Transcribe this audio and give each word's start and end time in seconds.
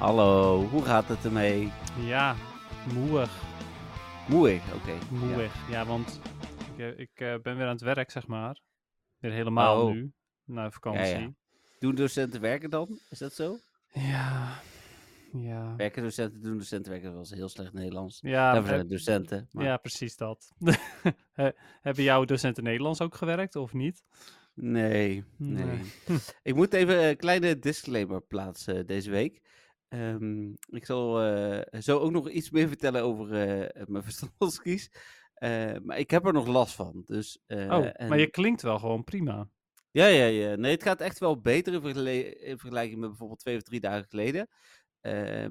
Hallo, 0.00 0.62
hoe 0.66 0.82
gaat 0.84 1.08
het 1.08 1.24
ermee? 1.24 1.72
Ja, 1.98 2.36
moeig. 2.94 3.42
Moeig, 4.28 4.62
oké. 4.74 4.98
Moeig. 5.10 5.70
Ja, 5.70 5.86
want 5.86 6.20
ik, 6.76 6.78
eh, 6.78 6.98
ik 6.98 7.10
eh, 7.14 7.34
ben 7.42 7.56
weer 7.56 7.66
aan 7.66 7.72
het 7.72 7.80
werk, 7.80 8.10
zeg 8.10 8.26
maar. 8.26 8.60
Weer 9.18 9.32
helemaal 9.32 9.86
Oh. 9.86 9.92
nu. 9.92 10.12
Na 10.44 10.70
vakantie. 10.70 11.18
ja. 11.18 11.30
Doen 11.78 11.94
docenten 11.94 12.40
werken 12.40 12.70
dan? 12.70 12.98
Is 13.10 13.18
dat 13.18 13.32
zo? 13.32 13.56
Ja. 13.92 14.52
Ja. 15.32 15.76
Werken 15.76 16.02
docenten, 16.02 16.42
doen 16.42 16.58
docenten 16.58 16.90
werken. 16.92 17.08
Dat 17.08 17.18
was 17.18 17.30
heel 17.30 17.48
slecht 17.48 17.72
Nederlands. 17.72 18.18
Ja, 18.20 18.52
Daarvoor 18.52 18.68
zijn 18.68 18.78
heb- 18.80 18.88
het 18.88 18.98
docenten. 18.98 19.48
Maar 19.52 19.64
ja, 19.64 19.76
precies 19.76 20.16
dat. 20.16 20.52
He- 21.32 21.52
Hebben 21.80 22.04
jouw 22.04 22.24
docenten 22.24 22.64
Nederlands 22.64 23.00
ook 23.00 23.14
gewerkt, 23.14 23.56
of 23.56 23.72
niet? 23.72 24.04
Nee, 24.54 25.24
nee. 25.36 25.64
Nee. 25.64 25.80
ik 26.42 26.54
moet 26.54 26.72
even 26.72 27.08
een 27.08 27.16
kleine 27.16 27.58
disclaimer 27.58 28.20
plaatsen 28.22 28.86
deze 28.86 29.10
week. 29.10 29.40
Ehm, 29.90 30.48
ik 30.66 30.84
zal 30.84 31.22
eh, 31.22 31.80
zo 31.80 31.98
ook 31.98 32.10
nog 32.10 32.30
iets 32.30 32.50
meer 32.50 32.68
vertellen 32.68 33.02
over 33.02 33.32
eh, 33.32 33.86
mijn 33.86 34.04
verstandskies. 34.04 34.90
Eh, 35.34 35.74
maar 35.82 35.98
ik 35.98 36.10
heb 36.10 36.26
er 36.26 36.32
nog 36.32 36.46
last 36.46 36.74
van. 36.74 37.02
Dus, 37.06 37.38
oh, 37.46 37.56
en- 37.92 38.08
maar 38.08 38.18
je 38.18 38.30
klinkt 38.30 38.62
wel 38.62 38.78
gewoon 38.78 39.04
prima. 39.04 39.48
Ja, 39.90 40.06
ja, 40.06 40.24
ja. 40.24 40.54
Nee, 40.54 40.70
het 40.72 40.82
gaat 40.82 41.00
echt 41.00 41.18
wel 41.18 41.40
beter 41.40 41.72
in, 41.74 42.58
vergelijking 42.58 43.00
met 43.00 43.08
bijvoorbeeld 43.08 43.38
twee 43.40 43.56
of 43.56 43.62
drie 43.62 43.80
dagen 43.80 44.08
geleden. 44.08 44.48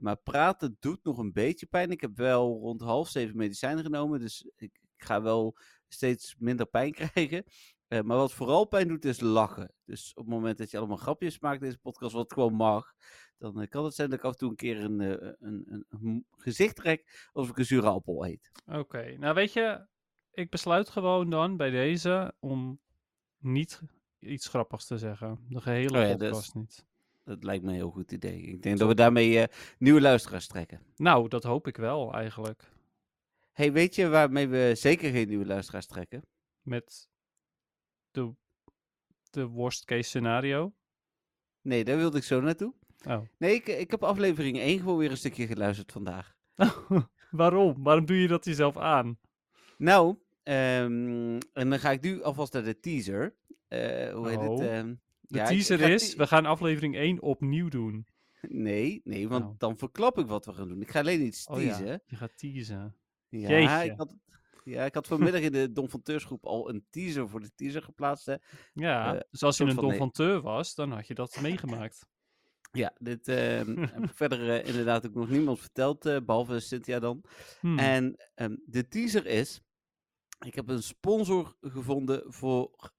Maar 0.02 0.18
praten 0.24 0.78
doet 0.80 1.04
nog 1.04 1.18
een 1.18 1.34
beetje 1.34 1.66
pijn. 1.66 1.92
Ik 1.92 2.02
heb 2.02 2.18
wel 2.18 2.60
rond 2.60 2.82
half 2.82 3.10
zeven 3.10 3.36
medicijnen 3.38 3.84
genomen, 3.84 4.20
dus 4.20 4.44
ik, 4.56 4.80
ik 4.82 5.04
ga 5.04 5.22
wel 5.22 5.58
steeds 5.88 6.36
minder 6.38 6.66
pijn 6.66 6.92
krijgen. 7.02 7.44
Eh, 7.90 8.02
maar 8.02 8.18
wat 8.18 8.34
vooral 8.34 8.66
pijn 8.66 8.88
doet, 8.88 9.06
is 9.06 9.20
lachen. 9.20 9.74
Dus 9.86 10.14
op 10.14 10.26
het 10.26 10.34
moment 10.34 10.58
dat 10.58 10.72
je 10.72 10.78
allemaal 10.78 10.98
grapjes 10.98 11.40
maakt 11.40 11.62
in 11.62 11.66
deze 11.68 11.80
podcast, 11.80 12.14
wat 12.14 12.34
gewoon 12.34 12.54
mag, 12.54 12.94
dan 13.38 13.62
eh, 13.62 13.70
kan 13.70 13.84
het 13.86 13.94
zijn 13.94 14.10
dat 14.10 14.20
ik 14.20 14.26
af 14.26 14.32
en 14.32 14.38
toe 14.38 14.50
een 14.50 14.56
keer 14.56 14.84
een, 14.84 15.02
eh, 15.02 15.32
een, 15.40 15.66
een, 15.70 15.86
een 15.90 16.26
gezicht 16.32 16.76
trek 16.76 17.30
alsof 17.34 17.52
ik 17.52 17.58
een 17.58 17.66
zure 17.66 17.88
appel 17.90 18.26
eet. 18.26 18.52
Oké, 18.66 19.18
nou 19.18 19.34
weet 19.34 19.54
je, 19.54 19.86
ik 20.32 20.50
besluit 20.50 20.90
gewoon 20.90 21.30
dan 21.30 21.58
bij 21.58 21.70
deze 21.70 22.34
om 22.40 22.80
niet 23.38 23.82
iets 24.20 24.48
grappigs 24.48 24.86
te 24.86 24.98
zeggen. 24.98 25.40
De 25.50 25.62
gehele 25.62 25.98
Oh 26.00 26.04
ja, 26.08 26.10
dat 26.16 26.22
is- 26.22 26.28
podcast 26.30 26.56
niet. 26.56 26.88
Dat 27.24 27.44
lijkt 27.44 27.64
me 27.64 27.70
een 27.70 27.76
heel 27.76 27.90
goed 27.92 28.12
idee. 28.12 28.42
Ik 28.42 28.62
denk 28.62 28.78
dat 28.78 28.88
we 28.88 28.96
daarmee 28.96 29.48
nieuwe 29.78 30.02
luisteraars 30.02 30.48
trekken. 30.48 30.82
Nou, 30.96 31.28
dat 31.28 31.44
hoop 31.44 31.68
ik 31.68 31.78
wel 31.78 32.14
eigenlijk. 32.14 32.72
Hey, 33.52 33.72
weet 33.72 33.96
je 33.96 34.08
waarmee 34.08 34.48
we 34.48 34.72
zeker 34.76 35.12
geen 35.12 35.28
nieuwe 35.28 35.46
luisteraars 35.46 35.86
trekken? 35.88 36.22
Met 36.62 37.08
de, 38.12 38.34
de 39.30 39.46
worst 39.46 39.86
case 39.86 40.02
scenario. 40.10 40.74
Nee, 41.62 41.84
daar 41.84 41.98
wilde 41.98 42.18
ik 42.18 42.24
zo 42.24 42.42
naartoe. 42.42 42.74
Oh. 43.08 43.22
Nee, 43.38 43.54
ik, 43.54 43.68
ik 43.68 43.92
heb 43.92 44.04
aflevering 44.04 44.58
1 44.58 44.80
gewoon 44.80 44.98
weer 44.98 45.12
een 45.12 45.18
stukje 45.18 45.48
geluisterd 45.48 45.92
vandaag. 45.92 46.36
Waarom? 47.32 47.84
Waarom 47.84 48.06
doe 48.06 48.18
je 48.22 48.28
dat 48.28 48.46
jezelf 48.46 48.78
aan? 48.78 49.20
Nou, 49.78 50.18
ehm, 50.44 51.38
en 51.54 51.70
dan 51.70 51.80
ga 51.80 51.92
ik 51.92 52.02
nu 52.02 52.24
alvast 52.24 52.54
naar 52.54 52.64
de 52.64 52.80
teaser. 52.80 53.36
Eh, 53.68 54.14
hoe 54.14 54.30
heet 54.30 54.40
het? 54.40 54.50
Oh. 54.50 54.66
ehm, 54.66 54.94
De 55.22 55.38
ja, 55.38 55.46
teaser 55.46 55.82
ik 55.82 55.88
is, 55.90 56.10
te- 56.12 56.18
we 56.18 56.28
gaan 56.28 56.46
aflevering 56.46 56.96
1 56.96 57.22
opnieuw 57.22 57.68
doen. 57.70 58.08
Nee, 58.42 59.02
nee, 59.04 59.28
want 59.28 59.46
Oh. 59.46 59.54
dan 59.58 59.78
verklap 59.78 60.18
ik 60.18 60.28
wat 60.28 60.46
we 60.46 60.54
gaan 60.54 60.68
doen. 60.68 60.82
Ik 60.82 60.90
ga 60.92 61.00
alleen 61.00 61.22
iets 61.26 61.48
Oh 61.48 61.56
teasen. 61.56 61.86
ja, 61.88 62.00
je 62.06 62.16
gaat 62.16 62.38
teasen. 62.38 62.96
Ja, 63.30 63.82
ik 63.82 63.94
had, 63.98 64.16
ja, 64.70 64.86
ik 64.86 64.94
had 64.94 65.08
vanmiddag 65.08 65.42
in 65.42 65.52
de 65.52 65.72
Don 65.72 65.90
van 65.90 66.02
Teursgroep 66.02 66.46
al 66.46 66.70
een 66.70 66.86
teaser 66.90 67.30
voor 67.30 67.40
de 67.40 67.52
teaser 67.56 67.82
geplaatst. 67.82 68.26
Hè. 68.26 68.36
Ja, 68.74 69.16
Eh, 69.16 69.20
dus 69.30 69.44
als 69.44 69.58
je 69.58 69.64
een 69.64 69.74
van 69.74 69.84
donfanteur 69.84 70.42
was, 70.42 70.76
dan 70.76 70.92
had 70.92 71.08
je 71.08 71.14
dat 71.14 71.42
meegemaakt. 71.42 72.06
Ja, 72.72 72.94
dit 72.98 73.28
ehm, 73.28 73.78
heb 73.78 74.04
ik 74.04 74.14
verder 74.14 74.50
eh, 74.50 74.68
inderdaad 74.68 75.06
ook 75.06 75.14
nog 75.14 75.30
niemand 75.30 75.60
verteld, 75.60 76.06
eh, 76.06 76.18
behalve 76.26 76.60
Cynthia 76.60 77.00
dan. 77.00 77.24
Hmm. 77.60 77.80
En 77.80 78.16
ehm, 78.36 78.56
de 78.66 78.88
teaser 78.88 79.26
is: 79.26 79.62
ik 80.46 80.56
heb 80.56 80.70
een 80.70 80.84
sponsor 80.84 81.56
gevonden 81.62 82.34
voor 82.34 82.92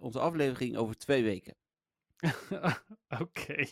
onze 0.00 0.20
aflevering 0.20 0.76
over 0.76 0.96
twee 0.96 1.22
weken. 1.22 1.56
Oké. 3.22 3.66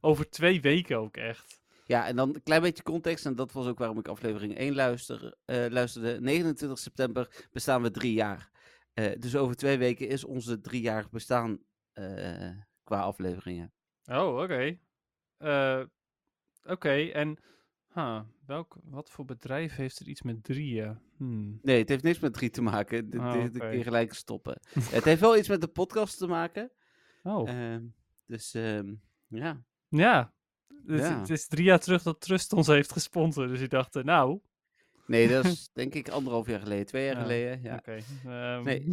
Over 0.00 0.30
twee 0.30 0.60
weken 0.60 0.98
ook 0.98 1.16
echt. 1.16 1.57
Ja, 1.88 2.06
en 2.06 2.16
dan 2.16 2.34
een 2.34 2.42
klein 2.42 2.62
beetje 2.62 2.82
context, 2.82 3.26
en 3.26 3.34
dat 3.34 3.52
was 3.52 3.66
ook 3.66 3.78
waarom 3.78 3.98
ik 3.98 4.08
aflevering 4.08 4.58
1 4.58 4.74
luister, 4.74 5.36
eh, 5.44 5.66
luisterde. 5.68 6.20
29 6.20 6.78
september 6.78 7.48
bestaan 7.52 7.82
we 7.82 7.90
drie 7.90 8.12
jaar. 8.12 8.50
Eh, 8.92 9.20
dus 9.20 9.36
over 9.36 9.56
twee 9.56 9.78
weken 9.78 10.08
is 10.08 10.24
onze 10.24 10.60
driejarig 10.60 11.10
bestaan 11.10 11.58
eh, 11.92 12.50
qua 12.84 13.00
afleveringen. 13.00 13.72
Oh, 14.04 14.38
oké. 14.42 14.78
Oké, 16.64 16.94
en 17.12 17.38
huh, 17.94 18.20
welk, 18.46 18.76
wat 18.84 19.10
voor 19.10 19.24
bedrijf 19.24 19.76
heeft 19.76 19.98
er 19.98 20.08
iets 20.08 20.22
met 20.22 20.44
drieën? 20.44 20.98
Hmm. 21.16 21.58
Nee, 21.62 21.78
het 21.78 21.88
heeft 21.88 22.02
niks 22.02 22.18
met 22.18 22.32
drie 22.32 22.50
te 22.50 22.62
maken. 22.62 23.10
Dit, 23.10 23.20
Oh, 23.20 23.82
gelijk 23.82 24.12
stoppen. 24.12 24.60
het 24.96 25.04
heeft 25.04 25.20
wel 25.20 25.36
iets 25.36 25.48
met 25.48 25.60
de 25.60 25.68
podcast 25.68 26.18
te 26.18 26.26
maken. 26.26 26.70
Oh, 27.22 27.48
Ehm, 27.48 27.84
dus 28.26 28.54
ehm, 28.54 28.94
ja. 29.26 29.62
ja. 29.88 30.36
Het, 30.86 31.00
ja. 31.00 31.18
het 31.18 31.30
is 31.30 31.46
drie 31.46 31.64
jaar 31.64 31.80
terug 31.80 32.02
dat 32.02 32.20
Trust 32.20 32.52
ons 32.52 32.66
heeft 32.66 32.92
gesponsord. 32.92 33.48
Dus 33.48 33.60
ik 33.60 33.70
dacht, 33.70 33.94
nou, 33.94 34.40
Nee, 35.06 35.28
dat 35.28 35.44
is 35.54 35.70
denk 35.72 35.94
ik 35.94 36.08
anderhalf 36.08 36.46
jaar 36.46 36.60
geleden, 36.60 36.86
twee 36.86 37.04
jaar 37.04 37.14
Ja, 37.16 37.20
geleden. 37.22 37.62
Ja. 37.62 37.74
oké. 37.76 37.98
ehm, 38.24 38.62
Nee. 38.62 38.88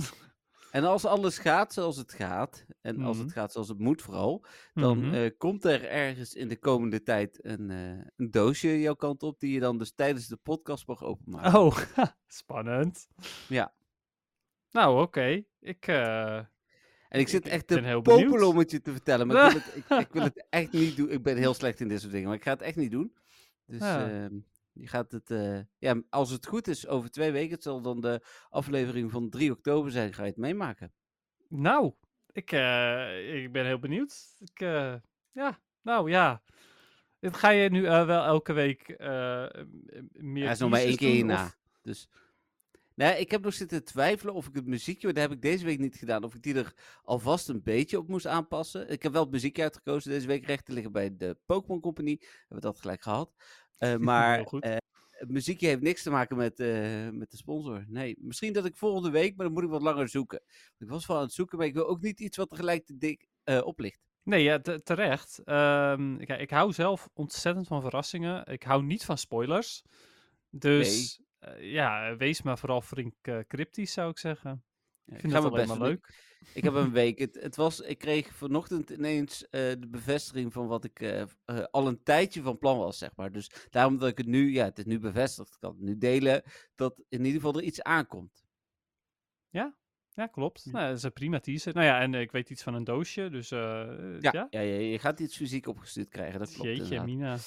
En 0.72 0.84
als 0.84 1.06
alles 1.06 1.38
gaat 1.38 1.74
zoals 1.74 1.97
het 1.97 2.13
gaat, 2.13 2.66
en 2.81 3.02
als 3.02 3.16
Mhm. 3.18 3.25
het 3.25 3.34
gaat 3.36 3.52
zoals 3.52 3.68
het 3.68 3.80
moet 3.80 4.02
vooral, 4.02 4.46
dan 4.74 5.00
mhm. 5.00 5.13
eh, 5.13 5.31
komt 5.38 5.66
er 5.66 5.86
ergens 5.86 6.34
in 6.34 6.47
de 6.47 6.58
komende 6.59 7.03
tijd 7.03 7.46
een, 7.46 7.69
eh, 7.72 8.06
een 8.16 8.31
doosje 8.31 8.80
jouw 8.80 8.94
kant 8.94 9.24
op, 9.24 9.40
die 9.40 9.53
je 9.53 9.59
dan 9.59 9.78
dus 9.78 9.92
tijdens 9.94 10.28
de 10.28 10.38
podcast 10.38 10.88
mag 10.88 11.03
openmaken. 11.03 11.59
Oh, 11.59 11.78
spannend. 12.28 13.07
Ja. 13.47 13.74
Nou, 14.72 15.02
oké. 15.02 15.44
Ik, 15.59 15.88
eh, 15.88 16.40
en 17.09 17.19
ik 17.19 17.27
zit 17.27 17.47
echt 17.47 17.67
te 17.67 17.79
heel 17.81 18.01
popelen 18.01 18.47
om 18.47 18.57
het 18.57 18.71
je 18.71 18.81
te 18.81 18.91
vertellen, 18.91 19.27
maar 19.27 19.45
ik 19.45 19.51
wil, 19.51 19.61
het, 19.61 19.75
ik, 19.75 19.99
ik 20.07 20.13
wil 20.13 20.23
het 20.23 20.45
echt 20.49 20.71
niet 20.71 20.95
doen. 20.97 21.09
Ik 21.11 21.23
ben 21.23 21.38
heel 21.38 21.53
slecht 21.53 21.79
in 21.79 21.88
dit 21.88 21.99
soort 21.99 22.11
dingen, 22.11 22.27
maar 22.27 22.38
ik 22.38 22.43
ga 22.43 22.51
het 22.51 22.61
echt 22.61 22.75
niet 22.75 22.91
doen. 22.91 23.16
Dus 23.66 23.79
Ja. 23.79 24.09
ehm, 24.09 24.33
je 24.71 24.88
gaat 24.88 25.11
het, 25.11 25.31
eh, 25.31 25.59
ja, 25.77 26.01
als 26.09 26.29
het 26.29 26.47
goed 26.47 26.67
is, 26.67 26.88
over 26.88 27.11
twee 27.11 27.31
weken, 27.31 27.53
het 27.53 27.63
zal 27.63 27.81
dan 27.81 28.01
de 28.01 28.21
aflevering 28.49 29.11
van 29.11 29.29
3 29.29 29.51
oktober 29.51 29.91
zijn, 29.91 30.13
ga 30.13 30.21
je 30.23 30.29
het 30.29 30.38
meemaken. 30.38 30.94
nou, 31.49 31.94
ik, 32.31 32.51
eh, 32.51 33.44
ik 33.44 33.51
ben 33.51 33.65
heel 33.65 33.79
benieuwd. 33.79 34.35
Ik, 34.39 34.59
eh, 34.59 34.95
ja, 35.31 35.59
nou 35.81 36.09
ja. 36.09 36.44
Dit 37.19 37.38
ga 37.38 37.49
je 37.49 37.69
nu 37.69 37.81
wel 37.81 38.23
elke 38.23 38.53
week 38.53 38.88
meer 40.11 40.44
Hij 40.44 40.51
is 40.51 40.59
nog 40.59 40.69
maar 40.69 40.79
één 40.79 40.97
keer 40.97 41.09
hierna. 41.11 41.44
of- 41.45 41.57
Dus. 41.81 42.09
Nee, 42.95 43.19
ik 43.19 43.31
heb 43.31 43.44
nog 43.44 43.53
zitten 43.53 43.83
twijfelen 43.83 44.33
of 44.33 44.47
ik 44.47 44.56
het 44.56 44.66
muziekje, 44.66 45.07
dat 45.07 45.17
heb 45.17 45.31
ik 45.31 45.41
deze 45.41 45.66
week 45.66 45.79
niet 45.79 45.95
gedaan, 45.95 46.23
of 46.23 46.35
ik 46.35 46.41
die 46.41 46.56
er 46.56 46.73
alvast 47.03 47.50
een 47.50 47.63
beetje 47.63 47.97
op 47.97 48.07
moest 48.07 48.28
aanpassen. 48.28 48.89
Ik 48.89 49.03
heb 49.03 49.11
wel 49.11 49.22
het 49.22 49.31
muziekje 49.31 49.63
uitgekozen 49.63 50.11
deze 50.11 50.28
week, 50.28 50.45
recht 50.45 50.66
te 50.66 50.73
liggen 50.73 50.91
bij 50.91 51.16
de 51.17 51.38
Pokémon 51.45 51.81
Company. 51.81 52.17
Hebben 52.19 52.47
we 52.47 52.59
dat 52.59 52.79
gelijk 52.79 53.01
gehad. 53.01 53.33
Eh, 53.75 53.95
maar 54.09 54.39
eh, 54.44 54.78
het 55.09 55.30
muziekje 55.30 55.68
heeft 55.68 55.81
niks 55.81 56.03
te 56.03 56.09
maken 56.09 56.38
met, 56.38 56.59
eh, 56.59 57.09
met 57.09 57.31
de 57.31 57.38
sponsor. 57.38 57.86
Nee, 57.88 58.15
misschien 58.19 58.53
dat 58.53 58.65
ik 58.65 58.75
volgende 58.75 59.09
week, 59.09 59.36
maar 59.36 59.45
dan 59.45 59.53
moet 59.56 59.63
ik 59.63 59.69
wat 59.69 59.81
langer 59.81 60.09
zoeken. 60.09 60.42
Ik 60.77 60.89
was 60.89 61.06
wel 61.06 61.18
aan 61.18 61.24
het 61.24 61.33
zoeken, 61.33 61.57
maar 61.57 61.68
ik 61.68 61.74
wil 61.74 61.88
ook 61.88 62.01
niet 62.01 62.19
iets 62.19 62.38
wat 62.38 62.50
tegelijk 62.50 62.86
te 62.86 62.97
dik 62.97 63.27
oplicht. 63.63 64.03
Nee, 64.24 64.44
ja, 64.44 64.59
te- 64.59 64.81
terecht. 64.83 65.42
Ehm, 65.44 66.18
kijk, 66.18 66.39
ik 66.42 66.50
hou 66.50 66.74
zelf 66.74 67.09
ontzettend 67.13 67.68
van 67.68 67.81
verrassingen. 67.81 68.45
Ik 68.45 68.63
hou 68.63 68.83
niet 68.83 69.06
van 69.06 69.18
spoilers. 69.18 69.83
Dus 70.50 71.19
ja, 71.59 72.15
wees 72.15 72.42
maar 72.42 72.57
vooral 72.57 72.81
flink 72.81 73.13
eh, 73.21 73.39
cryptisch, 73.47 73.94
zou 73.94 74.09
ik 74.09 74.18
zeggen. 74.18 74.63
Ja, 75.06 75.13
Ik 75.13 75.19
vind 75.19 75.33
mijn 75.33 75.45
alleen 75.45 75.68
best 75.68 75.80
leuk. 75.80 76.13
Ik 76.53 76.63
heb 76.63 76.74
een 76.74 76.92
week. 76.92 77.19
Het, 77.25 77.36
het 77.42 77.56
was, 77.56 77.80
ik 77.80 77.97
kreeg 77.97 78.36
vanochtend 78.36 78.89
ineens 78.89 79.50
eh, 79.50 79.62
de 79.62 79.88
bevestiging 79.88 80.53
van 80.53 80.68
wat 80.68 80.83
ik 80.83 81.00
eh, 81.00 81.21
eh, 81.21 81.27
al 81.71 81.88
een 81.88 82.03
tijdje 82.03 82.42
van 82.42 82.57
plan 82.57 82.77
was, 82.77 82.97
zeg 82.97 83.15
maar. 83.15 83.31
Dus 83.31 83.51
daarom 83.69 83.97
dat 83.97 84.09
ik 84.09 84.18
het 84.18 84.27
nu, 84.27 84.53
ja, 84.53 84.63
het 84.65 84.77
is 84.77 84.86
nu 84.86 85.00
bevestigd. 85.00 85.53
Ik 85.53 85.59
kan 85.59 85.71
het 85.71 85.81
nu 85.81 85.97
delen 85.97 86.44
dat 86.75 87.03
in 87.09 87.25
ieder 87.25 87.42
geval 87.42 87.56
er 87.56 87.63
iets 87.63 87.81
aankomt. 87.81 88.45
Ja, 89.50 89.75
klopt. 90.31 90.63
Hm. 90.63 90.71
Nou, 90.71 90.88
dat 90.88 90.97
is 90.97 91.03
een 91.03 91.13
prima 91.13 91.39
teaser. 91.39 91.73
Nou 91.73 91.85
ja, 91.85 92.00
en 92.01 92.13
eh, 92.13 92.21
ik 92.21 92.31
weet 92.31 92.50
iets 92.50 92.63
van 92.63 92.73
een 92.73 92.83
doosje, 92.83 93.29
dus 93.29 93.51
eh, 93.51 93.59
Ja, 94.19 94.31
ja. 94.31 94.47
ja. 94.50 94.59
je, 94.59 95.00
gaat 95.00 95.19
iets 95.19 95.35
fysiek 95.35 95.67
opgestuurd 95.67 96.09
krijgen, 96.09 96.39
dat 96.39 96.51
klopt 96.53 96.63
Jeetje, 96.69 96.83
inderdaad. 96.83 97.06
Mina. 97.06 97.38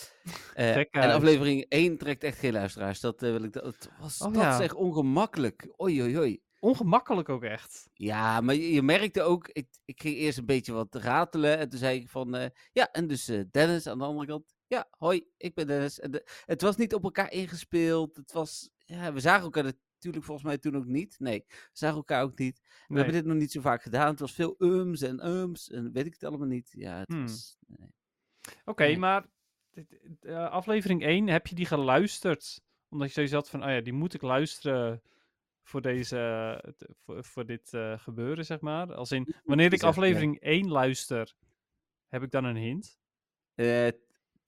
Eh, 0.55 0.77
en 0.77 1.11
aflevering 1.11 1.65
1 1.69 1.99
trekt 1.99 2.23
echt 2.23 2.39
geen 2.39 2.53
luisteraars. 2.53 3.01
Dat 3.01 3.23
eh, 3.23 3.31
wil 3.31 3.43
ik. 3.43 3.53
Dat 3.53 3.89
was 4.01 4.21
Oh, 4.21 4.33
dat 4.35 4.43
ja. 4.43 4.75
ongemakkelijk. 4.75 5.69
Oei, 5.83 6.03
oei, 6.03 6.19
oei. 6.19 6.41
Ongemakkelijk 6.61 7.29
ook 7.29 7.43
echt. 7.43 7.89
Ja, 7.95 8.41
maar 8.41 8.55
je, 8.55 8.73
je 8.73 8.83
merkte 8.83 9.23
ook. 9.23 9.49
Ik, 9.49 9.67
ik 9.85 10.01
ging 10.01 10.17
eerst 10.17 10.39
een 10.39 10.47
beetje 10.47 10.73
wat 10.73 10.95
ratelen. 10.95 11.59
En 11.59 11.69
toen 11.69 11.79
zei 11.79 12.01
ik 12.01 12.09
van. 12.09 12.35
eh, 12.35 12.49
ja, 12.73 12.91
en 12.93 13.07
dus 13.07 13.29
eh, 13.29 13.41
Dennis 13.51 13.87
aan 13.87 13.99
de 13.99 14.05
andere 14.05 14.27
kant. 14.27 14.55
Ja, 14.67 14.89
hoi, 14.91 15.25
ik 15.37 15.55
ben 15.55 15.67
Dennis. 15.67 16.01
En 16.01 16.11
de- 16.11 16.27
het 16.45 16.63
was 16.63 16.77
niet 16.77 16.95
op 16.95 17.03
elkaar 17.05 17.33
ingespeeld. 17.33 18.17
Het 18.17 18.33
was. 18.33 18.71
Ja, 18.85 19.13
we 19.13 19.21
zagen 19.21 19.43
elkaar 19.43 19.73
natuurlijk 19.99 20.25
volgens 20.25 20.47
mij 20.47 20.59
toen 20.59 20.77
ook 20.77 20.85
niet. 20.87 21.17
Nee, 21.19 21.45
we 21.49 21.55
zagen 21.73 21.97
elkaar 21.97 22.23
ook 22.23 22.39
niet. 22.39 22.59
We 22.61 22.69
Nee. 22.89 22.97
hebben 23.03 23.15
dit 23.23 23.25
nog 23.33 23.37
niet 23.41 23.53
zo 23.53 23.61
vaak 23.61 23.83
gedaan. 23.83 24.11
Het 24.11 24.21
was 24.21 24.33
veel 24.33 24.55
ums 24.59 25.03
en 25.03 25.27
ums. 25.27 25.71
En 25.71 25.93
weet 25.93 26.07
ik 26.07 26.13
het 26.13 26.25
allemaal 26.25 26.47
niet. 26.47 26.69
Ja, 26.73 26.99
het 26.99 27.09
Hmm. 27.09 27.23
was. 27.23 27.57
nee. 27.67 27.89
Oké, 28.65 28.83
Nee. 28.85 28.99
maar 28.99 29.27
eh, 30.21 30.51
aflevering 30.51 31.03
1, 31.03 31.29
heb 31.29 31.47
je 31.47 31.55
die 31.55 31.67
geluisterd? 31.67 32.61
Omdat 32.89 33.09
je 33.09 33.15
zoiets 33.15 33.33
had 33.33 33.51
van, 33.51 33.63
oh 33.65 33.69
ja, 33.71 33.81
die 33.81 33.93
moet 33.93 34.15
ik 34.15 34.23
luisteren 34.23 35.03
voor, 35.63 35.83
deze, 35.83 36.75
voor, 37.05 37.25
voor 37.25 37.47
dit 37.47 37.75
eh, 37.75 37.99
gebeuren, 37.99 38.45
zeg 38.45 38.61
maar. 38.61 38.95
Als 38.95 39.13
in, 39.13 39.35
wanneer 39.45 39.73
ik 39.73 39.83
aflevering 39.83 40.41
1 40.41 40.69
luister, 40.69 41.35
heb 42.09 42.23
ik 42.23 42.31
dan 42.31 42.45
een 42.45 42.57
hint? 42.57 42.99
Eh, 43.55 43.89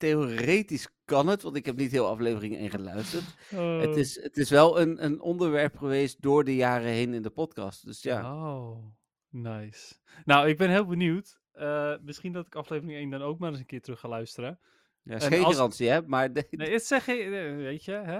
theoretisch 0.01 0.87
kan 1.05 1.27
het, 1.27 1.41
want 1.41 1.55
ik 1.55 1.65
heb 1.65 1.75
niet 1.75 1.91
heel 1.91 2.07
aflevering 2.07 2.55
1 2.55 2.69
geluisterd. 2.69 3.23
Het, 3.49 3.89
Oh. 3.89 3.97
is, 3.97 4.21
het 4.23 4.37
is 4.37 4.49
wel 4.49 4.79
een, 4.81 5.03
een 5.03 5.21
onderwerp 5.21 5.77
geweest 5.77 6.21
door 6.21 6.43
de 6.43 6.55
jaren 6.55 6.89
heen 6.89 7.13
in 7.13 7.21
de 7.21 7.29
podcast. 7.29 7.85
Dus 7.85 8.01
ja, 8.01 8.33
Oh, 8.33 8.85
nice. 9.29 9.95
Nou, 10.25 10.47
ik 10.49 10.57
ben 10.57 10.69
heel 10.69 10.85
benieuwd. 10.85 11.39
Eh, 11.51 11.93
misschien 12.01 12.31
dat 12.33 12.45
ik 12.45 12.55
aflevering 12.55 12.97
1 12.97 13.09
dan 13.09 13.21
ook 13.21 13.39
maar 13.39 13.49
eens 13.49 13.59
een 13.59 13.65
keer 13.65 13.81
terug 13.81 13.99
ga 13.99 14.07
luisteren. 14.07 14.59
ja 15.03 15.15
is 15.15 15.23
en 15.23 15.31
geen 15.31 15.43
als- 15.43 15.55
garantie 15.55 15.89
hè, 15.89 16.01
maar 16.01 16.33
de- 16.33 16.47
Nee, 16.49 16.71
het 16.71 16.85
zeg 16.85 17.05
je, 17.05 17.13
eh, 17.13 17.55
weet 17.55 17.83
je, 17.85 17.91
hè? 17.91 18.19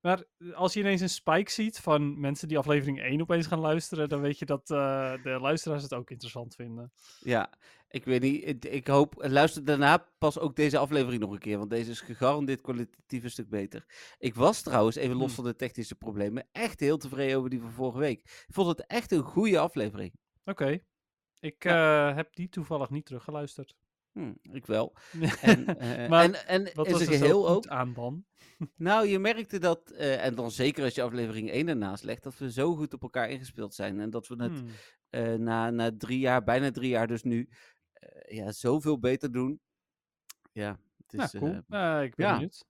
Maar 0.00 0.24
als 0.54 0.72
je 0.72 0.80
ineens 0.80 1.00
een 1.00 1.08
spike 1.08 1.50
ziet 1.50 1.78
van 1.80 2.20
mensen 2.20 2.48
die 2.48 2.58
aflevering 2.58 3.00
1 3.02 3.20
opeens 3.20 3.46
gaan 3.46 3.58
luisteren, 3.58 4.08
dan 4.08 4.20
weet 4.20 4.38
je 4.38 4.44
dat 4.44 4.70
eh, 4.70 5.12
de 5.22 5.38
luisteraars 5.40 5.82
het 5.82 5.94
ook 5.94 6.10
interessant 6.10 6.54
vinden. 6.54 6.92
ja, 7.20 7.50
ik 7.94 8.04
weet 8.04 8.20
niet. 8.22 8.46
Ik, 8.46 8.64
ik 8.64 8.86
hoop, 8.86 9.14
luister 9.16 9.64
daarna 9.64 10.08
pas 10.18 10.38
ook 10.38 10.56
deze 10.56 10.78
aflevering 10.78 11.20
nog 11.22 11.32
een 11.32 11.38
keer, 11.38 11.58
want 11.58 11.70
deze 11.70 11.90
is 11.90 12.00
gegarandeerd 12.00 12.60
kwalitatief 12.60 13.24
een 13.24 13.30
stuk 13.30 13.48
beter. 13.48 13.84
Ik 14.18 14.34
was 14.34 14.62
trouwens, 14.62 14.96
even 14.96 15.16
los 15.16 15.26
Hmm. 15.26 15.34
van 15.34 15.44
de 15.44 15.56
technische 15.56 15.94
problemen, 15.94 16.48
echt 16.52 16.80
heel 16.80 16.96
tevreden 16.98 17.36
over 17.38 17.50
die 17.50 17.60
van 17.60 17.70
vorige 17.72 17.98
week. 17.98 18.20
Ik 18.20 18.54
vond 18.54 18.68
het 18.68 18.86
echt 18.86 19.12
een 19.12 19.22
goede 19.22 19.58
aflevering. 19.58 20.12
Oké. 20.44 20.78
Ik 21.40 21.64
eh, 21.64 22.14
heb 22.14 22.34
die 22.34 22.48
toevallig 22.48 22.90
niet 22.90 23.04
teruggeluisterd. 23.06 23.74
Hm, 24.12 24.32
ik 24.42 24.66
wel. 24.66 24.96
En, 25.40 25.78
eh, 25.78 26.08
Maar 26.08 26.24
en, 26.24 26.46
en 26.46 26.70
Wat 26.74 26.90
was 26.90 27.00
er 27.00 27.06
geheel 27.06 27.40
goed 27.42 27.56
ook. 27.56 27.66
aan 27.66 27.92
dan? 27.94 28.24
Nou, 28.76 29.06
je 29.06 29.18
merkte 29.18 29.58
dat, 29.58 29.90
eh, 29.90 30.24
en 30.24 30.34
dan 30.34 30.50
zeker 30.50 30.84
als 30.84 30.94
je 30.94 31.02
aflevering 31.02 31.50
1 31.50 31.68
ernaast 31.68 32.04
legt, 32.04 32.22
dat 32.22 32.38
we 32.38 32.52
zo 32.52 32.74
goed 32.74 32.94
op 32.94 33.02
elkaar 33.02 33.30
ingespeeld 33.30 33.74
zijn. 33.74 34.00
En 34.00 34.10
dat 34.10 34.26
we 34.28 34.42
het 34.42 34.52
Hmm. 34.58 35.42
na, 35.42 35.70
na 35.70 35.90
drie 35.98 36.18
jaar, 36.18 36.44
bijna 36.44 36.70
drie 36.70 36.88
jaar 36.88 37.06
dus 37.06 37.22
nu, 37.22 37.48
ja, 38.28 38.52
zoveel 38.52 38.98
beter 38.98 39.32
doen. 39.32 39.60
Ja, 40.52 40.78
het 40.96 41.12
Nou, 41.12 41.22
is, 41.32 41.38
cool. 41.38 41.62
eh, 41.68 41.98
Eh, 41.98 42.04
ik 42.04 42.14
ben 42.14 42.26
ja. 42.26 42.32
benieuwd. 42.32 42.64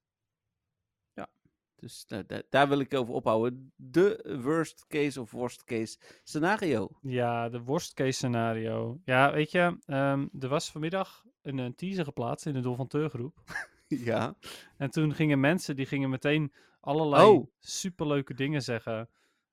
dus 1.76 2.04
nou, 2.08 2.24
da- 2.26 2.42
daar 2.50 2.68
wil 2.68 2.78
ik 2.78 2.94
over 2.94 3.14
ophouden. 3.14 3.72
De 3.76 4.38
worst 4.42 4.86
case 4.86 5.20
of 5.20 5.30
worst 5.30 5.64
case 5.64 5.98
scenario. 6.22 6.88
Ja, 7.00 7.48
de 7.48 7.60
worst 7.62 7.94
case 7.94 8.10
scenario. 8.12 9.00
Ja, 9.04 9.32
weet 9.32 9.50
je, 9.50 9.78
ehm, 9.86 10.26
er 10.38 10.48
was 10.48 10.70
vanmiddag 10.70 11.24
een, 11.42 11.58
een 11.58 11.74
teaser 11.74 12.04
geplaatst 12.04 12.46
in 12.46 12.52
de 12.52 12.60
Dolfanteur 12.60 13.08
groep. 13.10 13.38
ja. 13.88 14.36
En 14.76 14.90
toen 14.90 15.14
gingen 15.14 15.40
mensen, 15.40 15.76
die 15.76 15.86
gingen 15.86 16.10
meteen 16.10 16.52
allerlei 16.80 17.26
Oh. 17.30 17.46
superleuke 17.58 18.34
dingen 18.34 18.62
zeggen. 18.62 19.10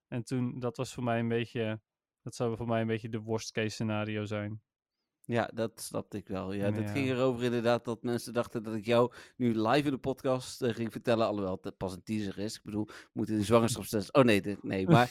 En 0.08 0.24
toen, 0.24 0.58
dat 0.58 0.76
was 0.76 0.94
voor 0.94 1.02
mij 1.04 1.18
een 1.18 1.28
beetje, 1.28 1.80
dat 2.22 2.34
zou 2.34 2.56
voor 2.56 2.66
mij 2.68 2.80
een 2.80 2.86
beetje 2.86 3.08
de 3.08 3.20
worst 3.20 3.50
case 3.52 3.68
scenario 3.68 4.24
zijn. 4.24 4.62
Ja, 5.24 5.50
dat 5.54 5.80
snapte 5.80 6.16
ik 6.16 6.28
wel. 6.28 6.52
Ja, 6.52 6.70
dat 6.70 6.90
ging 6.90 7.08
erover 7.08 7.44
inderdaad 7.44 7.84
dat 7.84 8.02
mensen 8.02 8.32
dachten 8.32 8.62
dat 8.62 8.74
ik 8.74 8.84
jou 8.84 9.12
nu 9.36 9.60
live 9.60 9.86
in 9.86 9.92
de 9.92 9.98
podcast 9.98 10.62
eh, 10.62 10.74
ging 10.74 10.92
vertellen. 10.92 11.26
Alhoewel 11.26 11.58
het 11.62 11.76
pas 11.76 11.92
een 11.92 12.02
teaser 12.02 12.38
is. 12.38 12.56
Ik 12.56 12.62
bedoel, 12.62 12.86
we 12.86 12.94
moeten 13.12 13.36
de 13.38 13.44
zwangerschapstest... 13.44 14.12
Oh 14.14 14.24
nee, 14.24 14.40
dit- 14.42 14.62
nee, 14.62 14.86
maar 14.86 15.10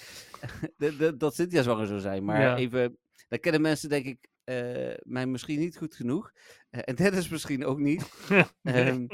dat 1.17 1.35
Cynthia 1.35 1.61
zwanger 1.63 1.87
zou 1.87 1.99
zijn. 1.99 2.23
Maar 2.25 2.41
Ja. 2.41 2.55
even, 2.57 2.97
dan 3.27 3.39
kennen 3.39 3.61
mensen 3.61 3.89
denk 3.89 4.05
ik 4.05 4.29
eh, 4.43 4.93
mij 5.03 5.25
misschien 5.25 5.59
niet 5.59 5.77
goed 5.77 5.95
genoeg. 5.95 6.31
Eh, 6.69 6.81
en 6.85 6.95
Dennis 6.95 7.29
misschien 7.29 7.65
ook 7.65 7.79
niet. 7.79 8.09
Ehm, 8.63 9.07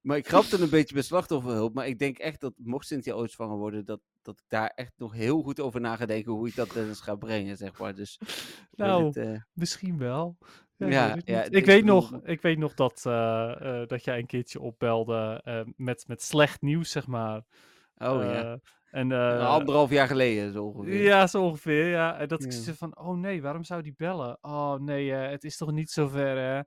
maar 0.00 0.16
ik 0.16 0.28
grapte 0.28 0.62
een 0.62 0.70
beetje 0.70 0.94
bij 0.94 1.02
slachtofferhulp. 1.02 1.74
Maar 1.74 1.86
ik 1.86 1.98
denk 1.98 2.18
echt 2.18 2.40
dat, 2.40 2.52
mocht 2.56 2.86
Cynthia 2.86 3.14
ooit 3.14 3.30
zwanger 3.30 3.56
worden, 3.56 3.84
dat, 3.84 4.00
dat 4.22 4.38
ik 4.38 4.44
daar 4.48 4.72
echt 4.74 4.92
nog 4.96 5.12
heel 5.12 5.42
goed 5.42 5.60
over 5.60 5.80
na 5.80 5.96
ga 5.96 6.06
denken 6.06 6.32
hoe 6.32 6.48
ik 6.48 6.54
dat 6.54 6.70
Dennis 6.70 7.00
ga 7.00 7.14
brengen, 7.14 7.56
zeg 7.56 7.78
maar. 7.78 7.94
Dus, 7.94 8.18
Nou, 8.70 9.06
het, 9.06 9.16
eh, 9.16 9.40
Misschien 9.52 9.98
wel. 9.98 10.36
ik 10.78 10.92
Ja, 10.92 11.44
ik 11.50 11.66
weet 11.66 11.84
nog, 11.84 12.20
ik 12.22 12.42
weet 12.42 12.58
nog 12.58 12.74
dat, 12.74 13.02
eh, 13.06 13.80
eh, 13.80 13.88
dat 13.88 14.04
jij 14.04 14.18
een 14.18 14.26
keertje 14.26 14.60
opbelde 14.60 15.42
met, 15.76 16.04
met 16.08 16.22
slecht 16.22 16.60
nieuws, 16.60 16.90
zeg 16.90 17.06
maar. 17.06 17.42
oh 17.96 18.22
ja. 18.22 18.58
En, 18.90 19.12
Anderhalf 19.40 19.90
jaar 19.90 20.06
geleden 20.06 20.52
zo 20.52 20.64
ongeveer. 20.64 21.02
Ja, 21.02 21.26
zo 21.26 21.42
ongeveer, 21.42 21.86
ja. 21.86 22.18
En 22.18 22.28
dat 22.28 22.44
ik 22.44 22.52
zei 22.52 22.76
van, 22.76 22.98
oh 22.98 23.16
nee, 23.16 23.42
waarom 23.42 23.64
zou 23.64 23.82
die 23.82 23.94
bellen? 23.96 24.38
Oh 24.40 24.74
nee, 24.74 25.12
het 25.12 25.44
is 25.44 25.56
toch 25.56 25.72
niet 25.72 25.90
zover, 25.90 26.36
hè? 26.36 26.60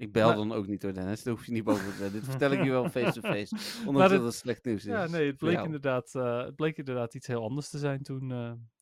Ik 0.00 0.12
bel 0.12 0.26
Maar- 0.28 0.36
dan 0.36 0.52
ook 0.52 0.66
niet 0.66 0.82
hoor, 0.82 0.92
Dennis. 0.92 1.22
Daar 1.22 1.34
hoef 1.34 1.46
je 1.46 1.52
niet 1.52 1.64
boven 1.64 1.90
te 1.90 1.96
zijn. 1.96 2.12
Dit 2.12 2.24
vertel 2.30 2.50
ik 2.50 2.64
je 2.64 2.70
wel 2.70 2.88
face-to-face. 2.88 3.54
Maar 3.78 3.86
Ondanks 3.88 4.12
dat 4.12 4.22
het 4.24 4.34
slecht 4.34 4.64
nieuws 4.64 4.84
is. 4.84 4.90
Ja, 4.92 5.06
nee, 5.06 5.26
het 5.26 5.36
bleek, 5.36 5.62
inderdaad, 5.64 6.14
eh, 6.14 6.44
het 6.44 6.56
bleek 6.56 6.76
inderdaad 6.76 7.14
iets 7.14 7.26
heel 7.26 7.42
anders 7.42 7.68
te 7.70 7.78
zijn 7.78 8.02
toen. 8.02 8.30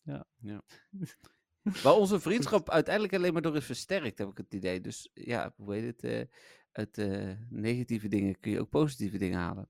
eh, 0.05 0.20
Waar 1.82 1.94
onze 2.03 2.20
vriendschap 2.20 2.70
uiteindelijk 2.70 3.15
alleen 3.15 3.32
maar 3.32 3.43
door 3.43 3.56
is 3.56 3.65
versterkt, 3.65 4.19
heb 4.19 4.29
ik 4.29 4.37
het 4.37 4.55
idee. 4.55 4.81
Dus 4.81 5.11
ja, 5.12 5.53
hoe 5.56 5.75
heet 5.75 6.00
het? 6.00 6.29
uit 6.73 6.99
eh, 6.99 7.31
negatieve 7.49 8.09
dingen 8.09 8.41
kun 8.41 8.50
je 8.50 8.61
ook 8.61 8.69
positieve 8.69 9.19
dingen 9.19 9.38
halen. 9.38 9.69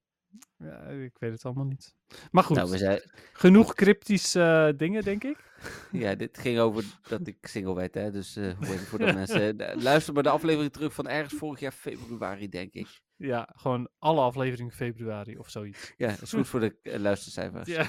Ja, 0.58 0.80
ik 0.86 1.18
weet 1.18 1.32
het 1.32 1.44
allemaal 1.44 1.64
niet. 1.64 1.94
Maar 2.30 2.44
goed, 2.44 2.56
Nou, 2.56 2.70
we 2.70 2.78
zijn, 2.78 3.00
genoeg 3.32 3.74
cryptische 3.74 4.42
eh, 4.72 4.78
dingen, 4.78 5.02
denk 5.04 5.24
ik. 5.24 5.46
ja, 5.92 6.14
dit 6.14 6.38
ging 6.38 6.58
over 6.58 6.84
dat 7.08 7.26
ik 7.26 7.46
single 7.46 7.74
werd, 7.74 7.94
hè. 7.94 8.10
Dus 8.10 8.36
eh, 8.36 8.56
hoe 8.56 8.66
heet 8.66 8.78
het 8.78 8.88
voor 8.88 8.98
de 8.98 9.12
mensen. 9.22 9.56
luister 9.82 10.14
maar 10.14 10.22
de 10.22 10.28
aflevering 10.28 10.72
terug 10.72 10.92
van 10.94 11.08
ergens 11.08 11.34
vorig 11.34 11.60
jaar 11.60 11.72
februari, 11.72 12.48
denk 12.48 12.72
ik. 12.72 13.00
Ja, 13.16 13.48
gewoon 13.56 13.88
alle 13.98 14.20
afleveringen 14.20 14.72
februari 14.72 15.38
of 15.38 15.50
zoiets. 15.50 15.92
Ja, 15.96 16.08
dat 16.08 16.22
is 16.22 16.32
goed 16.32 16.48
voor 16.48 16.60
de 16.60 16.76
eh, 16.82 16.98
luistercijfers. 16.98 17.68
Ja. 17.68 17.86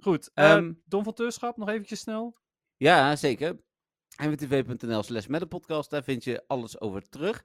Goed, 0.00 0.30
Ehm, 0.34 0.72
Don 0.84 1.04
van 1.04 1.14
Teurschap, 1.14 1.56
nog 1.56 1.68
eventjes 1.68 2.00
snel. 2.00 2.38
Ja, 2.76 3.16
zeker. 3.16 3.56
mwtv.nl 4.16 5.02
slash 5.02 5.26
met 5.26 5.40
de 5.40 5.46
podcast, 5.46 5.90
daar 5.90 6.04
vind 6.04 6.24
je 6.24 6.44
alles 6.46 6.80
over 6.80 7.08
terug. 7.08 7.44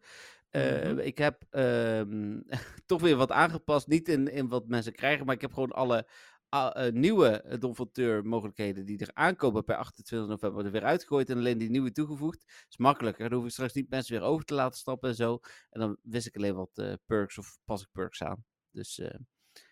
Eh, 0.55 0.91
Mhm. 0.91 0.99
Ik 0.99 1.17
heb 1.17 1.43
ehm, 1.49 2.39
toch 2.85 3.01
weer 3.01 3.15
wat 3.15 3.31
aangepast, 3.31 3.87
niet 3.87 4.09
in, 4.09 4.27
in 4.27 4.47
wat 4.47 4.67
mensen 4.67 4.93
krijgen, 4.93 5.25
maar 5.25 5.35
ik 5.35 5.41
heb 5.41 5.53
gewoon 5.53 5.71
alle 5.71 6.07
eh, 6.49 6.91
nieuwe 6.91 7.41
eh, 7.41 7.59
Don 7.59 7.75
van 7.75 7.91
Teur 7.91 8.25
mogelijkheden 8.25 8.85
die 8.85 8.99
er 8.99 9.09
aankomen 9.13 9.63
per 9.63 9.75
28 9.75 10.29
november 10.29 10.65
er 10.65 10.71
weer 10.71 10.83
uitgegooid 10.83 11.29
en 11.29 11.37
alleen 11.37 11.57
die 11.57 11.69
nieuwe 11.69 11.91
toegevoegd. 11.91 12.39
Dat 12.39 12.65
is 12.69 12.77
makkelijker, 12.77 13.29
dan 13.29 13.37
hoef 13.37 13.47
ik 13.47 13.53
straks 13.53 13.73
niet 13.73 13.89
mensen 13.89 14.19
weer 14.19 14.27
over 14.27 14.45
te 14.45 14.53
laten 14.53 14.79
stappen 14.79 15.09
en 15.09 15.15
zo. 15.15 15.39
En 15.69 15.79
dan 15.79 15.97
wist 16.01 16.27
ik 16.27 16.35
alleen 16.35 16.55
wat 16.55 16.71
eh, 16.73 16.93
perks 17.05 17.37
of 17.37 17.57
pas 17.65 17.81
ik 17.81 17.87
perks 17.91 18.23
aan. 18.23 18.45
Dus 18.71 19.01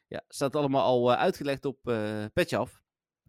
ja, 0.08 0.24
staat 0.28 0.56
allemaal 0.56 0.84
al 0.84 1.14
uitgelegd 1.14 1.66
op 1.66 1.88
eh 1.88 2.26
Petje 2.34 2.58
Af. 2.58 2.82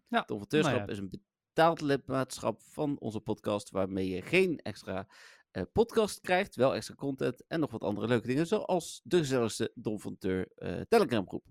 Ja, 0.07 0.23
Don 0.25 0.45
nou 0.49 0.75
ja. 0.75 0.87
is 0.87 0.97
een 0.97 1.19
betaald 1.53 1.81
lidmaatschap 1.81 2.61
van 2.61 2.99
onze 2.99 3.19
podcast, 3.19 3.69
waarmee 3.69 4.09
je 4.09 4.21
geen 4.21 4.57
extra 4.57 5.07
eh, 5.55 5.63
podcast 5.73 6.21
krijgt, 6.21 6.55
wel 6.55 6.75
extra 6.75 6.95
content 6.95 7.43
en 7.47 7.59
nog 7.59 7.71
wat 7.71 7.83
andere 7.83 8.07
leuke 8.07 8.27
dingen, 8.27 8.47
zoals 8.47 9.01
de 9.03 9.17
gezelligste 9.17 9.71
Don 9.75 9.99
van 9.99 10.17
Teur 10.17 10.47
eh, 10.55 10.81
Telegram 10.81 11.27
groep. 11.27 11.45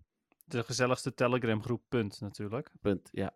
De 0.44 0.62
gezelligste 0.62 1.14
Telegram 1.14 1.62
groep, 1.62 1.82
punt 1.88 2.20
natuurlijk. 2.20 2.70
Punt, 2.80 3.08
ja. 3.12 3.34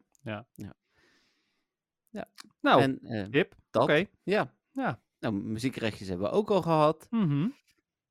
Nou, 2.60 2.82
en 2.82 3.00
eh, 3.00 3.26
hip. 3.30 3.54
dat, 3.70 3.82
Oké. 3.82 4.06
ja. 4.22 4.54
Ja. 4.70 5.02
Nou, 5.18 5.34
muziekrechtjes 5.34 6.08
hebben 6.08 6.30
we 6.30 6.36
ook 6.36 6.50
al 6.50 6.62
gehad. 6.62 7.06
Mhm. 7.10 7.48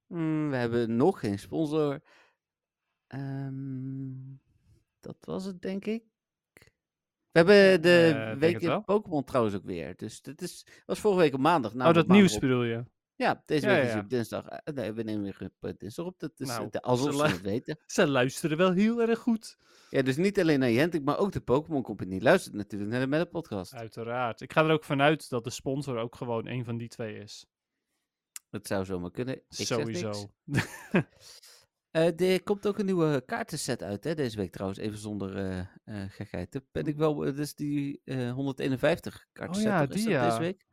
Mm, 0.07 0.49
we 0.49 0.55
hebben 0.55 0.95
nog 0.95 1.19
geen 1.19 1.39
sponsor. 1.39 2.01
Ehm, 3.07 4.35
dat 4.99 5.17
was 5.19 5.43
het, 5.43 5.61
denk 5.61 5.85
ik. 5.85 6.03
We 7.45 7.51
hebben 7.53 7.81
de 7.81 8.35
week 8.39 8.59
wel. 8.59 8.81
Pokémon 8.83 9.23
trouwens 9.23 9.55
ook 9.55 9.63
weer. 9.65 9.93
Dus 9.95 10.21
dat 10.21 10.41
is, 10.41 10.65
was 10.85 10.99
vorige 10.99 11.19
week 11.21 11.33
op 11.33 11.39
maandag. 11.39 11.71
oh, 11.71 11.77
namelijk 11.77 12.07
dat 12.07 12.17
nieuws 12.17 12.33
op- 12.35 12.41
bedoel 12.41 12.63
je? 12.63 12.83
Ja, 13.15 13.43
deze 13.45 13.67
Ja, 13.67 13.73
week 13.73 13.83
is 13.83 13.93
ja. 13.93 13.99
op 13.99 14.09
dinsdag. 14.09 14.47
eh, 14.47 14.73
nee, 14.73 14.91
we 14.91 15.03
nemen 15.03 15.23
weer 15.23 15.51
op 15.61 15.79
dinsdag 15.79 16.05
op. 16.05 16.19
Dat 16.19 16.31
is 16.37 16.47
Nou, 16.47 16.63
eh, 16.63 16.69
de- 16.71 16.81
alsof 16.81 17.15
ze 17.15 17.23
het 17.25 17.41
weten. 17.41 17.77
Ze 17.85 18.07
luisteren 18.07 18.57
wel 18.57 18.71
heel 18.71 19.01
erg 19.01 19.19
goed. 19.19 19.57
Ja, 19.89 20.01
dus 20.01 20.15
niet 20.15 20.39
alleen 20.39 20.59
naar 20.59 20.71
Jentik, 20.71 21.03
maar 21.03 21.17
ook 21.17 21.31
de 21.31 21.39
Pokémon 21.41 21.81
Company. 21.81 22.21
Luistert 22.21 22.55
natuurlijk 22.55 22.91
naar 22.91 22.99
de 22.99 23.07
Meta 23.07 23.23
Podcast. 23.25 23.73
Uiteraard. 23.73 24.41
Ik 24.41 24.53
ga 24.53 24.63
er 24.65 24.71
ook 24.71 24.83
vanuit 24.83 25.29
dat 25.29 25.43
de 25.43 25.49
sponsor 25.49 25.97
ook 25.97 26.15
gewoon 26.15 26.47
een 26.47 26.65
van 26.65 26.77
die 26.77 26.87
twee 26.87 27.15
is. 27.17 27.45
Dat 28.49 28.67
zou 28.67 28.85
zomaar 28.85 29.11
kunnen. 29.11 29.35
Ik 29.35 29.43
zeg 29.47 29.67
Sowieso. 29.67 30.11
Eh, 31.97 32.33
er 32.33 32.43
komt 32.43 32.67
ook 32.67 32.77
een 32.77 32.85
nieuwe 32.85 33.23
kaartenset 33.25 33.83
uit, 33.83 34.03
hè, 34.03 34.15
deze 34.15 34.37
week 34.37 34.51
trouwens. 34.51 34.79
Even 34.79 34.97
zonder 34.97 35.37
eh 35.37 35.59
eh, 35.59 36.09
gekheid. 36.09 36.51
Daar 36.51 36.61
ben 36.71 36.85
ik 36.85 36.97
wel, 36.97 37.23
is 37.23 37.55
die 37.55 38.01
eh 38.05 38.31
151 38.31 39.25
kaartenset. 39.33 39.65
ja, 39.65 39.85
die, 39.85 40.09
ja. 40.09 40.25
deze 40.25 40.39
week? 40.39 40.65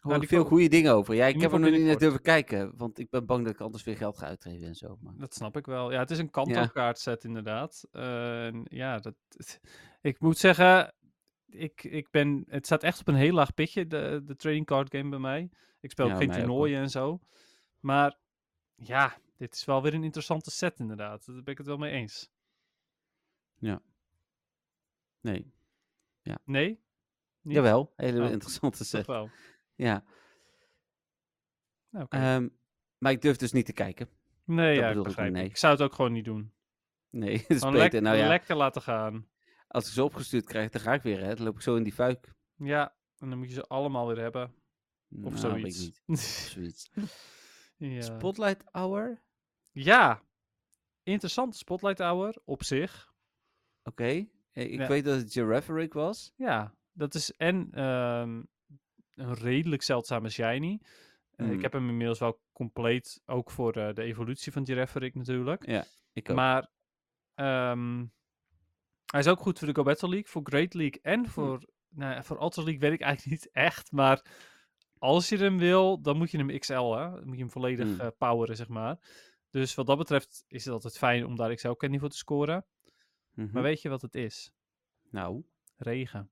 Hoor 0.00 0.12
Nou, 0.12 0.22
ik 0.22 0.28
veel 0.28 0.44
goede 0.44 0.68
dingen 0.68 0.92
over. 0.92 1.14
Ja, 1.14 1.26
ik 1.26 1.40
heb 1.40 1.52
er 1.52 1.58
nog 1.58 1.68
niet 1.68 1.70
binnenkort. 1.70 2.00
durven 2.00 2.22
kijken, 2.22 2.76
want 2.76 2.98
ik 2.98 3.10
ben 3.10 3.26
bang 3.26 3.44
dat 3.44 3.54
ik 3.54 3.60
anders 3.60 3.84
weer 3.84 3.96
geld 3.96 4.18
ga 4.18 4.26
uitgeven 4.26 4.66
en 4.66 4.74
zo. 4.74 4.98
Maar... 5.00 5.12
Dat 5.16 5.34
snap 5.34 5.56
ik 5.56 5.66
wel. 5.66 5.92
Ja, 5.92 5.98
het 5.98 6.10
is 6.10 6.18
een 6.18 6.30
kantelkaartset 6.30 7.24
inderdaad. 7.24 7.84
Eh, 7.90 8.46
en 8.46 8.66
ja, 8.68 8.98
dat, 8.98 9.14
ik 10.00 10.20
moet 10.20 10.38
zeggen, 10.38 10.94
ik, 11.46 11.84
ik 11.84 12.10
ben, 12.10 12.44
het 12.48 12.66
staat 12.66 12.82
echt 12.82 13.00
op 13.00 13.08
een 13.08 13.14
heel 13.14 13.34
laag 13.34 13.54
pitje, 13.54 13.86
de, 13.86 14.22
de 14.24 14.36
trading 14.36 14.66
card 14.66 14.90
game 14.90 15.08
bij 15.08 15.18
mij. 15.18 15.50
Ik 15.80 15.90
speel 15.90 16.06
Ja, 16.06 16.12
ook 16.12 16.18
geen 16.18 16.30
toernooien 16.30 16.80
en 16.80 16.90
zo. 16.90 17.20
Maar 17.80 18.18
ja, 18.74 19.16
dit 19.36 19.54
is 19.54 19.64
wel 19.64 19.82
weer 19.82 19.94
een 19.94 20.04
interessante 20.04 20.50
set 20.50 20.78
inderdaad. 20.78 21.26
Daar 21.26 21.34
ben 21.42 21.52
ik 21.52 21.58
het 21.58 21.66
wel 21.66 21.76
mee 21.76 21.92
eens. 21.92 22.30
Nee. 25.20 25.52
Nee? 26.44 26.80
Niet? 27.40 27.54
Jawel, 27.54 27.92
hele 27.96 28.24
Oh, 28.24 28.30
interessante 28.30 28.84
set. 28.84 29.06
wel. 29.06 29.30
Ja. 29.74 30.04
Nou, 31.88 32.04
oké. 32.04 32.16
Ehm, 32.16 32.48
maar 32.98 33.12
ik 33.12 33.20
durf 33.22 33.36
dus 33.36 33.52
niet 33.52 33.66
te 33.66 33.72
kijken. 33.72 34.08
nee, 34.44 34.74
dat 34.80 34.84
ja, 34.84 34.90
ik 34.90 35.02
begrijp 35.02 35.18
niet, 35.28 35.36
ik. 35.36 35.42
nee. 35.42 35.44
Ik 35.50 35.56
zou 35.56 35.72
het 35.72 35.82
ook 35.82 35.94
gewoon 35.94 36.12
niet 36.12 36.24
doen. 36.24 36.52
Nee, 37.10 37.36
het 37.38 37.50
is 37.50 37.60
beter. 37.60 37.72
lek- 37.72 37.92
Nou 38.00 38.16
ja, 38.16 38.28
lekker 38.28 38.56
laten 38.56 38.82
gaan. 38.82 39.28
als 39.68 39.86
ik 39.86 39.92
ze 39.92 40.04
opgestuurd 40.04 40.44
krijg, 40.44 40.70
dan 40.70 40.80
ga 40.80 40.92
ik 40.94 41.02
weer. 41.02 41.20
Hè. 41.20 41.34
Dan 41.34 41.44
loop 41.44 41.54
ik 41.54 41.62
zo 41.62 41.76
in 41.76 41.82
die 41.82 41.92
fuik. 41.92 42.34
Ja, 42.56 42.94
en 43.18 43.28
dan 43.28 43.38
moet 43.38 43.48
je 43.48 43.54
ze 43.54 43.66
allemaal 43.66 44.06
weer 44.06 44.18
hebben. 44.18 44.54
Of 45.22 45.42
Nou, 45.42 45.54
weet 45.54 45.64
ik 45.64 45.72
zoiets. 45.72 46.00
niet. 46.06 46.18
Zoiets. 46.20 46.90
ja. 47.76 48.00
Spotlight 48.00 48.64
Hour? 48.72 49.22
Ja, 49.78 50.22
interessante 51.02 51.56
Spotlight 51.56 51.98
Hour 51.98 52.36
op 52.44 52.62
zich. 52.64 53.12
Oké. 53.82 54.04
Eh, 54.04 54.26
Ik 54.72 54.78
Ja. 54.78 54.86
weet 54.88 55.04
dat 55.04 55.16
het 55.18 55.32
Girafferic 55.32 55.92
was. 55.92 56.32
Ja, 56.36 56.74
dat 56.92 57.14
is 57.14 57.32
en 57.32 57.68
ehm, 57.72 58.42
een 59.14 59.34
redelijk 59.34 59.82
zeldzame 59.82 60.28
shiny. 60.28 60.80
Eh. 61.30 61.50
Ik 61.50 61.62
heb 61.62 61.72
hem 61.72 61.88
inmiddels 61.88 62.18
wel 62.18 62.40
compleet, 62.52 63.22
ook 63.26 63.50
voor 63.50 63.72
eh, 63.76 63.94
de 63.94 64.02
evolutie 64.02 64.52
van 64.52 64.66
Girafferic 64.66 65.14
natuurlijk. 65.14 65.66
Ja, 65.66 65.84
ik 66.12 66.30
ook. 66.30 66.36
Maar 66.36 66.70
ehm, 67.34 68.04
hij 69.06 69.20
is 69.20 69.28
ook 69.28 69.40
goed 69.40 69.58
voor 69.58 69.68
de 69.68 69.74
Go 69.74 69.82
Battle 69.82 70.08
League, 70.08 70.28
voor 70.30 70.42
Great 70.44 70.74
League 70.74 71.00
en 71.02 71.28
voor, 71.28 71.62
nou, 71.88 72.14
ja, 72.14 72.22
voor 72.22 72.40
Ultra 72.42 72.62
League 72.62 72.80
weet 72.80 72.92
ik 72.92 73.00
eigenlijk 73.00 73.30
niet 73.42 73.50
echt. 73.52 73.92
Maar 73.92 74.24
als 74.98 75.28
je 75.28 75.36
hem 75.36 75.58
wil, 75.58 76.00
dan 76.00 76.16
moet 76.16 76.30
je 76.30 76.38
hem 76.38 76.58
XL, 76.58 76.92
hè? 76.94 77.10
Dan 77.10 77.26
moet 77.26 77.36
je 77.36 77.42
hem 77.42 77.50
volledig 77.50 77.96
Hmm. 77.98 78.12
poweren, 78.18 78.56
zeg 78.56 78.68
maar. 78.68 78.96
Dus 79.56 79.74
wat 79.74 79.86
dat 79.86 79.98
betreft 79.98 80.44
is 80.48 80.64
het 80.64 80.72
altijd 80.74 80.98
fijn 80.98 81.26
om 81.26 81.36
daar 81.36 81.54
XL 81.54 81.70
candy 81.70 81.98
voor 81.98 82.08
te 82.08 82.16
scoren. 82.16 82.64
Mhm. 83.32 83.52
Maar 83.52 83.62
weet 83.62 83.82
je 83.82 83.88
wat 83.88 84.02
het 84.02 84.14
is? 84.14 84.52
Nou, 85.10 85.44
Regen. 85.76 86.30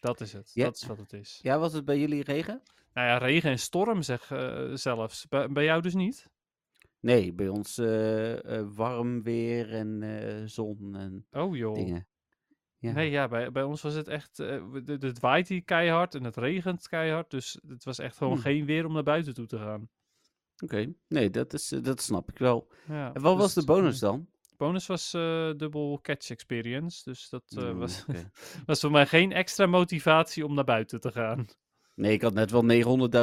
Dat 0.00 0.20
is 0.20 0.32
het. 0.32 0.50
Ja. 0.54 0.64
Dat 0.64 0.76
is 0.76 0.86
wat 0.86 0.98
het 0.98 1.12
is. 1.12 1.38
ja, 1.42 1.58
was 1.58 1.72
het 1.72 1.84
bij 1.84 1.98
jullie 1.98 2.22
regen? 2.22 2.62
Nou 2.92 3.06
ja, 3.06 3.18
regen 3.18 3.50
en 3.50 3.58
storm 3.58 4.02
zeg 4.02 4.30
eh, 4.30 4.70
zelfs. 4.74 5.28
Bij, 5.28 5.48
bij 5.48 5.64
jou 5.64 5.82
dus 5.82 5.94
niet? 5.94 6.30
Nee, 7.00 7.32
bij 7.32 7.48
ons 7.48 7.78
eh, 7.78 8.58
eh, 8.58 8.66
warm 8.74 9.22
weer 9.22 9.72
en 9.74 10.48
zon 10.50 10.96
en 10.96 11.26
Oh 11.30 11.56
joh. 11.56 11.74
dingen. 11.74 12.08
Ja. 12.78 12.92
Nee, 12.92 13.10
ja, 13.10 13.28
bij, 13.28 13.52
bij 13.52 13.62
ons 13.62 13.82
was 13.82 13.94
het 13.94 14.08
echt... 14.08 14.36
het 14.86 15.20
waait 15.20 15.48
hier 15.48 15.64
keihard 15.64 16.14
en 16.14 16.24
het 16.24 16.36
regent 16.36 16.88
keihard. 16.88 17.30
Dus 17.30 17.60
het 17.68 17.84
was 17.84 17.98
echt 17.98 18.16
gewoon 18.16 18.32
Hmm. 18.32 18.42
geen 18.42 18.64
weer 18.64 18.86
om 18.86 18.92
naar 18.92 19.02
buiten 19.02 19.34
toe 19.34 19.46
te 19.46 19.58
gaan. 19.58 19.88
Oké, 20.60 20.92
nee, 21.08 21.30
dat, 21.30 21.52
is, 21.52 21.72
eh, 21.72 21.82
dat 21.82 22.00
snap 22.02 22.30
ik 22.30 22.38
wel. 22.38 22.68
Ja, 22.88 23.14
En 23.14 23.22
wat 23.22 23.36
was 23.36 23.54
de 23.54 23.64
dus, 23.64 23.64
bonus 23.68 23.94
eh, 23.94 24.00
dan? 24.00 24.26
bonus 24.56 24.86
was 24.86 25.14
eh 25.14 25.50
dubbel 25.56 25.98
catch 26.02 26.30
experience. 26.30 27.02
Dus 27.04 27.28
dat 27.28 27.42
eh, 27.56 27.62
Mm, 27.70 27.78
was, 27.78 28.04
was 28.66 28.80
voor 28.80 28.90
mij 28.90 29.06
geen 29.06 29.32
extra 29.32 29.66
motivatie 29.66 30.44
om 30.46 30.54
naar 30.54 30.64
buiten 30.64 31.00
te 31.00 31.12
gaan. 31.12 31.46
Nee, 31.94 32.12
ik 32.12 32.22
had 32.22 32.34
net 32.34 32.50
wel 32.50 32.62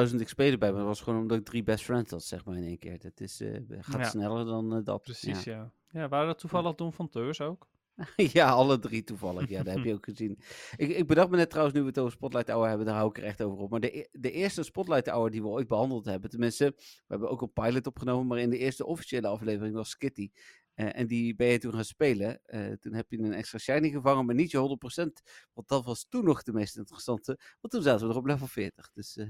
900.000 0.09 0.15
XP 0.23 0.39
erbij, 0.39 0.69
maar 0.69 0.79
dat 0.79 0.87
was 0.87 1.01
gewoon 1.01 1.21
omdat 1.21 1.37
ik 1.37 1.45
drie 1.45 1.63
best 1.63 1.83
friends 1.83 2.11
had, 2.11 2.23
zeg 2.23 2.45
maar, 2.45 2.57
in 2.57 2.63
één 2.63 2.79
keer. 2.79 2.99
Dat 2.99 3.19
is, 3.19 3.41
eh, 3.41 3.59
gaat 3.69 4.01
Ja. 4.01 4.09
sneller 4.09 4.45
dan 4.45 4.75
eh, 4.75 4.83
dat. 4.83 5.01
Precies, 5.01 5.43
Ja. 5.43 5.53
ja. 5.53 5.71
Ja, 6.01 6.07
waren 6.07 6.27
dat 6.27 6.39
toevallig 6.39 6.75
Don 6.75 6.93
van 6.93 7.09
Teurs 7.09 7.41
ook? 7.41 7.67
ja, 8.37 8.49
alle 8.49 8.79
drie 8.79 9.03
toevallig. 9.03 9.49
Ja, 9.49 9.63
dat 9.63 9.75
heb 9.75 9.83
je 9.83 9.93
ook 9.93 10.05
gezien. 10.05 10.39
Ik, 10.75 10.89
ik 10.89 11.07
bedacht 11.07 11.29
me 11.29 11.37
net 11.37 11.49
trouwens, 11.49 11.75
nu 11.77 11.81
we 11.81 11.89
het 11.89 11.99
over 11.99 12.11
Spotlight 12.11 12.49
Hour 12.49 12.67
hebben, 12.67 12.85
daar 12.85 12.95
hou 12.95 13.09
ik 13.09 13.17
er 13.17 13.23
echt 13.23 13.41
over 13.41 13.57
op. 13.57 13.69
Maar 13.69 13.79
de, 13.79 13.97
e- 13.97 14.07
de 14.11 14.31
eerste 14.31 14.63
Spotlight 14.63 15.07
Hour 15.07 15.31
die 15.31 15.41
we 15.41 15.47
ooit 15.47 15.67
behandeld 15.67 16.05
hebben, 16.05 16.29
tenminste, 16.29 16.73
we 16.77 17.03
hebben 17.07 17.29
ook 17.29 17.41
een 17.41 17.53
pilot 17.53 17.87
opgenomen, 17.87 18.27
maar 18.27 18.39
in 18.39 18.49
de 18.49 18.57
eerste 18.57 18.85
officiële 18.85 19.27
aflevering 19.27 19.75
was 19.75 19.89
Skitty. 19.89 20.31
Eh, 20.73 20.99
en 20.99 21.07
die 21.07 21.35
ben 21.35 21.47
je 21.47 21.57
toen 21.59 21.73
gaan 21.73 21.85
spelen. 21.85 22.41
Eh, 22.45 22.71
toen 22.71 22.93
heb 22.93 23.11
je 23.11 23.17
een 23.17 23.33
extra 23.33 23.57
shiny 23.57 23.89
gevangen, 23.89 24.25
maar 24.25 24.35
niet 24.35 24.51
je 24.51 24.57
100%. 24.57 25.21
Want 25.53 25.67
dat 25.67 25.85
was 25.85 26.05
toen 26.09 26.23
nog 26.23 26.43
de 26.43 26.53
meest 26.53 26.77
interessante. 26.77 27.39
Want 27.59 27.73
toen 27.73 27.81
zaten 27.81 28.01
we 28.01 28.07
nog 28.07 28.17
op 28.17 28.25
level 28.25 28.47
40. 28.47 28.91
Dus 28.93 29.17
eh, 29.17 29.29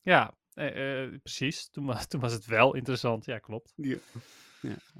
Ja, 0.00 0.34
eh, 0.54 1.02
eh, 1.02 1.20
precies. 1.22 1.68
Toen 1.68 1.84
was, 1.86 2.06
toen 2.06 2.20
was 2.20 2.32
het 2.32 2.46
wel 2.46 2.74
interessant. 2.74 3.24
Ja, 3.24 3.38
klopt. 3.38 3.72
ja. 3.76 3.96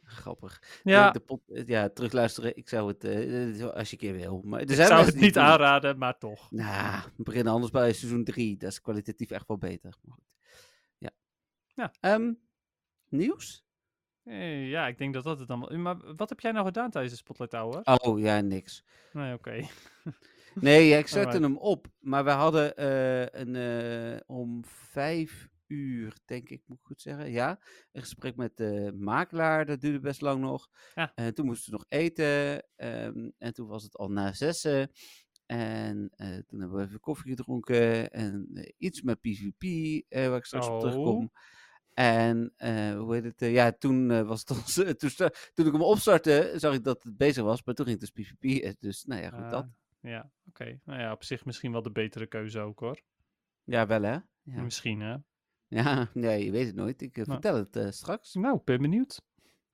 Grappig. 0.02 0.80
Ja, 0.82 1.10
De, 1.10 1.18
de 1.18 1.24
pot, 1.24 1.50
eh, 1.50 1.66
ja, 1.66 1.88
terugluisteren. 1.88 2.56
Ik 2.56 2.68
zou 2.68 2.88
het, 2.88 3.04
eh, 3.04 3.60
eh, 3.60 3.70
als 3.70 3.90
je 3.90 3.96
een 3.96 4.02
keer 4.02 4.16
wil. 4.16 4.40
Maar 4.44 4.60
er 4.60 4.70
ik 4.70 4.86
zou 4.86 5.04
het 5.04 5.14
niet 5.14 5.34
doen 5.34 5.42
aanraden, 5.42 5.98
maar 5.98 6.18
toch. 6.18 6.50
Nou, 6.50 7.02
we 7.16 7.22
beginnen 7.22 7.52
anders 7.52 7.72
bij 7.72 7.92
seizoen 7.92 8.24
3. 8.24 8.56
Dat 8.56 8.70
is 8.70 8.80
kwalitatief 8.80 9.30
echt 9.30 9.48
wel 9.48 9.58
beter. 9.58 9.94
Maar 10.02 10.14
goed. 10.14 10.24
Ja. 10.98 11.10
Ja. 11.66 11.92
Ehm, 12.00 12.32
nieuws? 13.08 13.64
Eh, 14.24 14.68
ja, 14.68 14.86
ik 14.86 14.98
denk 14.98 15.14
dat 15.14 15.24
dat 15.24 15.38
het 15.38 15.50
allemaal... 15.50 15.78
Maar 15.78 16.14
wat 16.14 16.28
heb 16.28 16.40
jij 16.40 16.52
nou 16.52 16.64
gedaan 16.64 16.90
tijdens 16.90 17.14
de 17.14 17.18
Spotlight 17.20 17.52
Hour? 17.52 17.80
Oh, 17.84 18.20
ja, 18.20 18.40
niks. 18.40 18.84
Nee, 19.12 19.34
oké. 19.34 19.60
Nee, 20.54 20.88
ja, 20.88 20.96
ik 20.96 21.06
zette 21.06 21.26
Alright. 21.26 21.42
hem 21.42 21.56
op. 21.56 21.86
Maar 22.00 22.24
we 22.24 22.30
hadden 22.30 22.72
een, 23.40 24.22
om 24.26 24.64
vijf 24.64 25.48
uur, 25.72 26.16
denk 26.24 26.48
ik, 26.48 26.62
moet 26.66 26.78
ik 26.78 26.84
goed 26.84 27.00
zeggen. 27.00 27.30
Ja, 27.30 27.60
een 27.92 28.00
gesprek 28.02 28.36
met 28.36 28.56
de 28.56 28.92
makelaar. 28.96 29.66
Dat 29.66 29.80
duurde 29.80 30.00
best 30.00 30.20
lang 30.20 30.40
nog. 30.40 30.68
Ja. 30.94 31.12
En 31.14 31.34
toen 31.34 31.46
moesten 31.46 31.72
we 31.72 31.78
nog 31.78 31.86
eten. 31.88 32.64
ehm, 32.76 33.30
en 33.38 33.52
toen 33.52 33.66
was 33.68 33.82
het 33.82 33.96
al 33.96 34.08
na 34.08 34.32
zessen. 34.32 34.90
En 35.46 36.10
eh, 36.16 36.28
toen 36.46 36.60
hebben 36.60 36.78
we 36.78 36.84
even 36.84 37.00
koffie 37.00 37.30
gedronken. 37.30 38.10
En 38.10 38.48
eh, 38.54 38.72
iets 38.78 39.02
met 39.02 39.20
PvP, 39.20 39.62
eh, 40.08 40.28
waar 40.28 40.36
ik 40.38 40.44
straks 40.44 40.66
op 40.66 40.72
Oh. 40.72 40.80
terugkom. 40.80 41.32
En 41.94 42.52
eh, 42.56 42.98
hoe 42.98 43.14
heet 43.14 43.24
het? 43.24 43.40
ja, 43.50 43.72
toen 43.72 44.24
was 44.26 44.40
het 44.40 44.50
ons, 44.50 44.74
toen, 45.16 45.30
toen 45.54 45.66
ik 45.66 45.72
hem 45.72 45.82
opstartte, 45.82 46.52
zag 46.56 46.74
ik 46.74 46.84
dat 46.84 47.02
het 47.02 47.16
bezig 47.16 47.44
was. 47.44 47.64
Maar 47.64 47.74
toen 47.74 47.86
ging 47.86 48.00
het 48.00 48.14
dus 48.14 48.24
PvP. 48.26 48.74
Dus 48.80 49.04
nou 49.04 49.22
ja, 49.22 49.30
goed 49.30 49.50
dat. 49.50 49.62
Ah, 49.64 49.70
ja, 50.10 50.30
oké. 50.48 50.80
Nou 50.84 51.00
ja, 51.00 51.12
op 51.12 51.24
zich 51.24 51.44
misschien 51.44 51.72
wel 51.72 51.82
de 51.82 51.92
betere 51.92 52.26
keuze 52.26 52.60
ook, 52.60 52.80
hoor. 52.80 53.00
Ja, 53.64 53.86
wel 53.86 54.02
hè? 54.02 54.16
Ja, 54.42 54.62
Misschien, 54.62 55.00
hè? 55.00 55.16
Ja 55.72 56.10
nee, 56.14 56.44
je 56.44 56.50
weet 56.50 56.66
het 56.66 56.74
nooit. 56.74 57.02
Ik 57.02 57.16
eh, 57.18 57.26
Nou. 57.26 57.40
vertel 57.40 57.56
het 57.56 57.76
eh, 57.76 57.90
straks. 57.90 58.34
Nou, 58.34 58.56
ik 58.56 58.64
ben 58.64 58.80
benieuwd. 58.80 59.22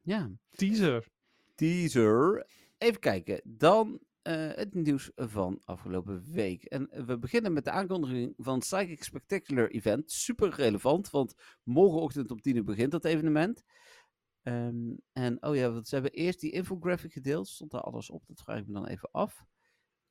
Ja. 0.03 0.31
Teaser. 0.51 1.09
Teaser. 1.55 2.47
Even 2.79 3.01
kijken. 3.01 3.41
Dan 3.45 4.01
eh, 4.23 4.35
het 4.55 4.75
nieuws 4.75 5.11
van 5.15 5.61
afgelopen 5.65 6.25
week. 6.33 6.65
En 6.65 7.07
we 7.07 7.19
beginnen 7.19 7.53
met 7.53 7.65
de 7.65 7.71
aankondiging 7.71 8.35
van 8.37 8.59
Psychic 8.59 9.05
Spectacular 9.05 9.69
Event. 9.71 10.13
Super 10.13 10.51
relevant, 10.55 11.11
want 11.11 11.35
morgenochtend 11.63 12.31
om 12.31 12.41
10 12.41 12.57
uur 12.57 12.65
begint 12.65 12.91
dat 12.91 13.05
evenement. 13.05 13.63
Ehm, 14.43 14.95
en 15.13 15.43
oh 15.43 15.57
ja, 15.57 15.71
want 15.73 15.89
ze 15.89 15.95
hebben 15.95 16.13
eerst 16.13 16.41
die 16.41 16.53
infographic 16.53 17.13
gedeeld. 17.13 17.49
Stond 17.49 17.71
daar 17.71 17.81
alles 17.81 18.11
op? 18.11 18.27
Dat 18.27 18.41
vraag 18.41 18.59
ik 18.59 18.67
me 18.67 18.73
dan 18.73 18.87
even 18.87 19.09
af. 19.13 19.45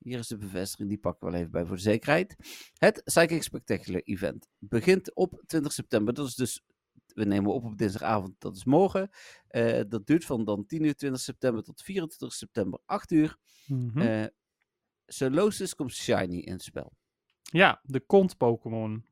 Hier 0.07 0.19
is 0.19 0.27
de 0.27 0.37
bevestiging, 0.37 0.89
die 0.89 0.97
pakken 0.97 1.25
we 1.25 1.31
wel 1.31 1.39
even 1.39 1.51
bij 1.51 1.65
voor 1.65 1.75
de 1.75 1.81
zekerheid. 1.81 2.35
Het 2.77 3.01
Psychic 3.03 3.43
Spectacular 3.43 4.01
Event 4.01 4.49
begint 4.57 5.15
op 5.15 5.43
20 5.45 5.71
september. 5.73 6.13
Dat 6.13 6.27
is 6.27 6.35
dus, 6.35 6.61
we 7.07 7.23
nemen 7.25 7.53
op 7.53 7.63
op 7.63 7.77
dinsdagavond, 7.77 8.35
dat 8.39 8.55
is 8.55 8.65
morgen. 8.65 9.09
Eh, 9.47 9.81
dat 9.87 10.07
duurt 10.07 10.25
van 10.25 10.45
dan 10.45 10.65
10 10.65 10.83
uur 10.83 10.95
20 10.95 11.21
september 11.21 11.63
tot 11.63 11.81
24 11.81 12.33
september 12.33 12.79
8 12.85 13.11
uur. 13.11 13.37
Mhm. 13.67 13.99
Eh 14.01 14.25
Solosis 15.05 15.75
komt 15.75 15.93
shiny 15.93 16.37
in 16.37 16.51
het 16.51 16.61
spel. 16.63 16.91
ja, 17.41 17.79
de 17.83 17.99
kont 17.99 18.37
Pokémon. 18.37 19.05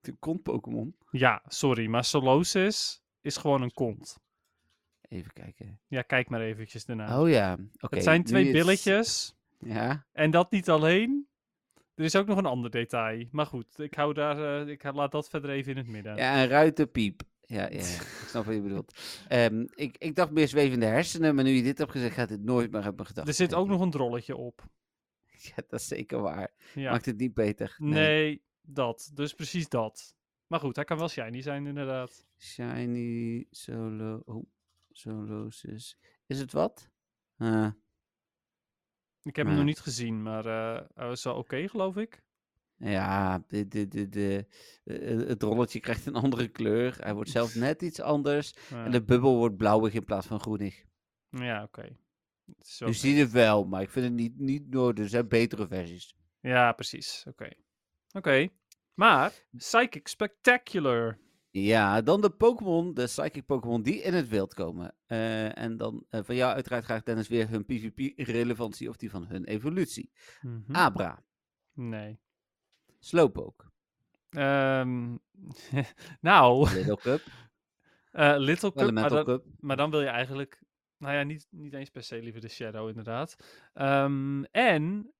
De 0.00 0.12
kont 0.18 0.42
Pokémon. 0.42 0.96
Ja, 1.10 1.42
sorry, 1.46 1.86
maar 1.86 2.04
Solosis 2.04 3.02
is 3.20 3.36
gewoon 3.36 3.62
een 3.62 3.72
kont. 3.72 4.18
Even 5.00 5.32
kijken. 5.32 5.80
Ja, 5.86 6.02
kijk 6.02 6.28
maar 6.28 6.40
eventjes 6.40 6.84
daarna. 6.84 7.20
Oh 7.20 7.28
ja, 7.28 7.52
oké. 7.80 7.94
het 7.94 8.04
zijn 8.04 8.20
nu 8.20 8.26
twee 8.26 8.46
is- 8.46 8.52
billetjes. 8.52 9.36
Ja, 9.58 10.06
En 10.12 10.30
dat 10.30 10.50
niet 10.50 10.68
alleen. 10.70 11.28
Er 11.94 12.04
is 12.04 12.16
ook 12.16 12.26
nog 12.26 12.38
een 12.38 12.46
ander 12.46 12.70
detail. 12.70 13.24
Maar 13.30 13.46
goed, 13.46 13.78
ik, 13.78 13.94
hou 13.94 14.14
daar, 14.14 14.60
eh, 14.60 14.68
ik 14.68 14.92
laat 14.92 15.12
dat 15.12 15.28
verder 15.28 15.50
even 15.50 15.72
in 15.72 15.76
het 15.78 15.86
midden. 15.86 16.16
Ja, 16.16 16.42
een 16.42 16.48
ruitenpiep. 16.48 17.22
Ja, 17.40 17.62
ja, 17.62 17.68
ik 18.20 18.24
snap 18.26 18.44
wat 18.44 18.54
je 18.54 18.60
bedoelt. 18.60 18.98
Ehm, 19.28 19.66
ik, 19.74 19.96
ik 19.98 20.14
dacht 20.14 20.30
meer 20.30 20.48
zwevende 20.48 20.86
hersenen, 20.86 21.34
maar 21.34 21.44
nu 21.44 21.50
je 21.50 21.62
dit 21.62 21.78
hebt 21.78 21.90
gezegd, 21.90 22.14
gaat 22.14 22.28
dit 22.28 22.42
nooit 22.42 22.70
meer 22.70 22.82
uit 22.82 22.94
mijn 22.94 23.06
gedachten. 23.06 23.32
er 23.32 23.38
zit 23.38 23.54
ook 23.54 23.68
nog 23.68 23.80
een 23.80 23.90
drolletje 23.90 24.36
op. 24.36 24.66
Ja, 25.40 25.54
dat 25.68 25.80
is 25.80 25.86
zeker 25.88 26.20
waar. 26.20 26.50
Ja. 26.74 26.90
Maakt 26.90 27.06
het 27.06 27.18
niet 27.18 27.34
beter. 27.34 27.76
nee. 27.78 28.42
dat. 28.60 29.10
Dus 29.14 29.34
precies 29.34 29.68
dat. 29.68 30.14
Maar 30.46 30.60
goed, 30.60 30.76
hij 30.76 30.84
kan 30.84 30.98
wel 30.98 31.08
shiny 31.08 31.42
zijn, 31.42 31.66
inderdaad. 31.66 32.26
Shiny 32.38 33.46
solo. 33.50 34.22
Oh, 34.24 34.46
solosis. 34.90 35.98
Is 36.26 36.38
het 36.40 36.52
wat? 36.52 36.90
Eh, 37.36 37.70
Ik 39.22 39.36
heb 39.36 39.46
hem 39.46 39.54
nog 39.54 39.64
niet 39.64 39.80
gezien, 39.80 40.22
maar 40.22 40.46
eh, 40.46 40.86
hij 40.94 41.06
was 41.06 41.24
wel 41.24 41.34
oké, 41.34 41.68
geloof 41.68 41.96
ik. 41.96 42.22
ja, 42.76 43.44
de, 43.48 43.68
de, 43.68 43.88
de, 43.88 44.08
de, 44.08 44.46
eh, 44.84 45.28
het 45.28 45.42
rolletje 45.42 45.80
krijgt 45.80 46.06
een 46.06 46.14
andere 46.14 46.48
kleur. 46.48 46.96
Hij 47.00 47.14
wordt 47.14 47.30
zelf 47.30 47.54
net 47.66 47.82
iets 47.82 48.00
anders. 48.00 48.54
Ja. 48.70 48.84
En 48.84 48.90
de 48.90 49.02
bubbel 49.04 49.36
wordt 49.36 49.56
blauwig 49.56 49.94
in 49.94 50.04
plaats 50.04 50.26
van 50.26 50.40
groenig. 50.40 50.84
Ja, 51.30 51.62
oké. 51.62 51.96
Wel 52.78 52.88
Je 52.88 52.94
ziet 52.94 53.18
het 53.18 53.30
wel, 53.30 53.64
maar 53.64 53.82
ik 53.82 53.90
vind 53.90 54.04
het 54.04 54.14
niet, 54.14 54.38
niet 54.38 54.70
nodig. 54.70 55.04
Er 55.04 55.10
zijn 55.10 55.28
betere 55.28 55.66
versies. 55.66 56.16
Ja, 56.40 56.72
precies. 56.72 57.24
Oké. 57.28 57.50
Oké. 58.12 58.48
Maar, 58.94 59.32
Psychic 59.56 60.08
Spectacular. 60.08 61.18
Ja, 61.50 62.00
dan 62.02 62.20
de 62.20 62.30
Pokémon, 62.30 62.94
de 62.94 63.04
Psychic 63.04 63.46
Pokémon 63.46 63.82
die 63.82 64.02
in 64.02 64.14
het 64.14 64.28
wild 64.28 64.54
komen. 64.54 64.94
Eh, 65.06 65.58
en 65.58 65.76
dan 65.76 66.04
eh, 66.08 66.20
van 66.22 66.34
jou 66.34 66.52
uiteraard 66.54 66.84
graag 66.84 67.02
Dennis 67.02 67.28
weer 67.28 67.48
hun 67.48 67.64
PvP-relevantie 67.64 68.88
of 68.88 68.96
die 68.96 69.10
van 69.10 69.26
hun 69.26 69.44
evolutie. 69.44 70.10
Mhm. 70.40 70.74
Abra, 70.74 71.22
Nee. 71.72 72.20
Slowpoke, 72.98 73.64
Ehm, 74.30 75.16
nou, 76.20 76.70
Little 76.74 76.96
Cup, 76.96 77.20
eh, 78.10 78.34
Little 78.38 78.72
Cup, 78.72 78.90
maar 78.90 79.08
dan, 79.08 79.24
Cup. 79.24 79.44
maar 79.60 79.76
dan 79.76 79.90
wil 79.90 80.00
je 80.00 80.06
eigenlijk... 80.06 80.62
Nou 80.96 81.14
ja, 81.14 81.22
niet, 81.22 81.46
niet 81.50 81.72
eens 81.74 81.90
per 81.90 82.02
se 82.02 82.22
liever 82.22 82.40
de 82.40 82.48
Shadow, 82.48 82.88
inderdaad. 82.88 83.36
Ehm, 83.72 84.42
en 84.44 85.12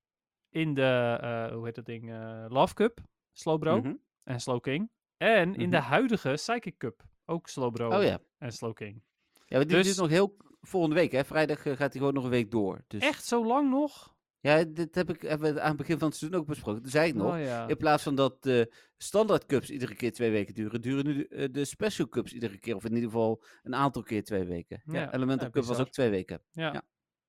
in 0.48 0.74
de, 0.74 1.50
hoe 1.52 1.64
heet 1.64 1.74
dat 1.74 1.84
ding, 1.86 2.10
Love 2.48 2.74
Cup, 2.74 3.00
Slowbro 3.32 3.76
Mhm. 3.80 3.94
en 4.22 4.40
Slow 4.40 4.60
King. 4.60 4.90
En 5.18 5.54
in 5.54 5.70
de 5.70 5.76
Mhm. 5.76 5.86
huidige 5.86 6.32
Psychic 6.32 6.76
Cup, 6.78 7.02
ook 7.24 7.48
Slowbro 7.48 7.96
Oh 7.96 8.02
ja. 8.02 8.18
en 8.38 8.52
Slow 8.52 8.74
King. 8.74 9.02
Ja, 9.34 9.56
maar 9.56 9.66
die 9.66 9.76
Dus- 9.76 9.84
duurt 9.84 9.96
nog 9.98 10.08
heel 10.08 10.36
volgende 10.60 10.94
week, 10.96 11.12
hè? 11.12 11.24
Vrijdag 11.24 11.58
eh, 11.66 11.72
gaat 11.76 11.78
hij 11.78 11.90
gewoon 11.98 12.14
nog 12.14 12.24
een 12.24 12.30
week 12.30 12.50
door. 12.50 12.84
Dus, 12.86 13.02
Echt 13.02 13.24
zo 13.24 13.46
lang 13.46 13.70
nog? 13.70 14.16
Ja, 14.40 14.64
dit 14.64 14.94
heb 14.94 15.10
ik 15.10 15.22
hebben 15.22 15.54
we 15.54 15.60
aan 15.60 15.68
het 15.68 15.76
begin 15.76 15.98
van 15.98 16.08
het 16.08 16.16
seizoen 16.16 16.40
ook 16.40 16.46
besproken. 16.46 16.82
Toen 16.82 16.90
zei 16.90 17.08
ik 17.08 17.14
nog, 17.14 17.32
Oh 17.34 17.40
ja. 17.40 17.68
in 17.68 17.76
plaats 17.76 18.02
van 18.02 18.14
dat 18.14 18.42
de 18.42 18.74
standaard 18.96 19.46
cups 19.46 19.70
iedere 19.70 19.94
keer 19.94 20.12
twee 20.12 20.30
weken 20.30 20.54
duren, 20.54 20.80
duren 20.80 21.04
nu 21.04 21.14
de, 21.16 21.28
eh, 21.28 21.48
de 21.52 21.64
special 21.64 22.08
cups 22.08 22.32
iedere 22.32 22.58
keer, 22.58 22.74
of 22.76 22.84
in 22.84 22.94
ieder 22.94 23.04
geval 23.10 23.42
een 23.62 23.74
aantal 23.74 24.02
keer 24.02 24.24
twee 24.24 24.44
weken. 24.44 24.82
Ja, 24.84 25.00
Ja, 25.00 25.12
Elemental 25.14 25.46
ja, 25.46 25.52
Cup 25.52 25.64
was 25.64 25.78
ook 25.78 25.88
twee 25.90 26.10
weken. 26.10 26.42
Ja. 26.50 26.72
Ja. 26.72 26.82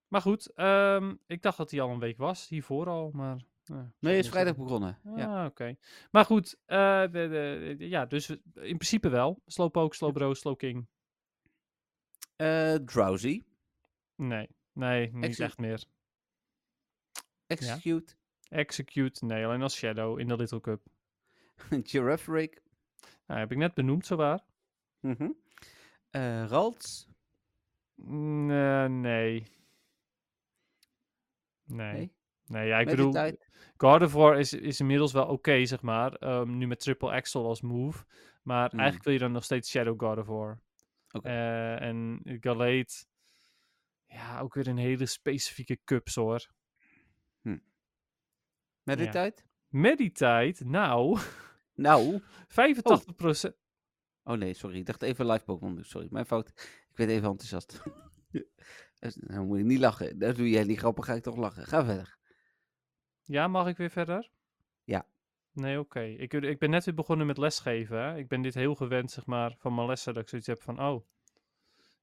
Maar 0.07 0.21
goed, 0.21 0.51
ehm, 0.53 1.15
ik 1.27 1.41
dacht 1.41 1.57
dat 1.57 1.71
hij 1.71 1.81
al 1.81 1.89
een 1.89 1.99
week 1.99 2.17
was, 2.17 2.47
hiervoor 2.47 2.87
al, 2.87 3.09
maar... 3.13 3.37
Nee, 3.99 4.17
is 4.17 4.29
vrijdag 4.29 4.55
begonnen. 4.55 4.99
Ah, 5.05 5.17
Ja. 5.17 5.45
oké. 5.45 5.75
Maar 6.11 6.25
goed, 6.25 6.57
eh, 6.65 7.01
de, 7.01 7.09
de, 7.09 7.75
de- 7.77 7.89
ja, 7.89 8.05
dus 8.05 8.29
in 8.29 8.41
principe 8.53 9.09
wel. 9.09 9.41
Slowpoke, 9.45 9.95
Slowbro, 9.95 10.33
Slow 10.33 10.57
King. 10.57 10.87
Eh, 12.35 12.73
drowsy, 12.75 13.43
Nee, 14.15 14.49
nee, 14.73 15.01
niet 15.13 15.23
Execute. 15.23 15.43
echt 15.43 15.57
meer. 15.57 15.83
Execute, 17.47 18.15
Execute, 18.49 19.25
nee, 19.25 19.45
alleen 19.45 19.61
als 19.61 19.75
Shadow 19.77 20.19
in 20.19 20.27
de 20.27 20.35
Little 20.35 20.61
Cup. 20.61 20.83
Giraffe 21.89 22.31
Nou, 23.25 23.39
heb 23.39 23.51
ik 23.51 23.57
net 23.57 23.73
benoemd, 23.73 24.05
zowaar. 24.05 24.43
mhm. 24.99 25.31
Eh, 26.09 26.45
Ralts, 26.45 27.07
Mm, 27.95 28.45
nee. 29.01 29.43
Nee. 31.63 31.91
Nee? 31.93 32.13
Nee, 32.49 32.67
ja, 32.67 32.79
ik 32.79 32.87
bedoel, 32.87 33.11
Gardevoir 33.77 34.37
is, 34.39 34.53
is 34.53 34.79
inmiddels 34.79 35.11
wel 35.13 35.25
oké, 35.25 35.65
zeg 35.65 35.81
maar. 35.81 36.13
ehm, 36.13 36.57
nu 36.57 36.67
met 36.67 36.79
Triple 36.79 37.11
Axel 37.11 37.45
als 37.45 37.61
move. 37.61 38.03
Maar 38.43 38.69
Hmm. 38.69 38.79
eigenlijk 38.79 39.03
wil 39.03 39.13
je 39.13 39.19
dan 39.19 39.31
nog 39.31 39.43
steeds 39.43 39.69
Shadow 39.69 40.01
Gardevoir. 40.01 40.59
Oké. 41.11 41.27
Eh, 41.27 41.81
en 41.81 42.21
Galate, 42.39 43.05
ja, 44.05 44.39
ook 44.39 44.53
weer 44.53 44.67
een 44.67 44.77
hele 44.77 45.05
specifieke 45.05 45.79
cups 45.83 46.15
hoor. 46.15 46.47
Meditite. 48.83 49.43
Meditite, 49.67 50.65
nou, 50.65 51.19
Nou, 51.75 52.21
85%. 52.47 53.57
oh 54.23 54.37
nee, 54.37 54.53
sorry. 54.53 54.77
Ik 54.77 54.85
dacht 54.85 55.01
even 55.01 55.25
live 55.25 55.43
Pokémon. 55.43 55.83
Sorry, 55.83 56.07
mijn 56.11 56.25
fout. 56.25 56.47
Ik 56.89 56.97
werd 56.97 57.09
even 57.09 57.29
enthousiast. 57.29 57.81
Dan 59.27 59.45
moet 59.47 59.57
ik 59.59 59.65
niet 59.65 59.79
lachen. 59.79 60.19
Dat 60.19 60.35
doe 60.35 60.49
jij 60.49 60.63
niet 60.63 60.77
grappig, 60.77 61.05
ga 61.05 61.13
ik 61.13 61.23
toch 61.23 61.35
lachen. 61.35 61.65
Ga 61.65 61.85
verder. 61.85 62.17
Ja, 63.29 63.47
mag 63.47 63.67
ik 63.67 63.77
weer 63.77 63.89
verder? 63.89 64.29
Ja. 64.83 65.05
Nee, 65.51 65.79
oké. 65.79 65.99
Ik, 66.01 66.33
ik 66.33 66.59
ben 66.59 66.69
net 66.69 66.85
weer 66.85 66.93
begonnen 66.93 67.27
met 67.27 67.37
lesgeven. 67.37 67.97
Hè? 67.97 68.17
Ik 68.17 68.27
ben 68.27 68.41
dit 68.41 68.53
heel 68.53 68.75
gewend, 68.75 69.11
zeg 69.11 69.25
maar, 69.25 69.55
van 69.59 69.75
mijn 69.75 69.87
lessen. 69.87 70.13
Dat 70.13 70.23
ik 70.23 70.29
zoiets 70.29 70.47
heb 70.47 70.61
van, 70.61 70.81
oh. 70.81 71.05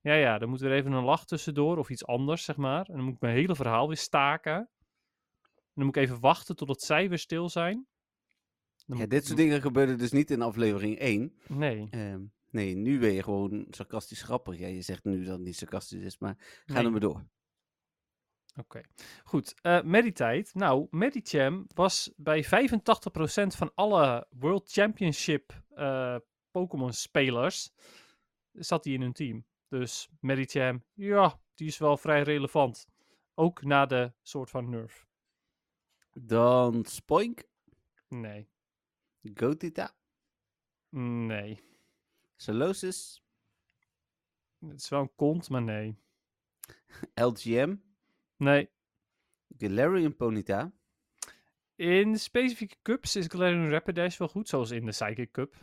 Ja, 0.01 0.15
ja, 0.15 0.39
dan 0.39 0.49
moet 0.49 0.61
er 0.61 0.73
even 0.73 0.93
een 0.93 1.05
lach 1.05 1.25
tussendoor 1.25 1.79
of 1.79 1.91
iets 1.91 2.07
anders, 2.07 2.45
zeg 2.45 2.57
maar. 2.57 2.87
En 2.87 2.95
dan 2.97 3.05
moet 3.05 3.15
ik 3.15 3.21
mijn 3.21 3.35
hele 3.35 3.55
verhaal 3.55 3.87
weer 3.87 3.97
staken. 3.97 4.55
En 4.55 5.73
dan 5.75 5.85
moet 5.85 5.97
ik 5.97 6.03
even 6.03 6.21
wachten 6.21 6.57
totdat 6.57 6.83
zij 6.83 7.09
weer 7.09 7.19
stil 7.19 7.49
zijn. 7.49 7.87
Dan 8.87 8.99
Ja, 8.99 9.07
dit 9.07 9.25
soort 9.27 9.39
dingen 9.39 9.61
gebeurde 9.61 9.95
dus 9.95 10.13
niet 10.13 10.31
in 10.31 10.43
aflevering 10.43 10.99
1. 10.99 11.35
Nee. 11.47 11.87
Ehm, 11.91 12.21
nee, 12.51 12.75
nu 12.75 12.99
ben 12.99 13.13
je 13.13 13.23
gewoon 13.23 13.67
sarcastisch 13.71 14.23
grappig. 14.23 14.59
Ja, 14.59 14.67
je 14.67 14.83
zegt 14.83 15.05
nu 15.05 15.25
dat 15.25 15.33
het 15.37 15.43
niet 15.45 15.57
sarcastisch 15.57 16.03
is, 16.03 16.19
maar 16.19 16.35
ga 16.67 16.75
Nee. 16.75 16.85
er 16.85 16.91
maar 16.91 17.01
door. 17.01 17.25
Oké, 18.57 18.81
goed. 19.25 19.55
eh 19.63 19.83
Meditite. 19.83 20.51
Nou, 20.53 20.87
Medicham 20.91 21.67
was 21.75 22.13
bij 22.17 22.45
85% 22.45 22.49
van 23.57 23.73
alle 23.75 24.27
World 24.31 24.73
Championship 24.73 25.63
eh, 25.75 26.17
Pokémon-spelers 26.51 27.71
zat 28.53 28.85
hij 28.85 28.93
in 28.93 29.01
hun 29.01 29.13
team. 29.13 29.47
Dus 29.69 30.09
Medicham, 30.21 30.85
ja, 30.95 31.41
die 31.55 31.67
is 31.67 31.79
wel 31.79 31.97
vrij 31.97 32.23
relevant. 32.23 32.87
Ook 33.35 33.63
na 33.63 33.87
de 33.87 34.13
soort 34.23 34.51
van 34.51 34.71
nerf. 34.71 35.07
Dan 36.13 36.85
Spoink, 36.85 37.45
Nee, 38.09 38.49
Gotita, 39.35 39.95
nee. 40.91 41.61
Solosis, 42.37 43.23
Het 44.59 44.81
is 44.81 44.89
wel 44.89 45.01
een 45.01 45.15
kont, 45.15 45.49
maar 45.49 45.63
nee. 45.63 45.97
LGM, 47.15 47.77
Nee. 48.37 48.71
Galarian 49.59 50.17
Ponyta, 50.17 50.73
In 51.75 52.19
specifieke 52.19 52.77
cups 52.83 53.17
is 53.17 53.27
Galarian 53.29 53.69
Rapidash 53.71 54.17
wel 54.19 54.29
goed, 54.29 54.49
zoals 54.49 54.71
in 54.71 54.85
de 54.85 54.91
Psychic 54.91 55.33
Cup. 55.33 55.55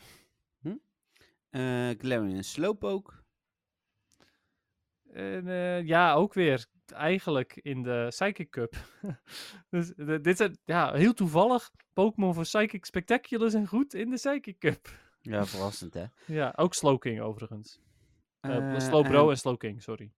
eh 1.49 1.89
Galarian 1.97 2.43
Slowpoke, 2.43 3.13
En 5.11 5.47
eh, 5.47 5.83
ja, 5.85 6.13
ook 6.13 6.33
weer 6.33 6.65
eigenlijk 6.93 7.55
in 7.55 7.83
de 7.83 8.05
Psychic 8.09 8.49
Cup. 8.49 8.75
dus 9.69 9.87
de- 9.95 10.21
dit 10.21 10.37
zijn 10.37 10.57
ja, 10.65 10.93
heel 10.93 11.13
toevallig. 11.13 11.71
Pokémon 11.93 12.33
voor 12.33 12.43
Psychic 12.43 12.85
Spectacular 12.85 13.49
zijn 13.49 13.67
goed 13.67 13.93
in 13.93 14.09
de 14.09 14.15
Psychic 14.15 14.59
Cup. 14.59 14.89
ja, 15.21 15.45
verrassend 15.45 15.93
hè. 15.93 16.05
Ja, 16.39 16.53
ook 16.55 16.73
Slowking 16.73 17.21
overigens. 17.21 17.79
Uh, 18.41 18.73
Eh, 18.73 18.79
Slowbro 18.79 19.23
en, 19.23 19.29
en 19.29 19.37
Slowking, 19.37 19.81
sorry. 19.81 20.11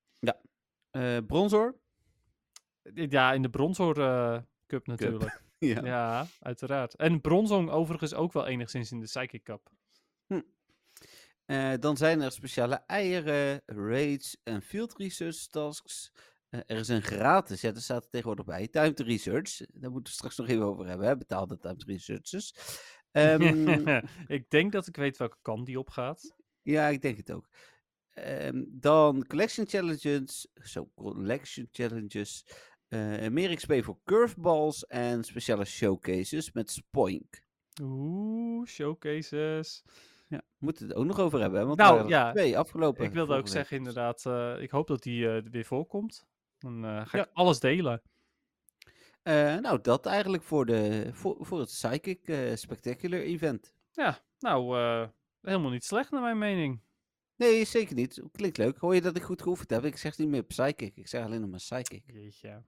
eh, 0.91 1.17
Bronzor, 1.27 1.75
Ja, 2.93 3.33
in 3.33 3.41
de 3.41 3.49
Bronzor 3.49 4.01
eh, 4.01 4.41
Cup 4.67 4.87
natuurlijk. 4.87 5.41
ja. 5.57 5.85
Ja. 5.85 6.27
uiteraard. 6.39 6.95
En 6.95 7.21
Bronzong 7.21 7.69
overigens 7.69 8.13
ook 8.13 8.33
wel 8.33 8.47
enigszins 8.47 8.91
in 8.91 8.99
de 8.99 9.05
Psychic 9.05 9.43
Cup. 9.43 9.71
Eh, 11.45 11.73
dan 11.79 11.97
zijn 11.97 12.21
er 12.21 12.31
speciale 12.31 12.75
eieren, 12.75 13.61
raids 13.65 14.37
en 14.43 14.61
field 14.61 14.97
research 14.97 15.47
tasks. 15.47 16.11
Eh, 16.49 16.59
er 16.65 16.77
is 16.77 16.87
een 16.87 17.01
gratis, 17.01 17.61
ja, 17.61 17.71
daar 17.71 17.81
staat 17.81 18.03
er 18.03 18.09
tegenwoordig 18.09 18.45
bij, 18.45 18.67
timed 18.67 18.99
research. 18.99 19.57
Daar 19.73 19.91
moeten 19.91 20.13
we 20.13 20.17
straks 20.17 20.37
nog 20.37 20.47
even 20.47 20.65
over 20.65 20.87
hebben, 20.87 21.07
hè? 21.07 21.17
betaalde 21.17 21.57
timed 21.57 21.83
researchers. 21.83 22.53
Ehm, 23.11 23.41
ik 24.37 24.49
denk 24.49 24.71
dat 24.71 24.87
ik 24.87 24.95
weet 24.95 25.17
welke 25.17 25.37
kant 25.41 25.65
die 25.65 25.79
op 25.79 25.89
gaat. 25.89 26.35
ja, 26.61 26.87
ik 26.87 27.01
denk 27.01 27.17
het 27.17 27.31
ook. 27.31 27.49
Ehm, 28.09 28.63
dan 28.67 29.27
collection 29.27 29.67
challenges, 29.67 30.47
zo, 30.53 30.91
collection 30.95 31.67
challenges. 31.71 32.45
Eh, 33.19 33.29
meer 33.31 33.55
XP 33.55 33.73
voor 33.83 33.97
curveballs 34.03 34.85
en 34.85 35.23
speciale 35.23 35.65
showcases 35.65 36.51
met 36.51 36.71
Spoink. 36.71 37.43
Oeh, 37.81 38.67
showcases. 38.67 39.83
Ja, 40.27 40.37
we 40.37 40.43
moeten 40.65 40.87
het 40.87 40.95
ook 40.97 41.05
nog 41.05 41.19
over 41.19 41.39
hebben, 41.39 41.65
want 41.67 41.79
Nou, 41.79 42.07
ja, 42.07 42.31
twee 42.31 42.57
afgelopen. 42.57 43.05
Ik 43.05 43.13
wilde 43.13 43.33
ook 43.33 43.43
week. 43.43 43.47
zeggen, 43.51 43.77
inderdaad, 43.77 44.25
eh, 44.25 44.61
ik 44.61 44.69
hoop 44.69 44.87
dat 44.87 45.03
die 45.03 45.29
eh, 45.29 45.43
weer 45.51 45.65
voorkomt. 45.65 46.25
Dan 46.57 46.83
ga 46.83 47.01
ik 47.03 47.25
Ja. 47.25 47.27
alles 47.33 47.59
delen. 47.59 48.01
Nou, 49.61 49.81
dat 49.81 50.05
eigenlijk 50.05 50.43
voor, 50.43 50.65
de, 50.65 51.09
voor, 51.13 51.35
voor 51.39 51.59
het 51.59 51.67
Psychic 51.69 52.19
Spectacular 52.57 53.19
Event. 53.19 53.73
Ja, 53.91 54.19
nou, 54.39 54.77
helemaal 55.41 55.71
niet 55.71 55.83
slecht 55.85 56.11
naar 56.11 56.21
mijn 56.21 56.37
mening. 56.37 56.81
Nee, 57.35 57.65
zeker 57.65 57.95
niet. 57.95 58.21
Klinkt 58.31 58.57
leuk. 58.57 58.77
Hoor 58.77 58.95
je 58.95 59.01
dat 59.01 59.15
ik 59.15 59.23
goed 59.23 59.41
geoefend 59.41 59.69
heb? 59.69 59.85
Ik 59.85 59.97
zeg 59.97 60.17
niet 60.17 60.27
meer 60.27 60.43
Psychic. 60.43 60.95
Ik 60.95 61.07
zeg 61.07 61.23
alleen 61.25 61.41
nog 61.41 61.49
maar 61.49 61.59
Psychic. 61.59 62.03
Jeetje. 62.05 62.63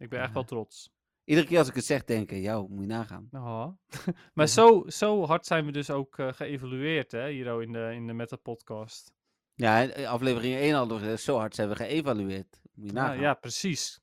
Ik 0.00 0.08
ben 0.08 0.20
echt 0.20 0.32
wel 0.32 0.44
trots. 0.44 0.90
Iedere 1.24 1.46
keer 1.46 1.58
als 1.58 1.68
ik 1.68 1.74
het 1.74 1.84
zeg, 1.84 2.04
denk 2.04 2.30
ik, 2.30 2.42
jou, 2.42 2.68
moet 2.70 2.80
je 2.80 2.86
nagaan. 2.86 3.28
Oh. 3.32 3.66
maar 4.34 4.46
zo, 4.46 4.84
zo 4.86 5.26
hard 5.26 5.46
zijn 5.46 5.64
we 5.66 5.72
dus 5.72 5.90
ook 5.90 6.18
eh, 6.18 6.32
geëvalueerd, 6.32 7.10
hè, 7.12 7.30
hier 7.30 7.62
in 7.62 7.72
de, 7.72 7.90
in 7.94 8.06
de 8.06 8.12
Meta 8.12 8.36
Podcast. 8.36 9.12
Ja, 9.54 9.88
eh, 9.88 10.08
aflevering 10.10 10.54
1 10.54 10.74
hadden 10.74 10.96
we 10.96 11.02
gezegd, 11.02 11.22
zo 11.22 11.36
hard 11.36 11.54
zijn 11.54 11.68
we 11.68 11.76
geëvalueerd. 11.76 12.60
Moet 12.72 12.86
je 12.86 12.94
Ja, 12.94 13.00
nagaan. 13.02 13.20
ja, 13.20 13.34
precies. 13.34 14.00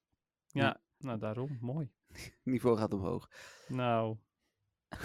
Ja, 0.47 0.63
Ja. 0.63 0.81
nou 0.97 1.19
daarom. 1.19 1.57
Mooi. 1.62 1.91
Niveau 2.43 2.77
gaat 2.77 2.93
omhoog. 2.93 3.29
Nou, 3.67 4.17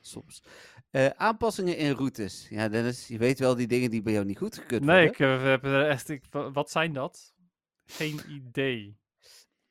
Soms. 0.00 0.42
Eh, 0.90 1.06
aanpassingen 1.06 1.76
in 1.76 1.92
routes. 1.92 2.48
Ja, 2.48 2.68
Dennis, 2.68 3.06
je 3.08 3.18
weet 3.18 3.38
wel 3.38 3.54
die 3.56 3.66
dingen 3.66 3.90
die 3.90 4.02
bij 4.02 4.12
jou 4.12 4.24
niet 4.24 4.38
goedgekeurd 4.38 4.82
nee, 4.84 5.06
worden. 5.08 5.12
ik 5.36 5.40
eh, 5.40 5.42
heb 5.44 5.64
er 5.64 5.88
echt. 5.88 6.08
Ik, 6.08 6.24
wa- 6.30 6.50
wat 6.50 6.70
zijn 6.70 6.92
dat? 6.92 7.34
Geen 7.84 8.20
idee. 8.28 8.98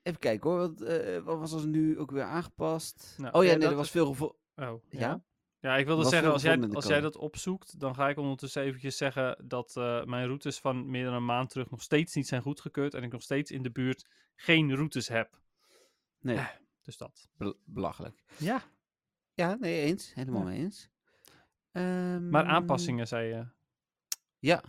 Even 0.06 0.20
kijken 0.20 0.50
hoor, 0.50 0.60
wat, 0.60 0.82
eh, 0.82 1.20
wat 1.24 1.40
was 1.40 1.54
er 1.64 1.68
nu 1.68 2.00
ook 2.00 2.12
weer 2.12 2.24
aangepast? 2.24 3.16
Nou, 3.18 3.34
oh 3.34 3.44
ja, 3.44 3.50
nee, 3.50 3.60
er 3.62 3.68
dat 3.68 3.74
was 3.74 3.86
is- 3.86 3.92
veel 3.92 4.06
gevo- 4.06 4.38
Oh, 4.56 4.84
ja. 4.90 5.00
Ja? 5.00 5.24
Ja, 5.60 5.76
ik 5.78 5.86
wilde 5.86 6.02
Was 6.02 6.12
zeggen, 6.12 6.32
als 6.32 6.42
jij, 6.42 6.70
als 6.70 6.88
jij 6.88 7.02
dat 7.02 7.18
opzoekt, 7.18 7.80
dan 7.80 7.96
ga 7.96 8.10
ik 8.10 8.18
ondertussen 8.18 8.62
eventjes 8.64 8.98
zeggen 8.98 9.48
dat 9.48 9.76
eh, 9.78 10.04
mijn 10.04 10.26
routes 10.28 10.60
van 10.60 10.90
meer 10.90 11.06
dan 11.06 11.14
een 11.14 11.26
maand 11.26 11.50
terug 11.50 11.70
nog 11.70 11.82
steeds 11.82 12.16
niet 12.16 12.28
zijn 12.28 12.42
goedgekeurd 12.42 12.94
en 12.94 13.04
ik 13.04 13.12
nog 13.12 13.22
steeds 13.22 13.52
in 13.52 13.64
de 13.64 13.72
buurt 13.72 14.08
geen 14.36 14.76
routes 14.76 15.08
heb. 15.08 15.40
Nee, 16.20 16.36
Eh. 16.38 16.48
Dus 16.82 16.98
dat. 16.98 17.30
bel- 17.38 17.60
belachelijk. 17.66 18.24
Ja. 18.38 18.62
Ja, 19.34 19.54
nee, 19.56 19.82
eens. 19.82 20.14
Helemaal 20.14 20.42
Ja. 20.42 20.48
mee 20.48 20.58
eens. 20.60 20.90
Ehm, 21.72 22.30
Maar 22.30 22.46
aanpassingen, 22.46 23.08
zei 23.08 23.28
je. 23.28 23.48
Ja. 24.40 24.64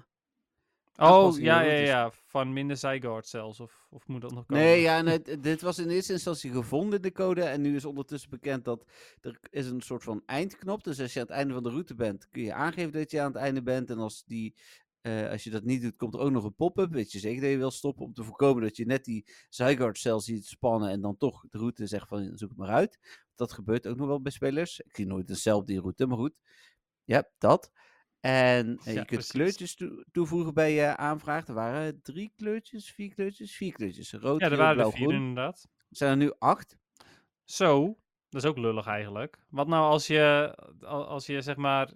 Oh, 0.96 1.38
ja, 1.38 1.60
ja, 1.60 1.72
ja. 1.72 2.12
Van 2.24 2.52
minder 2.52 2.76
Zyguard 2.76 3.26
zelfs. 3.26 3.60
Of, 3.60 3.86
of 3.90 4.06
moet 4.06 4.20
dat 4.20 4.32
nog 4.32 4.46
komen? 4.46 4.64
Nee, 4.64 4.80
ja, 4.80 5.00
nee, 5.00 5.22
dit 5.40 5.60
was 5.60 5.78
in 5.78 5.88
eerste 5.88 6.12
instantie 6.12 6.50
gevonden, 6.50 7.02
de 7.02 7.12
code. 7.12 7.42
En 7.42 7.60
nu 7.60 7.76
is 7.76 7.84
ondertussen 7.84 8.30
bekend 8.30 8.64
dat 8.64 8.84
er 9.20 9.38
is 9.50 9.66
een 9.66 9.80
soort 9.80 10.02
van 10.02 10.22
eindknop. 10.26 10.84
Dus 10.84 11.00
als 11.00 11.12
je 11.12 11.20
aan 11.20 11.26
het 11.26 11.34
einde 11.34 11.54
van 11.54 11.62
de 11.62 11.70
route 11.70 11.94
bent, 11.94 12.28
kun 12.30 12.42
je 12.42 12.52
aangeven 12.52 12.92
dat 12.92 13.10
je 13.10 13.20
aan 13.20 13.32
het 13.32 13.42
einde 13.42 13.62
bent. 13.62 13.90
En 13.90 13.98
als, 13.98 14.24
die, 14.26 14.54
eh, 15.00 15.30
als 15.30 15.44
je 15.44 15.50
dat 15.50 15.64
niet 15.64 15.82
doet, 15.82 15.96
komt 15.96 16.14
er 16.14 16.20
ook 16.20 16.30
nog 16.30 16.44
een 16.44 16.54
pop-up. 16.54 16.92
Weet 16.92 17.12
je 17.12 17.18
zeker 17.18 17.40
dat 17.40 17.50
je 17.50 17.56
wil 17.56 17.70
stoppen 17.70 18.04
om 18.04 18.12
te 18.12 18.24
voorkomen 18.24 18.62
dat 18.62 18.76
je 18.76 18.86
net 18.86 19.04
die 19.04 19.26
Zyguard-cel 19.48 20.20
ziet 20.20 20.46
spannen. 20.46 20.90
En 20.90 21.00
dan 21.00 21.16
toch 21.16 21.44
de 21.50 21.58
route 21.58 21.86
zegt 21.86 22.08
van 22.08 22.30
zoek 22.34 22.48
het 22.48 22.58
maar 22.58 22.68
uit. 22.68 22.98
Dat 23.34 23.52
gebeurt 23.52 23.86
ook 23.86 23.96
nog 23.96 24.06
wel 24.06 24.20
bij 24.20 24.32
spelers. 24.32 24.80
Ik 24.80 24.96
zie 24.96 25.06
nooit 25.06 25.26
dezelfde 25.26 25.80
route, 25.80 26.06
maar 26.06 26.18
goed. 26.18 26.34
Ja, 27.04 27.28
dat. 27.38 27.70
En 28.20 28.78
eh, 28.78 28.84
Ja, 28.84 28.90
je 28.90 28.94
kunt 28.96 29.06
precies. 29.08 29.30
kleurtjes 29.30 29.74
toe- 29.74 30.04
toevoegen 30.12 30.54
bij 30.54 30.72
je 30.72 30.96
aanvraag. 30.96 31.46
Er 31.46 31.54
waren 31.54 32.02
drie 32.02 32.32
kleurtjes, 32.36 32.90
vier 32.90 33.14
kleurtjes, 33.14 33.56
vier 33.56 33.72
kleurtjes. 33.72 34.12
Rood, 34.12 34.40
Ja, 34.40 34.50
er 34.50 34.56
waren 34.56 34.74
blauw, 34.74 34.86
er 34.90 34.96
vier 34.96 35.06
groen. 35.08 35.18
inderdaad. 35.20 35.68
Zijn 35.90 36.10
er 36.10 36.16
nu 36.16 36.32
acht? 36.38 36.76
Zo, 37.44 37.98
dat 38.28 38.42
is 38.42 38.48
ook 38.48 38.58
lullig 38.58 38.86
eigenlijk. 38.86 39.38
Wat 39.48 39.66
nou 39.66 39.84
als 39.90 40.06
je, 40.06 40.54
al- 40.80 41.06
als 41.06 41.26
je 41.26 41.40
zeg 41.40 41.56
maar, 41.56 41.92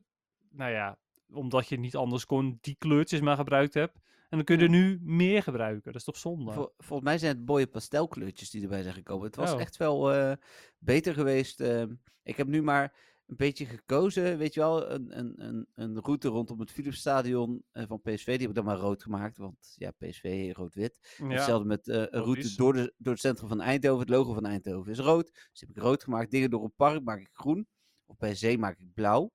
nou 0.51 0.71
ja, 0.73 0.99
omdat 1.33 1.69
je 1.69 1.79
niet 1.79 1.97
anders 1.97 2.25
kon, 2.27 2.59
die 2.61 2.75
kleurtjes 2.79 3.21
maar 3.21 3.37
gebruikt 3.37 3.75
hebt. 3.75 3.95
En 4.29 4.37
dan 4.37 4.45
kun 4.45 4.57
je 4.59 4.63
er 4.65 4.69
nu 4.71 4.99
meer 5.03 5.43
gebruiken. 5.43 5.85
Dat 5.93 5.95
is 6.01 6.05
toch 6.05 6.17
zonde? 6.17 6.53
Vol- 6.53 6.73
volgens 6.79 7.09
mij 7.09 7.19
zijn 7.19 7.37
het 7.37 7.47
mooie 7.47 7.67
pastelkleurtjes 7.67 8.51
die 8.51 8.63
erbij 8.63 8.83
zijn 8.83 8.95
gekomen. 8.95 9.27
Het 9.27 9.37
was 9.37 9.53
Oh. 9.53 9.61
echt 9.61 9.77
wel 9.77 10.13
eh, 10.13 10.33
beter 10.79 11.15
geweest. 11.15 11.61
ehm. 11.61 11.95
ik 12.23 12.37
heb 12.37 12.47
nu 12.47 12.63
maar 12.63 12.93
een 13.31 13.37
beetje 13.37 13.67
gekozen, 13.67 14.39
weet 14.39 14.55
je 14.55 14.61
wel, 14.61 14.91
een, 14.91 15.19
een, 15.19 15.33
een, 15.45 15.67
een 15.75 16.01
route 16.01 16.29
rondom 16.29 16.61
het 16.61 16.71
Philipsstadion 16.71 17.65
eh, 17.73 17.85
van 17.87 18.01
PSV. 18.01 18.25
Die 18.25 18.39
heb 18.41 18.49
ik 18.49 18.55
dan 18.55 18.65
maar 18.65 18.77
rood 18.77 19.03
gemaakt, 19.03 19.37
want 19.37 19.73
ja, 19.77 19.91
PSV 19.91 20.53
rood-wit. 20.57 21.15
Ja, 21.17 21.27
Hetzelfde 21.29 21.67
met 21.67 21.89
eh, 21.89 21.97
een 21.97 22.09
route 22.23 22.57
door, 22.57 22.73
de, 22.73 22.95
door 22.99 23.13
het 23.13 23.23
centrum 23.23 23.49
van 23.49 23.61
Eindhoven. 23.61 24.01
Het 24.01 24.09
logo 24.09 24.33
van 24.33 24.47
Eindhoven 24.47 24.93
is 24.93 24.99
rood. 24.99 25.49
Dus 25.51 25.61
heb 25.61 25.71
ik 25.71 25.79
rood 25.79 26.05
gemaakt. 26.05 26.31
Dingen 26.31 26.51
door 26.51 26.65
een 26.65 26.75
park 26.77 27.03
maak 27.05 27.21
ik 27.21 27.29
groen. 27.33 27.69
Of 28.07 28.17
bij 28.17 28.35
zee 28.35 28.59
maak 28.59 28.79
ik 28.79 28.93
blauw. 28.95 29.33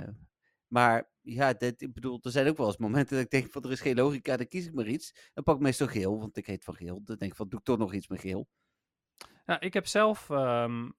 Eh, 0.00 0.08
maar 0.66 1.10
ja, 1.20 1.52
dit, 1.52 1.82
ik 1.82 1.92
bedoel, 1.92 2.18
er 2.22 2.30
zijn 2.30 2.48
ook 2.48 2.56
wel 2.56 2.66
eens 2.66 2.76
momenten 2.76 3.16
dat 3.16 3.24
ik 3.24 3.30
denk 3.30 3.52
van 3.52 3.62
er 3.62 3.70
is 3.70 3.80
geen 3.80 3.96
logica, 3.96 4.36
dan 4.36 4.48
kies 4.48 4.66
ik 4.66 4.74
maar 4.74 4.86
iets. 4.88 5.30
Dan 5.34 5.44
pak 5.44 5.56
ik 5.56 5.62
meestal 5.62 5.86
geel, 5.86 6.18
want 6.18 6.36
ik 6.36 6.46
heet 6.46 6.64
van 6.64 6.74
geel. 6.74 7.00
Dan 7.04 7.16
denk 7.16 7.30
ik 7.30 7.36
van 7.36 7.48
doe 7.48 7.58
ik 7.58 7.64
toch 7.64 7.78
nog 7.78 7.94
iets 7.94 8.08
met 8.08 8.20
geel. 8.20 8.48
Nou, 9.44 9.60
ik 9.60 9.74
heb 9.74 9.86
zelf, 9.86 10.26
de, 10.26 10.92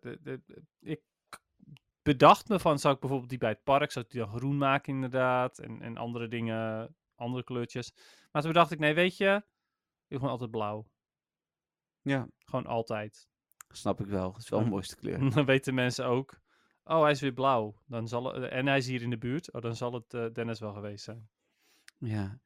de, 0.00 0.18
de- 0.22 0.62
ik 0.80 1.00
bedacht 2.06 2.48
me 2.48 2.58
van, 2.60 2.78
zou 2.78 2.94
ik 2.94 3.00
bijvoorbeeld 3.00 3.30
die 3.30 3.38
bij 3.38 3.48
het 3.50 3.62
park, 3.64 3.90
zou 3.92 4.04
ik 4.04 4.10
die 4.10 4.20
dan 4.20 4.36
groen 4.36 4.58
maken 4.58 4.94
inderdaad, 4.94 5.58
en, 5.58 5.82
en 5.82 5.96
andere 5.96 6.28
dingen, 6.28 6.94
andere 7.14 7.44
kleurtjes. 7.44 7.92
Maar 8.32 8.42
toen 8.42 8.52
bedacht 8.52 8.70
ik, 8.70 8.78
nee, 8.78 8.94
weet 8.94 9.16
je, 9.16 9.34
ik 9.36 9.42
wil 10.08 10.18
gewoon 10.18 10.32
altijd 10.32 10.50
blauw. 10.50 10.86
Ja, 12.02 12.28
Gewoon 12.38 12.66
altijd. 12.66 13.28
snap 13.68 14.00
ik 14.00 14.06
wel. 14.06 14.32
Het 14.32 14.42
is 14.42 14.48
wel 14.48 14.58
de 14.58 14.64
Hm. 14.64 14.70
mooiste 14.70 14.96
kleur. 14.96 15.30
Dan 15.34 15.44
weten 15.44 15.74
mensen 15.74 16.04
ook, 16.06 16.40
oh, 16.84 17.02
hij 17.02 17.10
is 17.10 17.20
weer 17.20 17.32
blauw. 17.32 17.74
Dan 17.86 18.08
zal 18.08 18.34
het, 18.34 18.50
en 18.50 18.66
hij 18.66 18.76
is 18.78 18.86
hier 18.86 19.02
in 19.02 19.10
de 19.10 19.18
buurt, 19.18 19.52
oh, 19.52 19.62
dan 19.62 19.76
zal 19.76 19.92
het 19.92 20.14
eh, 20.14 20.26
Dennis 20.32 20.60
wel 20.60 20.72
geweest 20.72 21.04
zijn. 21.04 21.28
Ja. 21.98 22.38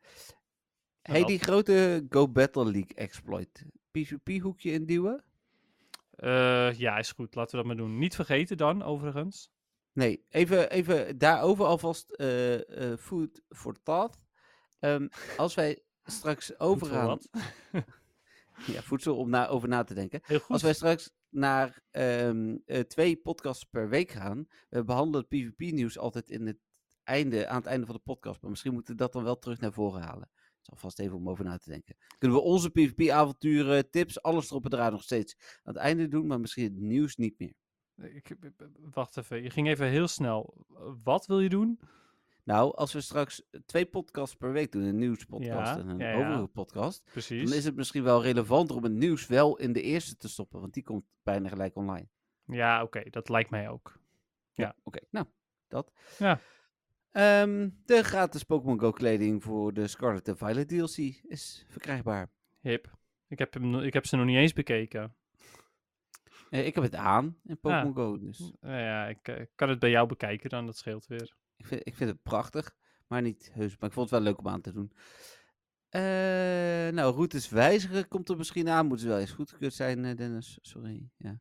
Hey, 1.02 1.24
die 1.24 1.38
grote 1.38 2.06
Go 2.08 2.28
Battle 2.28 2.64
League 2.64 2.94
exploit. 2.94 3.66
PvP 3.90 4.42
hoekje 4.42 4.72
induwen? 4.72 5.24
Eh, 6.20 6.72
ja, 6.72 6.98
is 6.98 7.12
goed. 7.12 7.34
Laten 7.34 7.50
we 7.50 7.56
dat 7.56 7.66
maar 7.66 7.86
doen. 7.86 7.98
Niet 7.98 8.14
vergeten 8.14 8.56
dan, 8.56 8.82
overigens. 8.82 9.50
Nee, 9.92 10.24
even, 10.28 10.70
even 10.70 11.18
daarover 11.18 11.64
alvast 11.64 12.10
eh 12.10 12.90
eh 12.92 12.98
food 12.98 13.42
for 13.48 13.82
thought. 13.82 14.18
Ehm, 14.78 15.08
als 15.36 15.54
wij 15.54 15.82
straks 16.04 16.58
overgaan... 16.58 17.18
Ja, 18.66 18.82
voedsel 18.82 19.16
om 19.16 19.30
na, 19.30 19.48
over 19.48 19.68
na 19.68 19.84
te 19.84 19.94
denken. 19.94 20.20
Heel 20.22 20.38
goed. 20.38 20.50
Als 20.50 20.62
wij 20.62 20.74
straks 20.74 21.10
naar 21.28 21.82
ehm, 21.90 22.56
eh, 22.66 22.80
twee 22.80 23.16
podcasts 23.16 23.64
per 23.64 23.88
week 23.88 24.10
gaan. 24.10 24.48
We 24.68 24.84
behandelen 24.84 25.26
het 25.28 25.28
PvP-nieuws 25.28 25.98
altijd 25.98 26.30
in 26.30 26.46
het 26.46 26.58
einde, 27.04 27.46
aan 27.46 27.56
het 27.56 27.66
einde 27.66 27.86
van 27.86 27.94
de 27.94 28.00
podcast. 28.00 28.40
Maar 28.40 28.50
misschien 28.50 28.72
moeten 28.72 28.92
we 28.92 29.00
dat 29.00 29.12
dan 29.12 29.24
wel 29.24 29.38
terug 29.38 29.60
naar 29.60 29.72
voren 29.72 30.02
halen. 30.02 30.30
Is 30.62 30.70
alvast 30.70 30.98
even 30.98 31.16
om 31.16 31.28
over 31.28 31.44
na 31.44 31.58
te 31.58 31.70
denken. 31.70 31.96
Kunnen 32.18 32.38
we 32.38 32.44
onze 32.44 32.70
PvP-avonturen, 32.70 33.90
tips, 33.90 34.22
alles 34.22 34.50
erop 34.50 34.64
en 34.64 34.72
eraan 34.72 34.92
nog 34.92 35.02
steeds 35.02 35.36
aan 35.62 35.74
het 35.74 35.82
einde 35.82 36.08
doen. 36.08 36.26
Maar 36.26 36.40
misschien 36.40 36.64
het 36.64 36.80
nieuws 36.80 37.16
niet 37.16 37.38
meer. 37.38 37.54
Ik, 37.96 38.36
wacht 38.92 39.16
even, 39.16 39.42
je 39.42 39.50
ging 39.50 39.68
even 39.68 39.86
heel 39.86 40.08
snel. 40.08 40.66
Wat 41.02 41.26
wil 41.26 41.40
je 41.40 41.48
doen? 41.48 41.80
Nou, 42.44 42.76
als 42.76 42.92
we 42.92 43.00
straks 43.00 43.42
twee 43.66 43.86
podcasts 43.86 44.36
per 44.36 44.52
week 44.52 44.72
doen. 44.72 44.82
Een 44.82 44.98
nieuwspodcast 44.98 45.74
Ja, 45.74 45.78
en 45.78 45.88
een 45.88 45.98
ja, 45.98 46.10
ja. 46.10 46.16
overige 46.16 46.46
podcast. 46.46 47.04
Precies. 47.12 47.48
Dan 47.48 47.58
is 47.58 47.64
het 47.64 47.76
misschien 47.76 48.02
wel 48.02 48.22
relevanter 48.22 48.76
om 48.76 48.82
het 48.82 48.92
nieuws 48.92 49.26
wel 49.26 49.56
in 49.56 49.72
de 49.72 49.82
eerste 49.82 50.16
te 50.16 50.28
stoppen. 50.28 50.60
Want 50.60 50.74
die 50.74 50.82
komt 50.82 51.04
bijna 51.22 51.48
gelijk 51.48 51.76
online. 51.76 52.08
Ja, 52.44 52.82
oké, 52.82 53.10
dat 53.10 53.28
lijkt 53.28 53.50
mij 53.50 53.68
ook. 53.68 53.98
Ja. 54.52 54.76
Oké, 54.82 54.98
nou, 55.10 55.26
dat. 55.68 55.92
Ja. 56.18 56.40
Ehm, 57.10 57.68
de 57.84 58.02
gratis 58.02 58.42
Pokémon 58.42 58.80
Go 58.80 58.90
kleding 58.90 59.42
voor 59.42 59.72
de 59.72 59.86
Scarlet 59.86 60.28
and 60.28 60.38
Violet 60.38 60.68
DLC 60.68 60.96
is 61.22 61.64
verkrijgbaar. 61.68 62.30
Hip. 62.60 62.98
Ik 63.28 63.38
heb, 63.38 63.54
hem, 63.54 63.74
ik 63.74 63.92
heb 63.92 64.06
ze 64.06 64.16
nog 64.16 64.26
niet 64.26 64.36
eens 64.36 64.52
bekeken. 64.52 65.14
Eh, 66.50 66.66
ik 66.66 66.74
heb 66.74 66.84
het 66.84 66.94
aan 66.94 67.36
in 67.44 67.60
Pokémon 67.60 67.94
Go, 67.94 68.18
dus 68.18 68.52
ja, 68.60 69.06
ik 69.06 69.28
eh, 69.28 69.44
kan 69.54 69.68
het 69.68 69.78
bij 69.78 69.90
jou 69.90 70.06
bekijken 70.06 70.50
dan, 70.50 70.66
dat 70.66 70.76
scheelt 70.76 71.06
weer. 71.06 71.34
ik 71.56 71.66
vind, 71.66 71.86
ik 71.86 71.94
vind 71.94 72.10
het 72.10 72.22
prachtig, 72.22 72.74
maar 73.06 73.22
niet 73.22 73.50
heus. 73.52 73.76
Maar 73.78 73.88
ik 73.88 73.94
vond 73.94 74.10
het 74.10 74.18
wel 74.18 74.28
leuk 74.28 74.38
om 74.38 74.48
aan 74.48 74.60
te 74.60 74.72
doen. 74.72 74.92
Eh, 75.88 76.02
nou, 76.92 77.14
routes 77.14 77.48
wijzigen 77.48 78.08
komt 78.08 78.28
er 78.28 78.36
misschien 78.36 78.68
aan. 78.68 78.86
Moeten 78.86 79.06
ze 79.06 79.12
wel 79.12 79.20
eens 79.20 79.30
goedgekeurd 79.30 79.74
zijn, 79.74 80.16
Dennis. 80.16 80.58
Sorry, 80.62 81.10
ja. 81.16 81.40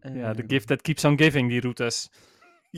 ja, 0.00 0.32
de 0.32 0.44
gift 0.46 0.66
that 0.66 0.82
keeps 0.82 1.04
on 1.04 1.18
giving, 1.18 1.48
die 1.48 1.60
routes. 1.60 2.10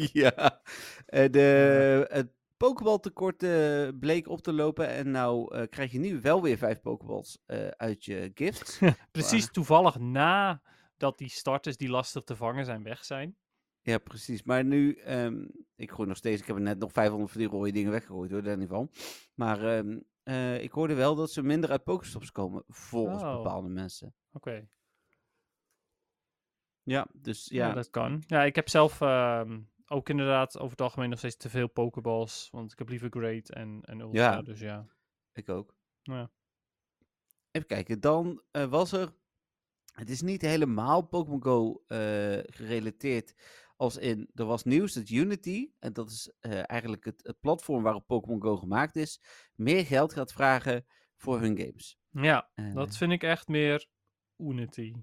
Ja, 0.22 0.62
eh, 1.06 1.30
de, 1.30 2.06
het 2.10 2.34
Pokéball-tekort 2.56 3.42
eh, 3.42 3.88
bleek 4.00 4.28
op 4.28 4.40
te 4.42 4.52
lopen. 4.52 4.88
En 4.88 5.10
nou 5.10 5.54
eh, 5.54 5.68
krijg 5.68 5.92
je 5.92 5.98
nu 5.98 6.20
wel 6.20 6.42
weer 6.42 6.58
vijf 6.58 6.80
Pokéballs 6.80 7.38
eh, 7.46 7.66
uit 7.68 8.04
je 8.04 8.30
gifts. 8.34 8.78
Precies 9.12 9.50
toevallig 9.50 9.98
na 9.98 10.62
dat 10.96 11.18
die 11.18 11.28
starters 11.28 11.76
die 11.76 11.88
lastig 11.88 12.22
te 12.22 12.36
vangen 12.36 12.64
zijn 12.64 12.82
weg 12.82 13.04
zijn. 13.04 13.36
ja, 13.82 13.98
precies. 13.98 14.42
Maar 14.42 14.64
nu, 14.64 14.94
ehm, 14.94 15.44
ik 15.76 15.90
gooi 15.90 16.08
nog 16.08 16.16
steeds, 16.16 16.40
ik 16.40 16.46
heb 16.46 16.58
net 16.58 16.78
nog 16.78 16.92
500 16.92 17.30
van 17.32 17.40
die 17.40 17.50
rode 17.50 17.72
dingen 17.72 17.90
weggegooid 17.90 18.30
hoor, 18.30 18.42
daar 18.42 18.56
niet 18.56 18.68
van. 18.68 18.90
Maar 19.34 19.76
ehm, 19.76 19.98
eh, 20.22 20.62
ik 20.62 20.72
hoorde 20.72 20.94
wel 20.94 21.14
dat 21.14 21.30
ze 21.30 21.42
minder 21.42 21.70
uit 21.70 21.84
Pokéstops 21.84 22.32
komen, 22.32 22.64
volgens 22.68 23.22
Oh. 23.22 23.36
bepaalde 23.36 23.68
mensen. 23.68 24.14
Oké, 24.32 24.68
Ja, 26.82 27.06
dus 27.12 27.46
ja. 27.48 27.66
ja. 27.68 27.74
dat 27.74 27.90
kan. 27.90 28.22
Ja, 28.26 28.44
ik 28.44 28.54
heb 28.54 28.68
zelf 28.68 29.00
ehm, 29.00 29.60
ook 29.86 30.08
inderdaad 30.08 30.58
over 30.58 30.70
het 30.70 30.80
algemeen 30.80 31.10
nog 31.10 31.18
steeds 31.18 31.36
te 31.36 31.50
veel 31.50 31.68
pokeballs. 31.68 32.48
Want 32.50 32.72
ik 32.72 32.78
heb 32.78 32.88
liever 32.88 33.10
Great 33.10 33.50
en, 33.50 33.82
en 33.84 34.00
Ultra, 34.00 34.32
Ja. 34.32 34.42
dus 34.42 34.60
ja. 34.60 34.86
ik 35.32 35.48
ook. 35.48 35.74
Ja. 36.02 36.30
Even 37.50 37.68
kijken, 37.68 38.00
dan 38.00 38.42
eh, 38.50 38.64
was 38.64 38.92
er 38.92 39.14
Het 39.92 40.10
is 40.10 40.22
niet 40.22 40.42
helemaal 40.42 41.02
Pokémon 41.02 41.42
Go 41.42 41.82
eh, 41.86 42.38
gerelateerd. 42.46 43.34
Als 43.76 43.96
in, 43.96 44.30
er 44.34 44.44
was 44.44 44.64
nieuws 44.64 44.92
dat 44.92 45.08
Unity, 45.08 45.70
en 45.78 45.92
dat 45.92 46.10
is 46.10 46.32
eh, 46.40 46.70
eigenlijk 46.70 47.04
het, 47.04 47.20
het 47.22 47.40
platform 47.40 47.82
waarop 47.82 48.06
Pokémon 48.06 48.42
Go 48.42 48.56
gemaakt 48.56 48.96
is, 48.96 49.20
meer 49.54 49.86
geld 49.86 50.12
gaat 50.12 50.32
vragen 50.32 50.86
voor 51.16 51.40
hun 51.40 51.58
games. 51.58 51.98
Ja, 52.10 52.50
dat 52.74 52.96
vind 52.96 53.12
ik 53.12 53.22
echt 53.22 53.48
meer 53.48 53.86
Unity. 54.36 54.94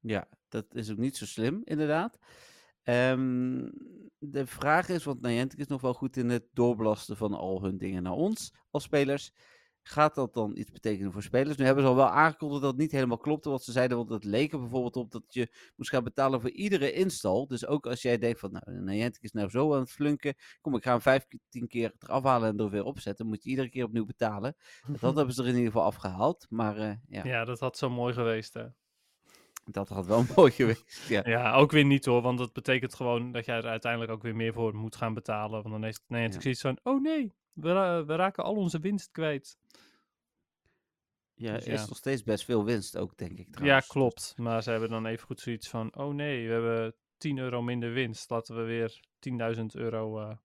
Ja, 0.00 0.28
dat 0.48 0.74
is 0.74 0.90
ook 0.90 0.98
niet 0.98 1.16
zo 1.16 1.26
slim, 1.26 1.60
inderdaad. 1.64 2.18
Ehm, 2.82 3.68
de 4.18 4.46
vraag 4.46 4.88
is, 4.88 5.04
want 5.04 5.20
Niantic 5.20 5.58
is 5.58 5.66
nog 5.66 5.80
wel 5.80 5.94
goed 5.94 6.16
in 6.16 6.28
het 6.28 6.44
doorbelasten 6.52 7.16
van 7.16 7.34
al 7.34 7.62
hun 7.62 7.78
dingen 7.78 8.02
naar 8.02 8.12
ons 8.12 8.54
als 8.70 8.82
spelers. 8.82 9.32
Gaat 9.82 10.14
dat 10.14 10.34
dan 10.34 10.56
iets 10.56 10.70
betekenen 10.70 11.12
voor 11.12 11.22
spelers? 11.22 11.56
Nu 11.56 11.64
hebben 11.64 11.84
ze 11.84 11.90
al 11.90 11.96
wel 11.96 12.08
aangekondigd 12.08 12.60
dat 12.62 12.70
het 12.70 12.80
niet 12.80 12.92
helemaal 12.92 13.18
klopte 13.18 13.50
wat 13.50 13.64
ze 13.64 13.72
zeiden. 13.72 13.96
Want 13.96 14.10
het 14.10 14.24
leek 14.24 14.52
er 14.52 14.58
bijvoorbeeld 14.58 14.96
op 14.96 15.10
dat 15.10 15.22
je 15.28 15.54
moest 15.76 15.90
gaan 15.90 16.04
betalen 16.04 16.40
voor 16.40 16.50
iedere 16.50 16.92
install. 16.92 17.46
Dus 17.46 17.66
ook 17.66 17.86
als 17.86 18.02
jij 18.02 18.18
denkt 18.18 18.40
van, 18.40 18.52
nou, 18.52 18.80
Niantic 18.80 19.22
is 19.22 19.32
nou 19.32 19.48
zo 19.48 19.74
aan 19.74 19.80
het 19.80 19.90
flunken. 19.90 20.34
Kom, 20.60 20.76
ik 20.76 20.82
ga 20.82 20.90
hem 20.90 21.00
15 21.00 21.40
keer 21.68 21.92
eraf 21.98 22.22
halen 22.22 22.48
en 22.48 22.58
er 22.58 22.70
weer 22.70 22.84
opzetten. 22.84 23.26
moet 23.26 23.42
je 23.44 23.50
iedere 23.50 23.68
keer 23.68 23.84
opnieuw 23.84 24.04
betalen. 24.04 24.56
Dat 25.00 25.16
hebben 25.16 25.34
ze 25.34 25.42
er 25.42 25.48
in 25.48 25.54
ieder 25.54 25.72
geval 25.72 25.86
afgehaald. 25.86 26.46
Maar 26.48 26.76
eh, 26.76 26.92
ja, 27.08 27.24
Ja, 27.24 27.44
dat 27.44 27.60
had 27.60 27.78
zo 27.78 27.90
mooi 27.90 28.14
geweest, 28.14 28.54
hè. 28.54 28.66
Dat 29.72 29.88
had 29.88 30.06
wel 30.06 30.24
mooi 30.36 30.50
geweest. 30.50 31.04
Ja. 31.08 31.22
Ja, 31.24 31.54
ook 31.54 31.70
weer 31.70 31.84
niet 31.84 32.04
hoor, 32.04 32.22
want 32.22 32.38
dat 32.38 32.52
betekent 32.52 32.94
gewoon 32.94 33.32
dat 33.32 33.44
jij 33.44 33.56
er 33.56 33.66
uiteindelijk 33.66 34.12
ook 34.12 34.22
weer 34.22 34.36
meer 34.36 34.52
voor 34.52 34.74
moet 34.74 34.96
gaan 34.96 35.14
betalen. 35.14 35.62
Want 35.62 35.70
dan 35.74 35.82
heeft 35.84 36.02
nee, 36.06 36.28
Ja. 36.32 36.40
zoiets 36.40 36.60
van, 36.60 36.78
oh 36.82 37.02
nee, 37.02 37.32
we, 37.52 38.02
we 38.06 38.14
raken 38.14 38.44
al 38.44 38.54
onze 38.54 38.78
winst 38.80 39.10
kwijt. 39.10 39.58
Ja, 41.34 41.52
Dus 41.54 41.66
er 41.66 41.72
is 41.72 41.80
ja. 41.80 41.86
nog 41.86 41.96
steeds 41.96 42.22
best 42.22 42.44
veel 42.44 42.64
winst 42.64 42.96
ook, 42.96 43.16
denk 43.16 43.38
ik. 43.38 43.46
Ja, 43.46 43.52
trouwens. 43.52 43.86
klopt. 43.86 44.34
Maar 44.36 44.62
ze 44.62 44.70
hebben 44.70 44.90
dan 44.90 45.06
even 45.06 45.26
goed 45.26 45.40
zoiets 45.40 45.68
van, 45.68 45.96
oh 45.96 46.14
nee, 46.14 46.46
we 46.46 46.52
hebben 46.52 46.94
10 47.16 47.38
euro 47.38 47.62
minder 47.62 47.92
winst. 47.92 48.30
Laten 48.30 48.56
we 48.56 48.62
weer 48.62 49.00
10.000 49.56 49.64
euro 49.72 50.20
eh, 50.20 50.36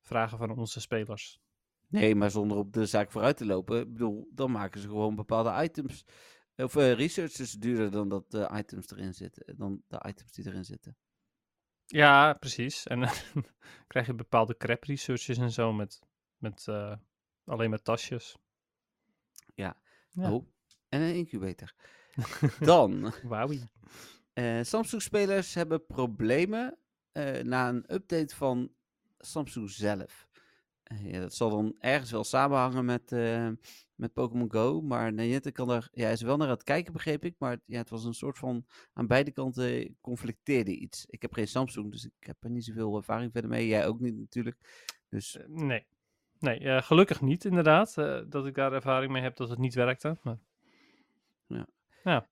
vragen 0.00 0.38
van 0.38 0.50
onze 0.58 0.80
spelers. 0.80 1.40
Nee, 1.88 2.14
maar 2.14 2.30
zonder 2.30 2.56
op 2.56 2.72
de 2.72 2.86
zaak 2.86 3.10
vooruit 3.10 3.36
te 3.36 3.46
lopen. 3.46 3.80
Ik 3.80 3.92
bedoel, 3.92 4.28
dan 4.34 4.50
maken 4.50 4.80
ze 4.80 4.88
gewoon 4.88 5.14
bepaalde 5.14 5.62
items. 5.62 6.04
Of 6.62 6.76
eh, 6.76 6.92
research 6.92 7.38
is 7.38 7.52
duurder 7.52 7.90
dan 7.90 8.08
dat 8.08 8.30
de 8.30 8.50
items 8.52 8.90
erin 8.90 9.14
zitten. 9.14 9.56
Dan 9.56 9.82
de 9.88 10.04
items 10.08 10.32
die 10.32 10.46
erin 10.46 10.64
zitten. 10.64 10.96
Ja, 11.86 12.32
precies. 12.32 12.86
En 12.86 13.00
dan 13.00 13.44
krijg 13.86 14.06
je 14.06 14.14
bepaalde 14.14 14.56
crap 14.56 14.84
researches 14.84 15.38
en 15.38 15.50
zo 15.52 15.72
met, 15.72 16.00
met 16.36 16.68
eh, 16.68 16.96
alleen 17.44 17.70
met 17.70 17.84
tasjes. 17.84 18.36
Ja. 19.54 19.76
Oh, 20.16 20.46
en 20.88 21.00
een 21.00 21.14
incubator. 21.14 21.72
dan, 22.60 23.12
Wauwie. 23.22 23.68
eh, 24.32 24.58
Samsung-spelers 24.62 25.54
hebben 25.54 25.86
problemen 25.86 26.78
eh, 27.12 27.42
na 27.42 27.68
een 27.68 27.94
update 27.94 28.36
van 28.36 28.72
Samsung 29.18 29.70
zelf. 29.70 30.28
Ja, 31.00 31.20
dat 31.20 31.34
zal 31.34 31.50
dan 31.50 31.74
ergens 31.78 32.10
wel 32.10 32.24
samenhangen 32.24 32.84
met, 32.84 33.12
eh, 33.12 33.48
met 33.94 34.12
Pokémon 34.12 34.52
Go. 34.52 34.80
Maar 34.80 35.12
Niantic 35.12 35.54
kan 35.54 35.70
er, 35.70 35.88
ja, 35.92 36.08
is 36.08 36.22
wel 36.22 36.36
naar 36.36 36.46
aan 36.46 36.52
het 36.52 36.62
kijken, 36.62 36.92
begreep 36.92 37.24
ik. 37.24 37.34
Maar 37.38 37.58
ja, 37.66 37.78
het 37.78 37.90
was 37.90 38.04
een 38.04 38.14
soort 38.14 38.38
van, 38.38 38.66
aan 38.92 39.06
beide 39.06 39.30
kanten 39.30 39.96
conflicteerde 40.00 40.76
iets. 40.76 41.06
Ik 41.06 41.22
heb 41.22 41.32
geen 41.32 41.48
Samsung, 41.48 41.90
dus 41.90 42.04
ik 42.04 42.26
heb 42.26 42.36
er 42.40 42.50
niet 42.50 42.64
zoveel 42.64 42.96
ervaring 42.96 43.32
verder 43.32 43.50
mee. 43.50 43.66
Jij 43.66 43.86
ook 43.86 44.00
niet 44.00 44.16
natuurlijk. 44.16 44.56
Dus 45.08 45.36
Eh, 45.36 45.46
nee. 45.48 45.86
Nee, 46.38 46.58
eh, 46.58 46.82
gelukkig 46.82 47.20
niet 47.20 47.44
inderdaad. 47.44 47.94
dat 48.28 48.46
ik 48.46 48.54
daar 48.54 48.72
ervaring 48.72 49.12
mee 49.12 49.22
heb 49.22 49.36
dat 49.36 49.48
het 49.48 49.58
niet 49.58 49.74
werkte. 49.74 50.16
Maar... 50.22 50.38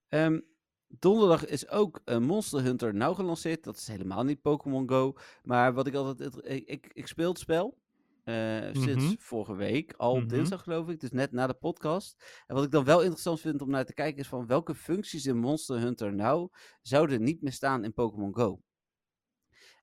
Ehm, 0.09 0.39
donderdag 0.87 1.45
is 1.45 1.69
ook 1.69 2.01
Monster 2.19 2.61
Hunter 2.61 2.93
nou 2.93 3.15
gelanceerd. 3.15 3.63
Dat 3.63 3.75
is 3.75 3.87
helemaal 3.87 4.23
niet 4.23 4.41
Pokémon 4.41 4.89
Go. 4.89 5.15
Maar 5.43 5.73
wat 5.73 5.87
ik 5.87 5.93
altijd. 5.93 6.39
ik, 6.69 6.91
ik 6.93 7.07
speel 7.07 7.29
het 7.29 7.39
spel. 7.39 7.77
Eh, 8.23 8.69
Sinds 8.71 9.05
Mhm. 9.05 9.13
vorige 9.17 9.55
week. 9.55 9.93
Al 9.97 10.15
Mhm. 10.17 10.27
dinsdag 10.27 10.63
geloof 10.63 10.89
ik. 10.89 10.99
Dus 10.99 11.11
net 11.11 11.31
na 11.31 11.47
de 11.47 11.53
podcast. 11.53 12.43
En 12.47 12.55
wat 12.55 12.63
ik 12.63 12.71
dan 12.71 12.83
wel 12.83 12.99
interessant 13.01 13.39
vind 13.41 13.61
om 13.61 13.69
naar 13.69 13.85
te 13.85 13.93
kijken. 13.93 14.19
Is 14.21 14.27
van 14.27 14.47
welke 14.47 14.75
functies 14.75 15.25
in 15.25 15.37
Monster 15.37 15.79
Hunter 15.79 16.13
nou. 16.13 16.49
zouden 16.81 17.23
niet 17.23 17.41
meer 17.41 17.51
staan 17.53 17.83
in 17.83 17.93
Pokémon 17.93 18.35
Go. 18.35 18.61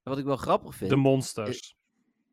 En 0.02 0.10
wat 0.14 0.18
ik 0.18 0.24
wel 0.24 0.36
grappig 0.36 0.74
vind. 0.74 0.90
De 0.90 0.96
monsters. 0.96 1.76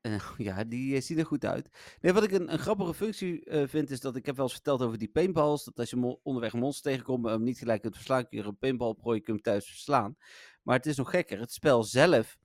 Eh, 0.02 0.30
ja, 0.38 0.64
die 0.64 0.96
eh, 0.96 1.02
zien 1.02 1.18
er 1.20 1.26
goed 1.26 1.46
uit. 1.46 1.70
Nee, 2.02 2.14
wat 2.14 2.24
ik 2.24 2.32
een, 2.32 2.54
een 2.54 2.60
grappige 2.60 2.94
functie 2.94 3.46
eh, 3.46 3.68
vind, 3.68 3.90
is 3.90 4.00
dat 4.00 4.16
ik 4.16 4.26
heb 4.26 4.36
wel 4.36 4.46
eens 4.46 4.54
verteld 4.54 4.82
over 4.82 4.98
die 4.98 5.08
paintballs. 5.12 5.64
Dat 5.64 5.80
als 5.80 5.90
je 5.90 5.96
mo- 5.96 6.20
onderweg 6.24 6.54
een 6.54 6.60
monster 6.60 6.92
tegenkomt, 6.92 7.26
hem 7.26 7.44
niet 7.44 7.58
gelijk 7.58 7.82
kunt 7.82 7.96
verslaan, 7.96 8.28
kun 8.28 8.38
je 8.38 8.44
een 8.44 8.58
paintball 8.58 8.96
kun 8.96 9.14
je 9.16 9.22
hem 9.26 9.42
thuis 9.42 9.66
verslaan. 9.68 10.16
Maar 10.64 10.76
het 10.78 10.86
is 10.86 10.96
nog 10.98 11.10
gekker. 11.10 11.40
Het 11.40 11.52
spel 11.52 11.84
zelf 11.84 12.38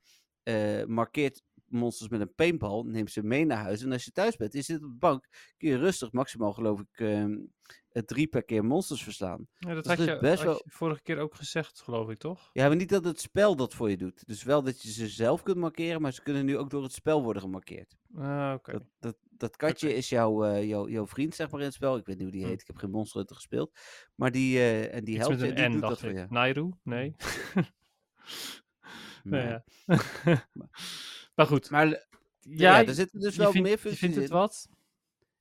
eh, 0.43 0.85
markeert 0.85 1.43
monsters 1.71 2.09
met 2.09 2.21
een 2.21 2.33
paintball, 2.35 2.83
neemt 2.83 3.11
ze 3.11 3.23
mee 3.23 3.45
naar 3.45 3.63
huis. 3.63 3.81
En 3.83 3.91
als 3.91 4.05
je 4.05 4.11
thuis 4.11 4.35
bent, 4.35 4.53
je 4.53 4.61
zit 4.61 4.83
op 4.83 4.89
de 4.91 4.97
bank, 4.97 5.27
kun 5.57 5.69
je 5.69 5.77
rustig, 5.77 6.11
maximaal 6.11 6.53
geloof 6.53 6.79
ik, 6.79 6.87
ehm, 6.99 7.37
eh, 7.89 8.03
drie 8.03 8.27
per 8.27 8.43
keer 8.43 8.65
monsters 8.65 9.03
verslaan. 9.03 9.47
Ja, 9.57 9.73
dat 9.73 9.83
dus 9.83 9.87
had 9.87 9.97
het 9.97 10.07
je, 10.07 10.13
is 10.13 10.19
best 10.21 10.37
had 10.37 10.45
wel- 10.45 10.61
je 10.65 10.71
vorige 10.71 11.01
keer 11.01 11.17
ook 11.17 11.35
gezegd, 11.35 11.81
geloof 11.81 12.09
ik, 12.09 12.17
toch? 12.19 12.49
Ja, 12.53 12.67
maar 12.67 12.75
niet 12.75 12.89
dat 12.89 13.03
het 13.05 13.21
spel 13.21 13.55
dat 13.55 13.73
voor 13.73 13.89
je 13.89 13.97
doet. 13.97 14.27
Dus 14.27 14.43
wel 14.43 14.63
dat 14.63 14.81
je 14.81 14.91
ze 14.91 15.07
zelf 15.07 15.43
kunt 15.43 15.57
markeren, 15.57 16.01
maar 16.01 16.13
ze 16.13 16.21
kunnen 16.21 16.45
nu 16.45 16.57
ook 16.57 16.69
door 16.69 16.83
het 16.83 16.93
spel 16.93 17.23
worden 17.23 17.41
gemarkeerd. 17.41 17.95
Ah, 18.15 18.53
Oké. 18.55 18.71
Dat, 18.71 18.83
dat, 18.99 19.17
dat 19.29 19.55
katje 19.55 19.93
is 19.95 20.09
jouw, 20.09 20.43
eh, 20.43 20.67
jouw, 20.67 20.87
jouw 20.89 21.07
vriend, 21.07 21.35
zeg 21.35 21.49
maar, 21.51 21.59
in 21.59 21.65
het 21.65 21.75
spel. 21.75 21.97
Ik 21.97 22.05
weet 22.05 22.15
niet 22.15 22.23
hoe 22.23 22.33
die 22.35 22.43
Hm. 22.43 22.49
heet. 22.49 22.61
Ik 22.61 22.67
heb 22.67 22.75
geen 22.77 22.91
Monster 22.91 23.17
Hunter 23.17 23.35
gespeeld. 23.35 23.71
Maar 24.15 24.31
die, 24.31 24.57
eh, 24.57 24.93
en 24.95 25.03
die 25.03 25.15
Iets 25.15 25.27
helpt 25.27 25.41
je, 25.41 25.47
een 25.47 25.55
die 25.55 25.67
N, 25.67 25.71
doet 25.71 25.81
dat 25.81 25.99
voor 25.99 26.09
ik. 26.09 26.17
je. 26.17 26.25
Nairu? 26.29 26.69
Nee. 26.83 27.15
Nee. 29.23 29.41
Nee, 29.41 29.47
ja. 29.49 29.63
maar 31.35 31.45
goed. 31.45 31.69
Maar 31.69 31.87
ja, 31.87 31.99
ja, 32.39 32.85
er 32.85 32.93
zitten 32.93 33.19
dus 33.19 33.35
wel 33.35 33.51
vindt, 33.51 33.67
meer 33.67 33.75
je 33.75 33.81
functies 33.81 33.99
vindt 34.01 34.15
het 34.15 34.25
in. 34.29 34.31
wat? 34.31 34.67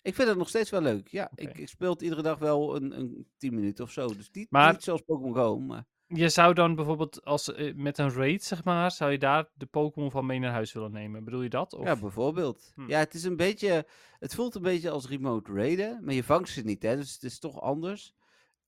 Ik 0.03 0.15
vind 0.15 0.29
het 0.29 0.37
nog 0.39 0.49
steeds 0.49 0.71
wel 0.71 0.81
leuk. 0.81 1.09
Ja, 1.09 1.31
ik, 1.35 1.59
ik 1.59 1.69
speel 1.69 1.93
het 1.93 2.03
iedere 2.03 2.23
dag 2.23 2.39
wel 2.39 2.77
een, 2.77 2.99
een 2.99 3.27
10 3.37 3.55
minuten 3.55 3.85
of 3.85 3.91
zo. 3.91 4.07
Dus 4.07 4.31
niet, 4.33 4.51
Maar- 4.51 4.73
niet 4.73 4.83
zoals 4.83 5.01
Pokémon 5.01 5.35
Go, 5.35 5.59
maar... 5.59 5.85
Je 6.07 6.29
zou 6.29 6.55
dan 6.55 6.75
bijvoorbeeld 6.75 7.25
als, 7.25 7.53
eh, 7.55 7.75
met 7.75 7.99
een 7.99 8.11
raid, 8.13 8.45
zeg 8.45 8.65
maar, 8.65 8.91
zou 8.91 9.11
je 9.11 9.19
daar 9.19 9.49
de 9.55 9.67
Pokémon 9.67 10.11
van 10.11 10.27
mee 10.27 10.39
naar 10.39 10.53
huis 10.53 10.73
willen 10.73 10.93
nemen? 10.93 11.25
Bedoel 11.25 11.43
je 11.43 11.49
dat? 11.49 11.73
Of? 11.75 11.85
Ja, 11.85 11.97
bijvoorbeeld. 11.97 12.73
Hm. 12.75 12.89
Ja, 12.89 12.99
het 12.99 13.15
is 13.15 13.25
een 13.25 13.37
beetje... 13.37 13.87
Het 14.19 14.35
voelt 14.35 14.55
een 14.55 14.63
beetje 14.63 14.91
als 14.91 15.09
remote 15.09 15.53
raiden, 15.53 16.05
maar 16.05 16.15
je 16.15 16.25
vangt 16.25 16.49
ze 16.49 16.63
niet, 16.63 16.83
hè. 16.83 16.97
Dus 16.97 17.13
het 17.13 17.23
is 17.23 17.39
toch 17.39 17.61
anders. 17.61 18.15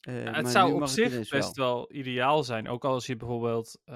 Eh, 0.01 0.25
Ja, 0.25 0.33
het 0.33 0.49
zou 0.49 0.73
op 0.73 0.81
het 0.81 0.91
zich 0.91 1.29
best 1.29 1.57
wel. 1.57 1.93
ideaal 1.93 2.45
zijn. 2.45 2.69
Ook 2.69 2.85
als 2.85 3.07
je 3.07 3.17
bijvoorbeeld, 3.17 3.79
eh 3.85 3.95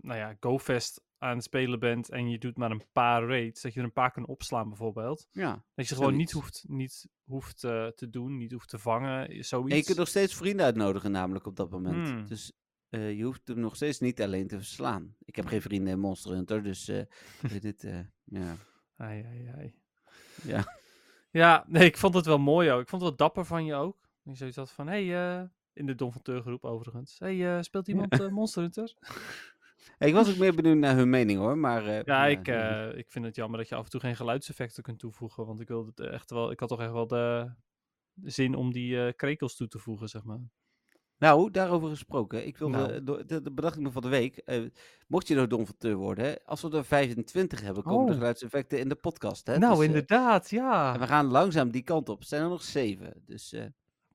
nou 0.00 0.18
ja, 0.18 0.36
GoFest 0.40 1.00
aan 1.22 1.34
het 1.34 1.44
spelen 1.44 1.78
bent 1.78 2.08
en 2.08 2.30
je 2.30 2.38
doet 2.38 2.56
maar 2.56 2.70
een 2.70 2.84
paar 2.92 3.26
raids, 3.26 3.62
dat 3.62 3.72
je 3.72 3.78
er 3.78 3.84
een 3.84 3.92
paar 3.92 4.12
kan 4.12 4.26
opslaan 4.26 4.68
bijvoorbeeld. 4.68 5.28
Ja. 5.30 5.64
Dat 5.74 5.88
je 5.88 5.94
gewoon 5.94 6.16
niet 6.16 6.30
hoeft, 6.30 6.64
niet 6.68 7.08
hoeft 7.24 7.64
eh, 7.64 7.86
te 7.86 8.10
doen, 8.10 8.36
niet 8.36 8.52
hoeft 8.52 8.68
te 8.68 8.78
vangen, 8.78 9.44
zoiets. 9.44 9.70
En 9.70 9.76
je 9.76 9.84
kunt 9.84 9.98
nog 9.98 10.08
steeds 10.08 10.34
vrienden 10.34 10.66
uitnodigen, 10.66 11.10
namelijk 11.10 11.46
op 11.46 11.56
dat 11.56 11.70
moment. 11.70 12.08
Hmm. 12.08 12.26
Dus 12.26 12.52
eh, 12.88 13.16
je 13.16 13.24
hoeft 13.24 13.48
hem 13.48 13.60
nog 13.60 13.76
steeds 13.76 14.00
niet 14.00 14.22
alleen 14.22 14.46
te 14.46 14.56
verslaan. 14.56 15.16
Ik 15.24 15.36
heb 15.36 15.46
geen 15.46 15.62
vrienden 15.62 15.92
in 15.92 15.98
Monster 15.98 16.32
Hunter, 16.32 16.62
dus 16.62 16.88
eh, 16.88 17.02
weet 17.50 17.62
dit, 17.62 17.84
eh, 17.84 17.98
ja. 18.24 18.56
Ai, 18.96 19.24
ai, 19.24 19.50
ai. 19.56 19.74
Ja. 20.42 20.80
Ja, 21.32 21.64
nee, 21.68 21.84
ik 21.84 21.96
vond 21.96 22.14
het 22.14 22.26
wel 22.26 22.38
mooi 22.38 22.70
ook. 22.70 22.80
Ik 22.80 22.88
vond 22.88 23.02
het 23.02 23.10
wel 23.10 23.26
dapper 23.26 23.44
van 23.44 23.64
je 23.64 23.74
ook. 23.74 23.96
Je 24.22 24.34
zoiets 24.34 24.56
had 24.56 24.70
van, 24.70 24.86
hey, 24.86 25.38
eh, 25.40 25.44
in 25.72 25.86
de 25.86 25.94
Don 25.94 26.12
van 26.12 26.22
Teur 26.22 26.42
groep 26.42 26.64
overigens. 26.64 27.18
hey, 27.18 27.56
eh, 27.56 27.62
speelt 27.62 27.88
iemand 27.88 28.20
eh, 28.20 28.28
Monster 28.28 28.62
Hunter? 28.62 28.94
Ik 29.98 30.14
was 30.14 30.30
ook 30.30 30.36
meer 30.36 30.54
benieuwd 30.54 30.76
naar 30.76 30.96
hun 30.96 31.10
mening 31.10 31.38
hoor, 31.38 31.58
maar... 31.58 31.86
eh, 31.86 32.02
Ja, 32.04 32.26
ik, 32.26 32.48
eh, 32.48 32.88
ik 32.98 33.10
vind 33.10 33.24
het 33.24 33.36
jammer 33.36 33.58
dat 33.58 33.68
je 33.68 33.74
af 33.74 33.84
en 33.84 33.90
toe 33.90 34.00
geen 34.00 34.16
geluidseffecten 34.16 34.82
kunt 34.82 34.98
toevoegen. 34.98 35.46
Want 35.46 35.60
ik, 35.60 35.68
wilde 35.68 35.90
het 35.94 36.10
echt 36.12 36.30
wel, 36.30 36.50
ik 36.50 36.60
had 36.60 36.68
toch 36.68 36.80
echt 36.80 36.92
wel 36.92 37.06
de 37.06 37.50
zin 38.22 38.54
om 38.54 38.72
die 38.72 39.04
eh, 39.06 39.12
krekels 39.16 39.56
toe 39.56 39.68
te 39.68 39.78
voegen, 39.78 40.08
zeg 40.08 40.24
maar. 40.24 40.40
Nou, 41.18 41.50
daarover 41.50 41.88
gesproken. 41.88 42.46
Ik 42.46 42.56
wilde, 42.56 43.00
Nou. 43.00 43.24
dat 43.24 43.54
bedacht 43.54 43.76
ik 43.76 43.82
me 43.82 43.90
van 43.90 44.02
de 44.02 44.08
week. 44.08 44.42
mocht 45.06 45.28
je 45.28 45.34
nou 45.34 45.46
donfateur 45.46 45.94
worden, 45.96 46.24
hè, 46.24 46.34
als 46.44 46.62
we 46.62 46.76
er 46.76 46.84
25 46.84 47.60
hebben, 47.60 47.82
komen 47.82 48.04
de 48.06 48.10
Oh. 48.12 48.16
geluidseffecten 48.18 48.78
in 48.78 48.88
de 48.88 48.94
podcast. 48.94 49.46
Hè? 49.46 49.58
nou, 49.58 49.76
Dus, 49.76 49.84
inderdaad, 49.86 50.50
ja. 50.50 50.94
en 50.94 51.00
we 51.00 51.06
gaan 51.06 51.26
langzaam 51.26 51.70
die 51.70 51.82
kant 51.82 52.08
op. 52.08 52.20
Er 52.20 52.26
zijn 52.26 52.42
er 52.42 52.48
nog 52.48 52.62
zeven. 52.62 53.22
Dus 53.26 53.54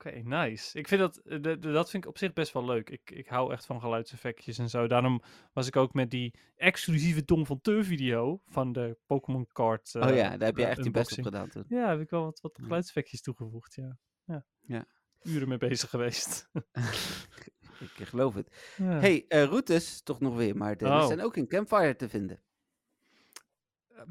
Oké, 0.07 0.21
nice. 0.23 0.77
Ik 0.79 0.87
vind 0.87 1.01
dat, 1.01 1.17
eh, 1.17 1.41
de, 1.41 1.59
de- 1.59 1.71
dat 1.71 1.89
vind 1.89 2.03
ik 2.03 2.09
op 2.09 2.17
zich 2.17 2.33
best 2.33 2.53
wel 2.53 2.65
leuk. 2.65 2.89
Ik, 2.89 3.11
ik 3.11 3.27
hou 3.27 3.51
echt 3.53 3.65
van 3.65 3.81
geluidseffectjes 3.81 4.57
en 4.57 4.69
zo. 4.69 4.87
Daarom 4.87 5.21
was 5.53 5.67
ik 5.67 5.75
ook 5.75 5.93
met 5.93 6.11
die 6.11 6.33
exclusieve 6.55 7.25
Don 7.25 7.45
van 7.45 7.61
Teur 7.61 7.83
video 7.85 8.41
van 8.47 8.71
de 8.73 8.97
Pokémon 9.05 9.47
Card. 9.47 9.95
oh 9.95 10.09
eh, 10.09 10.15
ja, 10.15 10.37
daar 10.37 10.47
heb 10.47 10.57
je 10.57 10.63
eh, 10.63 10.69
echt 10.69 10.83
je 10.83 10.91
best 10.91 11.17
op 11.17 11.23
gedaan 11.23 11.49
toen. 11.49 11.65
Ja, 11.67 11.89
heb 11.89 11.99
ik 11.99 12.09
wel 12.09 12.23
wat, 12.23 12.41
wat 12.41 12.59
geluidseffectjes 12.61 13.21
toegevoegd, 13.21 13.73
ja. 13.75 13.97
ja. 14.23 14.45
Ja. 14.61 14.85
Uren 15.23 15.47
mee 15.47 15.57
bezig 15.57 15.89
geweest. 15.89 16.49
Ik 17.79 17.99
eh, 17.99 18.05
geloof 18.07 18.33
het. 18.33 18.47
ja. 18.77 18.99
hey, 18.99 19.25
eh, 19.27 19.43
routes 19.43 20.01
toch 20.01 20.19
nog 20.19 20.35
weer, 20.35 20.57
maar 20.57 20.75
Oh. 20.83 21.05
zijn 21.07 21.21
ook 21.21 21.37
in 21.37 21.47
Campfire 21.47 21.95
te 21.95 22.09
vinden. 22.09 22.41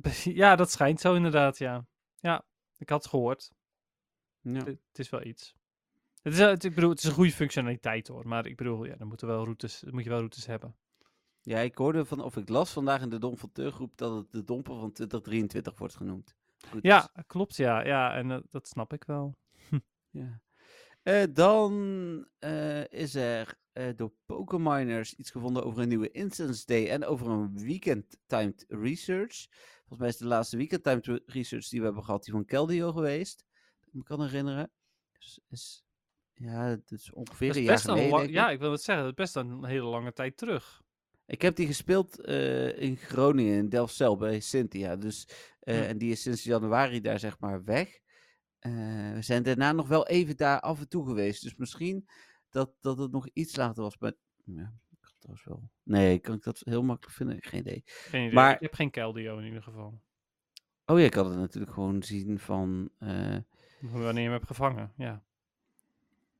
Ja, 0.25 0.57
dat 0.57 0.71
schijnt 0.71 1.01
zo 1.01 1.15
inderdaad, 1.15 1.59
ja. 1.59 1.87
Ja, 2.17 2.47
ik 2.79 2.89
had 2.89 3.03
het 3.03 3.11
gehoord. 3.11 3.53
Ja. 4.41 4.65
Het 4.65 4.79
is 4.99 5.11
wel 5.11 5.25
iets. 5.25 5.55
Het 6.27 6.35
is, 6.35 6.41
het, 6.41 6.65
ik 6.65 6.75
bedoel, 6.75 6.91
het 6.91 6.99
is 6.99 7.05
een 7.05 7.13
goede 7.13 7.33
functionaliteit 7.33 8.09
hoor. 8.09 8.29
Maar 8.29 8.47
ik 8.47 8.57
bedoel, 8.57 8.85
ja, 8.85 8.97
dan, 8.97 9.09
moeten 9.09 9.27
wel 9.27 9.45
routes, 9.45 9.85
moet 9.91 10.03
je 10.03 10.09
wel 10.09 10.19
routes 10.19 10.47
hebben. 10.47 10.77
Ja, 11.41 11.59
ik 11.59 11.77
hoorde 11.77 12.05
van, 12.05 12.21
of 12.21 12.37
ik 12.37 12.49
las 12.49 12.73
vandaag 12.73 13.03
in 13.03 13.09
de 13.09 13.19
Dom 13.19 13.39
van 13.39 13.53
Teurgroep 13.53 13.97
dat 13.97 14.17
het 14.17 14.33
de 14.33 14.45
domper 14.45 14.75
van 14.75 14.93
2023 14.93 15.79
wordt 15.79 15.97
genoemd. 15.97 16.37
Goed, 16.71 16.83
Ja, 16.83 17.11
klopt 17.27 17.57
ja. 17.57 17.85
Ja, 17.85 18.15
en 18.15 18.31
eh, 18.31 18.39
dat 18.51 18.69
snap 18.69 18.93
ik 18.93 19.05
wel. 19.05 19.37
Ja. 20.11 20.41
Eh, 21.03 21.23
dan 21.33 22.29
eh, 22.39 22.89
is 22.89 23.15
er 23.15 23.59
door 23.97 24.13
Pokeminers 24.27 25.15
iets 25.15 25.31
gevonden 25.31 25.65
over 25.65 25.83
een 25.83 25.89
nieuwe 25.89 26.11
Instance 26.11 26.67
Day 26.67 26.89
en 26.89 27.05
over 27.05 27.27
een 27.29 27.59
Weekend 27.59 28.19
Timed 28.27 28.65
Research. 28.69 29.47
Volgens 29.79 29.99
mij 29.99 30.09
is 30.09 30.17
de 30.17 30.27
laatste 30.27 30.57
Weekend 30.57 30.83
Timed 30.83 31.23
Research 31.27 31.69
die 31.69 31.79
we 31.79 31.85
hebben 31.85 32.05
gehad, 32.05 32.25
die 32.25 32.33
van 32.33 32.45
Keldeo 32.45 32.93
geweest. 32.93 33.45
Ik 33.85 33.93
me 33.93 34.03
kan 34.03 34.23
herinneren. 34.23 34.71
Dus 35.19 35.41
is, 35.49 35.86
ja, 36.37 36.65
het 36.65 36.91
is 36.91 37.13
ongeveer 37.13 37.47
Dat 37.49 37.57
een 37.57 37.63
is 37.63 37.69
jaar 37.69 37.77
best 37.77 37.89
een 37.89 38.09
geleden. 38.09 38.31
ja, 38.33 38.51
ik 38.51 38.59
wil 38.59 38.71
het 38.71 38.83
zeggen, 38.83 39.05
dat 39.05 39.19
is 39.19 39.23
best 39.25 39.37
een 39.37 39.65
hele 39.65 39.87
lange 39.87 40.13
tijd 40.13 40.37
terug. 40.37 40.83
Ik 41.27 41.43
heb 41.43 41.57
die 41.57 41.67
gespeeld 41.67 42.21
eh, 42.21 42.79
in 42.83 42.97
Groningen, 42.97 43.57
in 43.59 43.69
Delfzijl, 43.69 44.17
bij 44.17 44.41
Cynthia. 44.41 44.97
Dus, 44.97 45.29
eh. 45.61 45.89
En 45.89 45.99
die 45.99 46.11
is 46.11 46.23
sinds 46.23 46.43
januari 46.45 47.01
daar 47.01 47.19
zeg 47.19 47.39
maar 47.39 47.65
weg. 47.65 47.99
Eh, 48.59 48.73
we 49.13 49.19
zijn 49.23 49.43
daarna 49.43 49.73
nog 49.73 49.89
wel 49.89 50.07
even 50.07 50.37
daar 50.37 50.61
af 50.61 50.81
en 50.81 50.89
toe 50.89 51.07
geweest. 51.07 51.43
Dus 51.43 51.57
misschien 51.57 52.09
dat, 52.51 52.71
dat 52.81 52.99
het 52.99 53.11
nog 53.13 53.29
iets 53.33 53.57
later 53.57 53.83
was. 53.83 53.99
Maar 53.99 54.13
ja, 54.45 54.73
kan 55.01 55.13
trouwens 55.19 55.45
wel. 55.45 55.71
Nee, 55.83 56.19
kan 56.19 56.35
ik 56.35 56.43
dat 56.43 56.61
heel 56.65 56.83
makkelijk 56.83 57.17
vinden? 57.17 57.37
Geen 57.41 57.61
idee. 57.61 57.83
Geen 57.85 58.23
idee. 58.23 58.35
Maar- 58.35 58.55
Ik 58.55 58.61
heb 58.61 58.75
geen 58.75 58.91
Keldio 58.91 59.39
in 59.39 59.45
ieder 59.45 59.63
geval. 59.63 60.01
Oh 60.87 60.99
ja, 60.99 61.05
ik 61.05 61.15
had 61.15 61.27
het 61.29 61.37
natuurlijk 61.39 61.73
gewoon 61.73 62.03
zien 62.03 62.39
van... 62.39 62.91
Wanneer 63.81 64.15
je 64.15 64.21
hem 64.21 64.33
hebt 64.33 64.47
gevangen, 64.47 64.93
ja. 64.97 65.25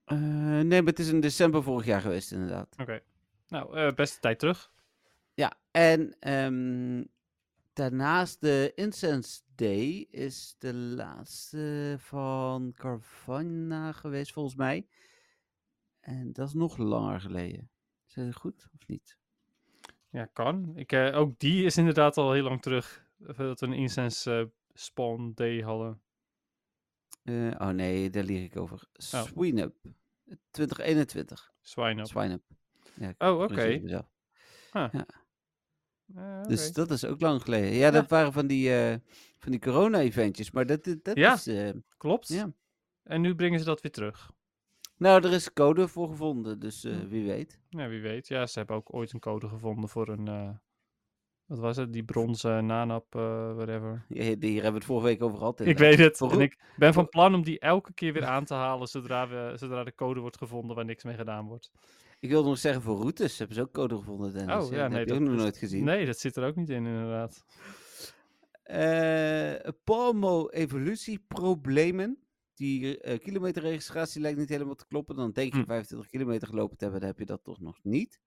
Eh, 0.07 0.19
nee, 0.61 0.83
maar 0.83 0.91
het 0.91 0.99
is 0.99 1.09
in 1.09 1.21
december 1.21 1.63
vorig 1.63 1.87
jaar 1.87 2.01
geweest 2.01 2.33
inderdaad. 2.33 2.77
Oké. 2.81 3.03
Nou, 3.49 3.77
eh, 3.77 3.95
beste 3.95 4.21
tijd 4.21 4.39
terug. 4.39 4.73
Ja, 5.35 5.53
en 5.71 6.17
ehm, 6.21 7.05
daarnaast 7.73 8.41
de 8.41 8.73
Incense 8.75 9.41
Day 9.55 10.07
is 10.11 10.55
de 10.59 10.75
laatste 10.75 11.97
van 11.99 12.73
Carvana 12.77 13.93
geweest, 13.93 14.33
volgens 14.33 14.57
mij. 14.57 14.87
En 16.01 16.33
dat 16.33 16.49
is 16.49 16.55
nog 16.55 16.77
langer 16.77 17.21
geleden. 17.21 17.71
Is 18.07 18.15
dat 18.15 18.35
goed 18.35 18.69
of 18.75 18.87
niet? 18.87 19.19
Ja, 20.11 20.25
kan. 20.25 20.77
Ik, 20.77 20.93
eh, 20.93 21.19
ook 21.19 21.39
die 21.39 21.65
is 21.65 21.77
inderdaad 21.77 22.17
al 22.17 22.33
heel 22.33 22.43
lang 22.43 22.63
terug. 22.63 23.05
Dat 23.19 23.61
we 23.61 23.67
een 23.67 23.73
incense 23.73 24.51
spawn 24.73 25.33
day 25.35 25.61
hadden. 25.61 26.01
Eh, 27.27 27.35
oh 27.59 27.69
nee, 27.69 28.11
daar 28.11 28.23
lieg 28.25 28.45
ik 28.45 28.57
over. 28.57 28.77
Oh. 29.15 29.23
Sweenup. 29.23 29.75
2021. 30.51 31.53
Swine 31.61 32.01
up. 32.01 32.07
Swineup. 32.07 32.43
Ja, 32.95 33.15
Oh, 33.19 33.41
oké. 33.41 33.79
mezelf. 33.83 34.11
Eh, 34.73 36.43
Dus 36.43 36.73
dat 36.73 36.91
is 36.91 37.05
ook 37.05 37.21
lang 37.21 37.43
geleden. 37.43 37.73
Ja, 37.73 37.91
dat 37.91 38.09
waren 38.11 38.33
van 38.33 38.47
die, 38.47 38.75
eh, 38.75 38.97
van 39.39 39.51
die 39.51 39.61
corona-eventjes. 39.61 40.51
Maar 40.51 40.67
dat, 40.67 40.85
dat 41.03 41.17
Ja. 41.17 41.33
is... 41.35 41.73
Klopt. 41.97 42.29
ja. 42.29 42.53
En 43.03 43.21
nu 43.21 43.35
brengen 43.35 43.59
ze 43.59 43.65
dat 43.65 43.81
weer 43.81 43.93
terug. 43.93 44.31
Nou, 44.97 45.25
er 45.25 45.33
is 45.33 45.53
code 45.53 45.89
voor 45.89 46.09
gevonden, 46.09 46.59
dus 46.59 46.83
Hm. 46.83 47.09
wie 47.09 47.27
weet. 47.27 47.61
Ja, 47.69 47.89
wie 47.89 48.01
weet. 48.01 48.29
Ja, 48.29 48.47
ze 48.47 48.59
hebben 48.59 48.77
ook 48.77 48.95
ooit 48.95 49.13
een 49.13 49.21
code 49.21 49.49
gevonden 49.49 49.89
voor 49.89 50.09
een... 50.09 50.61
eh, 51.47 51.57
wat 51.57 51.59
was 51.59 51.77
het? 51.77 51.93
Die 51.93 52.05
bronzen 52.05 52.67
nanap, 52.67 53.15
eh, 53.15 53.55
whatever. 53.55 54.05
Ja, 54.09 54.23
hier 54.23 54.53
hebben 54.63 54.73
we 54.73 54.77
het 54.79 54.85
vorige 54.85 55.07
week 55.07 55.23
over 55.23 55.39
gehad. 55.39 55.61
Ik 55.61 55.79
weet 55.79 55.99
het. 55.99 56.21
En 56.21 56.41
ik 56.41 56.59
ben 56.77 56.93
van 56.93 57.09
plan 57.09 57.35
om 57.35 57.43
die 57.43 57.59
elke 57.59 57.93
keer 57.93 58.13
weer 58.13 58.25
aan 58.35 58.45
te 58.45 58.55
halen 58.55 58.89
zodra, 58.89 59.29
we, 59.29 59.53
zodra 59.55 59.85
de 59.85 59.95
code 59.95 60.21
wordt 60.21 60.37
gevonden 60.37 60.77
waar 60.77 60.85
niks 60.85 61.05
mee 61.05 61.17
gedaan 61.17 61.47
wordt. 61.47 61.71
Ik 62.19 62.29
wilde 62.29 62.49
nog 62.49 62.59
zeggen, 62.59 62.83
voor 62.83 62.97
routes 62.97 63.39
hebben 63.39 63.57
ze 63.57 63.63
ook 63.63 63.73
code 63.73 63.97
gevonden, 63.97 64.33
Dennis. 64.33 64.65
Oh, 64.65 64.71
ja, 64.71 64.77
dat 64.79 64.91
nee, 64.91 64.99
heb 64.99 65.09
dat 65.09 65.21
nog 65.21 65.35
nooit 65.35 65.57
gezien. 65.57 65.85
Nee, 65.85 66.07
dat 66.07 66.19
zit 66.19 66.37
er 66.37 66.47
ook 66.47 66.57
niet 66.57 66.69
in, 66.69 66.87
inderdaad. 66.87 67.45
Eh, 68.63 69.73
Palmo 69.85 70.49
evolutieproblemen. 70.49 72.19
Die 72.55 73.01
eh, 73.01 73.19
kilometerregistratie 73.19 74.21
lijkt 74.21 74.39
niet 74.39 74.49
helemaal 74.49 74.75
te 74.75 74.87
kloppen. 74.87 75.17
Dan 75.17 75.33
denk 75.33 75.53
je 75.53 75.61
Hm. 75.61 75.67
25 75.67 76.11
kilometer 76.11 76.49
gelopen 76.49 76.77
te 76.77 76.83
hebben, 76.85 77.01
dan 77.01 77.11
heb 77.11 77.19
je 77.19 77.27
dat 77.27 77.45
toch 77.45 77.61
nog 77.61 77.79
niet. 77.83 78.21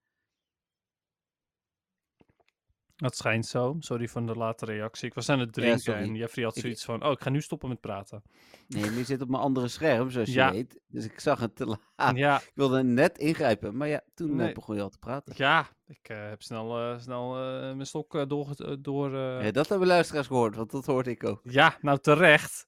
Dat 2.99 3.15
schijnt 3.15 3.45
zo. 3.45 3.75
Sorry 3.79 4.07
voor 4.07 4.25
de 4.25 4.35
late 4.35 4.65
reactie. 4.65 5.07
Ik 5.07 5.13
was 5.13 5.29
aan 5.29 5.39
het 5.39 5.55
Ja, 5.55 5.61
drinken 5.61 5.79
sorry. 5.81 6.01
en 6.01 6.15
Jeffrey 6.15 6.45
had 6.45 6.55
Ik- 6.55 6.61
zoiets 6.61 6.85
van... 6.85 7.03
Oh, 7.03 7.11
ik 7.11 7.21
ga 7.21 7.29
nu 7.29 7.41
stoppen 7.41 7.69
met 7.69 7.79
praten. 7.81 8.23
Nee, 8.67 8.91
je 8.93 9.03
zit 9.03 9.21
op 9.21 9.29
mijn 9.29 9.41
andere 9.43 9.67
scherm, 9.67 10.09
zoals 10.09 10.33
Ja. 10.33 10.47
je 10.47 10.53
weet. 10.53 10.79
Dus 10.87 11.05
ik 11.05 11.19
zag 11.19 11.39
het 11.39 11.55
te 11.55 11.65
laat. 11.65 12.15
Ja, 12.17 12.37
Ik 12.41 12.51
wilde 12.55 12.83
net 12.83 13.17
ingrijpen, 13.17 13.77
maar 13.77 13.87
ja, 13.87 14.01
toen 14.13 14.29
eh, 14.29 14.35
Nee. 14.35 14.53
begon 14.53 14.75
je 14.75 14.81
al 14.81 14.89
te 14.89 14.97
praten. 14.97 15.33
ja 15.37 15.67
ik 15.87 16.09
eh, 16.09 16.29
heb 16.29 16.41
snel, 16.41 16.77
eh, 16.79 16.99
snel 16.99 17.29
mijn 17.75 17.85
stok 17.85 18.29
door... 18.29 18.47
door 18.81 19.11
Ja, 19.17 19.51
dat 19.51 19.69
hebben 19.69 19.87
luisteraars 19.87 20.27
gehoord, 20.27 20.55
want 20.55 20.71
dat 20.71 20.85
hoorde 20.85 21.09
ik 21.09 21.23
ook. 21.23 21.39
Ja, 21.43 21.77
nou 21.81 21.99
terecht. 21.99 22.65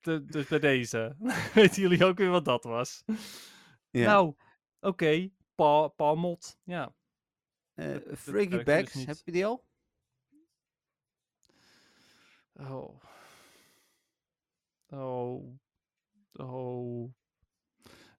De- 0.00 0.24
dus 0.24 0.46
bij 0.46 0.58
deze. 0.58 1.16
Weten 1.54 1.82
jullie 1.82 2.04
ook 2.04 2.18
weer 2.18 2.30
wat 2.30 2.44
dat 2.44 2.64
was? 2.64 3.02
Ja. 3.90 4.06
Nou, 4.06 4.34
oké. 4.80 5.28
Pa, 5.54 5.88
Palmot. 5.88 6.56
Ja. 6.64 6.82
Eh, 6.82 6.86
dat- 6.86 6.94
dat 7.80 8.18
Friggy 8.18 8.62
Bags, 8.62 8.92
dus 8.92 8.94
niet. 8.94 9.06
heb 9.06 9.16
je 9.24 9.32
die 9.32 9.46
al? 9.46 9.64
Oh. 12.54 13.00
Oh. 14.88 15.58
Oh. 16.32 17.12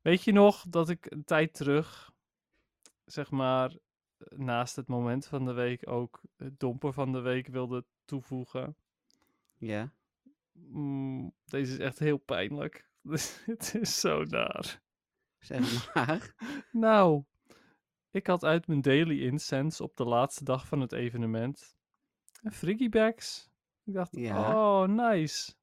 Weet 0.01 0.23
je 0.23 0.31
nog 0.31 0.65
dat 0.69 0.89
ik 0.89 1.11
een 1.11 1.23
tijd 1.23 1.53
terug, 1.53 2.11
zeg 3.05 3.31
maar, 3.31 3.77
naast 4.29 4.75
het 4.75 4.87
moment 4.87 5.25
van 5.25 5.45
de 5.45 5.53
week 5.53 5.89
ook 5.89 6.21
het 6.37 6.59
domper 6.59 6.93
van 6.93 7.11
de 7.11 7.19
week 7.19 7.47
wilde 7.47 7.85
toevoegen? 8.05 8.75
Ja. 9.57 9.93
Mm, 10.51 11.33
deze 11.45 11.71
is 11.71 11.79
echt 11.79 11.99
heel 11.99 12.17
pijnlijk. 12.17 12.89
Het 13.45 13.75
is 13.75 13.99
zo 13.99 14.23
naar. 14.23 14.81
Zeg 15.39 15.93
maar. 15.93 16.33
Nou, 16.71 17.23
ik 18.11 18.27
had 18.27 18.43
uit 18.43 18.67
mijn 18.67 18.81
daily 18.81 19.21
incense 19.21 19.83
op 19.83 19.95
de 19.95 20.05
laatste 20.05 20.43
dag 20.43 20.67
van 20.67 20.81
het 20.81 20.91
evenement 20.91 21.75
een 22.41 22.51
friggy 22.51 22.89
bags. 22.89 23.49
Ik 23.83 23.93
dacht, 23.93 24.15
Ja. 24.15 24.55
oh, 24.55 24.87
nice. 24.87 25.53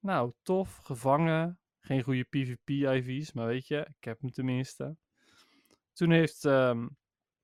Nou, 0.00 0.32
tof, 0.42 0.76
gevangen. 0.76 1.58
Geen 1.80 2.02
goede 2.02 2.24
PvP-IV's, 2.24 3.32
maar 3.32 3.46
weet 3.46 3.66
je, 3.66 3.86
ik 3.98 4.04
heb 4.04 4.20
hem 4.20 4.30
tenminste. 4.30 4.96
Toen 5.92 6.10
heeft, 6.10 6.44
ehm, 6.44 6.88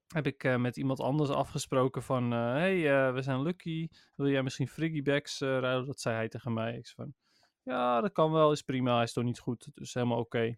heb 0.07 0.27
ik 0.27 0.45
eh, 0.45 0.57
met 0.57 0.77
iemand 0.77 1.01
anders 1.01 1.31
afgesproken 1.31 2.03
van, 2.03 2.33
eh, 2.33 2.39
hey, 2.39 3.07
eh, 3.07 3.15
we 3.15 3.23
zijn 3.23 3.43
lucky. 3.43 3.89
Wil 4.15 4.29
jij 4.29 4.43
misschien 4.43 4.69
friggy 4.69 5.03
bags 5.03 5.41
ruilen? 5.41 5.87
Dat 5.87 6.01
zei 6.01 6.15
hij 6.15 6.29
tegen 6.29 6.53
mij. 6.53 6.77
Ik 6.77 6.87
zei 6.87 6.95
van, 6.97 7.15
ja, 7.63 8.01
dat 8.01 8.13
kan 8.13 8.33
wel, 8.33 8.53
is 8.53 8.63
prima. 8.63 8.95
Hij 8.95 9.03
is 9.03 9.13
toch 9.13 9.25
niet 9.25 9.39
goed, 9.39 9.69
dus 9.75 9.95
helemaal 9.95 10.19
oké. 10.19 10.57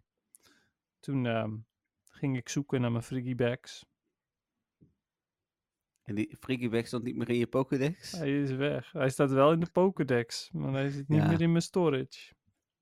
Toen 1.01 1.27
ehm, 1.27 1.57
ging 2.09 2.37
ik 2.37 2.49
zoeken 2.49 2.81
naar 2.81 2.93
mijn 2.93 3.03
friggy 3.03 3.35
bags. 3.35 3.85
En 6.07 6.15
die 6.15 6.37
Friggy 6.41 6.83
stond 6.85 7.03
niet 7.05 7.17
meer 7.17 7.29
in 7.29 7.37
je 7.39 7.47
Pokédex? 7.47 8.13
Hij 8.13 8.41
is 8.43 8.51
weg. 8.51 8.93
Hij 8.93 9.09
staat 9.11 9.31
wel 9.31 9.53
in 9.53 9.61
de 9.61 9.71
Pokédex, 9.73 10.51
maar 10.53 10.73
hij 10.73 10.89
zit 10.89 11.09
niet 11.09 11.21
Ja. 11.23 11.29
meer 11.29 11.41
in 11.41 11.51
mijn 11.51 11.63
storage. 11.63 12.35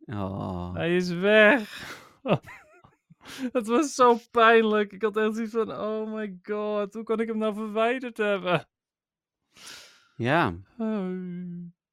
Oh. 0.05 0.75
Hij 0.75 0.97
is 0.97 1.09
weg. 1.11 1.93
Het 3.53 3.67
was 3.67 3.95
zo 3.95 4.19
pijnlijk. 4.31 4.93
Ik 4.93 5.03
had 5.03 5.17
echt 5.17 5.35
zoiets 5.35 5.53
van, 5.53 5.73
oh 5.73 6.15
my 6.15 6.39
god, 6.43 6.95
hoe 6.95 7.03
kan 7.03 7.21
ik 7.21 7.29
hem 7.29 7.39
nou 7.39 7.55
verwijderd 7.55 8.17
hebben? 8.17 8.67
Ja, 10.17 10.55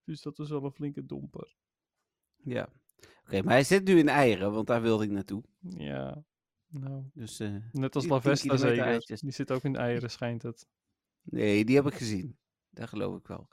dus 0.03 0.21
dat 0.21 0.37
was 0.37 0.49
wel 0.49 0.63
een 0.63 0.71
flinke 0.71 1.05
domper. 1.05 1.55
ja. 2.43 2.69
Oké, 3.25 3.41
maar 3.41 3.53
hij 3.53 3.63
zit 3.63 3.83
nu 3.83 3.97
in 3.97 4.09
eieren, 4.09 4.51
want 4.51 4.67
daar 4.67 4.81
wilde 4.81 5.03
ik 5.03 5.09
naartoe. 5.11 5.43
Ja, 5.59 6.23
nou, 6.67 7.03
Dus, 7.13 7.39
eh, 7.39 7.55
net 7.71 7.95
als 7.95 8.03
Die 8.03 8.13
10 8.13 8.21
Lavesta 8.23 8.57
zeker. 8.57 8.83
eitjes. 8.83 9.21
Die 9.21 9.31
zit 9.31 9.51
ook 9.51 9.63
in 9.63 9.75
eieren, 9.75 10.09
schijnt 10.11 10.41
het. 10.41 10.67
Nee, 11.23 11.65
die 11.65 11.75
heb 11.75 11.87
ik 11.87 11.93
gezien. 11.93 12.37
Dat 12.69 12.89
geloof 12.89 13.17
ik 13.17 13.27
wel. 13.27 13.47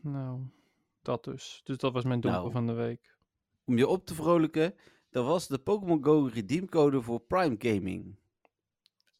Nou, 0.00 0.40
dat 1.02 1.24
dus. 1.24 1.60
Dus 1.64 1.76
dat 1.76 1.92
was 1.92 2.04
mijn 2.04 2.20
domper 2.20 2.40
Nou. 2.40 2.52
van 2.52 2.66
de 2.66 2.72
week. 2.72 3.16
Om 3.64 3.78
je 3.78 3.88
op 3.88 4.06
te 4.06 4.14
vrolijken, 4.14 4.74
dat 5.10 5.26
was 5.26 5.48
de 5.48 5.58
Pokémon 5.58 6.04
Go 6.04 6.30
redeemcode 6.32 7.02
voor 7.02 7.20
Prime 7.20 7.54
Gaming. 7.58 8.16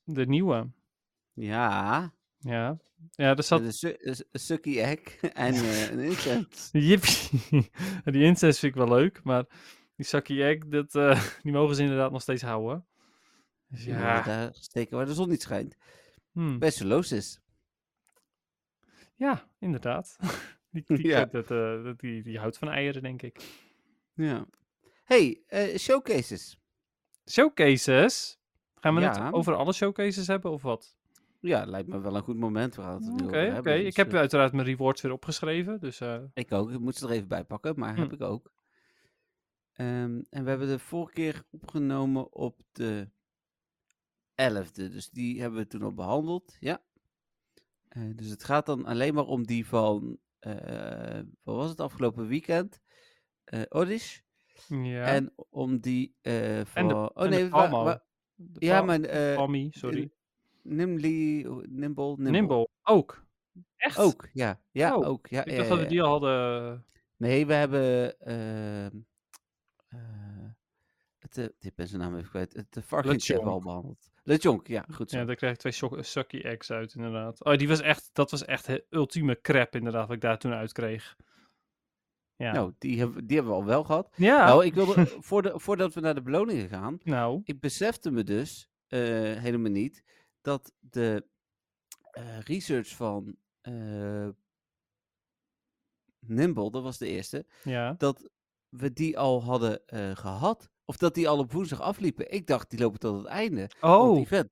De 0.05 0.27
nieuwe. 0.27 0.71
Ja, 1.33 2.13
Ja, 2.39 2.79
ja 3.11 3.37
er 3.37 3.43
zat 3.43 3.61
een, 3.83 4.25
Sucky 4.33 4.79
Egg 4.79 5.17
en 5.21 5.55
eh, 5.55 5.91
een 5.91 5.99
incense. 5.99 6.79
Jippie. 6.79 7.41
die 8.13 8.23
incest 8.31 8.59
vind 8.59 8.77
ik 8.77 8.79
wel 8.85 8.97
leuk, 8.97 9.23
maar 9.25 9.45
die 9.97 10.07
Saki 10.07 10.43
Egg, 10.43 10.59
dat, 10.59 10.95
eh, 10.95 11.25
die 11.43 11.53
mogen 11.53 11.77
ze 11.77 11.83
inderdaad 11.83 12.13
nog 12.13 12.23
steeds 12.23 12.43
houden. 12.43 12.87
Dus 13.73 13.85
Ja. 13.85 14.23
Daar 14.23 14.51
steken 14.55 14.97
waar 14.97 15.07
de 15.07 15.15
zon 15.15 15.29
niet 15.29 15.43
schijnt. 15.43 15.77
hmm, 16.33 16.59
Bij 16.59 16.71
Solosis. 16.71 17.41
ja 19.15 19.49
inderdaad. 19.59 20.17
die, 20.71 20.83
die, 20.87 21.07
Ja. 21.07 21.25
dat, 21.25 21.51
eh, 21.51 21.85
dat- 21.85 21.99
die, 22.01 22.23
die 22.23 22.39
houdt 22.39 22.59
van 22.59 22.69
eieren, 22.69 23.03
denk 23.03 23.23
ik. 23.23 23.41
Ja. 24.15 24.47
hey, 25.05 25.43
eh, 25.47 25.77
showcases. 25.79 26.59
Showcases? 27.31 28.39
Gaan 28.75 28.95
we 28.95 29.01
Ja. 29.01 29.25
het 29.25 29.35
over 29.35 29.55
alle 29.55 29.73
showcases 29.73 30.27
hebben 30.27 30.51
of 30.51 30.63
wat? 30.63 30.97
Ja, 31.41 31.65
lijkt 31.65 31.89
me 31.89 32.01
wel 32.01 32.17
een 32.17 32.23
goed 32.23 32.37
moment. 32.37 32.79
Oké, 32.79 32.97
oké. 33.25 33.37
hebben, 33.37 33.77
dus, 33.77 33.87
Ik 33.87 33.97
heb 33.97 34.13
eh, 34.13 34.19
uiteraard 34.19 34.53
mijn 34.53 34.67
rewards 34.67 35.01
weer 35.01 35.13
opgeschreven, 35.13 35.81
dus... 35.81 36.01
Ik 36.35 36.53
ook. 36.53 36.71
Ik 36.71 36.79
moet 36.81 36.97
ze 36.97 37.07
er 37.07 37.13
even 37.13 37.29
bij 37.29 37.45
pakken, 37.45 37.79
maar 37.79 37.97
heb 37.97 38.09
Hm. 38.09 38.15
ik 38.15 38.21
ook. 38.21 38.53
Ehm, 39.73 40.21
en 40.31 40.45
we 40.45 40.49
hebben 40.49 40.69
de 40.69 40.79
vorige 40.79 41.13
keer 41.13 41.43
opgenomen 41.51 42.33
op 42.33 42.61
de 42.73 43.09
11e. 44.35 44.73
Dus 44.73 45.11
die 45.11 45.41
hebben 45.41 45.59
we 45.61 45.67
toen 45.67 45.83
al 45.83 45.95
behandeld. 45.95 46.57
Ja. 46.61 46.83
Eh, 47.89 48.03
dus 48.17 48.29
het 48.29 48.45
gaat 48.45 48.67
dan 48.67 48.85
alleen 48.87 49.15
maar 49.15 49.27
om 49.27 49.47
die 49.47 49.67
van. 49.67 50.19
eh, 50.39 51.21
wat 51.43 51.57
was 51.57 51.69
het 51.71 51.81
afgelopen 51.81 52.27
weekend? 52.27 52.81
eh 53.45 53.63
Odish. 53.69 54.21
ja. 54.69 55.05
En 55.05 55.33
om 55.51 55.81
die 55.81 56.17
van. 56.65 56.89
De- 56.89 56.95
oh 57.15 57.29
nee, 57.29 57.49
wa- 57.49 57.71
wa- 57.71 58.05
De 58.35 58.67
ja, 58.67 58.83
maar. 58.83 59.01
Palmy, 59.35 59.69
sorry. 59.71 60.11
Nimble, 60.63 61.67
Nimble, 61.69 62.17
Nimble. 62.19 62.69
Ook. 62.83 63.25
Echt? 63.77 63.99
Ook, 63.99 64.29
ja. 64.33 64.61
Ja, 64.71 64.97
Oh, 64.97 65.09
ook. 65.09 65.27
Ja, 65.27 65.45
Ik 65.45 65.51
ja, 65.51 65.57
dacht 65.57 65.69
dat 65.69 65.79
we 65.79 65.87
die 65.87 66.03
al 66.03 66.11
hadden... 66.11 66.87
Nee, 67.17 67.47
we 67.47 67.53
hebben. 67.53 68.19
eh, 68.21 68.87
het, 71.19 71.53
ik 71.59 71.75
ben 71.75 71.89
zijn 71.89 72.01
naam 72.01 72.17
even 72.17 72.29
kwijt. 72.31 72.53
Het 72.53 72.77
uh, 72.77 72.83
varkentje 72.83 73.33
hebben 73.33 73.51
we 73.51 73.57
al 73.59 73.63
behandeld. 73.65 74.11
Le 74.23 74.37
Jonk, 74.37 74.67
ja, 74.67 74.85
goed 74.91 75.11
zo. 75.11 75.19
Ja, 75.19 75.25
daar 75.25 75.37
krijg 75.37 75.53
ik 75.55 75.59
twee 75.59 75.73
shock- 75.73 76.05
sucky 76.05 76.39
eggs 76.39 76.71
uit, 76.71 76.95
inderdaad. 76.95 77.45
Oh, 77.45 77.57
die 77.57 77.69
was 77.69 77.81
echt, 77.81 78.11
dat 78.13 78.31
was 78.31 78.45
echt 78.45 78.69
ultieme 78.91 79.41
crap, 79.41 79.75
inderdaad, 79.77 80.07
wat 80.07 80.17
ik 80.17 80.23
daar 80.23 80.39
toen 80.39 80.53
uit 80.53 80.73
kreeg. 80.73 81.17
Ja. 82.37 82.53
Nou, 82.53 82.73
die 82.79 82.99
hebben, 82.99 83.27
die 83.27 83.37
hebben 83.37 83.55
we 83.55 83.61
al 83.61 83.67
wel 83.67 83.85
gehad. 83.85 84.13
ja. 84.17 84.47
Nou, 84.47 84.65
ik 84.65 84.75
wilde, 84.75 85.07
voor 85.29 85.43
de, 85.43 85.53
voordat 85.59 85.95
we 85.95 86.01
naar 86.01 86.15
de 86.15 86.23
beloningen 86.23 86.69
gaan, 86.69 86.99
nou, 87.03 87.41
ik 87.45 87.61
besefte 87.61 88.11
me 88.11 88.23
dus 88.25 88.69
eh, 88.89 89.01
helemaal 89.37 89.71
niet 89.71 90.05
dat 90.41 90.73
de 90.79 91.27
eh, 92.11 92.41
research 92.41 92.89
van 92.89 93.37
eh, 93.61 94.29
Nimble, 96.19 96.71
dat 96.71 96.83
was 96.83 96.99
de 96.99 97.07
eerste, 97.09 97.47
ja. 97.65 97.95
dat 97.99 98.29
we 98.69 98.93
die 98.93 99.19
al 99.19 99.43
hadden 99.45 99.87
eh, 99.87 100.17
gehad. 100.17 100.71
Of 100.85 100.97
dat 100.97 101.15
die 101.15 101.29
al 101.29 101.39
op 101.39 101.53
woensdag 101.53 101.81
afliepen. 101.81 102.31
Ik 102.33 102.47
dacht, 102.47 102.71
die 102.71 102.79
lopen 102.81 102.99
tot 103.01 103.17
het 103.19 103.27
einde 103.27 103.71
van 103.79 103.91
het 103.91 104.01
Oh, 104.01 104.19
event. 104.21 104.51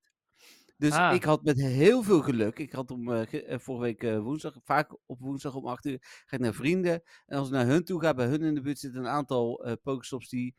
Dus 0.77 0.91
Ah. 0.91 1.13
ik 1.15 1.23
had 1.23 1.43
met 1.43 1.57
heel 1.61 2.03
veel 2.03 2.21
geluk, 2.21 2.59
ik 2.59 2.71
had 2.71 2.91
om 2.91 3.11
eh, 3.11 3.51
eh, 3.53 3.59
vorige 3.59 3.83
week 3.83 4.03
eh, 4.03 4.19
woensdag, 4.19 4.55
vaak 4.63 4.97
op 5.05 5.19
woensdag 5.19 5.55
om 5.55 5.65
8 5.67 5.85
uur, 5.85 5.97
ga 6.25 6.35
ik 6.35 6.41
naar 6.41 6.53
vrienden. 6.53 7.01
En 7.25 7.37
als 7.37 7.47
ik 7.47 7.53
naar 7.53 7.65
hun 7.65 7.83
toe 7.83 8.01
ga, 8.01 8.13
bij 8.13 8.25
hun 8.27 8.41
in 8.43 8.55
de 8.55 8.61
buurt 8.61 8.79
zitten 8.79 8.99
een 9.01 9.07
aantal 9.07 9.63
eh 9.65 9.73
Pokestops 9.83 10.29
die 10.29 10.55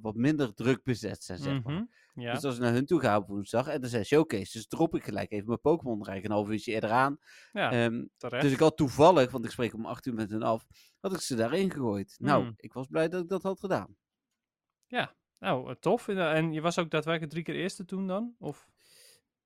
wat 0.00 0.14
minder 0.14 0.54
druk 0.54 0.82
bezet 0.82 1.22
zijn, 1.24 1.38
zeg 1.38 1.62
maar. 1.62 1.72
mhm, 1.74 1.84
ja. 2.22 2.32
Dus 2.34 2.44
als 2.44 2.54
ik 2.54 2.60
naar 2.60 2.72
hun 2.72 2.86
toe 2.86 3.00
ga 3.00 3.16
op 3.16 3.26
woensdag 3.28 3.66
en 3.68 3.82
er 3.82 3.88
zijn 3.88 4.04
showcases, 4.04 4.52
dus 4.52 4.66
drop 4.66 4.94
ik 4.94 5.04
gelijk 5.04 5.30
even 5.32 5.46
mijn 5.46 5.60
Pokémon 5.60 6.04
rijk 6.04 6.24
een 6.24 6.30
half 6.30 6.48
uurtje 6.48 6.72
eerder 6.72 6.90
aan. 6.90 7.18
ja, 7.52 7.70
Ehm, 7.72 8.04
dus 8.42 8.52
ik 8.52 8.58
had 8.58 8.76
toevallig, 8.76 9.30
want 9.30 9.44
ik 9.44 9.50
spreek 9.50 9.74
om 9.74 9.86
8 9.86 10.06
uur 10.06 10.14
met 10.14 10.30
hun 10.30 10.42
af, 10.42 10.66
had 11.00 11.12
ik 11.14 11.20
ze 11.20 11.34
daarin 11.34 11.70
gegooid. 11.70 12.14
Nou, 12.18 12.42
Hmm. 12.42 12.54
ik 12.56 12.72
was 12.72 12.86
blij 12.86 13.08
dat 13.08 13.22
ik 13.22 13.28
dat 13.28 13.42
had 13.42 13.60
gedaan. 13.60 13.96
Nou, 15.38 15.68
eh, 15.68 15.74
tof. 15.74 16.08
En, 16.08 16.18
eh, 16.18 16.36
En 16.36 16.52
je 16.52 16.60
was 16.60 16.78
ook 16.78 16.90
daadwerkelijk 16.90 17.32
drie 17.32 17.44
keer 17.44 17.54
eerste 17.54 17.84
toen 17.84 18.06
dan? 18.06 18.34
Of? 18.38 18.68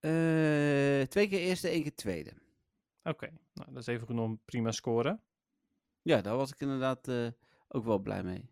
Eh, 0.01 1.03
twee 1.03 1.29
keer 1.29 1.39
eerste, 1.39 1.69
één 1.69 1.83
keer 1.83 1.95
tweede. 1.95 2.33
Oké, 3.03 3.31
nou, 3.55 3.73
dat 3.73 3.83
is 3.83 3.87
even 3.87 4.07
genoeg 4.07 4.29
een 4.29 4.41
prima 4.45 4.71
score. 4.71 5.21
Ja, 6.03 6.21
daar 6.21 6.37
was 6.37 6.53
ik 6.53 6.61
inderdaad 6.61 7.11
ook 7.69 7.85
wel 7.85 7.99
blij 7.99 8.23
mee. 8.23 8.49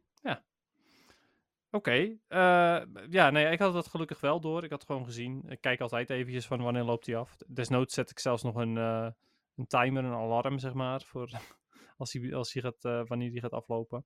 Oké, 1.71 2.19
eh, 2.29 2.83
ja, 3.11 3.31
nee, 3.31 3.51
ik 3.53 3.59
had 3.59 3.73
dat 3.73 3.87
gelukkig 3.87 4.21
wel 4.21 4.41
door. 4.41 4.65
Ik 4.65 4.71
had 4.71 4.85
gewoon 4.85 5.05
gezien. 5.05 5.43
Ik 5.49 5.61
kijk 5.61 5.81
altijd 5.81 6.11
eventjes 6.11 6.47
van 6.47 6.63
wanneer 6.63 6.83
loopt 6.83 7.07
hij 7.07 7.17
af. 7.17 7.37
Desnoods 7.47 7.95
zet 7.95 8.11
ik 8.11 8.19
zelfs 8.19 8.43
nog 8.43 8.55
een, 8.55 8.77
een 8.77 9.67
timer, 9.67 10.05
een 10.05 10.13
alarm, 10.13 10.59
zeg 10.59 10.73
maar, 10.73 11.03
voor 11.03 11.31
als 11.97 12.13
hij, 12.13 12.35
als 12.35 12.53
hij 12.53 12.63
gaat, 12.63 13.07
wanneer 13.09 13.31
die 13.31 13.41
gaat 13.41 13.53
aflopen. 13.53 14.05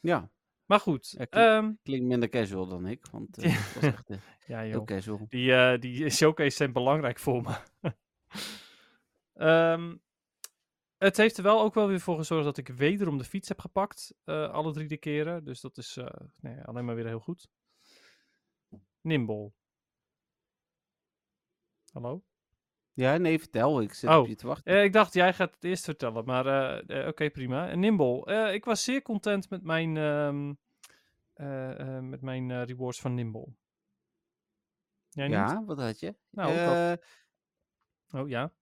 Ja, 0.00 0.30
Maar 0.72 0.80
goed, 0.80 1.14
Ja, 1.18 1.24
klink- 1.24 1.46
ehm, 1.46 1.72
klinkt 1.82 2.06
minder 2.06 2.28
casual 2.28 2.66
dan 2.66 2.86
ik, 2.86 3.06
want 3.10 3.36
het 3.40 3.74
was 3.74 3.82
echt 3.82 4.10
eh, 4.10 4.16
ja 4.46 4.60
heel 4.60 4.84
casual. 4.84 5.26
die, 5.28 5.54
eh, 5.54 5.80
die 5.80 6.10
showcase 6.20 6.56
zijn 6.56 6.72
belangrijk 6.72 7.18
voor 7.18 7.42
me. 7.42 7.56
Ehm, 9.32 9.96
het 10.96 11.16
heeft 11.16 11.36
er 11.36 11.42
wel 11.42 11.60
ook 11.62 11.74
wel 11.74 11.86
weer 11.88 12.00
voor 12.00 12.16
gezorgd 12.16 12.44
dat 12.44 12.56
ik 12.58 12.68
wederom 12.68 13.18
de 13.18 13.24
fiets 13.24 13.48
heb 13.48 13.60
gepakt, 13.60 14.14
alle 14.24 14.72
drie 14.72 14.88
de 14.88 14.96
keren. 14.96 15.44
Dus 15.44 15.60
dat 15.60 15.76
is 15.76 15.98
nee, 16.40 16.60
alleen 16.62 16.84
maar 16.84 16.94
weer 16.94 17.06
heel 17.06 17.20
goed. 17.20 17.48
Nimble. 19.00 19.52
Hallo? 21.92 22.22
Ja, 22.92 23.16
nee, 23.16 23.38
vertel. 23.38 23.80
Ik 23.80 23.94
zit 23.94 24.10
Oh, 24.10 24.18
op 24.18 24.26
je 24.26 24.34
te 24.34 24.46
wachten. 24.46 24.72
Eh, 24.74 24.82
ik 24.84 24.92
dacht, 24.92 25.14
jij 25.14 25.34
gaat 25.34 25.54
het 25.54 25.64
eerst 25.64 25.84
vertellen, 25.84 26.24
maar 26.24 26.78
oké, 27.08 27.30
prima. 27.30 27.74
Nimble, 27.74 28.52
ik 28.52 28.64
was 28.64 28.84
zeer 28.84 29.02
content 29.02 29.50
met 29.50 29.62
mijn, 29.62 29.96
ehm, 29.96 30.00
eh, 30.04 30.50
eh, 30.50 30.56
met 32.00 32.20
mijn 32.20 32.50
eh, 32.50 32.64
rewards 32.64 33.00
van 33.00 33.14
Nimble. 33.14 33.54
Jij 35.08 35.26
niet? 35.26 35.36
ja, 35.36 35.64
wat 35.64 35.78
had 35.78 36.00
je? 36.00 36.16
Nou, 36.30 36.52
had- 36.52 36.98
Eh, 36.98 37.06
Oh 38.20 38.28
ja. 38.28 38.52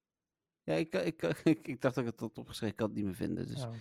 ja, 0.62 0.74
ik, 0.74 0.94
ik, 0.94 1.22
ik, 1.44 1.66
ik 1.68 1.80
dacht 1.80 1.94
dat 1.94 2.04
ik 2.04 2.10
het 2.10 2.20
had 2.20 2.38
opgeschreven. 2.38 2.68
Ik 2.68 2.76
kan 2.76 2.86
het 2.86 2.96
niet 2.96 3.04
meer 3.04 3.14
vinden. 3.14 3.46
Dus. 3.46 3.64
Oh. 3.64 3.74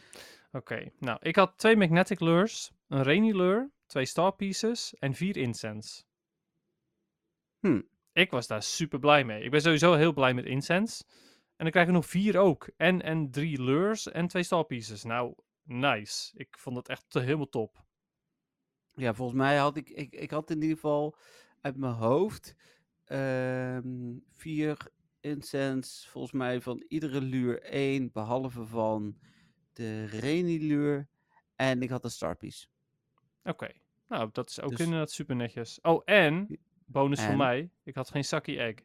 Oké, 0.52 0.92
nou, 1.00 1.18
ik 1.22 1.36
had 1.36 1.58
twee 1.58 1.76
Magnetic 1.78 2.20
Lures, 2.20 2.72
een 2.88 3.04
Rainy 3.04 3.32
Lure, 3.32 3.72
twee 3.86 4.06
Star 4.06 4.32
Pieces 4.32 4.94
en 5.00 5.14
vier 5.14 5.38
Incense. 5.38 6.04
Hm. 7.60 7.82
Ik 8.12 8.32
was 8.32 8.48
daar 8.48 8.64
super 8.64 9.00
blij 9.00 9.24
mee. 9.24 9.44
Ik 9.44 9.52
ben 9.52 9.62
sowieso 9.62 9.94
heel 9.94 10.14
blij 10.14 10.34
met 10.34 10.46
Incense. 10.46 11.04
En 11.56 11.66
dan 11.66 11.72
krijg 11.72 11.88
ik 11.88 11.94
nog 11.94 12.06
vier 12.06 12.38
ook. 12.38 12.70
En, 12.78 13.02
en 13.02 13.32
drie 13.32 13.62
Lures 13.62 14.12
en 14.12 14.28
twee 14.28 14.44
Star 14.44 14.64
Pieces. 14.64 15.04
Nou, 15.04 15.36
nice. 15.64 16.38
Ik 16.38 16.58
vond 16.60 16.76
het 16.78 16.90
echt 16.90 17.16
eh, 17.16 17.24
helemaal 17.24 17.50
top. 17.50 17.86
Ja, 19.00 19.14
volgens 19.14 19.38
mij 19.38 19.58
had 19.58 19.78
ik, 19.78 19.90
ik, 19.90 20.14
ik 20.14 20.32
had 20.32 20.50
in 20.50 20.62
ieder 20.62 20.76
geval 20.76 21.16
uit 21.62 21.78
mijn 21.78 21.94
hoofd 21.94 22.56
ehm, 23.06 24.18
vier 24.32 24.78
incense, 25.20 26.10
volgens 26.10 26.34
mij 26.34 26.62
van 26.62 26.84
iedere 26.88 27.22
luur 27.22 27.62
één, 27.62 28.12
behalve 28.12 28.66
van 28.66 29.18
de 29.74 30.08
Rainy 30.08 30.58
luur. 30.58 31.08
En 31.56 31.82
ik 31.82 31.90
had 31.90 32.04
een 32.04 32.12
starpiece. 32.12 32.68
Oké, 33.44 33.72
nou, 34.08 34.30
dat 34.32 34.50
is 34.50 34.62
ook 34.62 34.70
Dus- 34.70 34.80
inderdaad 34.80 35.12
super 35.12 35.36
netjes. 35.36 35.82
Oh, 35.82 36.02
en, 36.06 36.60
bonus 36.86 37.22
voor 37.26 37.38
mij, 37.38 37.70
ik 37.84 37.96
had 37.96 38.10
geen 38.10 38.24
Saki 38.24 38.58
Egg. 38.58 38.76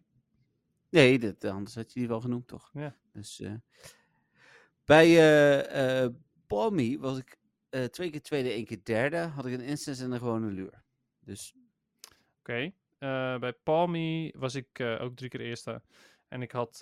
Nee, 0.91 1.19
dat, 1.19 1.45
anders 1.45 1.75
had 1.75 1.93
je 1.93 1.99
die 1.99 2.09
wel 2.09 2.21
genoemd, 2.21 2.49
toch? 2.49 2.71
Ja. 2.75 2.97
Dus, 3.13 3.41
eh, 3.41 3.55
bij 4.85 5.19
eh 5.69 6.09
Palmy 6.47 6.99
was 6.99 7.19
ik 7.19 7.39
eh, 7.75 7.85
twee 7.85 8.11
keer 8.11 8.23
tweede, 8.23 8.49
één 8.49 8.65
keer 8.65 8.81
derde. 8.83 9.17
Had 9.17 9.47
ik 9.47 9.53
een 9.53 9.61
instance 9.61 10.05
en 10.05 10.13
een 10.13 10.19
gewone 10.19 10.51
luur. 10.51 10.83
Dus 11.21 11.55
Oké. 12.39 12.73
Eh, 12.99 13.39
bij 13.39 13.53
Palmy 13.53 14.35
was 14.37 14.55
ik 14.55 14.79
eh, 14.79 15.01
ook 15.03 15.17
drie 15.17 15.31
keer 15.31 15.41
eerste. 15.41 15.83
En 16.29 16.43
ik 16.43 16.53
had 16.53 16.81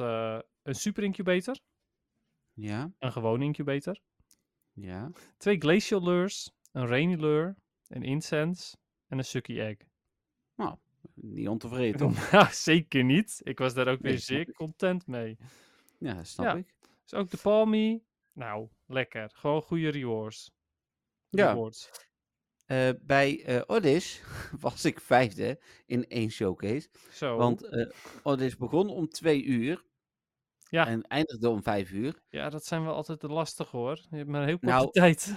een 0.62 0.74
super 0.74 1.02
incubator, 1.02 1.58
ja, 2.52 2.92
een 2.98 3.12
gewone 3.12 3.44
incubator, 3.44 3.98
ja. 4.72 5.10
twee 5.36 5.58
glacial 5.58 6.02
lures, 6.02 6.52
een 6.72 6.86
rainy 6.86 7.14
lure, 7.14 7.54
een 7.88 8.02
incense 8.02 8.76
en 9.06 9.18
een 9.18 9.24
sucky 9.24 9.60
egg. 9.60 9.76
Niet 11.14 11.48
ontevreden, 11.48 11.96
toch? 11.96 12.30
nou, 12.32 12.46
zeker 12.52 13.04
niet. 13.04 13.40
Ik 13.42 13.58
was 13.58 13.74
daar 13.74 13.88
ook 13.88 14.00
weer 14.00 14.18
zeer 14.18 14.52
content 14.52 15.06
mee. 15.06 15.36
Ja, 15.98 16.24
snap 16.24 16.46
Ja. 16.46 16.54
ik. 16.54 16.74
Dus 17.02 17.14
ook 17.14 17.30
de 17.30 17.36
Palmy, 17.36 18.02
nou, 18.32 18.68
lekker. 18.86 19.30
Gewoon 19.34 19.62
goede 19.62 19.88
rewards. 19.88 20.52
Ja. 21.36 21.70
Eh, 22.66 22.90
bij 23.00 23.62
Oddish 23.66 24.20
was 24.60 24.84
ik 24.84 25.00
vijfde 25.00 25.62
in 25.86 26.08
één 26.08 26.30
showcase. 26.30 26.88
Zo. 27.12 27.36
Want 27.36 27.68
Oddish 28.22 28.54
begon 28.54 28.88
om 28.90 29.08
twee 29.08 29.44
uur. 29.44 29.84
Ja. 30.68 30.86
En 30.86 31.02
eindigde 31.02 31.48
om 31.48 31.62
vijf 31.62 31.90
uur. 31.90 32.22
Ja, 32.28 32.48
dat 32.48 32.64
zijn 32.64 32.84
wel 32.84 32.94
altijd 32.94 33.20
de 33.20 33.28
lastig 33.28 33.70
hoor. 33.70 34.06
Je 34.10 34.16
hebt 34.16 34.28
maar 34.28 34.40
een 34.40 34.46
heel 34.48 34.58
korte 34.58 34.74
Nou, 34.74 34.90
tijd. 34.90 35.34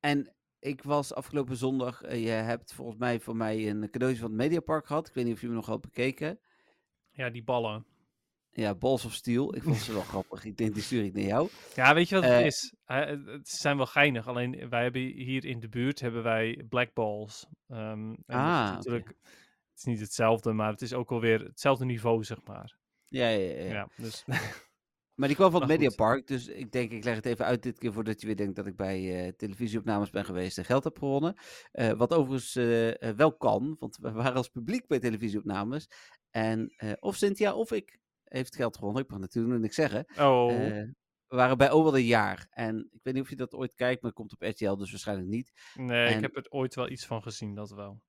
En 0.00 0.34
ik 0.58 0.82
was 0.82 1.14
afgelopen 1.14 1.56
zondag. 1.56 2.00
je 2.16 2.28
hebt 2.28 2.72
volgens 2.72 2.98
mij 2.98 3.20
van 3.20 3.36
mij 3.36 3.70
een 3.70 3.90
cadeautje 3.90 4.20
van 4.20 4.30
het 4.30 4.38
Mediapark 4.38 4.86
gehad. 4.86 5.08
Ik 5.08 5.14
weet 5.14 5.24
niet 5.24 5.34
of 5.34 5.40
je 5.40 5.46
hem 5.46 5.54
nog 5.54 5.66
had 5.66 5.80
bekeken. 5.80 6.40
Ja, 7.10 7.30
die 7.30 7.44
ballen. 7.44 7.86
Ja, 8.56 8.74
Balls 8.74 9.04
of 9.04 9.12
Steel. 9.12 9.54
Ik 9.56 9.62
vond 9.62 9.76
ze 9.76 9.92
wel 9.92 10.02
grappig. 10.14 10.44
Ik 10.44 10.56
denk, 10.56 10.74
die 10.74 10.82
stuur 10.82 11.04
ik 11.04 11.12
naar 11.14 11.22
jou. 11.24 11.48
Ja, 11.74 11.94
weet 11.94 12.08
je 12.08 12.14
wat 12.14 12.24
Eh, 12.24 12.36
het 12.36 12.44
is? 12.46 12.74
Eh, 12.84 13.06
het- 13.06 13.48
zijn 13.48 13.76
wel 13.76 13.86
geinig. 13.86 14.28
Alleen 14.28 14.68
wij 14.68 14.82
hebben 14.82 15.00
hier 15.02 15.44
in 15.44 15.60
de 15.60 15.68
buurt 15.68 16.00
hebben 16.00 16.22
wij 16.22 16.64
black 16.68 16.92
balls. 16.94 17.46
Ehm, 17.68 18.10
is 18.10 18.16
Ah, 18.26 18.70
natuurlijk. 18.70 19.08
Het 19.08 19.76
is 19.76 19.84
niet 19.84 20.00
hetzelfde, 20.00 20.52
maar 20.52 20.70
het 20.70 20.82
is 20.82 20.92
ook 20.92 21.10
alweer 21.10 21.40
hetzelfde 21.40 21.84
niveau, 21.84 22.24
zeg 22.24 22.38
maar. 22.44 22.76
Ja, 23.04 23.28
ja, 23.28 23.38
ja. 23.54 23.64
Ja, 23.64 23.72
ja. 23.72 23.88
dus. 23.96 24.24
Maar 25.14 25.28
die 25.28 25.36
kwam 25.36 25.50
van 25.50 25.60
het. 25.60 25.70
Mediapark, 25.70 26.26
dus 26.26 26.46
ik 26.48 26.72
denk 26.72 26.90
ik 26.90 27.04
leg 27.04 27.14
het 27.14 27.26
even 27.26 27.44
uit 27.44 27.62
dit 27.62 27.78
keer 27.78 27.92
voordat 27.92 28.20
je 28.20 28.26
weer 28.26 28.36
denkt 28.36 28.56
dat 28.56 28.66
ik 28.66 28.76
bij 28.76 29.24
eh, 29.26 29.32
televisieopnames 29.32 30.10
ben 30.10 30.24
geweest 30.24 30.58
en 30.58 30.64
geld 30.64 30.84
heb 30.84 30.98
gewonnen. 30.98 31.34
Eh, 31.72 31.92
wat 31.92 32.12
overigens 32.14 32.56
eh, 32.56 33.02
eh, 33.08 33.16
wel 33.16 33.36
kan, 33.36 33.76
want 33.78 33.96
we 33.96 34.12
waren 34.12 34.34
als 34.34 34.48
publiek 34.48 34.86
bij 34.86 34.98
televisieopnames. 34.98 35.88
En 36.30 36.74
eh, 36.76 36.92
of 37.00 37.16
Cynthia 37.16 37.54
of 37.54 37.72
ik 37.72 37.98
heeft 38.34 38.56
geld 38.56 38.76
gewonnen, 38.76 39.02
ik 39.02 39.10
mag 39.10 39.18
natuurlijk 39.20 39.52
nog 39.54 39.62
niks 39.62 39.74
zeggen. 39.74 40.04
Oh, 40.18 40.52
Eh, 40.52 40.82
we 41.26 41.36
waren 41.36 41.58
bij 41.58 41.70
Over 41.70 41.94
een 41.94 42.04
Jaar. 42.04 42.46
En 42.50 42.88
ik 42.92 43.00
weet 43.02 43.14
niet 43.14 43.22
of 43.22 43.28
je 43.30 43.36
dat 43.36 43.54
ooit 43.54 43.74
kijkt, 43.74 44.02
maar 44.02 44.10
het 44.10 44.20
komt 44.20 44.32
op 44.32 44.42
RTL, 44.42 44.74
dus 44.76 44.90
waarschijnlijk 44.90 45.28
niet. 45.28 45.52
nee, 45.74 46.14
ik 46.14 46.20
heb 46.20 46.36
er 46.36 46.46
ooit 46.48 46.74
wel 46.74 46.88
iets 46.90 47.06
van 47.06 47.22
gezien, 47.22 47.54
dat 47.54 47.70
wel. 47.70 48.00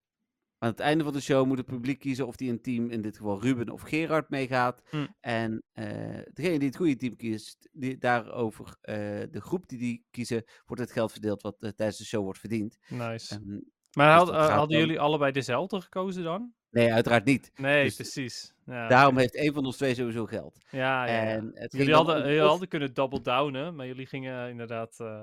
Aan 0.57 0.69
het 0.69 0.79
einde 0.79 1.03
van 1.03 1.13
de 1.13 1.21
show 1.21 1.45
moet 1.47 1.57
het 1.57 1.65
publiek 1.65 1.99
kiezen 1.99 2.27
of 2.27 2.35
die 2.35 2.49
een 2.51 2.61
team, 2.61 2.89
in 2.89 3.01
dit 3.01 3.17
geval 3.17 3.41
Ruben 3.41 3.69
of 3.69 3.81
Gerard, 3.81 4.29
meegaat. 4.29 4.81
Hm. 4.89 5.07
En 5.19 5.63
eh, 5.71 5.85
degene 6.33 6.57
die 6.59 6.67
het 6.67 6.75
goede 6.77 6.95
team 6.95 7.15
kiest, 7.15 7.69
die, 7.71 7.97
daarover 7.97 8.77
eh, 8.81 8.95
de 9.31 9.41
groep 9.41 9.67
die 9.67 9.77
die 9.79 10.05
kiezen, 10.11 10.43
wordt 10.65 10.81
het 10.81 10.91
geld 10.91 11.11
verdeeld 11.11 11.41
wat 11.41 11.55
tijdens 11.59 11.97
de 11.97 12.05
show 12.05 12.23
wordt 12.23 12.39
verdiend. 12.39 12.77
Nice. 12.87 13.35
Ehm, 13.35 13.59
maar 13.91 14.19
dus 14.19 14.29
had- 14.29 14.49
hadden 14.49 14.69
dan- 14.69 14.79
jullie 14.79 14.99
allebei 14.99 15.31
dezelfde 15.31 15.81
gekozen 15.81 16.23
dan? 16.23 16.53
Nee, 16.75 16.93
uiteraard 16.93 17.25
niet. 17.25 17.51
Nee, 17.55 17.83
Dus 17.83 17.95
precies. 17.95 18.53
Ja, 18.65 18.87
Daarom 18.87 19.17
heeft 19.17 19.35
een 19.35 19.53
van 19.53 19.65
ons 19.65 19.77
twee 19.77 19.95
sowieso 19.95 20.25
geld. 20.25 20.57
Ja, 20.69 21.05
ja, 21.05 21.13
ja. 21.13 21.21
En 21.29 21.51
het 21.53 21.71
Jullie 21.71 21.93
hadden, 21.93 22.23
jullie 22.27 22.43
of- 22.43 22.49
hadden 22.49 22.67
kunnen 22.67 22.93
double 22.93 23.21
downen, 23.21 23.75
maar 23.75 23.85
jullie 23.87 24.05
gingen 24.05 24.49
inderdaad 24.49 24.99
eh, 24.99 25.21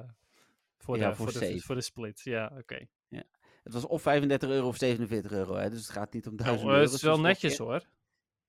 voor, 0.78 0.96
Ja, 0.98 1.08
de, 1.08 1.14
voor 1.16 1.32
voor, 1.32 1.40
de, 1.40 1.60
voor 1.60 1.74
de 1.74 1.80
split. 1.80 2.20
Ja, 2.20 2.52
oké. 2.58 2.86
Het 3.62 3.72
was 3.72 3.86
of 3.86 4.02
35 4.02 4.48
euro 4.50 4.66
of 4.66 4.76
47 4.76 5.32
euro, 5.32 5.54
hè, 5.56 5.70
dus 5.70 5.78
het 5.80 5.90
gaat 5.90 6.12
niet 6.12 6.26
om 6.26 6.34
Nou, 6.34 6.44
duizend 6.44 6.68
eh, 6.70 6.74
euro. 6.74 6.84
het 6.86 6.94
is 6.96 7.02
wel 7.02 7.20
netjes 7.20 7.56
keer. 7.56 7.66
hoor. 7.66 7.82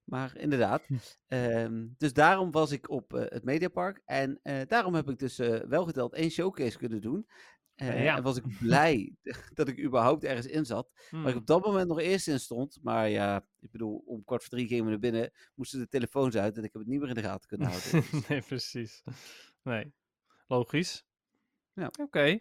Maar 0.04 0.38
inderdaad. 0.38 0.82
Ehm, 1.28 1.86
dus 1.98 2.14
daarom 2.14 2.52
was 2.52 2.72
ik 2.72 2.90
op 2.90 3.14
eh, 3.14 3.24
het 3.28 3.44
Mediapark. 3.44 4.02
En 4.06 4.40
eh, 4.44 4.56
daarom 4.68 4.94
heb 4.96 5.10
ik 5.10 5.20
dus 5.20 5.38
wel 5.68 5.86
geteld 5.86 6.14
één 6.14 6.30
showcase 6.32 6.78
kunnen 6.78 7.02
doen. 7.02 7.28
Eh, 7.76 8.04
Ja. 8.04 8.18
En 8.18 8.24
was 8.24 8.38
ik 8.38 8.58
blij 8.60 9.16
dat 9.54 9.68
ik 9.68 9.80
überhaupt 9.84 10.24
ergens 10.24 10.46
in 10.46 10.66
zat. 10.66 10.90
Waar 11.10 11.22
ik 11.22 11.28
Hmm. 11.28 11.38
op 11.38 11.46
dat 11.48 11.66
moment 11.66 11.88
nog 11.88 12.00
eerst 12.00 12.28
in 12.28 12.40
stond. 12.40 12.80
Maar 12.82 13.10
ja, 13.10 13.46
ik 13.60 13.72
bedoel, 13.72 14.04
om 14.06 14.24
kwart 14.24 14.42
voor 14.42 14.52
drie 14.52 14.68
gingen 14.68 14.84
we 14.84 14.90
naar 14.90 15.00
binnen. 15.00 15.32
Moesten 15.56 15.80
de 15.80 15.88
telefoons 15.88 16.36
uit 16.36 16.58
en 16.58 16.64
ik 16.64 16.74
heb 16.74 16.82
het 16.82 16.92
niet 16.92 17.00
meer 17.00 17.10
in 17.10 17.16
de 17.16 17.22
gaten 17.22 17.48
kunnen 17.50 17.68
houden. 17.68 18.04
nee, 18.30 18.42
precies. 18.42 19.04
Nee. 19.64 19.94
Logisch. 20.48 21.06
Ja. 21.74 21.92
Oké. 22.02 22.40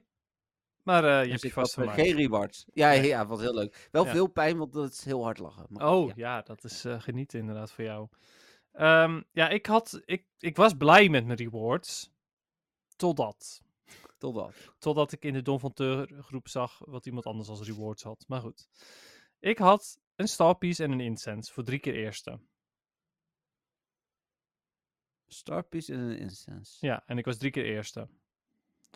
Maar 0.82 1.04
eh, 1.04 1.10
je 1.16 1.20
Dus 1.22 1.30
hebt 1.30 1.42
je 1.42 1.50
vast 1.60 1.74
had, 1.74 1.86
eh, 1.86 1.94
geen 1.94 2.16
rewards. 2.16 2.66
Ja, 2.72 2.88
Nee. 2.88 3.06
ja, 3.06 3.26
was 3.26 3.40
heel 3.40 3.54
leuk. 3.54 3.88
Wel 3.90 4.04
Ja. 4.04 4.10
veel 4.10 4.26
pijn, 4.26 4.58
want 4.58 4.72
dat 4.72 4.92
is 4.92 5.04
heel 5.04 5.24
hard 5.24 5.38
lachen. 5.38 5.66
Maar 5.68 5.92
Oh, 5.92 6.06
ja. 6.08 6.12
ja, 6.16 6.42
dat 6.42 6.64
is 6.64 6.84
eh, 6.84 7.00
genieten 7.00 7.38
inderdaad 7.38 7.72
voor 7.72 7.84
jou. 7.84 8.08
Ehm, 8.72 9.22
ja, 9.32 9.48
ik, 9.48 9.66
had, 9.66 10.00
ik, 10.04 10.26
ik 10.38 10.56
was 10.56 10.74
blij 10.76 11.08
met 11.08 11.24
mijn 11.26 11.38
rewards. 11.38 12.10
Totdat. 12.96 13.61
Tot 14.22 14.34
dan. 14.34 14.52
Totdat 14.78 15.12
ik 15.12 15.24
in 15.24 15.32
de 15.32 15.42
Don 15.42 15.60
van 15.60 15.72
Teur 15.72 16.22
groep 16.22 16.48
zag 16.48 16.78
wat 16.78 17.06
iemand 17.06 17.26
anders 17.26 17.48
als 17.48 17.62
rewards 17.62 18.02
had. 18.02 18.24
Maar 18.26 18.40
goed. 18.40 18.68
Ik 19.40 19.58
had 19.58 19.98
een 20.16 20.28
Starpiece 20.28 20.84
en 20.84 20.90
een 20.90 21.00
Incense 21.00 21.52
voor 21.52 21.64
drie 21.64 21.78
keer 21.78 21.94
eerste. 21.94 22.40
Starpiece 25.26 25.92
en 25.92 25.98
een 25.98 26.18
instance. 26.18 26.86
Ja, 26.86 27.02
en 27.06 27.18
ik 27.18 27.24
was 27.24 27.36
drie 27.36 27.50
keer 27.50 27.64
eerste. 27.64 28.08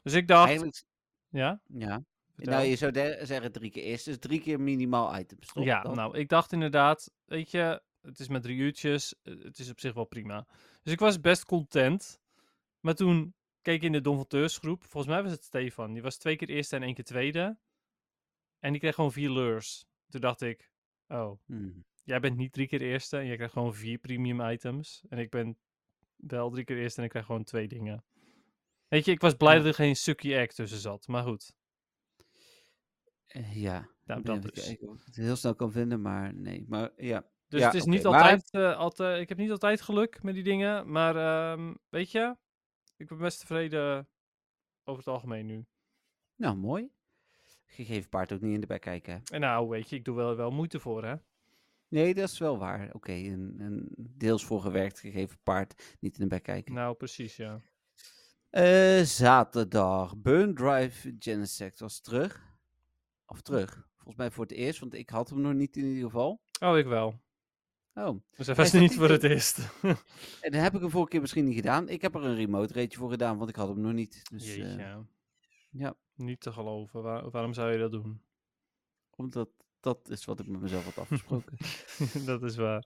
Dus 0.03 0.13
ik 0.13 0.29
dacht, 0.29 0.47
Eigenlijk, 0.47 0.83
ja, 1.29 1.61
ja. 1.67 2.05
vertel. 2.35 2.55
Nou, 2.55 2.67
je 2.67 2.77
zou 2.77 2.93
zeggen 3.27 3.53
drie 3.53 3.71
keer 3.71 3.83
eerst. 3.83 4.05
Dus 4.05 4.19
drie 4.19 4.41
keer 4.41 4.61
minimaal 4.61 5.19
items, 5.19 5.53
toch? 5.53 5.65
Ja, 5.65 5.83
nou, 5.83 6.19
ik 6.19 6.29
dacht 6.29 6.53
inderdaad, 6.53 7.11
weet 7.25 7.51
je, 7.51 7.83
het 8.01 8.19
is 8.19 8.29
met 8.29 8.43
drie 8.43 8.57
uurtjes, 8.57 9.15
eh, 9.23 9.43
het 9.43 9.59
is 9.59 9.71
op 9.71 9.81
zich 9.81 9.95
wel 9.95 10.05
prima. 10.05 10.47
Dus 10.83 10.93
ik 10.93 10.99
was 10.99 11.21
best 11.21 11.45
content. 11.45 12.21
Maar 12.81 12.95
toen 12.95 13.35
keek 13.67 13.75
ik 13.77 13.83
in 13.83 13.93
de 13.93 14.01
Don 14.01 14.17
van 14.17 14.27
Teurs 14.27 14.59
groep, 14.59 14.83
volgens 14.85 15.13
mij 15.13 15.23
was 15.23 15.33
het 15.33 15.45
Stefan, 15.45 15.93
die 15.93 16.03
was 16.03 16.17
twee 16.17 16.37
keer 16.37 16.49
eerste 16.49 16.77
en 16.77 16.83
één 16.83 16.95
keer 16.95 17.05
tweede. 17.05 17.59
En 18.59 18.71
die 18.73 18.81
kreeg 18.81 18.95
gewoon 18.95 19.13
vier 19.13 19.31
lures. 19.31 19.87
Toen 20.09 20.21
dacht 20.21 20.41
ik, 20.41 20.71
oh, 21.09 21.39
Hmm. 21.47 21.85
jij 22.05 22.21
bent 22.21 22.37
niet 22.37 22.53
drie 22.53 22.67
keer 22.67 22.81
eerste 22.81 23.17
en 23.19 23.27
jij 23.27 23.35
krijgt 23.37 23.53
gewoon 23.53 23.75
vier 23.75 23.99
premium 23.99 24.41
items. 24.41 25.05
En 25.09 25.19
ik 25.19 25.31
ben 25.31 25.59
wel 26.17 26.51
drie 26.51 26.65
keer 26.65 26.79
eerste 26.79 26.99
en 26.99 27.05
ik 27.05 27.11
krijg 27.11 27.27
gewoon 27.27 27.45
twee 27.45 27.69
dingen. 27.69 28.05
Weet 28.89 29.05
je, 29.05 29.11
ik 29.13 29.21
was 29.21 29.35
blij 29.35 29.53
Ja. 29.53 29.59
dat 29.59 29.67
er 29.69 29.75
geen 29.75 29.97
sucky 29.97 30.35
egg 30.35 30.53
tussen 30.53 30.79
zat, 30.79 31.07
maar 31.07 31.23
goed. 31.23 31.53
Eh, 33.27 33.57
ja, 33.63 33.89
Nou, 34.05 34.23
dat 34.23 34.43
dus. 34.43 34.69
ik 34.69 34.81
het 35.05 35.17
heel 35.17 35.37
snel 35.37 35.55
kan 35.55 35.73
vinden, 35.73 36.01
maar 36.01 36.35
nee. 36.35 36.65
Maar 36.69 36.91
ja, 36.97 37.31
Dus 37.49 37.61
Ja, 37.61 37.67
het 37.67 37.75
is 37.77 37.85
niet 37.85 38.03
maar- 38.03 38.13
altijd, 38.13 38.51
eh, 38.51 38.77
altijd. 38.77 39.21
Ik 39.21 39.29
heb 39.29 39.39
niet 39.39 39.51
altijd 39.51 39.81
geluk 39.81 40.23
met 40.23 40.35
die 40.35 40.43
dingen. 40.43 40.91
Maar 40.93 41.17
ehm, 41.17 41.75
weet 41.89 42.11
je, 42.11 42.37
ik 42.97 43.09
ben 43.09 43.19
best 43.19 43.41
tevreden 43.41 44.09
over 44.85 45.05
het 45.05 45.13
algemeen 45.13 45.47
nu. 45.47 45.67
nou 46.35 46.57
mooi. 46.57 46.91
Gegeven 47.67 48.09
paard 48.09 48.33
ook 48.33 48.41
niet 48.41 48.55
in 48.55 48.61
de 48.61 48.67
bek 48.67 48.81
kijken. 48.81 49.23
En 49.33 49.41
nou, 49.41 49.69
weet 49.69 49.89
je, 49.89 49.97
ik 49.97 50.05
doe 50.05 50.17
wel, 50.17 50.37
wel 50.37 50.51
moeite 50.51 50.81
voor, 50.81 51.05
hè? 51.05 51.15
Nee, 51.89 52.15
dat 52.15 52.29
is 52.31 52.39
wel 52.39 52.59
waar. 52.59 52.95
Oké, 52.95 53.13
een, 53.13 53.57
een 53.59 53.95
deels 53.97 54.45
voor 54.45 54.61
gewerkt 54.61 55.01
gegeven 55.01 55.39
paard 55.43 55.97
niet 56.01 56.19
in 56.19 56.23
de 56.23 56.29
bek 56.29 56.43
kijken. 56.43 56.75
Nou, 56.75 56.95
precies, 56.95 57.37
ja. 57.37 57.61
Eh, 58.51 59.01
zaterdag. 59.03 60.17
Burn 60.17 60.55
Drive 60.55 61.17
Genesect 61.19 61.81
was 61.81 62.01
terug. 62.01 62.59
Of 63.27 63.41
terug. 63.41 63.89
Volgens 63.95 64.17
mij 64.17 64.31
voor 64.31 64.45
het 64.45 64.53
eerst, 64.53 64.81
want 64.81 64.95
ik 64.95 65.11
had 65.11 65.29
hem 65.29 65.41
nog 65.41 65.53
niet 65.53 65.77
in 65.77 65.85
ieder 65.85 66.05
geval. 66.05 66.41
Oh, 66.61 66.79
ik 66.79 66.87
wel. 66.87 67.21
Oh, 67.99 68.21
Dus 68.37 68.47
was 68.47 68.69
staat 68.69 68.81
niet 68.81 68.95
voor 68.95 69.09
het 69.09 69.23
eerst. 69.25 69.59
en 70.41 70.51
dan 70.51 70.61
heb 70.61 70.75
ik 70.75 70.81
hem 70.81 70.91
vorige 70.91 71.11
keer 71.11 71.21
misschien 71.21 71.45
niet 71.45 71.55
gedaan. 71.55 71.89
Ik 71.89 72.03
heb 72.03 72.15
er 72.15 72.25
een 72.25 72.35
remote 72.35 72.73
rateje 72.73 72.99
voor 72.99 73.11
gedaan, 73.11 73.37
want 73.39 73.51
ik 73.51 73.57
had 73.57 73.69
hem 73.69 73.81
nog 73.81 73.93
niet. 73.93 74.23
Dus 74.31 74.47
Jeetje, 74.55 74.83
eh, 74.83 74.97
ja. 75.71 75.95
Niet 76.15 76.41
te 76.41 76.53
geloven. 76.53 77.03
Waar- 77.03 77.31
waarom 77.31 77.53
zou 77.55 77.73
je 77.73 77.79
dat 77.79 77.91
doen? 77.93 78.21
omdat 79.19 79.49
dat 79.81 80.09
is 80.09 80.25
wat 80.25 80.41
ik 80.41 80.47
met 80.47 80.61
mezelf 80.61 80.85
had 80.85 80.99
afgesproken. 80.99 81.57
dat 82.27 82.43
is 82.43 82.57
waar. 82.57 82.85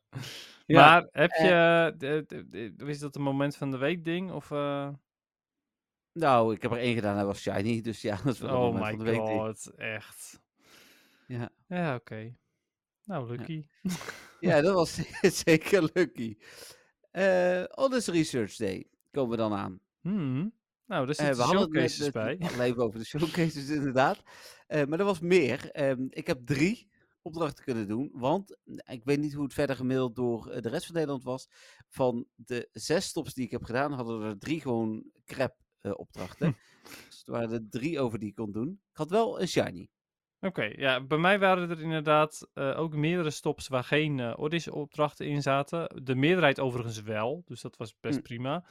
Ja, 0.67 0.81
maar 0.91 1.09
heb 1.11 1.31
je... 1.31 1.95
de- 1.99 2.25
de- 2.77 2.85
is 2.87 2.99
dat 2.99 3.17
een 3.17 3.23
moment 3.23 3.57
van 3.57 3.71
de 3.71 3.77
week 3.77 4.05
ding? 4.05 4.31
Of... 4.33 4.51
eh, 4.51 4.89
Nou, 6.13 6.55
ik 6.55 6.63
heb 6.63 6.71
er 6.71 6.79
één 6.79 6.95
gedaan, 6.95 7.17
hij 7.17 7.25
was 7.25 7.41
shiny. 7.41 7.81
Dus 7.81 8.03
ja, 8.03 8.17
dat 8.25 8.35
is 8.35 8.41
wel 8.41 8.51
een 8.51 8.57
Oh 8.57 8.63
moment 8.63 8.83
my 8.85 8.91
van 8.91 8.99
de 8.99 9.05
week. 9.05 9.27
ding. 9.27 9.41
god, 9.41 9.67
echt. 9.77 10.41
Ja. 11.27 11.51
Ja, 11.67 11.95
oké. 11.95 12.37
Nou, 13.05 13.29
lucky. 13.37 13.67
ja, 13.83 13.91
dat 14.41 14.75
was 14.75 14.99
zeker 15.45 15.91
lucky. 15.95 16.37
Eh 17.11 17.63
Honest 17.71 18.09
Research 18.09 18.57
Day 18.57 18.87
komen 19.11 19.31
we 19.31 19.37
dan 19.37 19.53
aan. 19.53 19.81
Hmm. 20.01 20.53
Nou, 20.87 21.07
daar 21.07 21.09
Eh, 21.09 21.25
zitten 21.25 21.37
we 21.37 21.43
hadden 21.43 21.61
het 21.83 21.91
showcases 21.91 22.11
bij. 22.11 22.37
net 22.39 22.53
al 22.53 22.61
even 22.61 22.83
over 22.83 22.99
de 22.99 23.05
showcases 23.05 23.69
inderdaad. 23.79 24.23
Eh, 24.67 24.85
maar 24.85 24.99
er 24.99 25.05
was 25.05 25.21
meer. 25.21 25.71
Ehm, 25.71 26.07
ik 26.09 26.27
heb 26.27 26.41
drie 26.47 26.89
opdrachten 27.23 27.65
kunnen 27.65 27.89
doen. 27.89 28.11
Want 28.13 28.57
eh, 28.65 28.95
ik 28.95 29.05
weet 29.05 29.19
niet 29.19 29.33
hoe 29.35 29.45
het 29.45 29.53
verder 29.55 29.77
gemiddeld 29.77 30.17
door 30.17 30.51
eh, 30.51 30.63
de 30.63 30.69
rest 30.69 30.87
van 30.87 30.95
Nederland 30.95 31.23
was. 31.25 31.49
Van 31.89 32.27
de 32.35 32.69
zes 32.73 33.05
stops 33.07 33.35
die 33.35 33.45
ik 33.45 33.51
heb 33.51 33.63
gedaan, 33.65 33.93
hadden 33.93 34.23
er 34.23 34.39
drie 34.39 34.61
gewoon 34.61 35.05
crap 35.25 35.57
eh, 35.81 35.93
opdrachten. 35.95 36.57
dus 36.83 37.19
het 37.19 37.29
waren 37.29 37.51
er 37.53 37.67
drie 37.71 38.01
over 38.01 38.19
die 38.19 38.29
ik 38.29 38.35
kon 38.35 38.53
doen. 38.53 38.69
Ik 38.91 38.97
had 38.97 39.11
wel 39.11 39.41
een 39.41 39.49
shiny. 39.49 39.89
Oké, 40.41 40.63
ja, 40.63 41.05
bij 41.05 41.19
mij 41.19 41.39
waren 41.39 41.71
er 41.71 41.81
inderdaad 41.81 42.49
eh, 42.55 42.79
ook 42.79 42.95
meerdere 42.95 43.31
stops 43.31 43.69
waar 43.69 43.85
geen 43.85 44.21
eh 44.21 44.39
Odyssey-opdrachten 44.39 45.27
in 45.27 45.43
zaten. 45.43 46.03
De 46.05 46.15
meerderheid 46.15 46.61
overigens 46.61 47.03
wel, 47.03 47.43
dus 47.47 47.61
dat 47.61 47.77
was 47.77 47.95
best 48.01 48.17
Hm. 48.17 48.23
prima. 48.23 48.65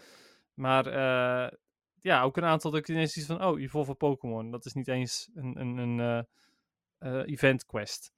Maar 0.54 0.86
eh, 0.86 1.58
ja, 2.02 2.22
ook 2.24 2.38
een 2.38 2.44
aantal 2.46 2.72
dat 2.72 2.80
ik 2.80 2.88
ineens 2.88 3.18
iets 3.18 3.26
van, 3.26 3.44
oh, 3.44 3.62
Evolve 3.62 3.94
Pokémon, 3.96 4.52
dat 4.52 4.66
is 4.66 4.74
niet 4.74 4.88
eens 4.88 5.30
een, 5.34 5.60
een, 5.60 5.78
een 5.78 6.00
eh, 6.00 7.20
eh, 7.20 7.32
event 7.32 7.66
quest. 7.66 8.12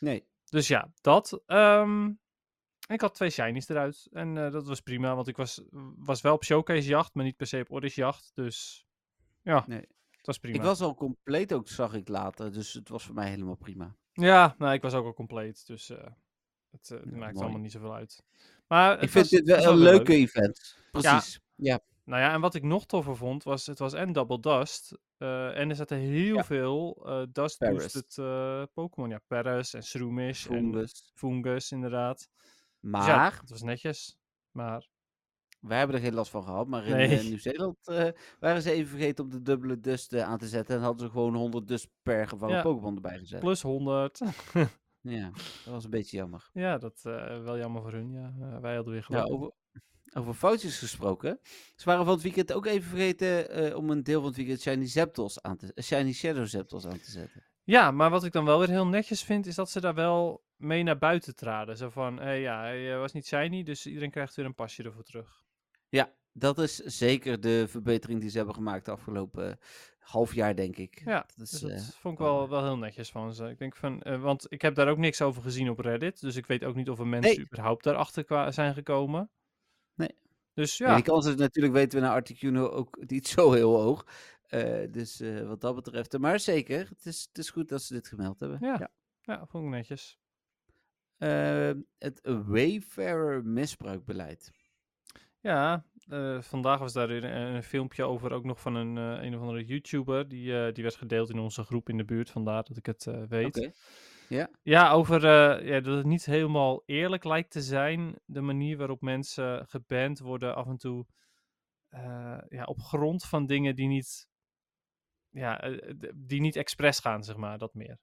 Nee. 0.00 0.26
Dus 0.44 0.68
ja, 0.68 0.92
dat. 1.00 1.42
Ehm, 1.46 2.12
ik 2.88 3.00
had 3.00 3.14
twee 3.14 3.30
shinies 3.30 3.68
eruit 3.68 4.08
en 4.12 4.38
eh, 4.38 4.52
dat 4.52 4.66
was 4.66 4.80
prima, 4.80 5.14
want 5.14 5.28
ik 5.28 5.36
was, 5.36 5.62
was 5.96 6.20
wel 6.20 6.34
op 6.34 6.44
showcase 6.44 6.88
jacht, 6.88 7.14
maar 7.14 7.24
niet 7.24 7.36
per 7.36 7.46
se 7.46 7.60
op 7.60 7.70
Odyssey 7.70 8.04
jacht. 8.04 8.30
Dus 8.34 8.86
ja, 9.42 9.64
Nee. 9.66 9.88
Het 10.26 10.26
was 10.26 10.38
prima. 10.38 10.56
Ik 10.56 10.62
was 10.62 10.80
al 10.80 10.94
compleet 10.94 11.52
ook, 11.52 11.68
zag 11.68 11.94
ik 11.94 12.08
later. 12.08 12.52
Dus 12.52 12.72
het 12.72 12.88
was 12.88 13.04
voor 13.04 13.14
mij 13.14 13.28
helemaal 13.28 13.54
prima. 13.56 13.96
Ja, 14.12 14.54
nou, 14.58 14.72
ik 14.72 14.82
was 14.82 14.94
ook 14.94 15.04
al 15.04 15.14
compleet, 15.14 15.66
dus 15.66 15.90
eh, 15.90 16.06
het, 16.70 16.90
eh, 16.90 16.98
Ja, 16.98 17.16
maakt 17.16 17.32
mooi. 17.32 17.44
allemaal 17.44 17.60
niet 17.62 17.72
zoveel 17.72 17.94
uit. 17.94 18.22
Maar 18.66 18.92
ik 18.92 18.98
vind 19.10 19.12
was- 19.12 19.28
dit 19.28 19.46
wel 19.46 19.72
een 19.72 19.78
leuke 19.78 20.10
leuk. 20.12 20.20
event. 20.28 20.78
Precies. 20.90 21.40
Ja. 21.54 21.80
Nou 22.04 22.20
ja, 22.22 22.32
en 22.32 22.40
wat 22.40 22.54
ik 22.54 22.62
nog 22.62 22.86
toffer 22.86 23.16
vond, 23.16 23.42
was 23.42 23.66
het 23.66 23.78
was 23.78 23.92
en 23.92 24.12
Double 24.12 24.40
Dust. 24.40 24.98
eh, 25.16 25.58
en 25.58 25.70
er 25.70 25.76
zaten 25.76 25.98
heel 25.98 26.34
Ja. 26.34 26.44
veel 26.44 27.06
Dust 27.32 27.58
Paras. 27.58 27.74
boosted 27.92 28.14
Pokémon. 28.72 29.10
Ja, 29.10 29.20
Paras 29.26 29.74
en 29.74 29.82
Shroomish 29.82 30.46
en 30.46 30.52
Fungus. 30.54 31.10
Fungus 31.14 31.70
inderdaad. 31.72 32.18
Dus 32.18 32.90
Maar 32.90 33.06
ja, 33.06 33.32
het 33.40 33.50
was 33.50 33.62
netjes. 33.62 34.18
Maar 34.50 34.88
wij 35.66 35.78
hebben 35.78 35.96
er 35.96 36.02
geen 36.02 36.14
last 36.14 36.30
van 36.30 36.42
gehad. 36.42 36.66
Maar 36.66 36.84
in 36.86 36.96
Nee. 36.96 37.18
eh, 37.18 37.24
Nieuw-Zeeland 37.24 37.88
eh, 37.88 38.08
waren 38.40 38.62
ze 38.62 38.70
even 38.70 38.88
vergeten 38.90 39.24
om 39.24 39.30
de 39.30 39.42
dubbele 39.42 39.80
dust 39.80 40.14
aan 40.16 40.38
te 40.38 40.48
zetten. 40.48 40.76
En 40.76 40.82
hadden 40.82 41.06
ze 41.06 41.12
gewoon 41.12 41.34
100 41.34 41.68
dust 41.68 41.88
per 42.02 42.28
gevangen 42.28 42.56
Ja. 42.56 42.62
Pokémon 42.62 42.94
erbij 42.94 43.18
gezet. 43.18 43.40
plus 43.40 43.62
100. 43.62 44.20
Ja, 45.06 45.30
dat 45.64 45.72
was 45.72 45.84
een 45.84 45.90
beetje 45.90 46.16
jammer. 46.16 46.50
ja, 46.52 46.78
dat 46.78 47.00
eh 47.04 47.42
wel 47.42 47.58
jammer 47.58 47.82
voor 47.82 47.92
hun. 47.92 48.10
Ja, 48.12 48.60
wij 48.60 48.74
hadden 48.74 48.92
weer 48.92 49.06
Ja, 49.08 49.20
geluk. 49.20 49.32
over, 49.32 49.52
over 50.16 50.34
foutjes 50.34 50.78
gesproken. 50.78 51.38
Ze 51.76 51.84
waren 51.84 52.04
van 52.04 52.14
het 52.14 52.22
weekend 52.22 52.52
ook 52.52 52.66
even 52.66 52.88
vergeten 52.88 53.76
om 53.76 53.90
een 53.90 54.02
deel 54.02 54.18
van 54.18 54.28
het 54.28 54.36
weekend 54.36 54.60
Shiny 54.60 54.86
Zapdos 54.86 55.42
aan 55.42 55.56
te, 55.56 55.72
Shiny 55.82 56.12
Shadow 56.12 56.46
Zapdos 56.46 56.86
aan 56.86 56.98
te 57.00 57.10
zetten. 57.10 57.42
Ja, 57.64 57.90
maar 57.90 58.10
wat 58.10 58.24
ik 58.24 58.32
dan 58.32 58.44
wel 58.44 58.58
weer 58.58 58.68
heel 58.68 58.86
netjes 58.86 59.22
vind, 59.24 59.46
is 59.46 59.54
dat 59.54 59.70
ze 59.70 59.80
daar 59.80 59.94
wel 59.94 60.44
mee 60.56 60.82
naar 60.82 60.98
buiten 60.98 61.36
traden. 61.36 61.76
Zo 61.76 61.88
van, 61.90 62.18
hé 62.20 62.30
ja, 62.32 62.60
hij 62.60 62.98
was 62.98 63.12
niet 63.12 63.26
shiny, 63.26 63.62
dus 63.62 63.86
iedereen 63.86 64.10
krijgt 64.10 64.34
weer 64.34 64.44
een 64.44 64.54
pasje 64.54 64.82
ervoor 64.82 65.04
terug. 65.04 65.43
Ja, 65.94 66.12
dat 66.32 66.58
is 66.58 66.76
zeker 66.76 67.40
de 67.40 67.68
verbetering 67.68 68.20
die 68.20 68.30
ze 68.30 68.36
hebben 68.36 68.54
gemaakt 68.54 68.84
de 68.84 68.90
afgelopen 68.90 69.50
eh, 69.50 69.56
half 69.98 70.34
jaar, 70.34 70.56
denk 70.56 70.76
ik. 70.76 71.02
Ja, 71.04 71.26
dat, 71.36 71.46
is, 71.46 71.50
dus 71.50 71.60
dat 71.60 71.70
eh, 71.70 71.78
vond 71.78 72.14
ik 72.14 72.20
wel, 72.20 72.48
wel 72.48 72.62
heel 72.62 72.78
netjes 72.78 73.10
van 73.10 73.34
ze. 73.34 73.48
Ik 73.48 73.58
denk 73.58 73.76
van, 73.76 74.02
eh, 74.02 74.22
want 74.22 74.46
ik 74.48 74.62
heb 74.62 74.74
daar 74.74 74.88
ook 74.88 74.98
niks 74.98 75.22
over 75.22 75.42
gezien 75.42 75.70
op 75.70 75.78
Reddit, 75.78 76.20
dus 76.20 76.36
ik 76.36 76.46
weet 76.46 76.64
ook 76.64 76.74
niet 76.74 76.90
of 76.90 76.98
er 76.98 77.06
mensen 77.06 77.36
Nee. 77.36 77.46
überhaupt 77.46 77.84
daarachter 77.84 78.52
zijn 78.52 78.74
gekomen. 78.74 79.30
Nee. 79.94 80.18
Dus 80.54 80.76
ja. 80.76 80.88
ja, 80.88 80.94
die 80.94 81.04
kans 81.04 81.26
is 81.26 81.34
natuurlijk, 81.34 81.74
weten 81.74 81.98
we 81.98 82.04
naar 82.04 82.14
Articuno 82.14 82.68
ook 82.68 83.04
niet 83.06 83.28
zo 83.38 83.52
heel 83.52 83.80
hoog. 83.80 84.06
Dus 84.90 85.22
wat 85.44 85.60
dat 85.60 85.74
betreft. 85.74 86.18
Maar 86.18 86.40
zeker, 86.40 86.88
het 86.88 87.06
is, 87.06 87.26
het 87.28 87.38
is 87.38 87.50
goed 87.50 87.68
dat 87.68 87.82
ze 87.82 87.92
dit 87.92 88.08
gemeld 88.08 88.40
hebben. 88.40 88.58
Ja. 88.60 88.90
ja, 89.22 89.46
vond 89.46 89.64
ik 89.64 89.70
netjes. 89.70 90.18
Eh, 91.16 91.70
het 91.98 92.20
Wayfarer 92.22 93.44
misbruikbeleid. 93.44 94.50
Ja, 95.44 95.84
eh, 96.08 96.40
vandaag 96.40 96.78
was 96.78 96.92
daar 96.92 97.10
een, 97.10 97.54
een 97.54 97.62
filmpje 97.62 98.04
over, 98.04 98.32
ook 98.32 98.44
nog 98.44 98.60
van 98.60 98.74
een, 98.74 98.98
eh, 98.98 99.24
een 99.24 99.34
of 99.34 99.40
andere 99.40 99.64
YouTuber. 99.64 100.28
Die, 100.28 100.58
eh, 100.58 100.72
die 100.72 100.82
werd 100.82 100.96
gedeeld 100.96 101.30
in 101.30 101.38
onze 101.38 101.62
groep 101.62 101.88
in 101.88 101.96
de 101.96 102.04
buurt, 102.04 102.30
vandaar 102.30 102.62
dat 102.62 102.76
ik 102.76 102.86
het 102.86 103.08
weet. 103.28 103.56
Oké. 103.56 103.70
Ja. 104.28 104.48
Ja, 104.62 104.90
over 104.90 105.26
ja, 105.64 105.80
dat 105.80 105.96
het 105.96 106.06
niet 106.06 106.24
helemaal 106.24 106.82
eerlijk 106.86 107.24
lijkt 107.24 107.50
te 107.50 107.62
zijn. 107.62 108.18
De 108.24 108.40
manier 108.40 108.76
waarop 108.76 109.00
mensen 109.00 109.66
geband 109.66 110.18
worden 110.18 110.54
af 110.54 110.66
en 110.66 110.76
toe. 110.76 111.06
ja, 112.48 112.64
op 112.64 112.80
grond 112.80 113.24
van 113.24 113.46
dingen 113.46 113.74
die 113.74 113.88
niet. 113.88 114.28
Ja, 115.30 115.70
die 116.14 116.40
niet 116.40 116.56
expres 116.56 116.98
gaan, 116.98 117.24
zeg 117.24 117.36
maar, 117.36 117.58
dat 117.58 117.74
meer. 117.74 117.98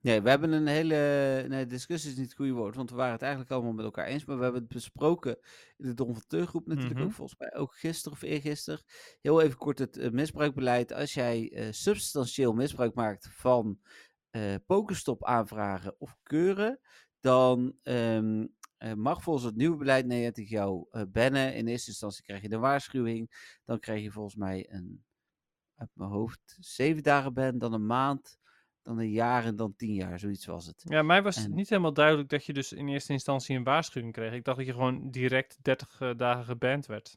Nee, 0.00 0.20
we 0.22 0.28
hebben 0.28 0.52
een 0.52 0.66
hele. 0.66 1.44
Nee, 1.48 1.66
discussie 1.66 2.10
is 2.10 2.16
niet 2.16 2.26
het 2.26 2.34
goede 2.34 2.52
woord, 2.52 2.74
want 2.76 2.90
we 2.90 2.96
waren 2.96 3.12
het 3.12 3.22
eigenlijk 3.22 3.52
allemaal 3.52 3.72
met 3.72 3.84
elkaar 3.84 4.06
eens. 4.06 4.24
Maar 4.24 4.36
we 4.36 4.42
hebben 4.42 4.60
het 4.60 4.70
besproken 4.70 5.38
in 5.76 5.86
de 5.86 5.94
Don 5.94 6.12
van 6.12 6.22
Teurgroep 6.26 6.66
natuurlijk 6.66 6.94
Mhm. 6.98 7.04
ook, 7.04 7.12
volgens 7.12 7.38
mij 7.38 7.54
ook 7.54 7.74
gisteren 7.74 8.12
of 8.12 8.22
eergisteren. 8.22 8.82
Heel 9.20 9.40
even 9.40 9.56
kort 9.58 9.78
het 9.78 9.96
eh, 9.96 10.10
misbruikbeleid. 10.10 10.92
Als 10.92 11.14
jij 11.14 11.50
eh, 11.52 11.66
substantieel 11.72 12.52
misbruik 12.52 12.94
maakt 12.94 13.28
van 13.32 13.78
Pokestop 14.66 15.24
aanvragen 15.24 15.94
of 16.00 16.16
keuren, 16.22 16.80
dan 17.20 17.76
ehm, 17.82 18.46
eh, 18.76 18.92
mag 18.92 19.22
volgens 19.22 19.44
het 19.44 19.56
nieuwe 19.56 19.76
beleid 19.76 20.06
Niantic 20.06 20.48
jou 20.48 20.86
eh 20.90 21.02
bannen. 21.12 21.54
In 21.54 21.66
eerste 21.66 21.90
instantie 21.90 22.22
krijg 22.22 22.42
je 22.42 22.52
een 22.52 22.60
waarschuwing. 22.60 23.56
Dan 23.64 23.78
krijg 23.78 24.02
je 24.02 24.10
volgens 24.10 24.34
mij 24.36 24.66
een, 24.70 25.04
uit 25.74 25.90
mijn 25.92 26.10
hoofd, 26.10 26.56
zeven 26.60 27.02
dagen 27.02 27.34
ban, 27.34 27.58
dan 27.58 27.72
een 27.72 27.86
maand 27.86 28.37
dan 28.88 28.98
een 28.98 29.10
jaar 29.10 29.44
en 29.44 29.56
dan 29.56 29.74
tien 29.76 29.94
jaar, 29.94 30.18
zoiets 30.18 30.46
was 30.46 30.66
het. 30.66 30.82
Ja, 30.84 31.02
mij 31.02 31.22
was 31.22 31.36
En- 31.36 31.54
niet 31.54 31.68
helemaal 31.68 31.92
duidelijk 31.92 32.28
dat 32.28 32.44
je 32.44 32.52
dus 32.52 32.72
in 32.72 32.88
eerste 32.88 33.12
instantie 33.12 33.56
een 33.56 33.64
waarschuwing 33.64 34.12
kreeg. 34.12 34.32
Ik 34.32 34.44
dacht 34.44 34.56
dat 34.56 34.66
je 34.66 34.72
gewoon 34.72 35.10
direct 35.10 35.58
30 35.62 36.00
eh, 36.00 36.10
dagen 36.16 36.44
geband 36.44 36.86
werd. 36.86 37.16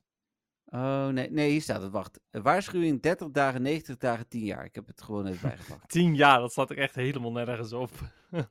Oh, 0.65 1.07
nee, 1.07 1.31
nee, 1.31 1.49
hier 1.51 1.61
staat 1.61 1.81
het, 1.81 1.91
wacht. 1.91 2.19
Waarschuwing 2.31 3.01
30 3.01 3.29
dagen, 3.31 3.61
90 3.61 3.97
dagen, 3.97 4.27
10 4.27 4.43
jaar. 4.45 4.65
Ik 4.65 4.75
heb 4.75 4.87
het 4.87 5.01
gewoon 5.01 5.27
even 5.27 5.49
bijgepakt. 5.49 5.89
10 5.89 6.15
jaar, 6.23 6.39
dat 6.39 6.51
staat 6.51 6.69
er 6.69 6.77
echt 6.77 6.95
helemaal 6.95 7.31
nergens 7.31 7.73
op. 7.73 7.91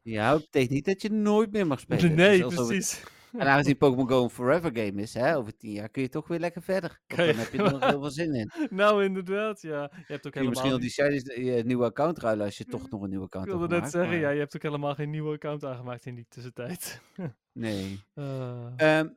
ja, 0.02 0.30
dat 0.32 0.40
betekent 0.40 0.70
niet 0.70 0.84
dat 0.84 1.02
je 1.02 1.10
nooit 1.10 1.52
meer 1.52 1.66
mag 1.66 1.80
spelen. 1.80 2.14
nee, 2.24 2.46
precies. 2.46 3.02
En 3.32 3.46
aangezien 3.46 3.76
Pokémon 3.76 4.08
Go 4.08 4.22
een 4.22 4.30
forever 4.30 4.70
game 4.76 5.02
is, 5.02 5.14
hè, 5.14 5.36
over 5.36 5.56
10 5.56 5.72
jaar 5.72 5.88
kun 5.88 6.02
je 6.02 6.08
toch 6.08 6.28
weer 6.28 6.38
lekker 6.38 6.62
verder. 6.62 7.00
Dan 7.06 7.18
heb 7.26 7.52
je 7.52 7.62
er 7.62 7.72
nog 7.72 7.84
heel 7.90 8.00
veel 8.00 8.10
zin 8.10 8.34
in. 8.34 8.50
nou, 8.70 9.04
inderdaad, 9.04 9.62
ja. 9.62 9.90
Je 10.06 10.12
hebt 10.12 10.26
ook 10.26 10.32
Kun 10.32 10.42
je 10.42 10.48
misschien 10.48 10.70
helemaal 10.70 10.72
al 10.72 10.78
die 10.78 10.90
shinies 10.90 11.56
je 11.56 11.62
nieuwe 11.64 11.84
account 11.84 12.18
ruilen 12.18 12.44
als 12.44 12.58
je 12.58 12.64
toch 12.64 12.90
nog 12.90 13.02
een 13.02 13.08
nieuwe 13.10 13.24
Ik 13.24 13.34
account 13.34 13.58
wilde 13.58 13.74
hebt 13.74 13.82
net 13.82 13.90
gemaakt, 13.90 13.92
zeggen, 13.92 14.10
maar 14.10 14.20
ja, 14.20 14.30
je 14.30 14.40
hebt 14.40 14.56
ook 14.56 14.62
helemaal 14.62 14.94
geen 14.94 15.10
nieuwe 15.10 15.34
account 15.34 15.64
aangemaakt 15.64 16.06
in 16.06 16.14
die 16.14 16.26
tussentijd. 16.28 17.00
Nee. 17.52 18.00
Eh, 18.14 18.66
Ehm, 18.76 19.08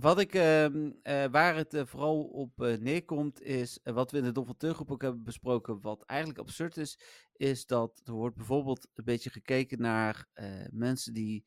wat 0.00 0.18
ik, 0.20 0.34
ehm, 0.34 0.90
eh, 1.02 1.24
waar 1.30 1.56
het 1.56 1.74
eh, 1.74 1.86
vooral 1.86 2.22
op 2.22 2.62
eh, 2.62 2.78
neerkomt, 2.78 3.42
is 3.42 3.78
eh, 3.82 3.94
wat 3.94 4.10
we 4.10 4.18
in 4.18 4.32
de 4.32 4.54
Teuggroep 4.56 4.90
ook 4.90 5.02
hebben 5.02 5.22
besproken, 5.24 5.80
wat 5.80 6.02
eigenlijk 6.06 6.40
absurd 6.40 6.76
is, 6.76 6.98
is 7.32 7.66
dat 7.66 8.00
er 8.04 8.12
wordt 8.12 8.36
bijvoorbeeld 8.36 8.88
een 8.94 9.04
beetje 9.04 9.30
gekeken 9.30 9.80
naar 9.80 10.26
eh, 10.32 10.46
mensen 10.70 11.14
die. 11.14 11.44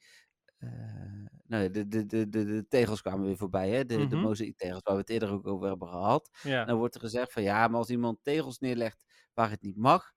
Eh, 0.61 1.25
nou, 1.47 1.69
de, 1.69 1.87
de, 1.87 2.05
de, 2.05 2.29
de, 2.29 2.65
tegels 2.67 3.01
kwamen 3.01 3.25
weer 3.25 3.37
voorbij, 3.37 3.69
hè? 3.69 3.85
De, 3.85 4.07
de 4.07 4.15
Mhm. 4.15 4.17
mozaïektegels 4.17 4.81
waar 4.83 4.93
we 4.95 4.99
het 5.01 5.09
eerder 5.09 5.29
ook 5.31 5.47
over 5.47 5.67
hebben 5.67 5.87
gehad. 5.87 6.29
Dan 6.63 6.77
wordt 6.77 6.95
er 6.95 7.01
gezegd 7.01 7.33
van 7.33 7.43
ja, 7.43 7.67
maar 7.67 7.77
als 7.79 7.89
iemand 7.89 8.19
tegels 8.23 8.59
neerlegt 8.59 9.05
waar 9.33 9.49
het 9.49 9.61
niet 9.61 9.77
mag, 9.77 10.11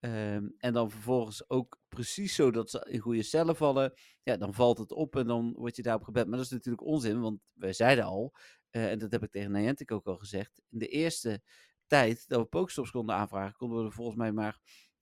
ehm, 0.00 0.48
en 0.58 0.72
dan 0.72 0.90
vervolgens 0.90 1.48
ook 1.50 1.78
precies 1.88 2.34
zo 2.34 2.50
dat 2.50 2.70
ze 2.70 2.86
in 2.90 2.98
goede 3.00 3.22
cellen 3.22 3.56
vallen, 3.56 3.92
ja, 4.22 4.36
dan 4.36 4.54
valt 4.54 4.78
het 4.78 4.92
op 4.92 5.16
en 5.16 5.26
dan 5.26 5.52
word 5.56 5.76
je 5.76 5.82
daarop 5.82 6.04
gebed. 6.04 6.26
Maar 6.26 6.36
dat 6.36 6.46
is 6.46 6.52
natuurlijk 6.52 6.84
onzin, 6.86 7.20
want 7.20 7.40
wij 7.54 7.72
zeiden 7.72 8.04
al, 8.04 8.32
eh, 8.70 8.90
en 8.90 8.98
dat 8.98 9.12
heb 9.12 9.22
ik 9.22 9.30
tegen 9.30 9.52
Niantic 9.52 9.90
ook 9.92 10.06
al 10.06 10.16
gezegd, 10.18 10.62
in 10.70 10.78
de 10.78 10.88
eerste 10.88 11.42
tijd 11.86 12.28
dat 12.28 12.40
we 12.40 12.46
Pokestops 12.46 12.90
konden 12.90 13.14
aanvragen, 13.16 13.56
konden 13.56 13.78
we 13.78 13.84
er 13.84 13.92
volgens 13.92 14.16
mij 14.16 14.32
maar 14.32 14.58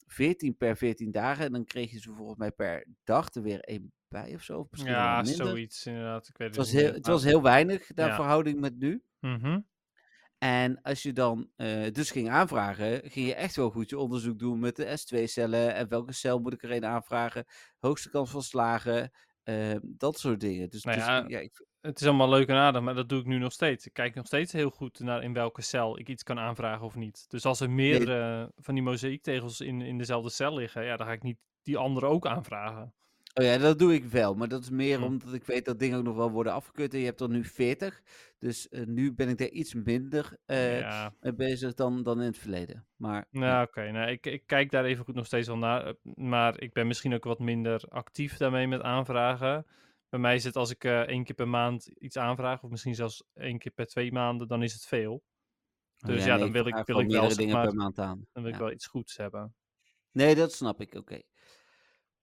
14 0.06 0.56
per 0.56 0.76
14 0.76 1.10
dagen. 1.10 1.44
En 1.44 1.52
dan 1.52 1.64
kreeg 1.64 1.90
je 1.90 2.00
ze 2.00 2.12
volgens 2.12 2.38
mij 2.38 2.52
per 2.52 2.86
dag 3.04 3.34
er 3.34 3.42
weer 3.42 3.60
één 3.60 3.92
bij 4.12 4.34
of 4.34 4.42
zo. 4.42 4.58
Of 4.58 4.70
misschien 4.70 4.92
wel 4.92 5.00
ja, 5.02 5.24
zoiets 5.24 5.86
inderdaad. 5.86 6.28
Ik 6.28 6.36
weet 6.36 6.48
Het 6.48 6.56
het 6.56 6.64
was, 6.66 6.74
heel, 6.74 6.82
meer, 6.86 6.94
het 6.94 7.06
was 7.06 7.24
heel 7.24 7.42
weinig, 7.42 7.90
Ja. 8.08 8.14
verhouding 8.14 8.60
met 8.60 8.78
nu. 8.78 9.02
Mhm. 9.20 9.60
En 10.38 10.80
als 10.82 11.02
je 11.02 11.12
dan 11.12 11.50
eh, 11.56 11.90
dus 11.92 12.10
ging 12.10 12.30
aanvragen, 12.30 13.10
ging 13.10 13.26
je 13.26 13.34
echt 13.34 13.56
wel 13.56 13.70
goed 13.70 13.90
je 13.90 13.98
onderzoek 13.98 14.38
doen 14.38 14.58
met 14.58 14.76
de 14.76 14.86
S2-cellen. 14.98 15.74
En 15.74 15.88
welke 15.88 16.12
cel 16.12 16.38
moet 16.38 16.52
ik 16.52 16.62
er 16.62 16.70
een 16.70 16.84
aanvragen? 16.84 17.44
Hoogste 17.78 18.10
kans 18.10 18.30
van 18.30 18.42
slagen. 18.42 19.10
eh, 19.42 19.74
dat 19.82 20.18
soort 20.18 20.40
dingen. 20.40 20.70
Dus, 20.70 20.82
Nou 20.84 20.96
dus 20.96 21.06
ja, 21.06 21.38
ik, 21.38 21.66
Het 21.80 22.00
is 22.00 22.06
allemaal 22.06 22.28
leuk 22.28 22.48
en 22.48 22.56
aardig, 22.56 22.82
maar 22.82 22.94
dat 22.94 23.08
doe 23.08 23.20
ik 23.20 23.26
nu 23.26 23.38
nog 23.38 23.52
steeds. 23.52 23.86
Ik 23.86 23.92
kijk 23.92 24.14
nog 24.14 24.26
steeds 24.26 24.52
heel 24.52 24.70
goed 24.70 24.98
naar 25.00 25.22
in 25.22 25.32
welke 25.32 25.62
cel 25.62 25.98
ik 25.98 26.08
iets 26.08 26.22
kan 26.22 26.38
aanvragen 26.38 26.86
of 26.86 26.94
niet. 26.94 27.24
Dus 27.30 27.44
als 27.44 27.60
er 27.60 27.70
meerdere 27.70 28.52
van 28.56 28.74
die 28.74 28.82
mozaïektegels 28.82 29.60
in, 29.60 29.80
in 29.80 29.98
dezelfde 29.98 30.30
cel 30.30 30.54
liggen, 30.54 30.84
ja, 30.84 30.96
dan 30.96 31.06
ga 31.06 31.12
ik 31.12 31.22
niet 31.22 31.38
die 31.62 31.76
andere 31.76 32.06
ook 32.06 32.26
aanvragen. 32.26 32.94
Oh 33.34 33.44
ja, 33.44 33.58
dat 33.58 33.78
doe 33.78 33.94
ik 33.94 34.04
wel. 34.04 34.34
Maar 34.34 34.48
dat 34.48 34.62
is 34.62 34.70
meer 34.70 34.98
Hm. 34.98 35.04
omdat 35.04 35.32
ik 35.34 35.44
weet 35.44 35.64
dat 35.64 35.78
dingen 35.78 35.98
ook 35.98 36.04
nog 36.04 36.16
wel 36.16 36.30
worden 36.30 36.52
afgekeurd. 36.52 36.92
En 36.94 36.98
je 36.98 37.04
hebt 37.04 37.20
er 37.20 37.28
nu 37.28 37.44
40. 37.44 38.02
Dus 38.38 38.68
eh, 38.68 38.86
nu 38.86 39.12
ben 39.14 39.28
ik 39.28 39.38
daar 39.38 39.48
iets 39.48 39.74
minder 39.74 40.36
eh, 40.44 40.78
ja, 40.78 41.14
mee 41.20 41.34
bezig 41.34 41.74
dan, 41.74 42.02
dan 42.02 42.20
in 42.20 42.26
het 42.26 42.38
verleden. 42.38 42.86
Maar 42.96 43.26
nou 43.30 43.66
oké. 43.66 43.90
nou, 43.90 44.10
ik, 44.10 44.26
ik 44.26 44.46
kijk 44.46 44.70
daar 44.70 44.84
even 44.84 45.04
goed 45.04 45.14
nog 45.14 45.26
steeds 45.26 45.46
wel 45.46 45.58
naar. 45.58 45.86
eh, 45.86 45.92
Maar 46.14 46.60
ik 46.60 46.72
ben 46.72 46.86
misschien 46.86 47.14
ook 47.14 47.24
wat 47.24 47.38
minder 47.38 47.84
actief 47.88 48.36
daarmee 48.36 48.66
met 48.68 48.80
aanvragen. 48.82 49.66
Bij 50.08 50.20
mij 50.20 50.34
is 50.34 50.44
het 50.44 50.56
als 50.56 50.70
ik 50.70 50.84
één 50.84 51.24
keer 51.24 51.34
per 51.34 51.48
maand 51.48 51.86
iets 51.86 52.16
aanvraag, 52.18 52.62
of 52.62 52.70
misschien 52.70 52.94
zelfs 52.94 53.24
één 53.34 53.58
keer 53.58 53.72
per 53.72 53.86
twee 53.86 54.12
maanden, 54.12 54.48
dan 54.48 54.62
is 54.62 54.72
het 54.72 54.86
veel. 54.86 55.12
oh 55.12 56.08
Dus 56.08 56.24
ja, 56.24 56.30
nee, 56.30 56.38
dan 56.38 56.52
wil 56.52 56.66
ik, 56.66 56.74
wil 56.86 57.00
ik 57.00 57.10
wel, 57.10 57.28
dingen 57.36 57.54
maar, 57.54 57.66
per 57.66 57.74
maand 57.76 57.98
aan. 57.98 58.26
dan 58.32 58.42
wil 58.42 58.52
ik 58.52 58.58
Ja. 58.58 58.64
wel 58.64 58.72
iets 58.72 58.86
goeds 58.86 59.16
hebben. 59.16 59.54
Nee, 60.10 60.34
dat 60.34 60.52
snap 60.52 60.80
ik, 60.80 60.94
oké. 60.94 61.20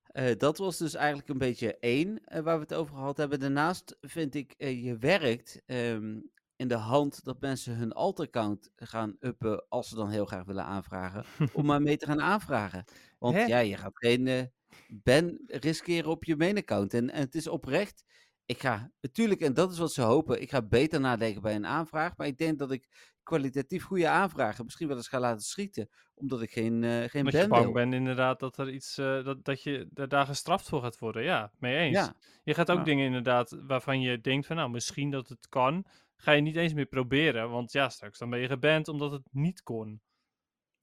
Eh, 0.10 0.38
dat 0.38 0.58
was 0.58 0.78
dus 0.78 0.94
eigenlijk 0.94 1.30
een 1.30 1.38
beetje 1.38 1.78
één 1.80 2.24
eh, 2.26 2.42
waar 2.42 2.56
we 2.56 2.62
het 2.62 2.74
over 2.74 2.96
gehad 2.96 3.18
hebben. 3.18 3.40
Daarnaast 3.40 3.98
vind 4.02 4.36
ik, 4.36 4.54
eh, 4.58 4.84
je 4.84 4.98
werkt 4.98 5.62
ehm, 5.66 6.20
in 6.56 6.68
de 6.68 6.76
hand 6.76 7.24
dat 7.24 7.42
mensen 7.42 7.76
hun 7.76 7.94
alt-account 7.94 8.72
gaan 8.76 9.16
uppen 9.20 9.66
als 9.70 9.90
ze 9.90 9.96
dan 9.96 10.10
heel 10.10 10.26
graag 10.26 10.46
willen 10.46 10.64
aanvragen, 10.64 11.26
om 11.54 11.66
maar 11.66 11.82
mee 11.82 11.98
te 11.98 12.06
gaan 12.06 12.22
aanvragen. 12.22 12.86
Want 13.18 13.36
Hè? 13.36 13.44
ja, 13.44 13.60
je 13.60 13.78
gaat 13.78 13.98
geen 13.98 14.52
ban 14.88 15.40
riskeren 15.46 16.10
op 16.10 16.24
je 16.24 16.36
main-account. 16.36 16.94
En, 16.94 17.10
en 17.10 17.22
het 17.22 17.36
is 17.36 17.48
oprecht, 17.48 18.04
ik 18.46 18.60
ga 18.60 18.92
natuurlijk, 19.02 19.42
en 19.42 19.54
dat 19.54 19.72
is 19.72 19.78
wat 19.78 19.94
ze 19.94 20.02
hopen, 20.02 20.42
ik 20.42 20.50
ga 20.50 20.62
beter 20.62 21.00
nadenken 21.00 21.42
bij 21.42 21.56
een 21.56 21.66
aanvraag, 21.66 22.18
maar 22.18 22.28
ik 22.28 22.38
denk 22.38 22.60
dat 22.60 22.72
ik 22.72 22.88
kwalitatief 23.30 23.84
goede 23.84 24.08
aanvragen 24.08 24.66
misschien 24.66 24.88
wel 24.88 24.98
eens 24.98 25.08
ga 25.08 25.20
laten 25.20 25.42
schieten, 25.46 25.90
omdat 26.16 26.42
ik 26.42 26.52
geen, 26.52 26.84
eh 26.84 27.10
geen 27.10 27.26
Omdat 27.26 27.42
je 27.42 27.48
ban 27.48 27.62
bang 27.62 27.74
bent 27.74 27.94
inderdaad 27.94 28.40
dat 28.40 28.58
er 28.58 28.70
iets, 28.70 28.98
eh, 28.98 29.24
dat, 29.24 29.46
dat 29.46 29.64
je 29.64 29.88
da- 29.92 30.06
daar 30.06 30.26
gestraft 30.26 30.70
voor 30.70 30.82
gaat 30.82 31.00
worden. 31.00 31.24
Ja, 31.24 31.52
mee 31.60 31.78
eens. 31.78 31.96
Ja, 31.98 32.16
Je 32.44 32.54
gaat 32.54 32.72
ook 32.72 32.86
dingen 32.86 33.06
inderdaad 33.06 33.58
waarvan 33.62 34.02
je 34.02 34.22
denkt 34.22 34.48
van 34.48 34.56
nou, 34.56 34.70
misschien 34.70 35.12
dat 35.12 35.30
het 35.30 35.48
kan, 35.50 35.86
ga 36.16 36.32
je 36.32 36.42
niet 36.42 36.56
eens 36.56 36.74
meer 36.74 36.86
proberen. 36.86 37.50
Want 37.50 37.72
ja, 37.72 37.90
straks 37.90 38.20
dan 38.20 38.30
ben 38.30 38.40
je 38.40 38.48
geband 38.48 38.88
omdat 38.88 39.12
het 39.12 39.28
niet 39.32 39.64
kon. 39.64 40.02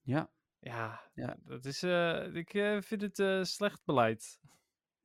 ja. 0.03 0.31
Ja, 0.59 1.01
Ja. 1.15 1.37
dat 1.45 1.65
is, 1.65 1.83
eh, 1.83 2.35
ik 2.35 2.51
vind 2.81 3.01
het 3.17 3.49
slecht 3.49 3.81
beleid. 3.85 4.39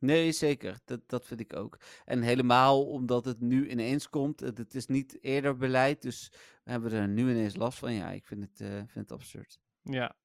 Nee, 0.02 0.32
zeker. 0.32 0.80
Dat, 0.86 1.10
dat 1.10 1.26
vind 1.26 1.40
ik 1.40 1.56
ook. 1.56 1.80
En 2.06 2.22
helemaal 2.22 2.86
omdat 2.86 3.26
het 3.26 3.40
nu 3.40 3.70
ineens 3.70 4.10
komt. 4.10 4.40
Het, 4.40 4.58
het 4.58 4.76
is 4.76 4.88
niet 4.88 5.18
eerder 5.24 5.58
beleid, 5.58 6.02
dus 6.02 6.32
we 6.64 6.72
hebben 6.72 6.92
er 6.92 7.08
nu 7.08 7.30
ineens 7.30 7.56
last 7.56 7.80
van. 7.80 7.94
Ja, 7.94 8.10
ik 8.10 8.26
vind 8.26 8.44
het, 8.44 8.62
eh, 8.62 8.68
vind 8.68 8.94
het 8.94 9.12
absurd. 9.12 9.60
Ja, 9.82 10.16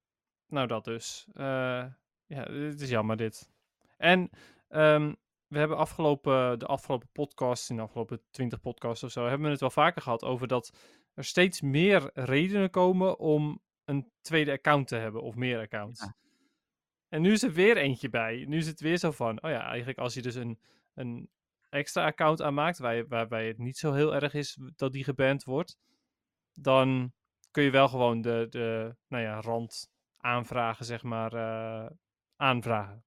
nou 0.46 0.66
dat 0.66 0.84
dus. 0.84 1.28
Eh, 1.32 1.84
ja, 2.26 2.42
het 2.52 2.80
is 2.80 2.88
jammer 2.88 3.16
dit. 3.16 3.50
En 3.96 4.30
ehm, 4.68 5.14
we 5.46 5.58
hebben 5.58 5.76
afgelopen, 5.76 6.58
de 6.58 6.66
afgelopen 6.66 7.08
podcast, 7.12 7.70
in 7.70 7.76
de 7.76 7.82
afgelopen 7.82 8.22
20 8.30 8.60
podcasts 8.60 9.04
of 9.04 9.10
zo, 9.10 9.26
hebben 9.26 9.46
we 9.46 9.50
het 9.50 9.60
wel 9.60 9.70
vaker 9.70 10.02
gehad 10.02 10.24
over 10.24 10.48
dat 10.48 10.76
er 11.14 11.24
steeds 11.24 11.60
meer 11.60 12.10
redenen 12.14 12.70
komen 12.70 13.18
om 13.18 13.62
een 13.84 14.10
tweede 14.20 14.52
account 14.52 14.88
te 14.88 14.96
hebben 14.96 15.22
of 15.22 15.34
meer 15.34 15.60
accounts. 15.60 16.00
Ja. 16.00 16.16
En 17.08 17.22
nu 17.22 17.32
is 17.32 17.42
er 17.42 17.52
weer 17.52 17.76
eentje 17.76 18.08
bij. 18.08 18.44
Nu 18.48 18.56
is 18.56 18.66
het 18.66 18.80
weer 18.80 18.96
zo 18.98 19.10
van, 19.10 19.42
oh 19.42 19.50
ja, 19.50 19.66
eigenlijk 19.66 19.98
als 19.98 20.14
je 20.14 20.22
dus 20.22 20.34
een, 20.34 20.58
een 20.94 21.30
extra 21.70 22.04
account 22.04 22.42
aanmaakt, 22.42 22.78
waar 22.78 23.06
waarbij 23.08 23.46
het 23.46 23.58
niet 23.58 23.78
zo 23.78 23.92
heel 23.92 24.14
erg 24.14 24.34
is 24.34 24.58
dat 24.76 24.92
die 24.92 25.04
geband 25.04 25.44
wordt, 25.44 25.78
dan 26.52 27.12
kun 27.50 27.62
je 27.62 27.70
wel 27.70 27.88
gewoon 27.88 28.20
de, 28.20 28.46
de 28.50 28.96
nou 29.08 29.22
ja, 29.22 29.40
rand 29.40 29.90
aanvragen, 30.16 30.84
zeg 30.84 31.02
maar, 31.02 31.32
eh, 31.32 31.90
aanvragen. 32.36 33.04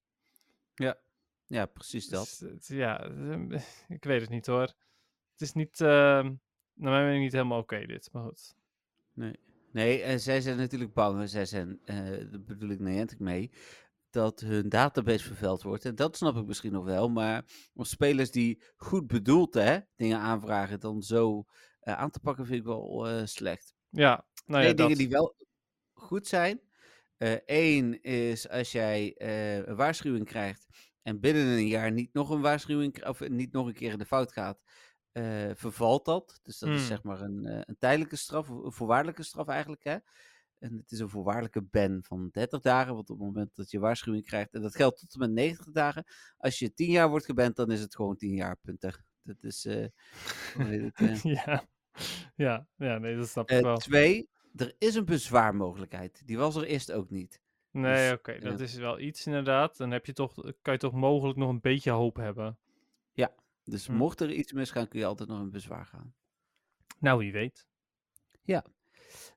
Ja, 1.48 1.66
precies 1.66 2.08
dat. 2.08 2.38
Dus, 2.40 2.40
het- 2.40 2.68
ja, 2.68 3.04
ehm, 3.04 3.52
ik 3.98 4.04
weet 4.04 4.22
het 4.22 4.30
niet 4.30 4.46
hoor. 4.46 4.74
Het 5.32 5.42
is 5.42 5.54
niet, 5.54 5.82
ehm 5.82 6.34
naar 6.74 6.92
mijn 6.92 7.06
mening 7.06 7.24
niet 7.24 7.32
helemaal 7.32 7.60
oké 7.60 7.86
dit, 7.86 8.10
maar 8.12 8.24
goed. 8.24 8.56
Nee, 9.72 10.02
en 10.02 10.20
zij 10.20 10.42
zijn 10.42 10.58
natuurlijk 10.58 10.94
bang, 10.94 11.30
zij 11.30 11.46
zijn, 11.46 11.80
eh 11.86 11.96
daar 12.32 12.42
bedoel 12.46 12.70
ik 12.70 12.80
Niantic 12.80 13.20
mee, 13.20 13.52
dat 14.10 14.40
hun 14.40 14.70
database 14.70 15.24
vervuild 15.26 15.64
wordt. 15.64 15.86
En 15.86 15.96
dat 15.96 16.18
snap 16.18 16.36
ik 16.38 16.46
misschien 16.46 16.72
nog 16.72 16.86
wel, 16.86 17.10
maar 17.10 17.46
om 17.74 17.84
spelers 17.84 18.32
die 18.32 18.64
goed 18.78 19.08
bedoeld 19.08 19.54
hè, 19.54 19.80
dingen 19.96 20.20
aanvragen, 20.20 20.80
dan 20.80 21.02
zo 21.02 21.46
eh, 21.80 21.94
aan 21.94 22.10
te 22.12 22.20
pakken, 22.20 22.46
vind 22.46 22.60
ik 22.60 22.66
wel 22.66 23.08
eh, 23.08 23.26
slecht. 23.26 23.74
Ja, 23.90 24.26
nou 24.46 24.64
ja, 24.64 24.74
Twee 24.74 24.74
dingen 24.74 24.90
dat. 24.90 24.98
die 25.00 25.10
wel 25.10 25.36
goed 25.94 26.28
zijn. 26.28 26.62
Eén 27.46 28.02
is 28.02 28.50
als 28.50 28.72
jij 28.72 29.14
eh, 29.18 29.56
een 29.58 29.76
waarschuwing 29.76 30.26
krijgt 30.26 30.66
en 31.02 31.20
binnen 31.20 31.48
een 31.48 31.68
jaar 31.68 31.92
niet 31.92 32.14
nog 32.14 32.30
een 32.30 32.42
waarschuwing 32.42 33.06
of 33.08 33.28
niet 33.30 33.52
nog 33.52 33.68
een 33.68 33.74
keer 33.74 33.92
in 33.92 33.98
de 33.98 34.06
fout 34.06 34.32
gaat, 34.32 34.60
eh, 35.12 35.50
vervalt 35.54 36.06
dat. 36.06 36.40
Dus 36.44 36.58
dat 36.60 36.70
is 36.70 36.76
Hmm. 36.78 36.86
zeg 36.88 37.04
maar 37.04 37.22
een, 37.22 37.46
eh, 37.46 37.62
een 37.64 37.78
tijdelijke 37.80 38.16
straf, 38.16 38.50
of 38.50 38.64
een 38.66 38.72
voorwaardelijke 38.72 39.24
straf 39.24 39.48
eigenlijk. 39.48 39.84
Hè? 39.84 39.98
En 40.60 40.78
het 40.78 40.92
is 40.92 41.00
een 41.00 41.10
voorwaardelijke 41.10 41.62
ban 41.62 42.00
van 42.04 42.30
30 42.32 42.62
dagen, 42.62 42.94
want 42.94 43.10
op 43.10 43.18
het 43.18 43.28
moment 43.28 43.56
dat 43.56 43.72
je 43.72 43.80
waarschuwing 43.80 44.26
krijgt, 44.26 44.54
en 44.54 44.62
dat 44.62 44.76
geldt 44.76 45.00
tot 45.00 45.14
en 45.14 45.20
met 45.20 45.32
90 45.32 45.72
dagen. 45.72 46.04
Als 46.38 46.60
je 46.60 46.74
10 46.74 46.92
jaar 46.92 47.10
wordt 47.10 47.26
geband, 47.26 47.56
dan 47.56 47.72
is 47.72 47.82
het 47.82 47.96
gewoon 47.96 48.16
10 48.16 48.36
jaar, 48.36 48.58
punten. 48.62 49.06
Dat 49.24 49.44
is, 49.44 49.64
het, 49.64 49.94
eh, 50.58 51.24
ja. 51.46 51.68
ja, 52.36 52.68
ja, 52.76 52.98
nee, 52.98 53.16
dat 53.16 53.28
snap 53.28 53.50
ik 53.50 53.58
eh, 53.58 53.64
wel. 53.64 53.78
twee, 53.78 54.30
er 54.56 54.76
is 54.78 54.96
een 54.96 55.06
bezwaarmogelijkheid. 55.06 56.22
Die 56.26 56.38
was 56.38 56.56
er 56.56 56.64
eerst 56.64 56.92
ook 56.92 57.10
niet. 57.10 57.42
Nee, 57.72 58.10
dus, 58.10 58.18
oké, 58.18 58.40
dat 58.40 58.60
ja. 58.60 58.66
is 58.66 58.76
wel 58.76 59.00
iets 59.00 59.26
inderdaad. 59.26 59.78
Dan 59.78 59.92
heb 59.92 60.06
je 60.06 60.14
toch, 60.14 60.34
kan 60.62 60.74
je 60.74 60.80
toch 60.80 60.94
mogelijk 60.94 61.38
nog 61.38 61.50
een 61.50 61.62
beetje 61.62 61.92
hoop 61.92 62.16
hebben. 62.16 62.58
Dus 63.70 63.88
Hm. 63.88 63.94
mocht 63.94 64.22
er 64.22 64.32
iets 64.32 64.52
misgaan, 64.52 64.88
kun 64.88 65.00
je 65.00 65.06
altijd 65.06 65.30
nog 65.30 65.40
in 65.40 65.50
bezwaar 65.50 65.86
gaan. 65.86 66.14
Nou, 67.00 67.20
wie 67.20 67.32
weet. 67.32 67.68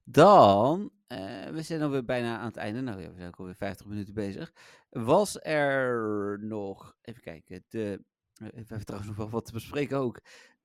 Dan, 0.04 0.90
eh, 1.12 1.50
we 1.52 1.62
zijn 1.62 1.82
alweer 1.82 2.04
bijna 2.04 2.38
aan 2.38 2.46
het 2.46 2.56
einde. 2.56 2.80
Nou 2.80 3.00
ja, 3.00 3.08
we 3.08 3.14
zijn 3.16 3.28
ook 3.28 3.38
alweer 3.38 3.54
50 3.54 3.86
minuten 3.86 4.14
bezig. 4.14 4.52
Was 4.90 5.38
er 5.42 6.38
nog, 6.40 6.96
even 7.02 7.22
kijken, 7.22 7.64
de, 7.68 8.04
eh, 8.34 8.48
we 8.48 8.62
hebben 8.66 8.84
trouwens 8.84 9.10
nog 9.10 9.18
wel 9.18 9.30
wat 9.30 9.44
te 9.44 9.52
bespreken 9.52 9.98
ook. 9.98 10.20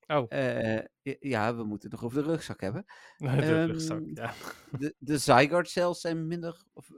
Oh, 0.07 0.25
Eh, 0.29 0.75
ja, 1.01 1.15
ja, 1.19 1.55
we 1.55 1.63
moeten 1.63 1.89
het 1.89 1.99
nog 2.01 2.09
over 2.11 2.23
de 2.23 2.29
rugzak 2.29 2.61
hebben. 2.61 2.85
de 3.17 3.27
Ehm, 3.27 3.65
rugzak, 3.65 4.01
ja. 4.13 4.33
De, 4.79 4.95
de 4.97 5.17
Zygarde 5.17 5.69
cells 5.69 6.01
zijn 6.01 6.27
minder, 6.27 6.63
of, 6.73 6.89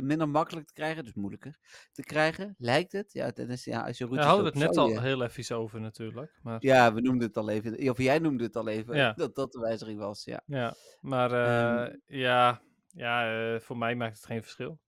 minder 0.00 0.28
makkelijk 0.28 0.66
te 0.66 0.72
krijgen, 0.72 1.04
dus 1.04 1.14
moeilijker 1.14 1.56
te 1.92 2.02
krijgen, 2.02 2.54
lijkt 2.58 2.92
het. 2.92 3.12
Ja, 3.12 3.30
Dennis, 3.30 3.64
ja 3.64 3.86
als 3.86 3.98
je 3.98 4.04
Daar 4.04 4.12
routes 4.14 4.26
hadden 4.26 4.52
we 4.52 4.58
het 4.58 4.68
net 4.68 4.76
al 4.76 4.88
je- 4.88 5.00
heel 5.00 5.22
even 5.22 5.56
over 5.56 5.80
natuurlijk. 5.80 6.38
Maar, 6.42 6.56
Ja, 6.64 6.94
we 6.94 7.00
noemden 7.00 7.26
het 7.26 7.36
al 7.36 7.48
even. 7.50 7.90
Of 7.90 7.98
jij 7.98 8.18
noemde 8.18 8.44
het 8.44 8.56
al 8.56 8.68
even. 8.68 8.96
Ja. 8.96 9.12
Dat 9.12 9.34
dat 9.34 9.52
de 9.52 9.60
wijziging 9.60 9.98
was. 9.98 10.24
Ja. 10.24 10.42
ja, 10.46 10.74
maar 11.00 11.32
Ehm. 11.32 11.92
eh, 11.92 12.18
ja, 12.20 12.62
ja 12.92 13.52
eh, 13.54 13.60
voor 13.60 13.78
mij 13.78 13.94
maakt 13.94 14.16
het 14.16 14.26
geen 14.26 14.42
verschil. 14.42 14.80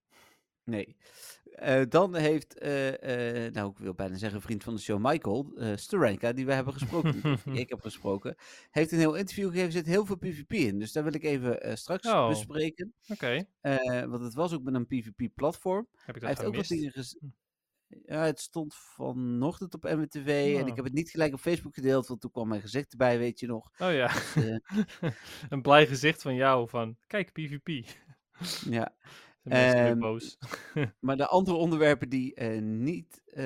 Nee. 0.65 0.97
Eh, 1.45 1.83
dan 1.89 2.15
heeft, 2.15 2.59
eh, 2.59 3.53
nou 3.53 3.71
ik 3.71 3.79
wil 3.79 3.95
bijna 3.95 4.17
zeggen 4.17 4.41
vriend 4.43 4.63
van 4.65 4.75
de 4.75 4.81
show 4.81 5.07
Michael, 5.07 5.53
Steranka, 5.75 6.33
die 6.33 6.47
we 6.47 6.53
hebben 6.53 6.73
gesproken, 6.73 7.21
die 7.45 7.61
ik 7.61 7.69
heb 7.69 7.81
gesproken, 7.81 8.37
heeft 8.71 8.93
een 8.93 8.99
heel 8.99 9.15
interview 9.15 9.47
gegeven, 9.47 9.67
er 9.67 9.73
zit 9.73 9.87
heel 9.87 10.07
veel 10.07 10.17
PvP 10.17 10.53
in. 10.53 10.79
Dus 10.79 10.93
daar 10.93 11.05
wil 11.05 11.15
ik 11.15 11.23
even 11.23 11.79
straks 11.79 12.07
Oh. 12.07 12.29
bespreken. 12.29 12.95
Oké, 13.09 13.45
want 14.09 14.23
het 14.23 14.35
was 14.35 14.53
ook 14.53 14.63
met 14.63 14.75
een 14.75 14.87
PvP-platform. 14.87 15.89
heb 15.93 16.17
ik 16.17 16.23
Hij 16.23 16.35
dat 16.35 16.39
heeft 16.39 16.49
ook 16.49 16.57
wat 16.57 16.69
dingen. 16.69 16.93
Ja, 18.07 18.25
het 18.25 18.41
stond 18.41 18.75
vanochtend 18.75 19.75
op 19.75 19.83
MWTV 19.85 20.55
en 20.57 20.63
Oh. 20.63 20.69
ik 20.69 20.77
heb 20.77 20.85
het 20.85 20.95
niet 20.95 21.11
gelijk 21.11 21.33
op 21.33 21.41
Facebook 21.41 21.75
gedeeld, 21.75 22.07
want 22.07 22.21
toen 22.21 22.31
kwam 22.31 22.49
mijn 22.49 22.61
gezicht 22.61 22.91
erbij, 22.93 23.19
weet 23.19 23.41
je 23.41 23.47
nog. 23.47 23.71
Oh 23.79 23.93
ja, 23.93 24.11
Eh, 24.35 24.57
een 25.51 25.63
blij 25.63 25.87
gezicht 25.87 26.23
van 26.23 26.35
jou 26.35 26.69
van, 26.69 26.97
kijk, 27.07 27.33
PvP. 27.33 27.87
ja. 28.71 28.93
Ehm, 29.45 29.99
boos. 29.99 30.39
Maar 31.01 31.17
de 31.17 31.27
andere 31.27 31.57
onderwerpen 31.57 32.09
die 32.09 32.35
eh, 32.35 32.61
niet 32.63 33.23
eh, 33.27 33.43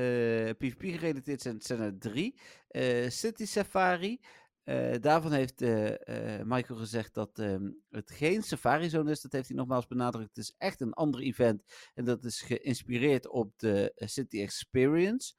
PvP 0.59 0.81
gerelateerd 0.81 1.43
zijn, 1.43 1.61
zijn 1.61 1.81
er 1.81 1.99
drie. 1.99 2.39
Eh, 2.69 3.09
City 3.11 3.47
Safari. 3.47 4.21
Eh, 4.67 4.95
daarvan 5.01 5.33
heeft 5.33 5.63
eh, 5.63 6.39
eh, 6.39 6.47
Michael 6.47 6.79
gezegd 6.79 7.15
dat 7.15 7.39
ehm, 7.39 7.71
het 7.91 8.11
geen 8.11 8.43
Safari 8.43 8.89
Zone 8.89 9.11
is. 9.11 9.21
Dat 9.21 9.33
heeft 9.33 9.49
hij 9.49 9.57
nogmaals 9.57 9.87
benadrukt. 9.87 10.29
Het 10.29 10.45
is 10.45 10.55
echt 10.59 10.81
een 10.81 10.93
ander 10.93 11.21
event. 11.21 11.63
En 11.95 12.05
dat 12.05 12.25
is 12.25 12.41
geïnspireerd 12.41 13.29
op 13.29 13.53
de 13.59 13.93
City 13.95 14.41
Experience. 14.41 15.35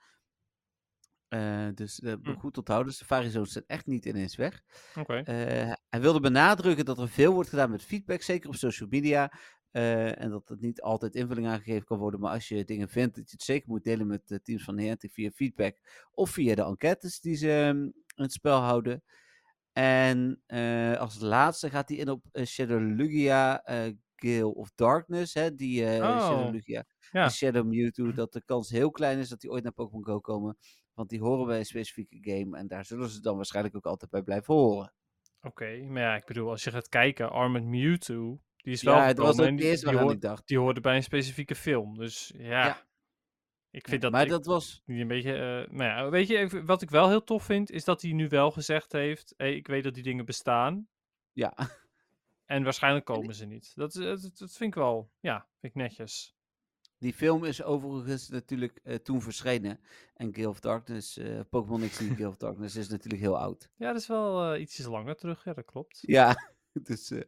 Dus 1.73 1.95
dat 1.95 2.23
moet 2.23 2.33
Hm. 2.35 2.39
goed 2.39 2.57
onthouden. 2.57 2.93
Safari 2.93 3.29
Zones 3.29 3.51
zijn 3.51 3.63
echt 3.67 3.85
niet 3.85 4.05
ineens 4.05 4.35
weg. 4.35 4.61
Hij 5.89 6.01
wilde 6.01 6.19
benadrukken 6.19 6.85
dat 6.85 6.99
er 6.99 7.09
veel 7.09 7.33
wordt 7.33 7.49
gedaan 7.49 7.71
met 7.71 7.83
feedback, 7.83 8.21
zeker 8.21 8.49
op 8.49 8.55
social 8.55 8.89
media. 8.89 9.31
en 9.71 10.29
dat 10.29 10.47
het 10.47 10.59
niet 10.61 10.81
altijd 10.81 11.15
invulling 11.15 11.47
aangegeven 11.47 11.85
kan 11.85 11.97
worden. 11.97 12.19
Maar 12.19 12.33
als 12.33 12.47
je 12.47 12.63
dingen 12.65 12.89
vindt, 12.89 13.15
dat 13.15 13.25
je 13.29 13.35
het 13.35 13.43
zeker 13.45 13.69
moet 13.69 13.83
delen 13.83 14.07
met 14.07 14.27
de 14.27 14.41
teams 14.41 14.63
van 14.63 14.75
Niantic 14.75 15.11
via 15.11 15.31
feedback. 15.31 15.77
Of 16.11 16.29
via 16.29 16.55
de 16.55 16.63
enquêtes 16.63 17.19
die 17.19 17.35
ze 17.35 17.49
ehm, 17.51 17.89
het 18.23 18.31
spel 18.33 18.59
houden. 18.59 19.03
En 19.71 20.41
eh, 20.45 20.97
als 20.97 21.19
laatste 21.19 21.69
gaat 21.69 21.89
hij 21.89 21.97
in 21.97 22.09
op 22.09 22.25
eh, 22.31 22.45
Shadow 22.45 22.95
Lugia, 22.95 23.63
eh 23.63 23.93
Gale 24.15 24.53
of 24.55 24.71
Darkness. 24.75 25.33
Hè, 25.33 25.55
die 25.55 25.85
eh, 25.85 25.95
Shadow 26.19 26.45
Oh, 26.45 26.51
Lugia 26.51 26.83
ja. 27.11 27.23
en 27.23 27.31
Shadow 27.31 27.65
Mewtwo. 27.67 28.11
Dat 28.13 28.33
de 28.33 28.41
kans 28.45 28.69
heel 28.69 28.91
klein 28.91 29.17
is 29.19 29.29
dat 29.29 29.39
die 29.41 29.49
ooit 29.51 29.63
naar 29.63 29.71
Pokémon 29.73 30.05
Go 30.05 30.19
komen. 30.19 30.57
Want 30.93 31.09
die 31.09 31.19
horen 31.19 31.45
bij 31.47 31.59
een 31.59 31.65
specifieke 31.65 32.17
game. 32.21 32.57
En 32.57 32.67
daar 32.67 32.85
zullen 32.85 33.09
ze 33.09 33.21
dan 33.21 33.35
waarschijnlijk 33.35 33.75
ook 33.75 33.85
altijd 33.85 34.11
bij 34.11 34.21
blijven 34.21 34.53
horen. 34.53 34.93
oké. 35.41 35.77
Maar 35.87 36.01
ja, 36.01 36.15
ik 36.15 36.25
bedoel, 36.25 36.49
als 36.49 36.63
je 36.63 36.71
gaat 36.71 36.89
kijken, 36.89 37.31
Armored 37.31 37.63
Mewtwo, 37.67 38.39
die 38.55 38.73
is 38.73 38.83
wel 38.83 38.95
Ja, 38.95 39.07
dat 39.13 39.17
was 39.17 39.39
ook 39.39 39.57
die, 39.57 39.65
eerste 39.67 39.85
waaraan 39.85 40.11
ik 40.11 40.21
dacht. 40.21 40.47
die 40.47 40.57
hoorde 40.59 40.81
bij 40.81 40.95
een 40.95 41.03
specifieke 41.03 41.55
film. 41.55 41.97
Dus 41.97 42.33
ja, 42.37 42.65
Ja. 42.65 42.85
Ik 43.77 43.87
vind 43.87 44.01
dat, 44.01 44.11
maar 44.11 44.23
ik- 44.23 44.29
dat 44.29 44.45
was. 44.45 44.81
die 44.85 45.01
een 45.01 45.07
beetje... 45.07 45.33
eh, 45.33 45.71
nou 45.75 45.83
ja, 45.83 46.09
weet 46.09 46.27
je, 46.27 46.63
wat 46.65 46.81
ik 46.81 46.89
wel 46.89 47.09
heel 47.09 47.23
tof 47.23 47.43
vind, 47.43 47.71
is 47.71 47.83
dat 47.83 48.01
hij 48.01 48.11
nu 48.11 48.27
wel 48.27 48.51
gezegd 48.51 48.91
heeft, 48.91 49.33
hey, 49.37 49.55
ik 49.55 49.67
weet 49.67 49.83
dat 49.83 49.93
die 49.93 50.03
dingen 50.03 50.25
bestaan. 50.25 50.87
Ja, 51.31 51.53
En 52.45 52.63
waarschijnlijk 52.63 53.05
komen 53.05 53.35
ze 53.35 53.45
niet. 53.45 53.71
Dat, 53.75 53.95
is- 53.95 54.21
dat, 54.21 54.37
dat 54.37 54.51
vind 54.51 54.69
ik 54.69 54.75
wel, 54.75 55.11
ja, 55.19 55.47
vind 55.59 55.75
ik 55.75 55.81
netjes. 55.81 56.35
die 56.97 57.13
film 57.13 57.43
is 57.43 57.63
overigens 57.63 58.29
natuurlijk 58.29 58.79
eh, 58.83 58.95
toen 58.95 59.21
verschenen. 59.21 59.79
En 60.13 60.35
Gale 60.35 60.49
of 60.49 60.59
Darkness, 60.59 61.17
eh 61.17 61.39
Pokémon 61.49 61.87
XD 61.89 62.01
Gale 62.01 62.27
of 62.27 62.37
Darkness 62.37 62.75
is 62.75 62.89
natuurlijk 62.89 63.21
heel 63.21 63.37
oud. 63.39 63.69
Ja, 63.75 63.87
dat 63.91 64.01
is 64.01 64.07
wel 64.07 64.53
eh, 64.53 64.61
ietsjes 64.61 64.85
langer 64.85 65.15
terug, 65.15 65.43
ja, 65.43 65.53
dat 65.53 65.65
klopt. 65.65 65.99
Ja, 66.01 66.53
dus. 66.87 67.11
eh 67.11 67.21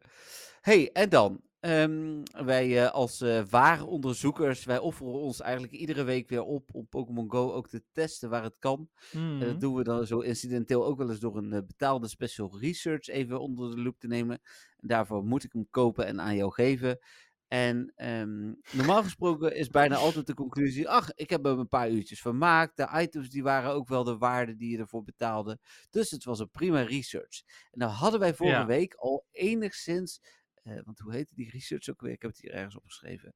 hey, 0.61 0.91
en 0.91 1.09
dan. 1.09 1.41
Ehm, 1.59 2.23
wij 2.45 2.83
eh, 2.85 2.91
als 2.91 3.21
eh, 3.21 3.43
ware 3.49 3.85
onderzoekers, 3.85 4.65
wij 4.65 4.79
offeren 4.79 5.13
ons 5.13 5.41
eigenlijk 5.41 5.73
iedere 5.73 6.03
week 6.03 6.29
weer 6.29 6.43
op 6.43 6.69
om 6.73 6.87
Pokémon 6.87 7.31
Go 7.31 7.51
ook 7.51 7.67
te 7.67 7.83
testen 7.91 8.29
waar 8.29 8.43
het 8.43 8.55
kan. 8.59 8.89
Mhm. 9.11 9.39
dat 9.39 9.59
doen 9.59 9.75
we 9.75 9.83
dan 9.83 10.07
zo 10.07 10.19
incidenteel 10.19 10.85
ook 10.85 10.97
wel 10.97 11.09
eens 11.09 11.19
door 11.19 11.37
een 11.37 11.53
eh, 11.53 11.61
betaalde 11.67 12.07
special 12.07 12.59
research 12.59 13.07
even 13.07 13.39
onder 13.39 13.71
de 13.75 13.81
loep 13.81 13.99
te 13.99 14.07
nemen. 14.07 14.39
En 14.77 14.87
daarvoor 14.87 15.23
moet 15.23 15.43
ik 15.43 15.53
hem 15.53 15.67
kopen 15.69 16.05
en 16.05 16.21
aan 16.21 16.35
jou 16.35 16.51
geven. 16.51 16.99
En 17.47 17.91
ehm, 17.95 18.53
normaal 18.71 19.03
gesproken 19.03 19.55
is 19.55 19.67
bijna 19.67 19.95
altijd 19.95 20.27
de 20.27 20.33
conclusie: 20.33 20.89
ach, 20.89 21.13
ik 21.13 21.29
heb 21.29 21.43
hem 21.43 21.59
een 21.59 21.67
paar 21.67 21.89
uurtjes 21.89 22.21
vermaakt. 22.21 22.77
De 22.77 22.89
items 23.01 23.29
die 23.29 23.43
waren 23.43 23.71
ook 23.71 23.87
wel 23.87 24.03
de 24.03 24.17
waarde 24.17 24.55
die 24.55 24.71
je 24.71 24.77
ervoor 24.77 25.03
betaalde. 25.03 25.59
Dus 25.89 26.11
het 26.11 26.23
was 26.23 26.39
een 26.39 26.49
prima 26.49 26.81
research. 26.81 27.41
En 27.71 27.79
nou 27.79 27.91
hadden 27.91 28.19
wij 28.19 28.33
vorige 28.33 28.55
Ja. 28.59 28.65
week 28.65 28.93
al 28.93 29.25
enigszins. 29.31 30.21
Eh, 30.69 30.83
want 30.83 30.99
hoe 30.99 31.13
heette 31.13 31.35
die 31.35 31.49
research 31.49 31.89
ook 31.89 32.01
weer? 32.01 32.11
Ik 32.11 32.21
heb 32.21 32.31
het 32.31 32.41
hier 32.41 32.51
ergens 32.53 32.75
opgeschreven. 32.75 33.35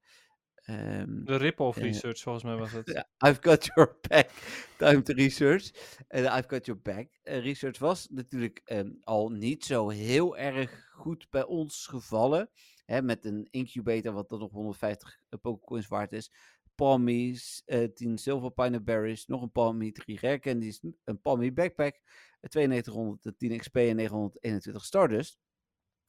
Ehm, 0.56 1.24
De 1.24 1.36
rip-off 1.36 1.78
eh, 1.78 1.84
research, 1.84 2.20
volgens 2.20 2.44
mij 2.44 2.56
was 2.56 2.72
het. 2.78 2.88
I've 3.28 3.42
got 3.42 3.66
your 3.66 3.98
back. 4.08 4.30
Time 4.78 5.02
to 5.02 5.14
research. 5.14 5.72
En 6.08 6.24
de 6.24 6.30
I've 6.30 6.48
got 6.48 6.66
your 6.66 6.82
back 6.82 7.20
eh, 7.24 7.44
research 7.44 7.80
was 7.80 8.08
natuurlijk 8.10 8.62
ehm, 8.66 8.92
al 9.00 9.30
niet 9.30 9.66
zo 9.66 9.90
heel 9.90 10.38
erg 10.38 10.90
goed 10.92 11.28
bij 11.30 11.44
ons 11.44 11.88
gevallen. 11.88 12.50
Hè, 12.86 13.02
met 13.02 13.26
een 13.26 13.48
incubator 13.52 14.14
wat 14.14 14.30
dan 14.30 14.40
nog 14.40 14.52
150 14.52 15.20
Pokécoins 15.42 15.88
waard 15.88 16.12
is. 16.12 16.32
Eh 16.76 17.84
10 17.94 18.18
Silver 18.18 18.52
Pine 18.52 18.82
Berries, 18.82 19.26
nog 19.26 19.42
een 19.42 19.52
Palm 19.52 19.78
Me, 19.78 19.92
3 19.92 20.20
Rare 20.20 20.40
Candies, 20.40 20.84
een 21.04 21.22
Palm 21.22 21.40
Me 21.40 21.54
Backpack, 21.54 22.00
een 22.42 22.70
9210 22.70 23.58
XP 23.58 23.76
en 23.76 23.96
921 23.96 24.86
Stardust. 24.86 25.40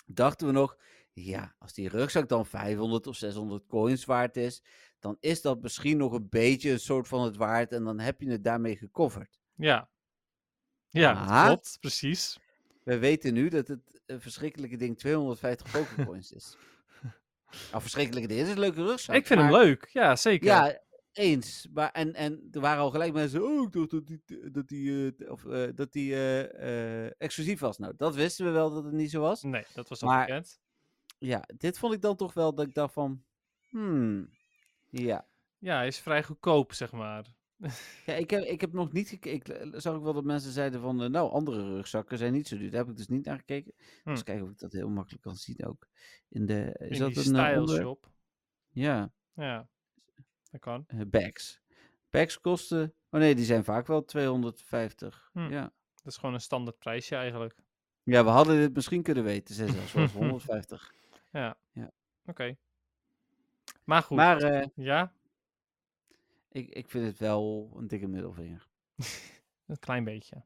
Dachten 0.07 0.47
we 0.47 0.53
nog, 0.53 0.77
ja, 1.15 1.55
als 1.59 1.73
die 1.73 1.89
rugzak 1.89 2.29
dan 2.29 2.47
500 2.47 3.07
of 3.07 3.17
600 3.17 3.67
coins 3.67 4.05
waard 4.05 4.37
is, 4.37 4.63
dan 4.99 5.17
is 5.21 5.43
dat 5.43 5.63
misschien 5.63 5.97
nog 5.97 6.13
een 6.13 6.29
beetje 6.29 6.71
een 6.71 6.81
soort 6.81 7.09
van 7.09 7.25
het 7.25 7.37
waard 7.37 7.73
en 7.73 7.85
dan 7.85 7.99
heb 7.99 8.21
je 8.21 8.31
het 8.31 8.45
daarmee 8.45 8.77
gecoverd. 8.77 9.41
Ja. 9.55 9.91
Ja, 10.89 11.27
dat 11.45 11.47
klopt, 11.47 11.77
precies. 11.81 12.39
We 12.85 12.99
weten 12.99 13.35
nu 13.35 13.49
dat 13.49 13.69
het 13.69 14.03
een 14.07 14.21
verschrikkelijke 14.21 14.77
ding 14.77 14.99
250 14.99 15.71
Pokécoins 15.73 16.33
is. 16.33 16.57
Nou, 17.71 17.83
verschrikkelijke 17.83 18.29
ding. 18.29 18.39
Het 18.41 18.49
is 18.49 18.55
een 18.55 18.61
leuke 18.61 18.83
rugzak. 18.85 19.17
ik 19.17 19.27
vind 19.27 19.41
maar- 19.41 19.51
hem 19.53 19.61
leuk, 19.61 19.89
ja, 19.93 20.17
zeker. 20.17 20.47
Ja, 20.47 20.81
eens. 21.13 21.69
Maar, 21.73 21.91
en, 21.91 22.15
en 22.15 22.49
er 22.53 22.61
waren 22.61 22.83
al 22.83 22.91
gelijk 22.91 23.13
mensen, 23.13 23.43
oh, 23.45 23.63
ik 23.67 23.73
dacht 23.73 23.91
dat 23.91 24.07
die, 24.07 24.51
dat 24.51 24.69
die, 24.69 25.15
eh, 25.19 25.31
of, 25.31 25.45
eh, 25.47 25.69
dat 25.75 25.93
die 25.93 26.15
eh, 26.15 27.21
exclusief 27.21 27.61
was. 27.61 27.79
Nou, 27.79 27.93
dat 27.97 28.15
wisten 28.15 28.45
we 28.47 28.51
wel 28.51 28.71
dat 28.71 28.85
het 28.85 28.93
niet 28.93 29.11
zo 29.11 29.21
was. 29.21 29.43
Nee, 29.43 29.65
dat 29.75 29.89
was 29.89 30.03
al 30.03 30.09
Maar- 30.09 30.27
bekend. 30.27 30.61
Ja, 31.25 31.45
dit 31.57 31.79
vond 31.79 31.95
ik 31.95 32.01
dan 32.01 32.17
toch 32.17 32.35
wel 32.35 32.55
dat 32.55 32.67
ik 32.67 32.75
dacht 32.75 32.93
van, 32.93 33.25
hmm, 33.69 34.31
ja. 34.91 35.29
Ja, 35.59 35.77
hij 35.77 35.87
is 35.87 35.99
vrij 35.99 36.23
goedkoop, 36.23 36.73
zeg 36.73 36.93
maar. 36.93 37.25
Ja, 38.07 38.15
ik 38.15 38.31
heb, 38.31 38.43
ik 38.43 38.61
heb 38.61 38.73
nog 38.73 38.93
niet 38.93 39.09
gekeken. 39.09 39.75
Ik 39.75 39.81
zag 39.81 39.95
ook 39.95 40.03
wel 40.03 40.13
dat 40.13 40.25
mensen 40.25 40.53
zeiden 40.53 40.81
van, 40.81 41.03
eh, 41.03 41.09
nou, 41.09 41.31
andere 41.31 41.63
rugzakken 41.75 42.19
zijn 42.19 42.33
niet 42.33 42.49
zo 42.49 42.57
duur. 42.59 42.71
Daar 42.71 42.81
heb 42.81 42.91
ik 42.91 42.97
dus 42.97 43.09
niet 43.09 43.25
naar 43.25 43.39
gekeken. 43.39 43.75
Hm. 44.03 44.11
Dus 44.11 44.23
kijken 44.23 44.45
of 44.45 44.51
ik 44.51 44.59
dat 44.59 44.73
heel 44.73 44.89
makkelijk 44.89 45.23
kan 45.23 45.37
zien 45.37 45.65
ook. 45.67 45.87
In 46.29 46.47
de, 46.47 46.77
is 46.79 46.99
In 46.99 46.99
dat 46.99 47.09
een 47.11 47.17
eh, 47.17 47.23
style 47.45 47.61
onder- 47.61 47.81
shop. 47.81 48.11
Ja, 48.71 49.13
Ja, 49.35 49.69
dat 50.51 50.61
kan. 50.61 50.85
eh, 50.87 51.01
bags. 51.07 51.61
Bags 52.11 52.41
kosten, 52.41 52.95
oh 53.11 53.21
nee, 53.21 53.35
die 53.35 53.45
zijn 53.45 53.65
vaak 53.65 53.87
wel 53.87 54.05
250. 54.05 55.31
Hm. 55.33 55.39
Ja. 55.51 55.63
Dat 55.95 56.13
is 56.13 56.17
gewoon 56.17 56.35
een 56.35 56.41
standaard 56.41 56.79
prijsje 56.79 57.17
eigenlijk. 57.17 57.55
Ja, 58.03 58.25
we 58.25 58.31
hadden 58.31 58.57
dit 58.57 58.75
misschien 58.75 59.03
kunnen 59.03 59.25
weten. 59.25 59.55
Ze 59.55 59.69
zelfs 59.69 59.93
wel 59.93 60.07
150. 60.07 60.95
Ja. 61.39 61.57
Ja. 61.73 61.91
Oké. 62.27 62.57
Maar 63.85 64.03
goed, 64.03 64.17
Maar 64.17 64.43
eh, 64.43 64.67
ja, 64.75 65.13
ik, 66.49 66.69
ik 66.69 66.89
vind 66.91 67.07
het 67.07 67.19
wel 67.19 67.73
een 67.77 67.87
dikke 67.87 68.07
middelvinger. 68.07 68.67
een 69.67 69.79
klein 69.79 70.05
beetje. 70.05 70.45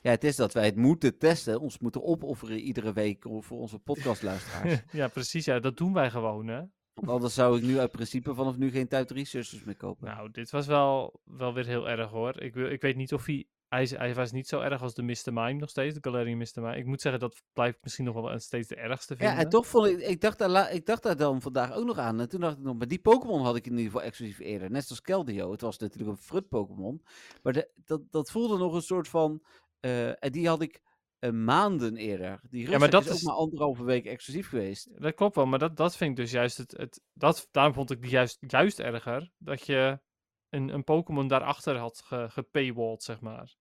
Ja, 0.00 0.10
het 0.10 0.24
is 0.24 0.36
dat 0.36 0.52
wij 0.52 0.64
het 0.64 0.76
moeten 0.76 1.18
testen, 1.18 1.60
ons 1.60 1.78
moeten 1.78 2.02
opofferen 2.02 2.58
iedere 2.58 2.92
week 2.92 3.24
voor 3.38 3.58
onze 3.58 3.78
podcastluisteraars. 3.78 4.82
ja, 4.92 5.08
precies. 5.08 5.44
Ja, 5.44 5.58
dat 5.60 5.76
doen 5.76 5.92
wij 5.92 6.10
gewoon, 6.10 6.46
hè. 6.46 6.62
Want 6.94 7.08
anders 7.08 7.34
zou 7.34 7.56
ik 7.56 7.62
nu 7.62 7.78
uit 7.78 7.90
principe 7.90 8.34
vanaf 8.34 8.56
nu 8.56 8.70
geen 8.70 8.88
Tuit 8.88 9.10
Researchers 9.10 9.64
meer 9.64 9.76
kopen. 9.76 10.06
Nou, 10.06 10.30
dit 10.30 10.50
was 10.50 10.66
wel, 10.66 11.20
wel 11.24 11.54
weer 11.54 11.66
heel 11.66 11.88
erg, 11.88 12.10
hoor. 12.10 12.42
Ik, 12.42 12.54
wil- 12.54 12.70
ik 12.70 12.80
weet 12.80 12.96
niet 12.96 13.12
of 13.12 13.26
hij... 13.26 13.46
Hij, 13.74 13.90
hij 13.98 14.14
was 14.14 14.32
niet 14.32 14.48
zo 14.48 14.60
erg 14.60 14.82
als 14.82 14.94
de 14.94 15.02
Mr. 15.02 15.32
Mime 15.32 15.52
nog 15.52 15.70
steeds, 15.70 15.94
de 15.94 16.10
Galarian 16.10 16.38
Mr. 16.38 16.48
Mime. 16.54 16.76
Ik 16.76 16.86
moet 16.86 17.00
zeggen, 17.00 17.20
dat 17.20 17.42
blijft 17.52 17.78
misschien 17.82 18.04
nog 18.04 18.14
wel 18.14 18.38
steeds 18.38 18.68
de 18.68 18.76
ergste 18.76 19.16
vinden. 19.16 19.36
ja, 19.36 19.42
en 19.42 19.48
toch 19.48 19.66
vond 19.66 19.86
ik, 19.86 19.98
ik 20.00 20.20
dacht, 20.20 20.38
daar, 20.38 20.72
ik 20.72 20.86
dacht 20.86 21.02
daar 21.02 21.16
dan 21.16 21.42
vandaag 21.42 21.72
ook 21.72 21.84
nog 21.84 21.98
aan. 21.98 22.20
En 22.20 22.28
toen 22.28 22.40
dacht 22.40 22.56
ik 22.56 22.62
nog, 22.62 22.76
maar 22.76 22.88
die 22.88 23.00
Pokémon 23.00 23.42
had 23.42 23.56
ik 23.56 23.64
in 23.66 23.70
ieder 23.72 23.84
geval 23.84 24.02
exclusief 24.02 24.38
eerder. 24.38 24.70
Net 24.70 24.84
zoals 24.84 25.00
Keldeo. 25.00 25.50
Het 25.50 25.60
was 25.60 25.78
natuurlijk 25.78 26.10
een 26.10 26.22
frut 26.22 26.48
Pokémon. 26.48 27.02
Maar 27.42 27.52
de, 27.52 27.70
dat, 27.84 28.00
dat 28.10 28.30
voelde 28.30 28.58
nog 28.58 28.74
een 28.74 28.82
soort 28.82 29.08
van, 29.08 29.42
eh, 29.80 30.24
en 30.24 30.32
die 30.32 30.48
had 30.48 30.62
ik 30.62 30.82
eh, 31.18 31.30
maanden 31.30 31.96
eerder. 31.96 32.40
Die 32.48 32.62
maar 32.62 32.72
rugzak 32.72 32.90
dat 32.90 33.04
is 33.04 33.08
ook 33.10 33.16
is- 33.16 33.22
maar 33.22 33.34
anderhalve 33.34 33.84
week 33.84 34.06
exclusief 34.06 34.48
geweest. 34.48 35.00
Dat 35.02 35.14
klopt 35.14 35.36
wel, 35.36 35.46
maar 35.46 35.58
dat, 35.58 35.76
dat 35.76 35.96
vind 35.96 36.10
ik 36.10 36.16
dus 36.16 36.30
juist 36.30 36.56
het... 36.56 36.76
het 36.76 37.00
dat, 37.12 37.48
daarom 37.50 37.74
vond 37.74 37.90
ik 37.90 38.02
die 38.02 38.10
juist, 38.10 38.38
juist 38.46 38.80
erger, 38.80 39.30
dat 39.38 39.66
je 39.66 40.00
een, 40.48 40.68
een 40.68 40.84
Pokémon 40.84 41.28
daarachter 41.28 41.76
had 41.76 42.02
ge, 42.04 42.26
gepaywalled, 42.30 43.02
zeg 43.02 43.20
maar. 43.20 43.56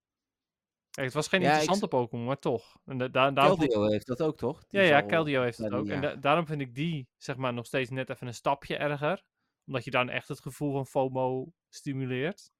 Kijk, 0.94 1.06
het 1.06 1.16
was 1.16 1.28
geen 1.28 1.42
Ja, 1.42 1.48
ik 1.48 1.54
interessante 1.54 1.88
Pokémon, 1.88 2.26
maar 2.26 2.40
toch. 2.40 2.78
En 2.86 2.98
da, 2.98 3.08
da- 3.08 3.32
daarom 3.32 3.58
vond- 3.58 3.72
Keldeo 3.72 3.90
heeft 3.92 4.08
dat 4.08 4.22
ook, 4.22 4.38
toch? 4.38 4.66
Die 4.68 4.80
Ja, 4.80 4.86
ja, 4.86 5.02
Keldeo 5.02 5.42
heeft 5.42 5.60
bijna 5.60 5.76
ook. 5.76 5.88
En 5.88 6.02
da- 6.02 6.16
daarom 6.16 6.46
vind 6.46 6.62
ik 6.62 6.76
die, 6.76 7.08
zeg 7.18 7.36
maar, 7.38 7.54
nog 7.54 7.66
steeds 7.66 7.90
net 7.90 8.10
even 8.10 8.28
een 8.28 8.34
stapje 8.34 8.78
erger. 8.78 9.24
Omdat 9.66 9.84
je 9.84 9.92
dan 9.92 10.10
echt 10.10 10.28
het 10.28 10.40
gevoel 10.42 10.72
van 10.72 10.86
FOMO 10.88 11.54
stimuleert. 11.70 12.52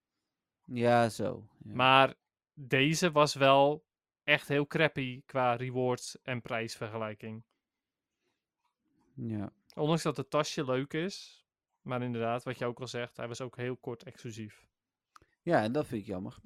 Ja, 0.66 1.10
zo. 1.10 1.48
Ja. 1.64 1.74
Maar 1.74 2.14
deze 2.54 3.12
was 3.12 3.34
wel 3.34 3.86
echt 4.24 4.48
heel 4.48 4.68
crappy 4.68 5.22
qua 5.26 5.54
rewards 5.56 6.22
en 6.22 6.42
prijsvergelijking. 6.42 7.44
ja. 9.16 9.52
Ondanks 9.76 10.04
dat 10.04 10.18
het 10.18 10.30
tasje 10.30 10.66
leuk 10.66 10.94
is. 10.94 11.46
Maar 11.82 12.02
inderdaad, 12.02 12.44
wat 12.44 12.58
je 12.58 12.66
ook 12.66 12.80
al 12.80 12.88
zegt, 12.88 13.18
hij 13.18 13.28
was 13.28 13.42
ook 13.42 13.58
heel 13.58 13.78
kort 13.78 14.04
exclusief. 14.04 14.66
ja, 15.42 15.62
en 15.62 15.72
dat 15.72 15.88
vind 15.88 16.02
ik 16.02 16.08
jammer. 16.08 16.38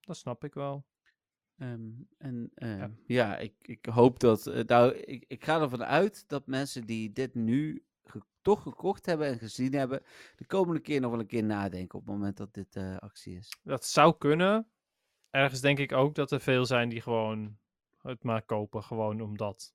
Dat 0.00 0.16
snap 0.16 0.44
ik 0.44 0.54
wel. 0.54 0.84
Ehm, 1.58 1.90
en 2.18 2.50
ehm, 2.54 2.90
ja, 3.06 3.36
ik, 3.36 3.54
ik 3.62 3.86
hoop 3.86 4.20
dat. 4.20 4.46
eh, 4.46 4.64
nou, 4.64 4.92
ik, 4.94 5.24
ik 5.28 5.44
ga 5.44 5.60
ervan 5.60 5.84
uit 5.84 6.24
dat 6.28 6.46
mensen 6.46 6.86
die 6.86 7.12
dit 7.12 7.34
nu 7.34 7.84
ge- 8.04 8.22
toch 8.42 8.62
gekocht 8.62 9.06
hebben 9.06 9.26
en 9.26 9.38
gezien 9.38 9.72
hebben, 9.74 10.02
de 10.36 10.46
komende 10.46 10.80
keer 10.80 11.00
nog 11.00 11.10
wel 11.10 11.20
een 11.20 11.26
keer 11.26 11.44
nadenken 11.44 11.98
op 11.98 12.04
het 12.06 12.14
moment 12.14 12.36
dat 12.36 12.54
dit 12.54 12.76
eh, 12.76 12.96
actie 12.96 13.36
is. 13.36 13.58
Dat 13.62 13.86
zou 13.86 14.14
kunnen. 14.18 14.66
Ergens 15.30 15.60
denk 15.60 15.78
ik 15.78 15.92
ook 15.92 16.14
dat 16.14 16.30
er 16.30 16.40
veel 16.40 16.66
zijn 16.66 16.88
die 16.88 17.00
gewoon 17.00 17.58
het 18.02 18.22
maar 18.22 18.42
kopen. 18.42 18.82
Gewoon 18.82 19.20
omdat. 19.20 19.74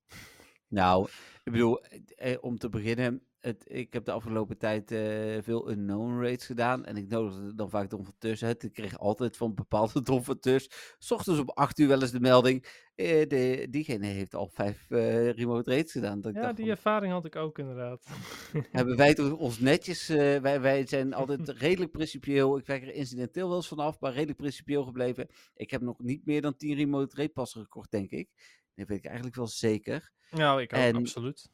Nou, 0.67 1.07
ik 1.43 1.51
bedoel, 1.51 1.81
eh, 1.83 2.37
om 2.41 2.57
te 2.57 2.69
beginnen, 2.69 3.25
het, 3.41 3.63
ik 3.67 3.93
heb 3.93 4.05
de 4.05 4.11
afgelopen 4.11 4.57
tijd 4.57 4.91
eh, 4.91 5.37
veel 5.41 5.69
unknown 5.71 6.21
raids 6.21 6.45
gedaan. 6.45 6.85
En 6.85 6.97
ik 6.97 7.07
nodigde 7.07 7.55
dan 7.55 7.69
vaak 7.69 7.91
Tus 8.17 8.43
uit. 8.43 8.63
Ik 8.63 8.73
kreeg 8.73 8.97
altijd 8.99 9.37
van 9.37 9.55
bepaalde 9.55 10.01
Don 10.11 10.23
van 10.23 10.39
Tus. 10.39 10.69
S 10.99 11.11
ochtends 11.11 11.39
om 11.39 11.49
8 11.49 11.79
uur 11.79 11.87
wel 11.87 12.01
eens 12.01 12.11
de 12.11 12.19
melding. 12.19 12.65
eh, 12.95 13.27
de, 13.27 13.67
diegene 13.69 14.05
heeft 14.05 14.35
al 14.35 14.47
vijf 14.53 14.89
eh, 14.91 15.29
remote 15.29 15.69
raids 15.69 15.91
gedaan. 15.91 16.21
Dat 16.21 16.33
Ja, 16.33 16.47
die 16.53 16.65
van, 16.65 16.73
ervaring 16.73 17.13
had 17.13 17.25
ik 17.25 17.35
ook 17.35 17.59
inderdaad. 17.59 18.07
hebben 18.71 18.97
wij 18.97 19.13
toch 19.13 19.37
ons 19.37 19.59
netjes. 19.59 20.07
wij, 20.07 20.61
wij 20.61 20.87
zijn 20.87 21.13
altijd 21.21 21.49
redelijk 21.49 21.91
principieel. 21.91 22.57
Ik 22.57 22.65
werk 22.65 22.81
er 22.83 22.93
incidenteel 22.93 23.47
wel 23.47 23.57
eens 23.57 23.67
vanaf, 23.67 23.99
maar 23.99 24.13
redelijk 24.13 24.37
principieel 24.37 24.83
gebleven. 24.83 25.27
Ik 25.53 25.71
heb 25.71 25.81
nog 25.81 25.99
niet 25.99 26.25
meer 26.25 26.41
dan 26.41 26.55
10 26.55 26.75
remote 26.75 27.15
raid 27.15 27.33
passen 27.33 27.61
gekocht, 27.61 27.91
denk 27.91 28.11
ik. 28.11 28.29
Dat 28.75 28.87
weet 28.87 28.97
ik 28.97 29.05
eigenlijk 29.05 29.35
wel 29.35 29.47
zeker. 29.47 30.11
Nou, 30.31 30.61
ik 30.61 30.73
ook, 30.73 30.79
En- 30.79 30.95
absoluut. 30.95 31.49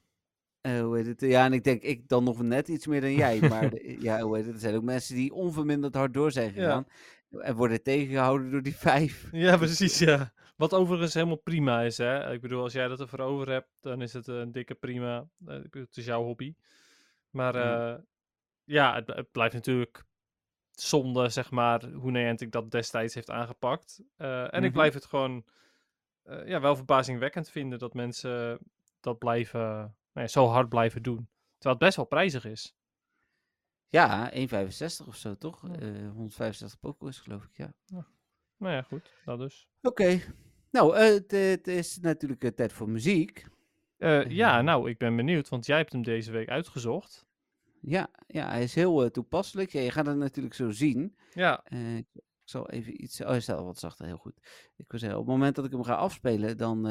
Eh, 0.67 0.81
hoe 0.81 0.95
heet 0.97 1.05
het? 1.05 1.21
Ja, 1.21 1.45
en 1.45 1.53
ik 1.53 1.63
denk 1.63 1.81
ik 1.81 2.07
dan 2.07 2.23
nog 2.23 2.41
net 2.41 2.67
iets 2.67 2.87
meer 2.87 3.01
dan 3.01 3.13
jij. 3.13 3.39
Maar 3.49 3.69
de- 3.69 3.97
ja, 4.07 4.19
hoe 4.19 4.35
heet 4.35 4.45
het? 4.45 4.53
Er 4.53 4.59
zijn 4.59 4.75
ook 4.75 4.83
mensen 4.83 5.15
die 5.15 5.33
onverminderd 5.33 5.95
hard 5.95 6.13
door 6.13 6.31
zijn 6.31 6.47
Ja. 6.47 6.53
gegaan. 6.53 6.87
En 7.39 7.55
worden 7.55 7.83
tegengehouden 7.83 8.51
door 8.51 8.61
die 8.63 8.75
vijf. 8.75 9.27
Ja, 9.31 9.57
precies, 9.57 9.99
ja. 9.99 10.33
Wat 10.55 10.73
overigens 10.73 11.13
helemaal 11.13 11.35
prima 11.37 11.81
is, 11.81 11.97
hè. 11.97 12.31
Ik 12.33 12.41
bedoel, 12.41 12.61
als 12.61 12.73
jij 12.73 12.87
dat 12.87 12.99
ervoor 12.99 13.19
over 13.19 13.49
hebt, 13.49 13.69
dan 13.79 14.01
is 14.01 14.13
het 14.13 14.27
een 14.27 14.51
dikke 14.51 14.73
prima. 14.75 15.27
Eh, 15.45 15.57
Het 15.71 15.97
is 15.97 16.05
jouw 16.05 16.23
hobby. 16.23 16.55
Maar 17.29 17.55
Ja. 17.55 17.93
eh, 17.93 17.99
ja, 18.63 18.95
het, 18.95 19.07
het 19.07 19.31
blijft 19.31 19.53
natuurlijk 19.53 20.03
zonde, 20.71 21.29
zeg 21.29 21.51
maar, 21.51 21.83
hoe 21.85 22.11
Niantic 22.11 22.51
dat 22.51 22.71
destijds 22.71 23.13
heeft 23.13 23.29
aangepakt. 23.29 24.01
En 24.17 24.53
ik 24.53 24.61
Mhm. 24.61 24.71
blijf 24.71 24.93
het 24.93 25.05
gewoon 25.05 25.45
ja, 26.45 26.59
wel 26.61 26.75
verbazingwekkend 26.75 27.49
vinden 27.49 27.79
dat 27.79 27.93
mensen 27.93 28.59
dat 28.99 29.17
blijven, 29.17 29.95
nou 30.17 30.29
ja, 30.29 30.35
zo 30.35 30.45
hard 30.45 30.69
blijven 30.69 31.03
doen. 31.03 31.29
Terwijl 31.57 31.75
het 31.75 31.79
best 31.79 31.95
wel 31.95 32.05
prijzig 32.05 32.45
is. 32.45 32.75
Ja, 33.87 34.31
1,65 34.33 35.07
of 35.07 35.15
zo, 35.15 35.35
toch? 35.37 35.67
Ja. 35.67 35.75
Eh 35.75 36.09
165 36.11 36.79
Pokémon 36.79 37.13
geloof 37.13 37.43
ik, 37.43 37.57
ja. 37.57 37.73
Nou 38.57 38.73
ja, 38.73 38.81
goed, 38.81 39.11
dat 39.25 39.39
dus. 39.39 39.67
Oké. 39.81 40.19
Nou, 40.71 40.95
eh, 40.95 41.07
het, 41.13 41.33
eh, 41.33 41.77
is 41.77 41.97
natuurlijk 41.99 42.43
eh, 42.43 42.51
tijd 42.51 42.73
voor 42.73 42.89
muziek. 42.89 43.45
Eh, 43.97 44.29
ja, 44.29 44.57
Eh. 44.57 44.63
nou, 44.63 44.89
ik 44.89 44.97
ben 44.97 45.15
benieuwd, 45.15 45.49
want 45.49 45.65
jij 45.65 45.77
hebt 45.77 45.91
hem 45.91 46.01
deze 46.03 46.31
week 46.31 46.49
uitgezocht. 46.49 47.25
Ja, 47.81 48.09
ja 48.27 48.47
hij 48.49 48.63
is 48.63 48.75
heel 48.75 49.03
eh, 49.03 49.09
toepasselijk. 49.09 49.71
Ja, 49.71 49.81
je 49.81 49.91
gaat 49.91 50.05
het 50.05 50.17
natuurlijk 50.17 50.55
zo 50.55 50.69
zien. 50.71 51.15
Ja, 51.33 51.61
Eh, 51.63 51.97
ik 51.97 52.05
zal 52.43 52.69
even 52.69 53.03
iets... 53.03 53.21
Oh, 53.21 53.27
hij 53.27 53.39
staat 53.39 53.57
al 53.57 53.65
wat 53.65 53.79
zachter, 53.79 54.05
heel 54.05 54.17
goed. 54.17 54.37
Ik 54.75 54.85
wil 54.91 54.99
zeggen, 54.99 55.19
op 55.19 55.25
het 55.25 55.33
moment 55.35 55.55
dat 55.55 55.65
ik 55.65 55.71
hem 55.71 55.83
ga 55.83 55.95
afspelen, 55.95 56.57
dan... 56.57 56.85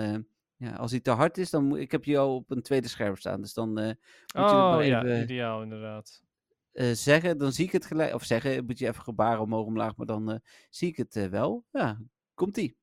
ja, 0.57 0.74
als 0.74 0.90
hij 0.90 1.00
te 1.00 1.11
hard 1.11 1.38
is, 1.38 1.50
dan 1.50 1.64
moet 1.64 1.78
ik 1.78 1.90
heb 1.90 2.04
je 2.04 2.18
al 2.18 2.34
op 2.34 2.50
een 2.50 2.62
tweede 2.62 2.88
scherm 2.88 3.16
staan. 3.16 3.40
Dus 3.40 3.52
dan 3.54 3.78
eh, 3.78 3.84
moet 3.86 4.50
je 4.50 4.57
het 4.57 4.64
oh 4.64 4.70
maar 4.70 4.84
ja, 4.84 5.04
even 5.04 5.22
ideaal 5.22 5.62
inderdaad. 5.62 6.22
eh, 6.72 6.90
zeggen. 6.92 7.38
Dan 7.38 7.52
zie 7.52 7.64
ik 7.64 7.72
het 7.72 7.86
gelijk. 7.86 8.14
Of 8.14 8.24
zeggen, 8.24 8.64
moet 8.64 8.78
je 8.78 8.86
even 8.88 9.02
gebaren 9.02 9.40
omhoog 9.42 9.66
omlaag, 9.66 9.96
maar 9.96 10.07
dan 10.07 10.30
eh, 10.30 10.38
zie 10.70 10.88
ik 10.88 10.96
het 10.96 11.28
wel. 11.30 11.64
Ja, 11.70 12.00
komt-ie. 12.34 12.76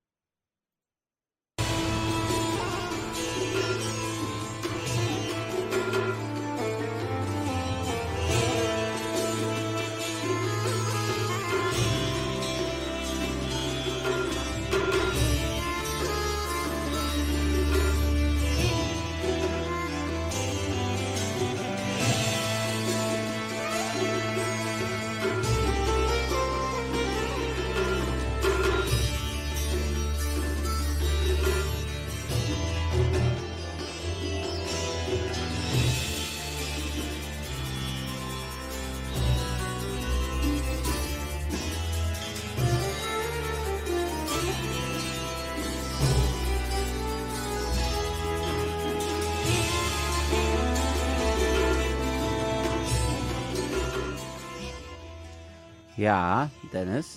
Ja, 56.03 56.49
Dennis. 56.71 57.07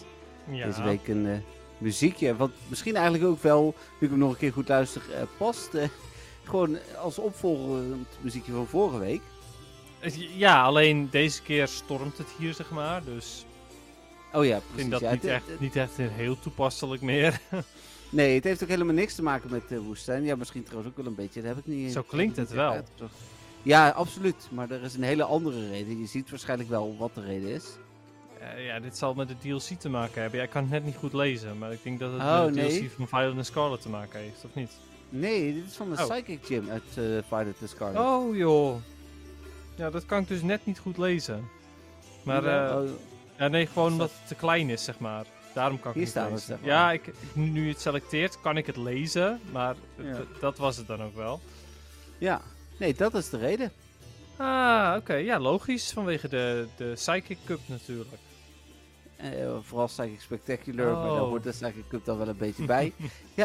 Ja. 0.51 0.67
Deze 0.67 0.83
week 0.83 1.09
een 1.09 1.27
eh, 1.27 1.37
muziekje. 1.79 2.37
Wat 2.37 2.51
misschien 2.69 2.95
eigenlijk 2.97 3.25
ook 3.31 3.43
wel, 3.43 3.75
nu 4.01 4.07
ik 4.07 4.11
hem 4.11 4.19
nog 4.19 4.31
een 4.31 4.37
keer 4.37 4.53
goed 4.53 4.69
luister, 4.69 5.03
eh, 5.15 5.23
past. 5.39 5.75
eh, 5.75 5.89
gewoon 6.45 6.79
als 7.03 7.19
opvolgend 7.19 8.09
muziekje 8.21 8.53
van 8.53 8.67
vorige 8.67 8.99
week. 8.99 9.21
Ja, 10.37 10.63
alleen 10.63 11.09
deze 11.11 11.43
keer 11.43 11.69
stormt 11.69 12.19
het 12.19 12.29
hier, 12.39 12.55
zeg 12.55 12.71
maar. 12.71 13.05
Dus 13.05 13.45
Oh 14.33 14.45
ja, 14.45 14.57
ik 14.57 14.63
precies. 14.63 14.79
vind 14.81 14.91
dat 14.91 15.01
ja, 15.01 15.11
niet, 15.13 15.23
het- 15.23 15.31
echt, 15.31 15.47
het- 15.49 15.61
niet 15.61 15.77
echt 15.77 15.97
heel 15.97 16.39
toepasselijk 16.39 17.03
meer. 17.03 17.41
Nee, 18.11 18.35
het 18.35 18.45
heeft 18.45 18.63
ook 18.63 18.69
helemaal 18.69 18.95
niks 18.95 19.15
te 19.15 19.23
maken 19.23 19.51
met 19.51 19.69
de 19.69 19.81
woestijn. 19.83 20.25
Ja, 20.25 20.37
misschien 20.37 20.63
trouwens 20.63 20.91
ook 20.91 20.97
wel 20.97 21.07
een 21.07 21.15
beetje. 21.15 21.41
Dat 21.43 21.55
heb 21.55 21.59
ik 21.59 21.67
niet. 21.67 21.93
Zo 21.93 22.01
ik 22.01 22.07
klinkt 22.07 22.37
het 22.37 22.51
wel. 22.51 22.71
uitgezocht. 22.71 23.15
Ja, 23.63 23.89
absoluut. 23.89 24.49
Maar 24.51 24.71
er 24.71 24.83
is 24.83 24.95
een 24.95 25.03
hele 25.03 25.25
andere 25.25 25.69
reden. 25.69 25.99
Je 26.01 26.07
ziet 26.07 26.31
waarschijnlijk 26.31 26.69
wel 26.69 26.97
wat 26.99 27.15
de 27.15 27.21
reden 27.21 27.49
is. 27.49 27.65
Eh, 28.55 28.67
ja, 28.67 28.81
dit 28.81 28.97
zal 28.97 29.15
met 29.15 29.29
de 29.29 29.37
DLC 29.39 29.79
te 29.81 29.89
maken 29.89 30.21
hebben. 30.21 30.39
Ja, 30.39 30.45
ik 30.45 30.51
kan 30.51 30.63
het 30.63 30.71
net 30.71 30.85
niet 30.85 30.97
goed 30.97 31.13
lezen, 31.13 31.59
maar 31.59 31.73
ik 31.73 31.83
denk 31.83 31.99
dat 32.01 32.13
het 32.13 32.21
Oh, 32.21 32.45
met 32.45 32.55
de 32.55 32.61
nee. 32.61 32.79
DLC 32.81 32.91
van 32.91 33.09
Violet 33.09 33.37
and 33.37 33.47
Scarlet 33.47 33.83
te 33.83 33.89
maken 33.89 34.21
heeft, 34.21 34.45
of 34.45 34.55
niet? 34.55 34.71
Nee, 35.09 35.55
dit 35.55 35.65
is 35.71 35.77
van 35.77 35.91
de 35.95 36.03
Oh. 36.03 36.09
Psychic 36.11 36.39
Gym 36.47 36.71
uit 36.71 36.83
uh, 36.99 37.19
Violet 37.29 37.59
the 37.59 37.67
Scarlet. 37.67 37.99
Oh 37.99 38.37
joh. 38.37 38.77
Ja, 39.75 39.91
dat 39.91 40.07
kan 40.07 40.21
ik 40.23 40.29
dus 40.29 40.43
net 40.43 40.67
niet 40.67 40.79
goed 40.79 40.99
lezen. 40.99 41.49
Maar 42.23 42.45
Ja, 42.45 42.69
eh, 42.69 42.77
oh, 42.77 42.89
ja, 43.39 43.49
nee, 43.49 43.67
gewoon 43.67 43.93
omdat 43.93 44.11
het 44.19 44.29
te 44.29 44.35
klein 44.35 44.71
is, 44.71 44.85
zeg 44.85 44.99
maar. 44.99 45.25
Daarom 45.55 45.81
kan 45.81 45.89
ik 45.91 45.95
Hier 45.97 46.03
het 46.07 46.13
staat 46.13 46.31
niet 46.31 46.39
het, 46.41 46.49
lezen. 46.49 46.65
zeg 46.65 46.75
maar. 46.75 46.85
Ja, 46.85 46.93
ik, 46.93 47.13
nu 47.33 47.69
het 47.69 47.81
selecteert, 47.81 48.41
kan 48.41 48.57
ik 48.57 48.67
het 48.67 48.77
lezen, 48.77 49.41
maar 49.53 49.75
Ja. 50.03 50.21
dat 50.41 50.59
was 50.59 50.77
het 50.77 50.87
dan 50.87 51.03
ook 51.03 51.15
wel. 51.17 51.41
ja, 52.19 52.41
nee, 52.79 52.95
dat 52.95 53.15
is 53.15 53.31
de 53.31 53.39
reden. 53.39 53.73
Ah, 54.37 54.95
oké. 54.99 55.15
Ja, 55.15 55.39
logisch. 55.39 55.93
Vanwege 55.93 56.29
de, 56.29 56.67
de 56.77 56.93
Psychic 56.95 57.39
Cup 57.45 57.61
natuurlijk. 57.67 58.09
Eh, 59.17 59.31
vooral 59.63 59.87
Psychic 59.87 60.21
Spectacular, 60.21 60.93
maar 60.97 61.03
daar 61.09 61.21
Oh. 61.23 61.29
hoort 61.29 61.43
de 61.43 61.51
Psychic 61.51 61.89
Cup 61.89 62.05
dan 62.05 62.19
wel 62.19 62.29
een 62.29 62.37
beetje 62.37 62.65
bij. 62.65 62.93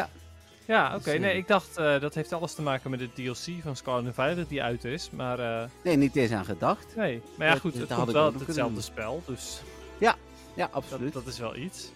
Ja, 0.65 0.95
oké. 0.95 1.11
Dus, 1.11 1.19
Nee, 1.19 1.31
eh, 1.31 1.37
ik 1.37 1.47
dacht 1.47 1.77
eh, 1.77 1.99
dat 1.99 2.13
heeft 2.15 2.33
alles 2.33 2.53
te 2.53 2.61
maken 2.61 2.89
met 2.89 2.99
de 2.99 3.13
DLC 3.13 3.61
van 3.63 3.75
Scarlet 3.75 4.05
and 4.05 4.13
Violet 4.15 4.49
die 4.49 4.63
uit 4.63 4.83
is. 4.85 5.09
Maar 5.11 5.69
Nee, 5.83 5.95
niet 5.97 6.15
eens 6.15 6.31
aan 6.31 6.45
gedacht. 6.45 6.95
nee. 6.95 7.21
Maar 7.37 7.47
ja, 7.47 7.55
goed, 7.55 7.71
dat 7.73 7.81
het 7.89 7.93
komt 7.97 8.07
ik 8.07 8.13
wel 8.13 8.23
uit 8.33 8.45
hetzelfde 8.47 8.81
spel. 8.81 9.23
Dus 9.25 9.61
Ja, 9.97 10.15
dat, 10.55 10.71
absoluut. 10.71 11.13
dat 11.13 11.25
is 11.27 11.39
wel 11.39 11.55
iets. 11.55 11.91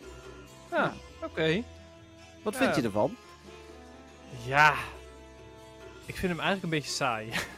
Ja. 0.72 0.78
Ja, 0.78 0.94
oké. 1.26 1.64
Wat 2.44 2.54
Ja. 2.54 2.60
vind 2.60 2.76
je 2.76 2.82
ervan? 2.82 3.16
Ja. 4.46 4.74
Ik 6.06 6.16
vind 6.16 6.32
hem 6.32 6.40
eigenlijk 6.42 6.64
een 6.64 6.70
beetje 6.80 6.92
saai. 6.96 7.30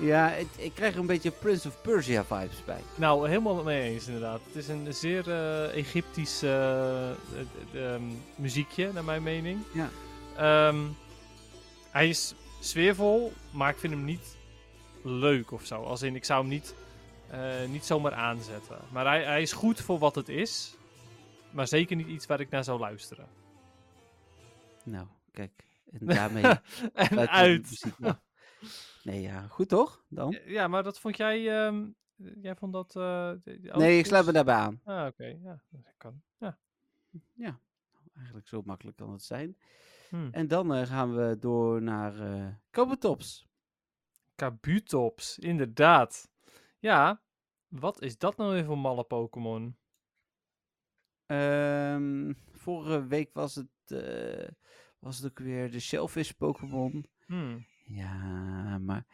Ja, 0.00 0.28
het- 0.28 0.46
ik 0.56 0.74
krijg 0.74 0.94
er 0.94 1.00
een 1.00 1.06
beetje 1.06 1.30
Prince 1.30 1.68
of 1.68 1.80
Persia 1.82 2.24
vibes 2.24 2.64
bij. 2.64 2.80
nou, 2.94 3.28
helemaal 3.28 3.62
mee 3.62 3.90
eens 3.92 4.06
inderdaad. 4.06 4.40
Het 4.46 4.54
is 4.56 4.68
een 4.68 4.94
zeer 4.94 5.30
eh, 5.30 5.76
Egyptisch 5.76 6.42
eh, 6.42 7.10
eh, 7.10 7.16
eh, 7.72 7.94
ehm, 7.94 8.02
muziekje, 8.36 8.92
naar 8.92 9.04
mijn 9.04 9.22
mening. 9.22 9.60
Ja. 9.72 9.88
Ehm, 10.36 10.78
hij 11.90 12.08
is 12.08 12.34
sfeervol, 12.60 13.32
maar 13.50 13.70
ik 13.70 13.78
vind 13.78 13.92
hem 13.92 14.04
niet 14.04 14.36
leuk 15.02 15.50
of 15.52 15.64
zo. 15.66 15.82
Als 15.82 16.02
in, 16.02 16.14
ik 16.14 16.24
zou 16.24 16.40
hem 16.40 16.48
niet, 16.48 16.74
eh, 17.30 17.64
niet 17.68 17.84
zomaar 17.84 18.14
aanzetten. 18.14 18.78
Maar 18.92 19.04
hij, 19.06 19.24
hij 19.24 19.42
is 19.42 19.52
goed 19.52 19.80
voor 19.80 19.98
wat 19.98 20.14
het 20.14 20.28
is. 20.28 20.76
Maar 21.50 21.66
zeker 21.68 21.96
niet 21.96 22.06
iets 22.08 22.26
waar 22.26 22.40
ik 22.40 22.50
naar 22.50 22.64
zou 22.64 22.78
luisteren. 22.80 23.26
Nou, 24.84 25.06
kijk. 25.32 25.50
En 25.92 26.06
daarmee 26.06 26.44
en 26.94 27.28
uit. 27.30 27.82
Nee, 29.02 29.20
ja, 29.20 29.46
goed 29.46 29.68
toch? 29.68 30.04
Dan? 30.08 30.38
Ja, 30.46 30.68
maar 30.68 30.82
dat 30.82 31.00
vond 31.00 31.16
jij... 31.16 31.66
ehm, 31.66 31.86
jij 32.40 32.56
vond 32.56 32.72
dat... 32.72 32.96
eh, 32.96 33.32
Nee, 33.76 33.98
ik 33.98 34.06
sluit 34.06 34.26
me 34.26 34.32
daarbij 34.32 34.54
aan. 34.54 34.80
Ah, 34.84 35.06
oké. 35.06 35.24
Ja, 35.42 35.62
dat 35.70 35.94
kan. 35.96 36.22
Ja. 37.34 37.60
Eigenlijk 38.14 38.48
zo 38.48 38.62
makkelijk 38.64 38.96
kan 38.96 39.12
het 39.12 39.22
zijn. 39.22 39.56
Hm. 40.08 40.28
En 40.30 40.48
dan 40.48 40.74
eh, 40.74 40.86
gaan 40.86 41.14
we 41.16 41.36
door 41.38 41.82
naar 41.82 42.20
eh 42.20 42.46
Kabutops. 42.70 43.46
Kabutops, 44.34 45.38
inderdaad. 45.38 46.30
Ja, 46.78 47.22
wat 47.68 48.02
is 48.02 48.18
dat 48.18 48.36
nou 48.36 48.52
weer 48.52 48.64
voor 48.64 48.78
malle 48.78 49.04
Pokémon? 49.04 49.76
Ehm, 51.26 52.32
vorige 52.52 53.06
week 53.06 53.30
was 53.32 53.54
het, 53.54 53.68
was 54.98 55.16
het 55.18 55.26
ook 55.30 55.38
weer 55.38 55.70
de 55.70 55.80
Shellfish 55.80 56.30
Pokémon. 56.30 57.06
Hmm. 57.26 57.66
Ja, 57.88 58.78
maar 58.78 59.06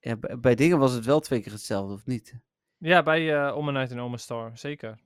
ja, 0.00 0.16
bij, 0.16 0.54
dingen 0.54 0.78
was 0.78 0.92
het 0.92 1.04
wel 1.04 1.20
twee 1.20 1.40
keer 1.40 1.52
hetzelfde, 1.52 1.94
of 1.94 2.06
niet? 2.06 2.38
Ja, 2.76 3.02
bij 3.02 3.46
uh, 3.46 3.56
Omanite 3.56 3.94
en 3.94 4.00
Omastar, 4.00 4.58
zeker. 4.58 5.00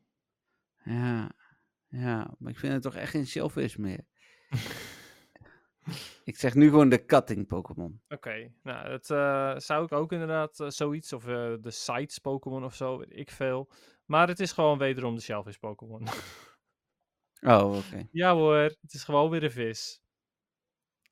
Ja, 0.85 1.31
ja, 1.89 2.35
maar 2.39 2.53
ik 2.53 2.59
vind 2.59 2.73
het 2.73 2.83
toch 2.83 2.95
echt 2.95 3.11
geen 3.11 3.27
Shellfish 3.27 3.77
meer. 3.77 4.05
ik 6.25 6.37
zeg 6.37 6.55
nu 6.55 6.69
gewoon 6.69 6.89
de 6.89 7.05
cutting 7.05 7.47
Pokémon. 7.47 8.03
Oké, 8.09 8.53
nou, 8.63 8.89
dat 8.89 9.11
eh, 9.11 9.57
zou 9.57 9.85
ik 9.85 9.93
ook 9.93 10.13
inderdaad 10.13 10.61
eh, 10.61 10.69
zoiets, 10.69 11.13
of 11.13 11.27
eh, 11.27 11.55
de 11.61 11.71
Sites 11.71 12.19
Pokémon 12.19 12.65
of 12.65 12.75
zo, 12.75 12.99
weet 12.99 13.17
ik 13.17 13.31
veel. 13.31 13.71
Maar 14.05 14.29
het 14.29 14.41
is 14.41 14.53
gewoon 14.53 14.79
wederom 14.79 15.15
de 15.15 15.21
Shellfish 15.21 15.57
Pokémon. 15.57 16.07
Oh, 17.41 17.77
oké. 17.77 18.09
ja 18.13 18.35
hoor, 18.35 18.57
het 18.57 18.93
is 18.93 19.05
gewoon 19.05 19.31
weer 19.31 19.45
een 19.45 19.51
vis. 19.51 20.03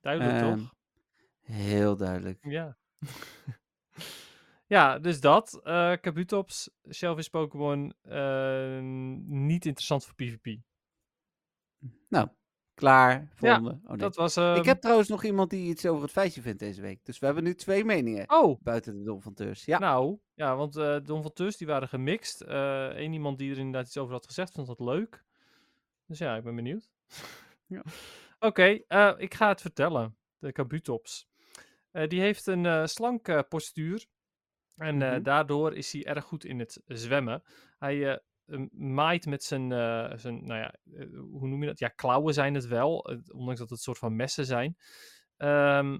Duidelijk 0.01 0.41
Ehm, 0.41 0.55
toch? 0.55 0.75
Heel 1.51 1.95
duidelijk. 1.97 2.37
Ja. 2.41 2.77
ja, 4.67 4.99
dus 4.99 5.19
dat. 5.21 5.59
eh 5.63 5.93
Kabutops, 6.01 6.69
Shellfish 6.91 7.27
Pokémon, 7.27 7.93
eh, 8.01 8.79
niet 9.25 9.65
interessant 9.65 10.05
voor 10.05 10.15
PvP. 10.15 10.57
Nou, 12.09 12.27
klaar. 12.73 13.27
Volgende. 13.35 13.79
oh, 13.83 13.89
nee. 13.89 13.97
Dat 13.97 14.15
was... 14.15 14.35
ehm, 14.35 14.55
Ik 14.55 14.65
heb 14.65 14.81
trouwens 14.81 15.09
nog 15.09 15.23
iemand 15.23 15.49
die 15.49 15.69
iets 15.69 15.85
over 15.85 16.01
het 16.03 16.11
feitje 16.11 16.41
vindt 16.41 16.59
deze 16.59 16.81
week. 16.81 17.05
Dus 17.05 17.19
we 17.19 17.25
hebben 17.25 17.43
nu 17.43 17.55
twee 17.55 17.85
meningen 17.85 18.29
Oh, 18.29 18.61
buiten 18.61 18.97
de 18.97 19.03
Dom 19.03 19.21
van 19.21 19.33
Teurs. 19.33 19.65
Ja. 19.65 19.79
nou, 19.79 20.17
ja, 20.33 20.55
want 20.55 20.75
eh 20.75 20.97
Don 21.03 21.21
van 21.21 21.33
Tus, 21.33 21.57
die 21.57 21.67
waren 21.67 21.87
gemixt. 21.87 22.43
Eén 22.47 23.13
iemand 23.13 23.37
die 23.37 23.51
er 23.51 23.57
inderdaad 23.57 23.85
iets 23.85 23.97
over 23.97 24.13
had 24.13 24.25
gezegd, 24.25 24.51
vond 24.51 24.67
dat 24.67 24.79
leuk. 24.79 25.23
Dus 26.05 26.17
ja, 26.17 26.35
ik 26.35 26.43
ben 26.43 26.55
benieuwd. 26.55 26.89
Ja. 27.69 27.83
Oké, 28.39 28.63
ik 29.17 29.33
ga 29.33 29.47
het 29.47 29.61
vertellen. 29.61 30.17
De 30.37 30.51
Kabutops. 30.51 31.27
Eh, 31.91 32.07
die 32.07 32.21
heeft 32.21 32.47
een 32.47 32.65
eh, 32.65 32.85
slanke 32.85 33.45
postuur. 33.49 34.05
En 34.75 35.01
eh, 35.01 35.11
Mhm. 35.11 35.21
daardoor 35.23 35.75
is 35.75 35.91
hij 35.91 36.05
erg 36.05 36.23
goed 36.23 36.45
in 36.45 36.59
het 36.59 36.81
zwemmen. 36.85 37.43
Hij 37.79 38.11
eh, 38.13 38.17
maait 38.71 39.25
met 39.25 39.43
zijn, 39.43 39.71
eh, 39.71 40.11
zijn, 40.17 40.45
nou 40.45 40.59
ja, 40.59 40.73
eh, 40.93 41.07
hoe 41.19 41.47
noem 41.47 41.61
je 41.61 41.67
dat? 41.67 41.79
Ja, 41.79 41.87
klauwen 41.87 42.33
zijn 42.33 42.53
het 42.53 42.65
wel, 42.67 43.05
eh, 43.09 43.17
ondanks 43.27 43.59
dat 43.59 43.69
het 43.69 43.79
soort 43.79 43.97
van 43.97 44.15
messen 44.15 44.45
zijn. 44.45 44.77
Ehm, 45.37 45.97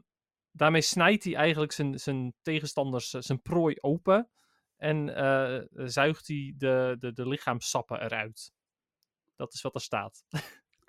daarmee 0.51 0.81
snijdt 0.81 1.23
hij 1.23 1.35
eigenlijk 1.35 1.71
zijn, 1.71 1.99
zijn 1.99 2.33
tegenstanders, 2.41 3.13
eh, 3.13 3.21
zijn 3.21 3.41
prooi 3.41 3.75
open. 3.79 4.29
En 4.77 5.15
eh, 5.15 5.61
zuigt 5.87 6.27
hij 6.27 6.53
de, 6.57 6.95
de, 6.99 7.13
de 7.13 7.27
lichaamssappen 7.27 8.01
eruit. 8.01 8.51
Dat 9.35 9.53
is 9.53 9.61
wat 9.61 9.75
er 9.75 9.81
staat. 9.81 10.23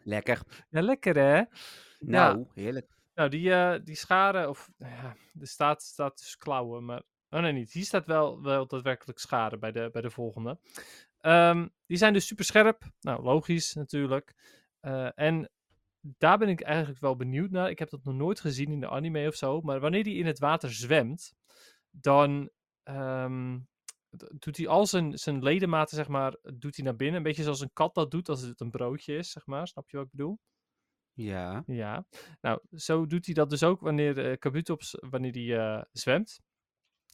Lekker. 0.03 0.43
Ja, 0.71 0.83
lekker 0.83 1.15
hè? 1.17 1.43
Nou, 1.99 2.47
heerlijk. 2.55 2.98
Nou, 3.19 3.31
die, 3.31 3.53
eh, 3.53 3.81
die 3.85 3.97
scharen, 3.97 4.49
of 4.49 4.71
nou 4.77 4.93
ja, 4.93 5.17
er 5.41 5.47
staat, 5.47 5.83
staat 5.83 6.19
dus 6.19 6.37
klauwen, 6.37 6.85
maar. 6.85 7.03
Oh 7.31 7.41
nee, 7.41 7.53
niet. 7.53 7.73
Hier 7.73 7.85
staat 7.85 8.07
wel, 8.07 8.43
wel 8.43 8.67
daadwerkelijk 8.67 9.19
scharen 9.19 9.61
bij 9.61 9.73
de, 9.73 9.89
bij 9.93 10.03
de 10.03 10.11
volgende. 10.11 10.59
Ehm, 11.19 11.69
die 11.87 11.97
zijn 11.97 12.13
dus 12.13 12.27
super 12.27 12.45
scherp. 12.45 12.83
Nou, 13.01 13.23
logisch 13.23 13.75
natuurlijk. 13.75 14.35
Eh, 14.81 15.19
en 15.19 15.51
daar 16.01 16.39
ben 16.39 16.49
ik 16.49 16.61
eigenlijk 16.61 17.01
wel 17.01 17.17
benieuwd 17.17 17.51
naar. 17.51 17.71
Ik 17.71 17.79
heb 17.79 17.91
dat 17.91 18.05
nog 18.05 18.15
nooit 18.15 18.41
gezien 18.41 18.71
in 18.73 18.81
de 18.81 18.89
anime 18.89 19.27
of 19.27 19.35
zo. 19.35 19.61
Maar 19.61 19.81
wanneer 19.81 20.05
die 20.05 20.19
in 20.19 20.27
het 20.27 20.39
water 20.39 20.73
zwemt, 20.73 21.35
dan 21.91 22.51
ehm, 22.83 23.59
doet 24.39 24.57
hij 24.57 24.69
al 24.69 24.87
zijn, 24.87 25.19
zijn 25.19 25.43
ledematen, 25.43 25.97
zeg 25.97 26.09
maar, 26.09 26.37
doet 26.55 26.77
hij 26.77 26.85
naar 26.85 26.97
binnen. 26.97 27.17
Een 27.17 27.23
beetje 27.23 27.43
zoals 27.43 27.61
een 27.61 27.73
kat 27.73 27.95
dat 27.95 28.11
doet 28.11 28.29
als 28.29 28.41
het 28.41 28.61
een 28.61 28.71
broodje 28.71 29.17
is, 29.17 29.31
zeg 29.31 29.47
maar. 29.47 29.69
Snap 29.69 29.91
je 29.91 29.97
wat 29.97 30.07
ik 30.07 30.13
bedoel? 30.13 30.39
Ja. 31.19 31.63
Ja, 31.67 32.07
nou, 32.41 32.61
zo 32.71 33.07
doet 33.07 33.25
hij 33.25 33.35
dat 33.35 33.51
dus 33.51 33.63
ook 33.63 33.81
wanneer 33.81 34.31
uh, 34.31 34.37
Kabutops, 34.37 34.97
wanneer 35.01 35.33
hij 35.33 35.77
uh, 35.79 35.83
zwemt. 35.93 36.41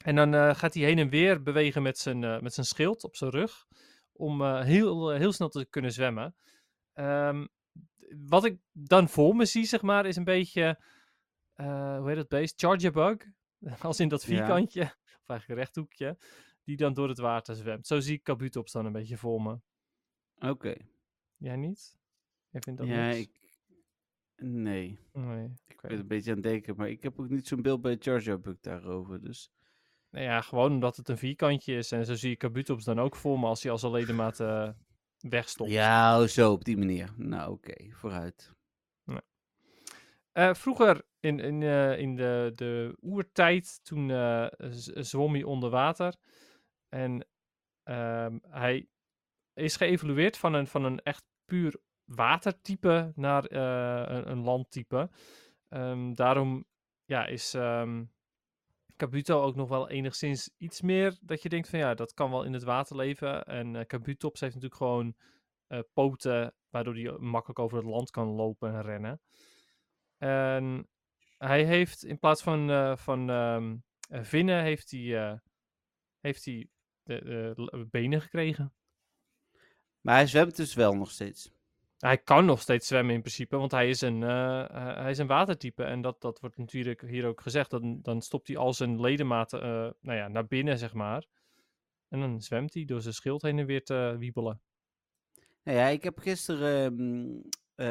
En 0.05 0.15
dan 0.17 0.35
uh, 0.35 0.55
gaat 0.55 0.75
hij 0.75 0.83
heen 0.83 0.99
en 0.99 1.09
weer 1.09 1.43
bewegen 1.43 1.83
met 1.83 1.99
zijn, 1.99 2.19
met 2.19 2.55
zijn 2.55 2.67
schild 2.67 3.05
op 3.05 3.17
zijn 3.17 3.31
rug, 3.31 3.67
om 4.13 4.45
heel, 4.45 5.11
heel 5.11 5.33
snel 5.33 5.49
te 5.49 5.67
kunnen 5.71 5.93
zwemmen. 5.93 6.37
Um, 6.95 7.49
wat 8.29 8.45
ik 8.45 8.59
dan 8.73 9.09
voor 9.09 9.37
me 9.37 9.45
zie, 9.45 9.65
zeg 9.65 9.83
maar, 9.83 10.07
is 10.07 10.17
een 10.17 10.25
beetje, 10.25 10.81
hoe 11.55 12.05
heet 12.07 12.17
dat 12.17 12.29
beest? 12.29 12.61
Charger 12.61 12.93
bug, 12.93 13.17
als 13.81 14.01
in 14.01 14.09
dat 14.09 14.25
vierkantje, 14.25 14.81
ja. 14.81 14.97
of 15.21 15.29
eigenlijk 15.29 15.49
een 15.49 15.65
rechthoekje, 15.65 16.19
die 16.65 16.77
dan 16.77 16.95
door 16.95 17.09
het 17.09 17.19
water 17.19 17.55
zwemt. 17.55 17.87
Zo 17.87 18.01
zie 18.01 18.15
ik 18.15 18.23
Kabutops 18.23 18.73
dan 18.73 18.87
een 18.87 18.93
beetje 18.93 19.17
voor 19.17 19.43
me. 19.43 19.53
Oké. 20.35 20.49
Okay. 20.49 20.89
Jij 21.37 21.57
niet? 21.57 21.97
Jij 22.51 22.61
vindt 22.61 22.81
dat 22.81 22.89
ja, 22.89 23.07
niks? 23.07 23.19
ik... 23.19 23.44
Nee. 24.37 24.99
nee. 25.12 25.53
Ik 25.66 25.80
ben 25.80 25.99
een 25.99 26.07
beetje 26.07 26.30
aan 26.30 26.37
het 26.37 26.47
denken, 26.47 26.76
maar 26.76 26.89
ik 26.89 27.03
heb 27.03 27.20
ook 27.20 27.28
niet 27.28 27.49
zo'n 27.49 27.62
beeld 27.62 27.80
bij 27.80 27.99
Bug 28.41 28.61
daarover, 28.61 29.20
dus... 29.20 29.51
Nou 30.11 30.26
ja, 30.26 30.41
gewoon 30.41 30.72
omdat 30.72 30.97
het 30.97 31.09
een 31.09 31.18
vierkantje 31.18 31.76
is. 31.76 31.93
En 31.93 32.07
zo 32.07 32.14
zie 32.14 32.30
je 32.30 32.37
Kabutops 32.37 32.85
dan 32.85 33.01
ook 33.01 33.16
voor 33.16 33.39
me 33.39 33.47
als 33.47 33.62
hij 33.62 33.72
als 33.72 33.82
ledemaat 33.82 34.41
eh, 34.41 34.68
wegstopt. 35.18 35.70
Ja, 35.70 36.26
zo 36.26 36.53
op 36.53 36.64
die 36.64 36.76
manier. 36.76 37.12
Nou, 37.16 37.53
oké, 37.53 37.91
vooruit. 37.91 38.53
Eh, 40.32 40.55
vroeger 40.55 41.03
in, 41.20 41.41
in, 41.41 41.62
eh, 41.62 41.99
in 41.99 42.16
de, 42.16 42.53
de 42.55 42.97
oertijd, 43.01 43.80
toen 43.85 44.09
zwom 45.05 45.32
hij 45.32 45.43
onder 45.43 45.70
water. 45.70 46.14
En 46.89 47.26
ehm, 47.82 48.39
hij 48.49 48.89
is 49.55 49.76
geëvolueerd 49.76 50.37
van 50.37 50.55
een, 50.55 50.66
van 50.66 50.85
een 50.85 51.01
echt 51.03 51.24
puur 51.45 51.80
watertype 52.05 53.13
naar 53.15 53.45
eh, 53.45 54.25
een, 54.25 54.43
landtype. 54.43 55.11
Ehm, 55.69 56.13
daarom 56.13 56.65
ja, 57.05 57.27
is 57.27 57.55
ehm 57.55 58.05
Kabuto 58.97 59.43
ook 59.43 59.55
nog 59.55 59.69
wel 59.69 59.89
enigszins 59.89 60.51
iets 60.59 60.81
meer 60.81 61.19
dat 61.21 61.43
je 61.43 61.49
denkt 61.49 61.69
van 61.69 61.79
ja, 61.79 61.95
dat 61.95 62.15
kan 62.15 62.31
wel 62.31 62.45
in 62.45 62.53
het 62.53 62.63
water 62.63 62.97
leven. 62.97 63.45
En 63.45 63.77
eh 63.77 63.87
Kabutops 63.87 64.41
heeft 64.41 64.55
natuurlijk 64.55 64.81
gewoon 64.81 65.15
eh, 65.67 65.79
poten, 65.93 66.55
waardoor 66.71 66.95
hij 66.95 67.19
makkelijk 67.19 67.59
over 67.59 67.77
het 67.77 67.87
land 67.87 68.11
kan 68.11 68.29
lopen 68.29 68.75
en 68.75 68.83
rennen. 68.83 69.21
En 70.19 70.89
hij 71.39 71.65
heeft 71.65 72.05
in 72.05 72.19
plaats 72.19 72.43
van, 72.43 72.99
van 72.99 73.31
ehm, 73.31 73.77
eh, 74.09 74.23
vinnen, 74.23 74.63
heeft 74.63 74.91
hij, 74.91 75.41
heeft 76.21 76.45
hij 76.45 76.69
de, 77.03 77.53
de 77.55 77.87
benen 77.91 78.21
gekregen. 78.21 78.75
Maar 80.01 80.15
hij 80.15 80.27
zwemt 80.27 80.57
dus 80.57 80.75
wel 80.75 80.95
nog 80.95 81.11
steeds. 81.11 81.54
Hij 81.99 82.19
kan 82.19 82.45
nog 82.45 82.61
steeds 82.61 82.87
zwemmen 82.87 83.15
in 83.15 83.21
principe, 83.21 83.57
want 83.57 83.71
hij 83.71 83.89
is 83.89 84.01
een, 84.01 84.23
eh, 84.23 84.61
eh, 84.61 84.97
hij 84.97 85.11
is 85.11 85.19
een 85.19 85.27
watertype. 85.27 85.85
En 85.85 86.01
dat, 86.01 86.21
dat 86.21 86.41
wordt 86.41 86.59
natuurlijk 86.59 87.01
hier 87.01 87.27
ook 87.27 87.41
gezegd. 87.41 87.71
Dan, 87.71 87.99
dan 88.03 88.23
stopt 88.23 88.49
hij 88.49 88.57
al 88.57 88.73
zijn 88.73 89.01
ledematen 89.01 89.63
eh, 89.63 89.91
nou 90.01 90.19
ja, 90.19 90.29
naar 90.29 90.47
binnen, 90.47 90.79
zeg 90.79 90.93
maar. 90.93 91.27
En 92.09 92.21
dan 92.21 92.43
zwemt 92.43 92.75
hij 92.75 92.85
door 92.85 93.01
zijn 93.01 93.15
schild 93.15 93.43
heen 93.43 93.59
en 93.59 93.67
weer 93.67 93.85
te 93.85 94.17
wiebelen. 94.19 94.61
Nou 95.63 95.79
ja, 95.79 95.87
ik 95.87 96.03
heb 96.03 96.19
gisteren 96.19 96.93
eh, 97.75 97.87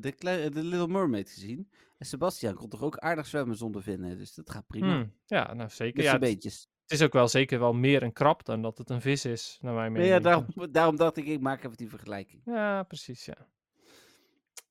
de, 0.00 0.14
de 0.52 0.64
Little 0.64 0.88
Mermaid 0.88 1.30
gezien. 1.30 1.70
En 1.98 2.06
Sebastian 2.06 2.54
kon 2.54 2.68
toch 2.68 2.82
ook 2.82 2.98
aardig 2.98 3.26
zwemmen 3.26 3.56
zonder 3.56 3.82
vinnen. 3.82 4.18
Dus 4.18 4.34
dat 4.34 4.50
gaat 4.50 4.66
prima. 4.66 4.94
Hmm, 4.94 5.12
Ja, 5.26 5.54
nou 5.54 5.70
zeker. 5.70 5.94
Met 5.94 6.04
Ja, 6.04 6.10
zijn 6.10 6.20
beetjes. 6.20 6.68
Het 6.86 6.98
is 6.98 7.02
ook 7.02 7.12
wel 7.12 7.28
zeker 7.28 7.58
wel 7.58 7.72
meer 7.72 8.02
een 8.02 8.12
krab 8.12 8.44
dan 8.44 8.62
dat 8.62 8.78
het 8.78 8.90
een 8.90 9.00
vis 9.00 9.24
is, 9.24 9.58
naar 9.60 9.74
mijn 9.74 9.92
mening. 9.92 10.10
ja, 10.12 10.18
daarom, 10.20 10.46
daarom 10.72 10.96
dacht 10.96 11.16
ik, 11.16 11.24
ik 11.26 11.40
maak 11.40 11.64
even 11.64 11.76
die 11.76 11.88
vergelijking. 11.88 12.42
Ja, 12.44 12.82
precies, 12.82 13.24
ja. 13.24 13.48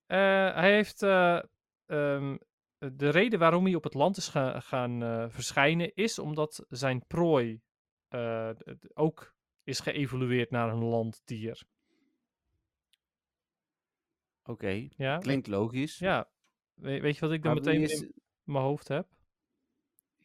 Eh, 0.05 0.55
hij 0.55 0.73
heeft 0.73 1.01
eh, 1.03 1.39
ehm, 1.85 2.37
de 2.77 3.09
reden 3.09 3.39
waarom 3.39 3.65
hij 3.65 3.75
op 3.75 3.83
het 3.83 3.93
land 3.93 4.17
is 4.17 4.27
ga- 4.27 4.59
gaan 4.59 5.03
eh, 5.03 5.25
verschijnen, 5.29 5.93
is 5.95 6.19
omdat 6.19 6.65
zijn 6.69 7.05
prooi 7.07 7.61
ook 8.93 9.33
is 9.63 9.79
geëvolueerd 9.79 10.51
naar 10.51 10.69
een 10.69 10.83
landdier. 10.83 11.63
Oké, 14.43 14.87
Ja, 14.97 15.17
klinkt 15.17 15.47
logisch. 15.47 15.97
ja. 15.97 16.29
We- 16.73 16.99
weet 16.99 17.15
je 17.15 17.21
wat 17.21 17.31
ik 17.31 17.43
dan 17.43 17.53
Maar 17.53 17.63
meteen 17.63 17.81
is- 17.81 18.01
in 18.01 18.13
mijn 18.43 18.63
hoofd 18.63 18.87
heb? 18.87 19.07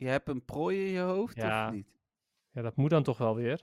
Je 0.01 0.09
hebt 0.09 0.29
een 0.29 0.45
prooi 0.45 0.85
in 0.87 0.91
je 0.93 1.01
hoofd, 1.01 1.37
Ja. 1.37 1.67
of 1.67 1.73
niet? 1.73 1.89
Ja, 2.51 2.63
dat 2.63 2.77
moet 2.77 2.91
dan 2.91 3.03
toch 3.03 3.19
wel 3.19 3.35
weer. 3.35 3.61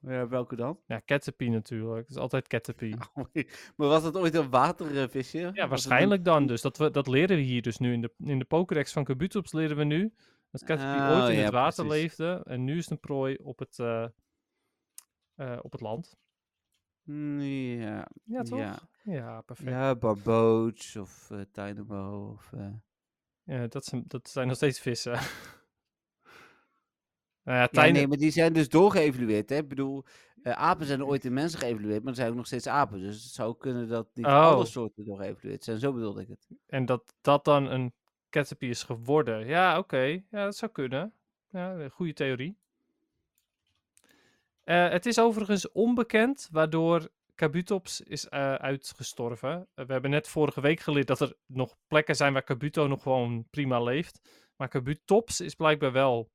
Ja, 0.00 0.28
welke 0.28 0.56
dan? 0.56 0.80
Ja, 0.86 1.02
Caterpie 1.04 1.50
natuurlijk. 1.50 2.00
Het 2.06 2.16
is 2.16 2.22
altijd 2.22 2.48
Caterpie. 2.48 2.96
maar 3.76 3.88
was 3.88 4.02
dat 4.02 4.16
ooit 4.16 4.34
een 4.34 4.50
watervisje? 4.50 5.38
Ja, 5.38 5.62
een- 5.62 5.68
waarschijnlijk 5.68 6.24
dan. 6.24 6.46
Dus 6.46 6.60
dat, 6.62 6.76
we, 6.76 6.90
dat 6.90 7.06
leren 7.06 7.36
we 7.36 7.42
hier 7.42 7.62
dus 7.62 7.78
nu. 7.78 7.92
In 7.92 8.00
de, 8.00 8.12
in 8.18 8.38
de 8.38 8.44
Pokédex 8.44 8.92
van 8.92 9.04
Kabutops 9.04 9.52
leren 9.52 9.76
we 9.76 9.84
nu 9.84 10.14
dat 10.50 10.64
Caterpie 10.64 11.00
Oh, 11.00 11.20
ooit 11.22 11.28
in 11.32 11.36
ja, 11.38 11.42
het 11.44 11.52
water 11.52 11.84
precies. 11.86 12.02
leefde. 12.02 12.40
En 12.44 12.64
nu 12.64 12.76
is 12.76 12.82
het 12.82 12.90
een 12.90 13.00
prooi 13.00 13.36
op 13.36 13.58
het, 13.58 13.78
eh, 13.78 14.06
eh, 15.34 15.58
op 15.62 15.72
het 15.72 15.80
land. 15.80 16.16
Mm, 17.02 17.40
Ja, 17.40 18.08
Ja, 18.24 18.42
toch? 18.42 18.58
Ja. 18.58 18.78
Ja, 19.02 19.40
perfect. 19.40 19.68
ja 19.70 19.94
Barboots 19.96 20.96
of 20.96 21.30
Dynamo 21.52 22.30
of... 22.30 22.52
Ja, 23.46 23.66
dat, 23.66 23.84
zijn, 23.84 24.04
dat 24.06 24.28
zijn 24.28 24.46
nog 24.46 24.56
steeds 24.56 24.80
vissen. 24.80 25.12
nou 27.44 27.68
ja, 27.72 27.90
nee, 27.90 28.06
maar 28.06 28.16
die 28.16 28.30
zijn 28.30 28.52
dus 28.52 28.68
doorgeëvalueerd. 28.68 29.50
Hè? 29.50 29.56
Ik 29.56 29.68
bedoel, 29.68 30.04
eh, 30.42 30.52
apen 30.52 30.86
zijn 30.86 31.04
ooit 31.04 31.24
in 31.24 31.32
mensen 31.32 31.58
geëvalueerd, 31.58 32.00
maar 32.02 32.10
er 32.10 32.18
zijn 32.18 32.30
ook 32.30 32.36
nog 32.36 32.46
steeds 32.46 32.66
apen. 32.66 33.00
Dus 33.00 33.22
het 33.24 33.32
zou 33.32 33.56
kunnen 33.58 33.88
dat 33.88 34.08
niet 34.14 34.26
Oh. 34.26 34.46
alle 34.46 34.66
soorten 34.66 35.04
doorgeëvalueerd 35.04 35.64
zijn. 35.64 35.78
Zo 35.78 35.92
bedoelde 35.92 36.20
ik 36.20 36.28
het. 36.28 36.48
En 36.66 36.86
dat 36.86 37.14
dat 37.20 37.44
dan 37.44 37.70
een 37.70 37.92
Caterpie 38.30 38.70
is 38.70 38.82
geworden. 38.82 39.46
Ja, 39.46 39.78
oké. 39.78 40.02
Ja, 40.30 40.44
dat 40.44 40.56
zou 40.56 40.72
kunnen. 40.72 41.12
Ja, 41.50 41.88
goede 41.88 42.12
theorie. 42.12 42.56
Eh, 44.64 44.88
het 44.88 45.06
is 45.06 45.18
overigens 45.18 45.72
onbekend 45.72 46.48
waardoor 46.50 47.08
Kabutops 47.36 48.00
is 48.00 48.28
eh, 48.28 48.54
uitgestorven. 48.54 49.68
Eh, 49.74 49.86
we 49.86 49.92
hebben 49.92 50.10
net 50.10 50.28
vorige 50.28 50.60
week 50.60 50.80
geleerd 50.80 51.06
dat 51.06 51.20
er 51.20 51.36
nog 51.46 51.76
plekken 51.86 52.16
zijn 52.16 52.32
waar 52.32 52.42
Kabuto 52.42 52.86
nog 52.86 53.02
gewoon 53.02 53.48
prima 53.50 53.82
leeft. 53.82 54.20
Maar 54.56 54.68
Kabutops 54.68 55.40
is 55.40 55.54
blijkbaar 55.54 55.92
wel 55.92 56.30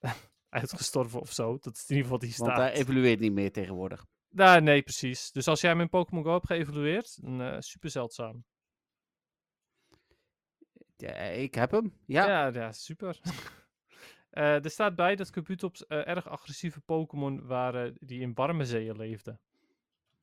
uitgestorven 0.48 1.20
of 1.20 1.32
zo. 1.32 1.58
Dat 1.58 1.74
is 1.74 1.88
in 1.88 1.96
ieder 1.96 2.02
geval 2.02 2.18
wat 2.18 2.28
hier 2.28 2.38
Want 2.38 2.50
staat. 2.52 2.70
hij 2.70 2.80
evalueert 2.80 3.20
niet 3.20 3.32
meer 3.32 3.52
tegenwoordig. 3.52 4.06
Nou, 4.28 4.60
nee, 4.60 4.82
precies. 4.82 5.32
Dus 5.32 5.48
als 5.48 5.60
jij 5.60 5.70
hem 5.70 5.80
in 5.80 5.88
Pokémon 5.88 6.24
Go 6.24 6.32
hebt 6.32 6.46
geëvalueerd, 6.46 7.22
dan 7.22 7.40
eh, 7.42 7.60
super 7.60 7.90
zeldzaam. 7.90 8.44
Ja, 10.96 11.14
ik 11.14 11.54
heb 11.54 11.70
hem. 11.70 11.98
Ja. 12.06 12.26
Ja, 12.26 12.46
ja, 12.46 12.72
super. 12.72 13.20
Er 14.34 14.70
staat 14.70 14.94
bij 14.94 15.16
dat 15.16 15.30
Kabutops 15.30 15.86
erg 15.86 16.28
agressieve 16.28 16.80
Pokémon 16.80 17.46
waren 17.46 17.96
die 18.00 18.20
in 18.20 18.34
warme 18.34 18.64
zeeën 18.64 18.96
leefden. 18.96 19.40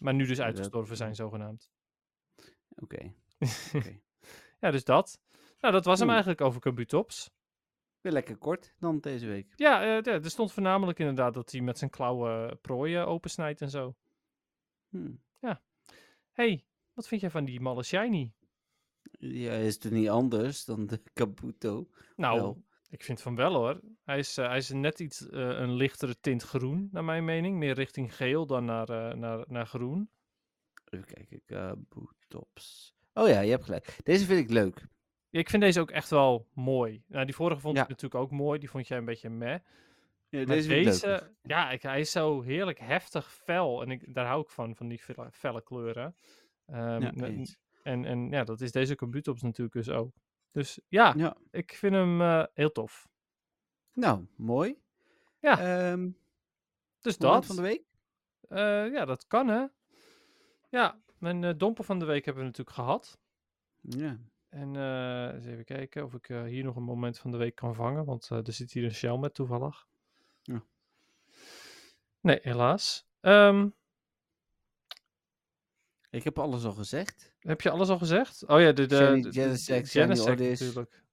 Maar 0.02 0.14
nu 0.14 0.26
dus 0.26 0.41
uitgestorven 0.41 0.97
zijn, 0.97 1.16
zogenaamd. 1.16 1.72
Oké. 2.84 3.14
Ja, 4.60 4.72
dus 4.72 4.84
dat. 4.84 5.20
Nou, 5.60 5.74
dat 5.74 5.86
was 5.86 5.99
hem 5.99 6.10
eigenlijk 6.10 6.41
over 6.41 6.62
Kabutops. 6.62 7.32
Weer 8.02 8.12
lekker 8.12 8.38
kort 8.38 8.74
dan 8.80 8.99
deze 8.99 9.28
week. 9.28 9.54
Ja, 9.56 9.82
eh, 9.82 10.04
ja, 10.04 10.12
er 10.12 10.30
stond 10.30 10.52
voornamelijk 10.52 10.99
inderdaad 10.99 11.34
dat 11.34 11.52
hij 11.52 11.62
met 11.62 11.78
zijn 11.78 11.89
klauwen 11.89 12.60
prooien 12.62 13.08
opensnijdt 13.08 13.62
en 13.62 13.70
zo. 13.70 13.95
Hm. 14.89 15.14
hey, 16.32 16.66
wat 16.93 17.08
vind 17.08 17.22
jij 17.22 17.30
van 17.30 17.45
die 17.45 17.60
malle 17.60 17.84
shiny? 17.84 18.34
Ja, 19.20 19.52
is 19.52 19.84
het 19.84 19.91
niet 19.91 20.10
anders 20.10 20.66
dan 20.66 20.88
de 20.88 21.02
Kabuto? 21.14 21.89
Nou, 22.16 22.39
Wel. 22.39 22.64
Ik 22.92 23.04
vind 23.04 23.22
van 23.22 23.36
wel 23.36 23.54
hoor. 23.54 23.80
Hij 24.04 24.20
is, 24.20 24.38
eh, 24.38 24.48
hij 24.48 24.58
is 24.58 24.70
net 24.70 25.00
iets 25.00 25.30
eh, 25.30 25.39
een 25.39 25.74
lichtere 25.74 26.20
tint 26.20 26.44
groen, 26.44 26.89
naar 26.92 27.04
mijn 27.04 27.26
mening. 27.26 27.58
Meer 27.58 27.74
richting 27.74 28.16
geel 28.16 28.46
dan 28.46 28.66
naar, 28.66 28.89
eh, 28.89 29.16
naar, 29.18 29.46
naar 29.47 29.68
groen. 29.68 30.09
Even 30.86 31.05
kijken. 31.05 31.42
Kabutops. 31.46 32.96
Oh 33.13 33.28
ja, 33.28 33.39
je 33.39 33.50
hebt 33.51 33.63
gelijk. 33.63 33.97
Deze 34.04 34.26
vind 34.26 34.39
ik 34.39 34.50
leuk. 34.50 34.88
Ja, 35.30 35.39
Ik 35.39 35.50
vind 35.50 35.62
deze 35.62 35.80
ook 35.80 35.92
echt 35.92 36.09
wel 36.09 36.47
mooi. 36.54 37.04
Nou, 37.08 37.26
die 37.26 37.36
vorige 37.36 37.62
vond 37.62 37.76
Ja. 37.78 37.84
ik 37.84 37.89
natuurlijk 37.89 38.24
ook 38.24 38.32
mooi. 38.32 38.59
Die 38.59 38.70
vond 38.70 38.88
jij 38.88 38.97
een 38.97 39.05
beetje 39.05 39.30
meh. 39.30 39.59
Ja, 40.30 40.46
deze 40.46 40.68
deze, 40.68 41.32
ja, 41.42 41.72
ik, 41.72 41.82
hij 41.82 42.00
is 42.00 42.12
zo 42.12 42.42
heerlijk 42.42 42.80
heftig 42.80 43.34
fel. 43.34 43.82
En 43.82 43.92
ik, 43.92 44.13
daar 44.13 44.26
hou 44.26 44.42
ik 44.42 44.50
van, 44.50 44.76
van 44.76 44.88
die 44.88 45.00
felle, 45.00 45.32
felle 45.32 45.63
kleuren. 45.63 46.16
Ehm, 46.66 47.01
Ja, 47.01 47.46
en, 47.84 48.05
en 48.05 48.30
ja, 48.30 48.43
dat 48.43 48.62
is 48.62 48.72
deze 48.72 48.96
Kabutops 48.96 49.42
natuurlijk 49.42 49.74
dus 49.86 49.89
ook. 49.89 50.16
Dus 50.52 50.80
ja, 50.88 51.14
Ja. 51.18 51.38
ik 51.52 51.74
vind 51.74 51.94
hem 51.94 52.22
eh, 52.22 52.44
heel 52.54 52.72
tof. 52.72 53.10
Nou, 53.94 54.26
mooi. 54.36 54.82
Ja. 55.40 55.60
Ehm, 55.92 56.10
Dus 57.00 57.18
moment 57.18 57.34
dat. 57.34 57.46
van 57.46 57.56
de 57.56 57.62
week? 57.62 57.84
Eh, 58.42 58.92
ja, 58.92 59.06
dat 59.06 59.28
kan 59.28 59.48
hè. 59.48 59.66
Ja, 60.70 61.02
mijn 61.18 61.44
eh 61.44 61.54
domper 61.58 61.84
van 61.84 62.00
de 62.00 62.06
week 62.06 62.26
hebben 62.26 62.44
we 62.44 62.50
natuurlijk 62.50 62.76
gehad. 62.78 63.20
Ja. 63.82 64.20
En 64.50 64.76
eens 65.34 65.46
even 65.46 65.64
kijken 65.66 66.04
of 66.04 66.14
ik 66.14 66.26
hier 66.28 66.64
nog 66.64 66.76
een 66.76 66.84
moment 66.84 67.20
van 67.20 67.32
de 67.32 67.38
week 67.38 67.56
kan 67.56 67.76
vangen. 67.76 68.06
Want 68.06 68.30
er 68.30 68.54
zit 68.54 68.72
hier 68.72 68.84
een 68.84 68.94
shell 68.94 69.18
met 69.18 69.34
toevallig. 69.34 69.88
Ja. 70.42 70.64
Nee, 72.20 72.40
helaas. 72.42 73.08
Ehm, 73.20 73.70
Ik 76.12 76.24
heb 76.24 76.39
alles 76.39 76.63
al 76.63 76.71
gezegd. 76.71 77.33
heb 77.39 77.62
je 77.62 77.70
alles 77.70 77.89
al 77.89 77.97
gezegd? 77.97 78.47
Oh 78.47 78.59
ja, 78.59 78.71
de, 78.71 78.86
de, 78.86 78.96
Shiny 78.96 79.21
de- 79.21 79.86
Shiny 79.86 80.20
Odyssey. 80.20 80.36
natuurlijk. 80.67 81.04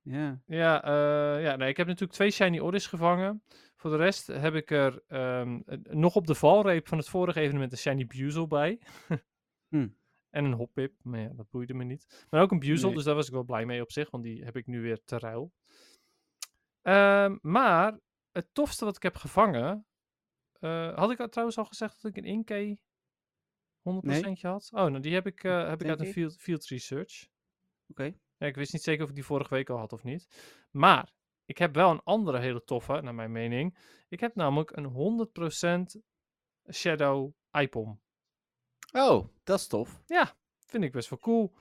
Ja. 0.00 0.40
Ja, 0.46 0.84
eh, 0.84 1.42
ja 1.42 1.56
nee, 1.56 1.68
ik 1.68 1.76
heb 1.76 1.86
natuurlijk 1.86 2.12
twee 2.12 2.30
Shiny 2.30 2.58
Odyssey 2.58 2.90
gevangen. 2.90 3.42
Voor 3.76 3.90
de 3.90 3.96
rest 3.96 4.26
heb 4.26 4.54
ik 4.54 4.70
er 4.70 5.02
ehm, 5.08 5.60
eh, 5.66 5.78
nog 5.82 6.14
op 6.16 6.26
de 6.26 6.34
valreep 6.34 6.88
van 6.88 6.98
het 6.98 7.08
vorige 7.08 7.40
evenement 7.40 7.72
een 7.72 7.78
Shiny 7.78 8.06
Buzel 8.06 8.46
bij. 8.46 8.78
Hm. 9.68 9.88
En 10.30 10.44
een 10.44 10.52
Hoppip, 10.52 10.92
maar 11.02 11.20
ja, 11.20 11.28
dat 11.28 11.50
boeide 11.50 11.74
me 11.74 11.84
niet. 11.84 12.26
Maar 12.30 12.42
ook 12.42 12.50
een 12.50 12.58
Buzel, 12.58 12.86
Nee. 12.86 12.96
dus 12.96 13.04
daar 13.04 13.14
was 13.14 13.26
ik 13.26 13.32
wel 13.32 13.42
blij 13.42 13.66
mee 13.66 13.82
op 13.82 13.92
zich, 13.92 14.10
want 14.10 14.22
die 14.24 14.44
heb 14.44 14.56
ik 14.56 14.66
nu 14.66 14.80
weer 14.80 15.00
te 15.04 15.18
ruil. 15.18 15.52
Ehm, 16.82 17.36
maar 17.40 17.98
het 18.32 18.46
tofste 18.52 18.84
wat 18.84 18.96
ik 18.96 19.02
heb 19.02 19.16
gevangen... 19.16 19.86
eh, 20.60 20.96
had 20.96 21.10
ik 21.10 21.26
trouwens 21.30 21.58
al 21.58 21.64
gezegd 21.64 22.02
dat 22.02 22.10
ik 22.10 22.16
een 22.16 22.30
Inkay 22.30 22.78
100% 23.84 24.40
had? 24.40 24.70
Oh, 24.72 24.80
nou 24.80 25.00
die 25.00 25.14
heb 25.14 25.26
ik, 25.26 25.44
eh, 25.44 25.68
heb 25.68 25.82
ik 25.82 25.88
uit 25.88 26.00
een 26.00 26.12
field, 26.12 26.36
field 26.36 26.66
research. 26.66 27.28
Oké. 27.88 28.14
Ja, 28.36 28.46
ik 28.46 28.54
wist 28.54 28.72
niet 28.72 28.82
zeker 28.82 29.02
of 29.02 29.08
ik 29.08 29.14
die 29.14 29.24
vorige 29.24 29.54
week 29.54 29.70
al 29.70 29.78
had 29.78 29.92
of 29.92 30.02
niet. 30.02 30.28
Maar 30.70 31.12
ik 31.44 31.58
heb 31.58 31.74
wel 31.74 31.90
een 31.90 32.02
andere 32.04 32.38
hele 32.38 32.64
toffe, 32.64 33.00
naar 33.00 33.14
mijn 33.14 33.32
mening. 33.32 33.78
Ik 34.08 34.20
heb 34.20 34.34
namelijk 34.34 34.76
een 34.76 34.84
100% 34.84 35.96
Shadow 36.72 37.32
Ipom. 37.50 38.00
Oh, 38.92 39.28
dat 39.42 39.58
is 39.58 39.66
tof. 39.66 40.02
Vind 40.58 40.84
ik 40.84 40.92
best 40.92 41.08
wel 41.08 41.18
cool. 41.18 41.54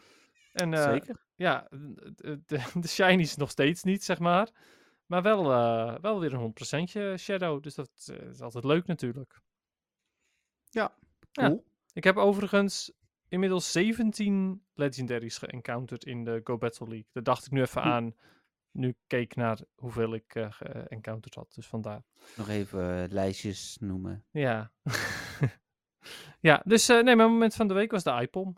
En 0.52 0.74
eh, 0.74 0.84
Zeker. 0.84 1.26
ja, 1.36 1.68
de, 1.70 2.42
de, 2.46 2.62
de 2.82 2.88
shiny 2.88 3.22
is 3.22 3.36
nog 3.36 3.50
steeds 3.50 3.84
niet, 3.84 4.04
zeg 4.04 4.20
maar. 4.20 4.50
Maar 5.06 5.22
wel, 5.22 5.52
eh, 5.52 6.00
wel 6.02 6.20
weer 6.20 6.34
een 6.34 6.40
100% 6.40 7.20
Shadow. 7.20 7.64
Dus 7.64 7.76
dat 7.76 8.14
is 8.30 8.42
altijd 8.42 8.64
leuk 8.64 8.86
natuurlijk. 8.86 9.42
Ja. 10.70 10.98
Cool. 11.32 11.64
Ik 11.94 12.04
heb 12.04 12.18
overigens 12.18 12.92
inmiddels 13.28 13.72
17 13.72 14.64
legendaries 14.74 15.38
geëncounterd 15.38 16.06
in 16.06 16.24
de 16.24 16.42
Go 16.44 16.58
Battle 16.58 16.88
League. 16.88 17.08
Daar 17.12 17.24
dacht 17.24 17.46
ik 17.46 17.52
nu 17.52 17.62
even 17.62 17.82
Hm. 17.82 17.88
aan. 17.88 18.16
Nu 18.72 18.88
ik 18.88 18.98
keek 19.08 19.36
naar 19.36 19.60
hoeveel 19.76 20.14
ik 20.14 20.36
eh 20.36 20.48
geëncounterd 20.52 21.36
had. 21.36 21.54
Dus 21.56 21.68
vandaar. 21.68 22.04
Nog 22.38 22.50
even 22.50 23.04
eh, 23.04 23.10
lijstjes 23.12 23.78
noemen. 23.80 24.26
Ja. 24.32 24.72
ja, 26.40 26.62
dus 26.66 26.90
eh, 26.90 26.96
nee, 27.04 27.16
mijn 27.16 27.30
moment 27.30 27.56
van 27.56 27.68
de 27.68 27.74
week 27.74 27.92
was 27.92 28.04
de 28.04 28.20
iPom. 28.22 28.56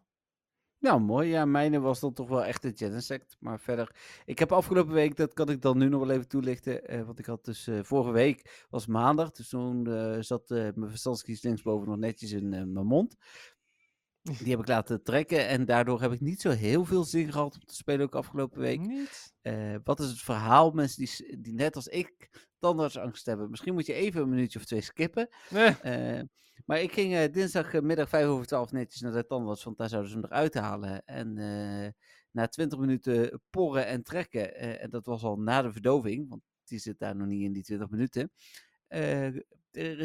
Nou, 0.80 1.02
mooi. 1.02 1.30
Ja, 1.30 1.46
mijne 1.46 1.80
was 1.80 2.00
dan 2.00 2.14
toch 2.14 2.30
wel 2.30 2.46
echt 2.46 2.62
de 2.62 2.72
Genesect. 2.76 3.36
Maar 3.40 3.60
verder, 3.60 3.96
ik 4.26 4.40
heb 4.40 4.52
afgelopen 4.52 4.94
week, 4.94 5.16
dat 5.16 5.34
kan 5.34 5.50
ik 5.50 5.62
dan 5.62 5.78
nu 5.78 5.90
nog 5.90 6.00
wel 6.06 6.16
even 6.16 6.28
toelichten. 6.28 6.88
eh, 6.88 7.02
want 7.06 7.20
ik 7.20 7.26
had 7.26 7.46
dus 7.46 7.68
eh, 7.68 7.80
vorige 7.84 8.12
week, 8.12 8.66
was 8.70 8.86
maandag. 8.88 9.32
Dus 9.32 9.50
toen 9.50 9.88
eh, 9.88 10.22
zat 10.22 10.52
eh, 10.52 10.58
mijn 10.76 10.90
verstandskies 10.90 11.42
linksboven 11.44 11.88
nog 11.88 11.98
netjes 11.98 12.32
in 12.32 12.54
eh, 12.54 12.64
mijn 12.64 12.86
mond. 12.86 13.16
Die 14.22 14.50
heb 14.52 14.60
ik 14.60 14.68
laten 14.68 15.04
trekken. 15.04 15.48
En 15.48 15.66
daardoor 15.66 16.02
heb 16.02 16.12
ik 16.12 16.22
niet 16.22 16.42
zo 16.42 16.50
heel 16.50 16.86
veel 16.86 17.04
zin 17.04 17.32
gehad 17.32 17.54
om 17.54 17.66
te 17.66 17.76
spelen 17.76 18.06
ook 18.06 18.16
afgelopen 18.16 18.60
week. 18.62 18.82
Eh, 19.42 19.76
wat 19.84 20.00
is 20.00 20.10
het 20.10 20.22
verhaal? 20.22 20.72
Mensen 20.72 21.06
die, 21.06 21.40
die 21.42 21.54
net 21.54 21.76
als 21.76 21.88
ik 21.88 22.30
tandartsangst 22.60 23.26
hebben. 23.26 23.50
Misschien 23.50 23.74
moet 23.74 23.86
je 23.86 23.94
even 23.94 24.22
een 24.22 24.30
minuutje 24.30 24.60
of 24.60 24.66
twee 24.66 24.82
skippen. 24.82 25.30
Nee. 25.50 25.70
Eh, 25.82 26.22
maar 26.66 26.82
ik 26.82 26.92
ging 26.92 27.14
eh, 27.14 27.32
dinsdagmiddag 27.32 28.10
vijf 28.10 28.28
over 28.28 28.46
twaalf 28.46 28.72
netjes 28.72 29.02
naar 29.02 29.12
de 29.12 29.26
tandarts, 29.26 29.64
want 29.64 29.78
daar 29.78 29.90
zouden 29.90 30.12
ze 30.12 30.18
hem 30.18 30.26
eruit 30.26 30.54
halen. 30.54 31.06
En 31.06 31.38
eh, 31.38 31.92
na 32.32 32.48
twintig 32.48 32.80
minuten 32.80 33.42
porren 33.50 33.88
en 33.88 34.04
trekken, 34.04 34.56
eh, 34.56 34.84
en 34.84 34.90
dat 34.90 35.06
was 35.06 35.24
al 35.24 35.38
na 35.40 35.62
de 35.62 35.72
verdoving, 35.72 36.30
want 36.30 36.42
die 36.64 36.80
zit 36.80 37.00
daar 37.00 37.16
nog 37.16 37.28
niet 37.28 37.44
in 37.44 37.54
die 37.54 37.64
twintig 37.64 37.90
minuten. 37.90 38.32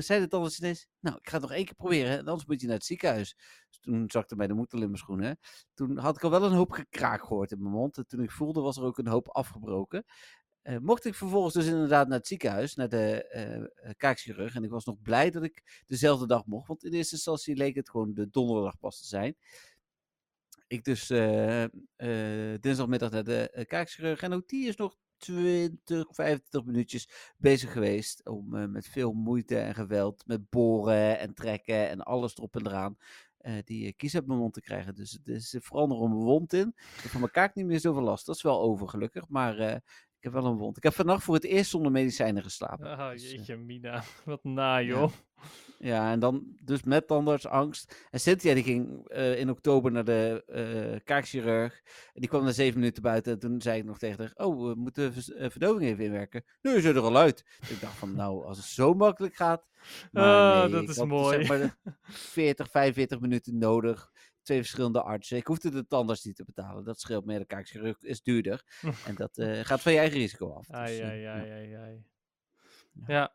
zei 0.03 0.21
de 0.21 0.27
tandarts 0.29 0.59
ineens, 0.59 0.87
nou, 1.01 1.17
ik 1.17 1.29
ga 1.29 1.33
het 1.33 1.43
nog 1.43 1.53
één 1.53 1.65
keer 1.65 1.75
proberen, 1.75 2.19
en 2.19 2.27
anders 2.27 2.47
moet 2.47 2.61
je 2.61 2.67
naar 2.67 2.77
het 2.77 2.85
ziekenhuis. 2.85 3.37
Dus 3.69 3.79
toen 3.81 4.11
zakte 4.11 4.37
mij 4.37 4.47
de 4.47 4.55
moed 4.55 4.73
al 4.73 4.81
in 4.81 4.87
mijn 4.87 4.99
schoenen. 4.99 5.39
Toen 5.75 5.99
had 5.99 6.17
ik 6.17 6.25
al 6.25 6.31
wel 6.31 6.45
een 6.45 6.53
hoop 6.53 6.71
gekraak 6.71 7.23
gehoord 7.23 7.53
in 7.53 7.63
mijn 7.63 7.75
mond. 7.75 7.97
En 7.97 8.07
toen 8.07 8.23
ik 8.23 8.31
voelde, 8.31 8.61
was 8.61 8.77
er 8.77 8.83
ook 8.83 8.99
een 8.99 9.07
hoop 9.07 9.29
afgebroken. 9.29 10.05
Eh, 10.63 10.77
mocht 10.79 11.05
ik 11.05 11.15
vervolgens 11.15 11.55
dus 11.55 11.67
inderdaad 11.67 12.09
naar 12.09 12.19
het 12.19 12.27
ziekenhuis, 12.27 12.75
naar 12.75 12.89
de 12.89 13.25
eh, 13.25 13.91
kaakchirurg. 13.97 14.55
En 14.55 14.65
ik 14.65 14.71
was 14.71 14.85
nog 14.85 15.03
blij 15.03 15.31
dat 15.31 15.43
ik 15.43 15.83
dezelfde 15.87 16.27
dag 16.27 16.47
mocht. 16.47 16.69
Want 16.69 16.85
in 16.85 16.93
eerste 16.93 17.15
instantie 17.15 17.57
leek 17.57 17.75
het 17.75 17.91
gewoon 17.91 18.15
de 18.15 18.31
donderdag 18.31 18.79
pas 18.79 19.01
te 19.01 19.07
zijn. 19.07 19.37
Ik 20.67 20.85
dus 20.85 21.07
dinsdagmiddag 22.61 23.11
naar 23.11 23.25
de 23.25 23.53
uh, 23.55 23.65
kaakchirurg. 23.65 24.21
En 24.21 24.33
ook 24.33 24.49
die 24.49 24.69
is 24.69 24.77
nog 24.77 24.97
20, 25.17 26.07
25 26.11 26.65
minuutjes 26.65 27.09
bezig 27.37 27.73
geweest. 27.73 28.27
Om 28.29 28.71
met 28.71 28.89
veel 28.89 29.13
moeite 29.13 29.59
en 29.59 29.75
geweld, 29.75 30.27
met 30.27 30.51
boren 30.51 31.19
en 31.19 31.35
trekken 31.35 31.89
en 31.89 32.01
alles 32.01 32.37
erop 32.37 32.57
en 32.57 32.67
eraan. 32.67 32.97
die 33.65 33.93
kies 33.93 34.15
uit 34.15 34.27
mijn 34.27 34.39
mond 34.39 34.55
te 34.55 34.61
krijgen. 34.61 34.95
Dus 34.95 35.13
het 35.13 35.29
is 35.29 35.57
vooral 35.59 35.87
nog 35.87 36.01
een 36.01 36.15
wond 36.15 36.53
in. 36.53 36.75
Ik 36.77 37.03
heb 37.03 37.11
van 37.11 37.21
mijn 37.21 37.33
kaak 37.33 37.55
niet 37.55 37.67
meer 37.67 37.81
zoveel 37.81 38.03
last. 38.03 38.27
Dat 38.27 38.37
is 38.37 38.43
wel 38.43 38.61
over, 38.61 38.89
gelukkig. 38.89 39.29
Maar 39.29 39.83
ik 40.21 40.27
heb 40.27 40.33
wel 40.43 40.45
een 40.51 40.57
wond. 40.59 40.77
Ik 40.77 40.83
heb 40.83 40.95
vannacht 40.95 41.23
voor 41.25 41.35
het 41.35 41.45
eerst 41.45 41.71
zonder 41.71 41.93
medicijnen 41.93 42.43
geslapen. 42.43 43.11
Dus, 43.13 43.23
eh, 43.25 43.31
jeetje, 43.31 43.57
Mina. 43.57 44.03
Wat 44.25 44.45
na, 44.45 44.83
joh. 44.83 45.13
ja, 45.79 46.11
en 46.13 46.21
dan 46.21 46.57
dus 46.65 46.83
met 46.83 47.07
tandartsangst. 47.07 48.07
En 48.11 48.21
Cynthia 48.21 48.55
die 48.55 48.63
ging 48.63 49.09
eh, 49.09 49.39
in 49.39 49.51
oktober 49.51 49.93
naar 49.93 50.05
de 50.05 50.43
eh 50.47 51.01
kaakchirurg. 51.05 51.81
En 52.13 52.21
die 52.21 52.29
kwam 52.29 52.45
na 52.45 52.51
zeven 52.53 52.79
minuten 52.81 53.03
buiten. 53.03 53.33
En 53.33 53.39
toen 53.39 53.61
zei 53.61 53.79
ik 53.79 53.85
nog 53.85 53.99
tegen 53.99 54.19
haar, 54.19 54.47
oh, 54.47 54.69
we 54.69 54.75
moeten 54.75 55.13
verdoving 55.51 55.91
even 55.91 56.05
inwerken. 56.05 56.45
Nu 56.63 56.75
is 56.75 56.83
ze 56.83 56.89
er 56.89 57.01
al 57.01 57.17
uit. 57.17 57.45
Dus 57.61 57.71
ik 57.71 57.81
dacht 57.81 57.97
van, 57.97 58.15
nou, 58.15 58.45
als 58.45 58.57
het 58.57 58.67
zo 58.67 58.95
makkelijk 58.95 59.35
gaat. 59.35 59.67
Maar 60.11 60.25
Ah, 60.53 60.63
nee, 60.63 60.71
dat 60.71 60.83
ik 60.83 60.89
is 60.89 60.97
had, 60.97 61.07
mooi. 61.07 61.39
Zeg 61.39 61.49
maar, 61.49 61.59
de 61.59 61.93
40, 62.03 62.71
45 62.71 63.21
minuten 63.21 63.59
nodig. 63.59 64.11
Twee 64.51 64.63
verschillende 64.63 65.03
artsen. 65.03 65.37
Ik 65.37 65.47
hoefde 65.47 65.71
de 65.71 65.87
tandarts 65.87 66.25
niet 66.25 66.37
te 66.37 66.45
betalen. 66.45 66.85
Dat 66.85 67.01
scheelt 67.01 67.25
meer. 67.25 67.39
De 67.39 67.45
kaakchirurg 67.45 68.03
is 68.03 68.23
duurder. 68.23 68.65
en 69.07 69.15
dat 69.15 69.39
eh, 69.39 69.61
gaat 69.61 69.81
van 69.81 69.93
je 69.93 69.99
eigen 69.99 70.19
risico 70.19 70.53
af. 70.53 70.67
Dus, 70.67 70.77
Ai, 70.77 70.99
eh, 70.99 71.09
ai, 71.09 71.21
ja. 71.21 71.33
ai, 71.33 71.51
ai, 71.51 71.75
ai. 71.75 72.05
Ja. 72.93 73.05
Ja. 73.07 73.35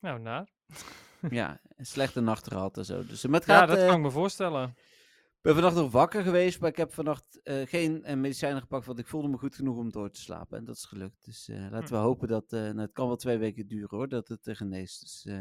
Nou, 0.00 0.20
naar. 0.20 0.48
Ja, 1.30 1.60
een 1.76 1.86
slechte 1.86 2.20
nacht 2.20 2.48
gehad 2.48 2.76
en 2.76 2.84
zo. 2.84 3.06
Dus, 3.06 3.26
maar 3.26 3.40
het 3.40 3.48
Ja, 3.48 3.58
gaat, 3.58 3.68
dat 3.68 3.78
eh, 3.78 3.86
kan 3.86 3.96
ik 3.96 4.02
me 4.02 4.10
voorstellen. 4.10 4.68
Ik 4.68 5.40
ben 5.40 5.54
vannacht 5.54 5.74
nog 5.74 5.90
wakker 5.90 6.22
geweest, 6.22 6.60
maar 6.60 6.70
ik 6.70 6.76
heb 6.76 6.92
vannacht 6.92 7.40
eh, 7.42 7.66
geen 7.66 8.04
eh, 8.04 8.16
medicijnen 8.16 8.60
gepakt, 8.60 8.86
want 8.86 8.98
ik 8.98 9.06
voelde 9.06 9.28
me 9.28 9.36
goed 9.38 9.54
genoeg 9.54 9.76
om 9.76 9.90
door 9.90 10.10
te 10.10 10.20
slapen. 10.20 10.58
En 10.58 10.64
dat 10.64 10.76
is 10.76 10.84
gelukt. 10.84 11.24
Dus 11.24 11.48
eh, 11.48 11.70
laten 11.70 11.94
we 11.94 12.00
hopen 12.00 12.28
dat, 12.28 12.52
eh, 12.52 12.60
nou, 12.60 12.80
het 12.80 12.92
kan 12.92 13.06
wel 13.06 13.16
twee 13.16 13.38
weken 13.38 13.66
duren 13.66 13.96
hoor, 13.96 14.08
dat 14.08 14.28
het 14.28 14.46
uh, 14.46 14.54
geneest. 14.54 15.00
Dus 15.00 15.24
eh, 15.24 15.40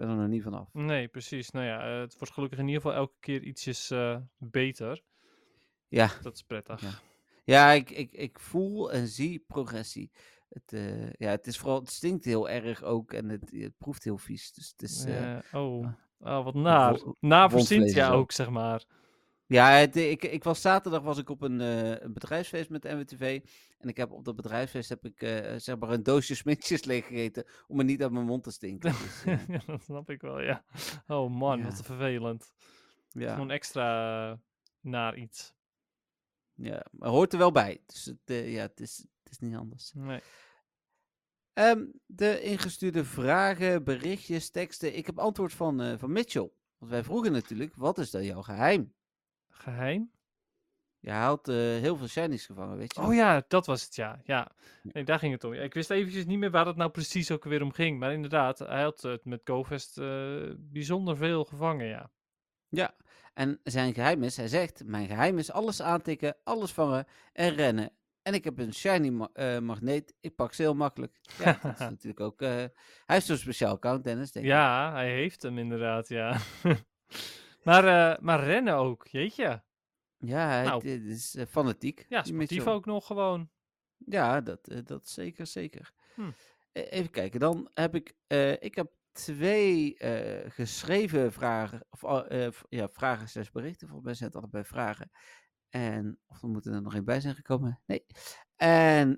ben 0.00 0.08
er 0.08 0.16
nog 0.16 0.28
niet 0.28 0.42
van 0.42 0.54
af. 0.54 0.68
Nee, 0.72 1.08
precies. 1.08 1.50
Nou 1.50 1.66
ja, 1.66 1.92
eh, 1.92 2.00
het 2.00 2.18
wordt 2.18 2.34
gelukkig 2.34 2.58
in 2.58 2.66
ieder 2.68 2.82
geval 2.82 2.96
elke 2.96 3.14
keer 3.20 3.42
ietsjes 3.42 3.90
eh, 3.90 4.16
beter. 4.38 5.02
Ja, 5.88 6.10
Dat 6.22 6.34
is 6.34 6.42
prettig. 6.42 6.80
Ja. 6.80 6.90
ja 7.44 7.70
ik, 7.70 7.90
ik, 7.90 8.12
ik 8.12 8.38
voel 8.38 8.92
en 8.92 9.06
zie 9.06 9.44
progressie. 9.46 10.10
Het, 10.48 10.72
eh, 10.72 11.12
ja, 11.12 11.30
het 11.30 11.46
is 11.46 11.58
vooral, 11.58 11.80
het 11.80 11.90
stinkt 11.90 12.24
heel 12.24 12.48
erg 12.48 12.82
ook 12.82 13.12
en 13.12 13.28
het, 13.28 13.50
het 13.50 13.78
proeft 13.78 14.04
heel 14.04 14.18
vies. 14.18 14.52
Dus 14.52 14.68
het 14.68 14.82
is, 14.82 15.04
Eh, 15.04 15.38
oh. 15.52 15.86
ah. 16.20 16.38
oh, 16.38 16.44
wat 16.44 16.54
naar. 16.54 17.00
Naar 17.20 17.50
voor 17.50 17.60
Cynthia 17.60 18.10
ook, 18.10 18.32
zeg 18.32 18.50
maar. 18.50 18.84
Ja, 19.50 19.70
het, 19.70 19.96
ik, 19.96 20.24
ik 20.24 20.44
was 20.44 20.60
zaterdag 20.60 21.02
was 21.02 21.18
ik 21.18 21.28
op 21.28 21.42
een, 21.42 21.60
eh, 21.60 22.00
een 22.00 22.12
bedrijfsfeest 22.12 22.70
met 22.70 22.82
de 22.82 22.88
NWTV. 22.94 23.40
En 23.78 23.88
ik 23.88 23.96
heb 23.96 24.10
op 24.10 24.24
dat 24.24 24.36
bedrijfsfeest 24.36 24.88
heb 24.88 25.04
ik 25.04 25.22
eh, 25.22 25.54
zeg 25.56 25.78
maar 25.78 25.90
een 25.90 26.02
doosje 26.02 26.34
smintjes 26.42 26.84
leeg 26.84 27.06
gegeten 27.06 27.44
om 27.66 27.78
er 27.78 27.84
niet 27.84 28.02
uit 28.02 28.12
mijn 28.12 28.24
mond 28.26 28.42
te 28.42 28.50
stinken. 28.60 28.92
Dus, 28.92 29.24
eh, 29.24 29.48
ja, 29.48 29.60
dat 29.66 29.82
snap 29.82 30.10
ik 30.10 30.20
wel, 30.20 30.40
ja. 30.40 30.64
Oh 31.06 31.30
man, 31.30 31.58
Ja. 31.58 31.64
wat 31.64 31.82
vervelend. 31.82 32.52
ja, 33.08 33.32
Gewoon 33.32 33.50
extra 33.50 34.38
naar 34.80 35.16
iets. 35.16 35.54
ja, 36.54 36.86
maar 36.90 37.08
hoort 37.08 37.32
er 37.32 37.38
wel 37.38 37.52
bij. 37.52 37.82
Dus 37.86 38.04
het, 38.04 38.18
ja, 38.26 38.60
het, 38.62 38.80
is, 38.80 38.96
het 39.22 39.32
is 39.32 39.38
niet 39.38 39.54
anders. 39.54 39.92
Nee. 39.94 40.20
Ehm, 41.52 41.86
de 42.06 42.42
ingestuurde 42.42 43.04
vragen, 43.04 43.84
berichtjes, 43.84 44.50
teksten. 44.50 44.96
Ik 44.96 45.06
heb 45.06 45.18
antwoord 45.18 45.52
van, 45.52 45.98
van 45.98 46.12
Mitchell. 46.12 46.50
Want 46.78 46.90
wij 46.92 47.04
vroegen 47.04 47.32
natuurlijk, 47.32 47.74
wat 47.76 47.98
is 47.98 48.10
dan 48.10 48.24
jouw 48.24 48.42
geheim? 48.42 48.94
Geheim? 49.60 50.10
Je 50.98 51.10
haalt 51.10 51.48
eh, 51.48 51.56
heel 51.56 51.96
veel 51.96 52.06
shinies 52.06 52.46
gevangen, 52.46 52.76
weet 52.76 52.94
je? 52.94 53.00
Oh 53.00 53.14
ja, 53.14 53.44
dat 53.48 53.66
was 53.66 53.82
het, 53.82 53.94
ja. 53.94 54.20
ja. 54.24 54.50
Nee, 54.82 55.04
daar 55.04 55.18
ging 55.18 55.32
het 55.32 55.44
om. 55.44 55.52
Ik 55.52 55.74
wist 55.74 55.90
eventjes 55.90 56.24
niet 56.26 56.38
meer 56.38 56.50
waar 56.50 56.66
het 56.66 56.76
nou 56.76 56.90
precies 56.90 57.30
ook 57.30 57.44
weer 57.44 57.62
om 57.62 57.72
ging. 57.72 57.98
Maar 57.98 58.12
inderdaad, 58.12 58.58
hij 58.58 58.82
had 58.82 59.02
het 59.02 59.24
met 59.24 59.40
GoFest 59.44 59.98
eh, 59.98 60.40
bijzonder 60.58 61.16
veel 61.16 61.44
gevangen, 61.44 61.86
ja. 61.86 62.10
Ja, 62.68 62.94
en 63.34 63.60
zijn 63.62 63.94
geheim 63.94 64.22
is, 64.22 64.36
hij 64.36 64.48
zegt, 64.48 64.84
mijn 64.84 65.06
geheim 65.06 65.38
is 65.38 65.50
alles 65.52 65.82
aantikken, 65.82 66.36
alles 66.44 66.72
vangen 66.72 67.06
en 67.32 67.54
rennen. 67.54 67.92
En 68.22 68.34
ik 68.34 68.44
heb 68.44 68.58
een 68.58 68.74
shiny 68.74 69.08
ma- 69.08 69.30
eh, 69.32 69.58
magneet, 69.58 70.14
ik 70.20 70.34
pak 70.34 70.52
ze 70.52 70.62
heel 70.62 70.74
makkelijk. 70.74 71.20
Ja, 71.38 71.58
dat 71.62 71.72
is 71.72 71.78
natuurlijk 71.78 72.20
ook... 72.20 72.40
hij 72.40 72.70
heeft 73.06 73.26
zo'n 73.26 73.36
speciaal 73.36 73.72
account, 73.74 74.04
Dennis, 74.04 74.32
denk 74.32 74.44
ik. 74.46 74.50
Ja, 74.52 74.92
hij 74.92 75.10
heeft 75.10 75.42
hem 75.42 75.58
inderdaad, 75.58 76.08
ja. 76.08 76.36
maar, 77.62 77.84
eh, 78.12 78.18
maar 78.22 78.44
rennen 78.44 78.74
ook, 78.74 79.06
jeetje. 79.06 79.62
Ja, 80.16 80.62
Nou. 80.62 80.82
dit 80.82 81.02
is 81.04 81.34
eh, 81.34 81.46
fanatiek. 81.46 82.06
Ja, 82.08 82.22
sportief 82.22 82.66
ook 82.66 82.86
nog 82.86 83.06
gewoon. 83.06 83.50
Ja, 83.96 84.40
dat, 84.40 84.68
eh, 84.68 84.78
dat 84.84 85.08
zeker, 85.08 85.46
zeker. 85.46 85.92
Hm. 86.14 86.30
E- 86.72 86.80
Even 86.82 87.10
kijken, 87.10 87.40
dan 87.40 87.70
heb 87.74 87.94
ik, 87.94 88.14
ik 88.60 88.74
heb 88.74 88.92
twee 89.12 89.96
geschreven 90.48 91.32
vragen, 91.32 91.86
of 91.90 92.02
ja, 92.68 92.88
vragen 92.88 93.28
slash 93.28 93.50
berichten, 93.50 93.86
volgens 93.86 94.06
mij 94.06 94.14
zijn 94.16 94.30
het 94.30 94.38
allebei 94.38 94.64
vragen. 94.64 95.10
En, 95.68 96.18
of 96.26 96.42
er 96.42 96.48
moeten 96.48 96.72
er 96.74 96.82
nog 96.82 96.94
één 96.94 97.04
bij 97.04 97.20
zijn 97.20 97.34
gekomen? 97.34 97.80
Nee. 97.86 98.06
En 98.56 99.16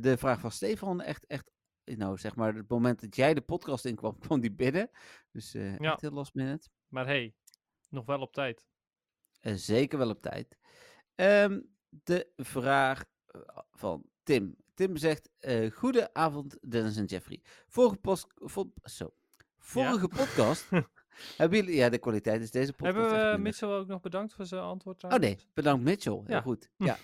de 0.00 0.14
vraag 0.18 0.40
van 0.40 0.50
Stefan, 0.50 1.00
echt, 1.00 1.26
echt, 1.26 1.50
nou 1.84 2.18
zeg 2.18 2.36
maar, 2.36 2.54
het 2.54 2.68
moment 2.68 3.00
dat 3.00 3.16
jij 3.16 3.34
de 3.34 3.40
podcast 3.40 3.84
inkwam, 3.84 4.18
kwam 4.26 4.40
die 4.40 4.52
binnen. 4.54 4.90
Dus 5.30 5.52
Ja. 5.52 5.76
echt 5.78 6.00
heel 6.00 6.10
last 6.10 6.34
minute. 6.34 6.68
Maar 6.88 7.06
hey, 7.06 7.34
nog 7.94 8.06
wel 8.06 8.20
op 8.20 8.32
tijd. 8.32 8.66
Eh, 9.40 9.54
zeker 9.54 9.98
wel 9.98 10.10
op 10.10 10.22
tijd. 10.22 10.58
Ehm, 11.14 11.60
de 11.88 12.28
vraag 12.36 13.04
eh, 13.26 13.40
van 13.72 14.04
Tim. 14.22 14.56
Tim 14.74 14.96
zegt: 14.96 15.30
eh 15.38 15.70
Goedenavond, 15.72 16.58
Dennis 16.70 16.96
en 16.96 17.04
Jeffrey. 17.04 17.40
Vorige, 17.66 17.96
post, 17.96 18.26
vo- 18.34 18.72
zo. 18.82 19.14
Vorige 19.58 20.08
podcast. 20.08 20.68
hebben 21.36 21.58
jullie, 21.58 21.74
ja, 21.74 21.88
de 21.88 21.98
kwaliteit 21.98 22.40
is 22.42 22.50
deze 22.50 22.72
podcast. 22.72 22.94
Hebben 22.96 23.12
we 23.12 23.18
minder. 23.24 23.40
Mitchell 23.40 23.68
ook 23.68 23.86
nog 23.86 24.00
bedankt 24.00 24.34
voor 24.34 24.46
zijn 24.46 24.62
antwoord 24.62 24.94
Oh 25.04 25.10
trouwens? 25.10 25.34
nee, 25.42 25.48
bedankt 25.54 25.84
Mitchell. 25.84 26.12
Heel 26.12 26.24
Ja. 26.26 26.40
goed. 26.40 26.70
Ja. 26.76 26.96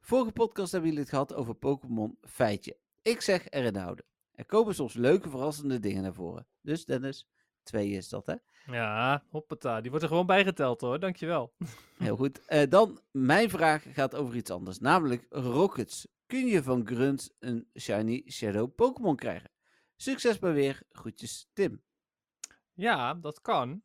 Vorige 0.00 0.32
podcast 0.32 0.72
hebben 0.72 0.88
jullie 0.90 1.04
het 1.04 1.12
gehad 1.14 1.34
over 1.34 1.54
Pokémon 1.54 2.18
Feitje. 2.22 2.76
Ik 3.02 3.20
zeg 3.20 3.48
erin 3.50 3.76
houden. 3.76 4.04
Er 4.32 4.46
komen 4.46 4.74
soms 4.74 4.94
leuke, 4.94 5.30
verrassende 5.30 5.80
dingen 5.80 6.02
naar 6.02 6.14
voren. 6.14 6.46
Dus 6.60 6.84
Dennis, 6.84 7.28
twee 7.62 7.90
is 7.90 8.08
dat, 8.08 8.26
hè? 8.26 8.34
Ja, 8.66 9.22
hoppata. 9.28 9.80
Die 9.80 9.90
wordt 9.90 10.04
er 10.04 10.10
gewoon 10.10 10.26
bijgeteld 10.26 10.80
hoor, 10.80 11.00
dankjewel. 11.00 11.52
Heel 11.98 12.16
goed. 12.16 12.44
Eh, 12.46 12.68
dan, 12.68 13.00
mijn 13.10 13.50
vraag 13.50 13.84
gaat 13.92 14.14
over 14.14 14.36
iets 14.36 14.50
anders. 14.50 14.78
Namelijk 14.78 15.26
Rockets. 15.30 16.06
Kun 16.26 16.46
je 16.46 16.62
van 16.62 16.86
Grunt 16.86 17.34
een 17.38 17.68
Shiny 17.78 18.22
Shadow 18.26 18.74
Pokémon 18.74 19.16
krijgen? 19.16 19.50
Succes 19.96 20.38
bij 20.38 20.52
weer. 20.52 20.82
Groetjes, 20.90 21.50
Tim. 21.52 21.82
Ja, 22.72 23.14
dat 23.14 23.40
kan. 23.40 23.82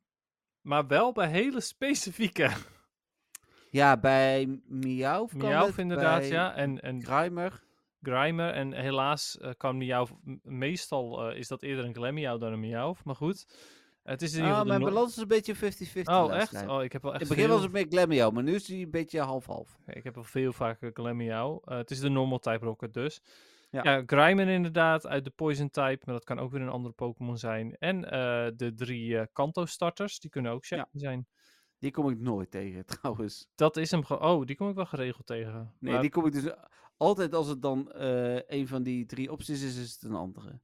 Maar 0.61 0.88
wel 0.88 1.11
bij 1.11 1.30
hele 1.30 1.61
specifieke. 1.61 2.52
Ja, 3.69 3.97
bij 3.97 4.61
Miauw 4.65 5.26
kan 5.26 5.38
Miauw 5.38 5.72
inderdaad, 5.76 6.19
bij 6.19 6.30
ja. 6.30 6.56
En, 6.56 6.81
en 6.81 7.03
Grimer. 7.03 7.64
Grimer. 8.02 8.53
En 8.53 8.73
helaas 8.73 9.38
eh, 9.38 9.52
kan 9.57 9.77
Miauw... 9.77 10.07
Meestal 10.43 11.30
eh, 11.30 11.38
is 11.38 11.47
dat 11.47 11.64
eerder 11.64 11.85
een 11.85 11.95
Glameow 11.95 12.39
dan 12.39 12.53
een 12.53 12.60
Miauw. 12.60 12.95
Maar 13.03 13.15
goed. 13.15 13.45
Het 14.06 14.22
is 14.22 14.32
in 14.32 14.38
ieder 14.38 14.52
Ah, 14.53 14.60
geval... 14.61 14.77
mijn 14.80 14.94
balans 14.94 15.11
is 15.15 15.22
een 15.22 15.27
beetje 15.27 15.56
50-50. 15.56 15.60
Oh, 16.03 16.36
echt? 16.36 16.68
Oh, 16.68 16.84
ik 16.84 16.91
heb 16.91 17.02
wel 17.02 17.14
echt 17.14 17.22
In 17.22 17.27
het 17.27 17.36
begin 17.36 17.44
veel- 17.44 17.53
was 17.53 17.61
het 17.64 17.72
meer 17.72 17.86
Glameow, 17.90 18.34
maar 18.34 18.44
nu 18.44 18.53
is 18.56 18.68
hij 18.68 18.82
een 18.82 18.91
beetje 18.91 19.19
half-half. 19.22 19.77
Ik 19.88 20.03
heb 20.03 20.15
wel 20.15 20.23
veel 20.23 20.53
vaker 20.53 20.90
Glameow. 20.94 21.61
Eh 21.65 21.77
het 21.77 21.91
is 21.91 21.99
de 21.99 22.10
normal 22.10 22.40
type 22.40 22.65
rocket 22.65 22.94
dus. 22.94 23.22
Ja. 23.69 23.80
Ja, 23.84 24.03
Grimer 24.06 24.48
inderdaad 24.48 25.07
uit 25.07 25.23
de 25.23 25.30
poison 25.30 25.69
type, 25.69 25.99
maar 26.06 26.15
dat 26.15 26.23
kan 26.23 26.40
ook 26.40 26.52
weer 26.52 26.61
een 26.61 26.69
andere 26.69 26.94
Pokémon 26.94 27.38
zijn. 27.38 27.76
En 27.80 28.11
eh, 28.11 28.52
de 28.56 28.73
drie 28.73 29.18
eh, 29.19 29.26
Kanto 29.34 29.65
starters, 29.65 30.19
die 30.19 30.30
kunnen 30.30 30.52
ook 30.52 30.65
Ja. 30.65 30.88
zijn. 30.94 31.27
Die 31.80 31.91
kom 31.91 32.10
ik 32.10 32.19
nooit 32.19 32.52
tegen, 32.52 32.86
trouwens. 32.99 33.48
Dat 33.56 33.77
is 33.77 33.91
hem. 33.91 34.03
Oh, 34.10 34.45
die 34.45 34.56
kom 34.56 34.69
ik 34.69 34.76
wel 34.76 34.86
geregeld 34.86 35.26
tegen. 35.26 35.73
Nee, 35.80 35.91
Maar- 35.94 36.02
die 36.02 36.10
kom 36.11 36.26
ik 36.26 36.32
dus 36.34 36.53
altijd 36.98 37.34
als 37.34 37.48
het 37.48 37.61
dan 37.61 37.90
een 38.48 38.68
van 38.68 38.84
die 38.84 39.06
drie 39.06 39.32
opties 39.32 39.64
is, 39.64 39.77
is 39.77 39.91
het 39.94 40.03
een 40.03 40.15
andere. 40.15 40.60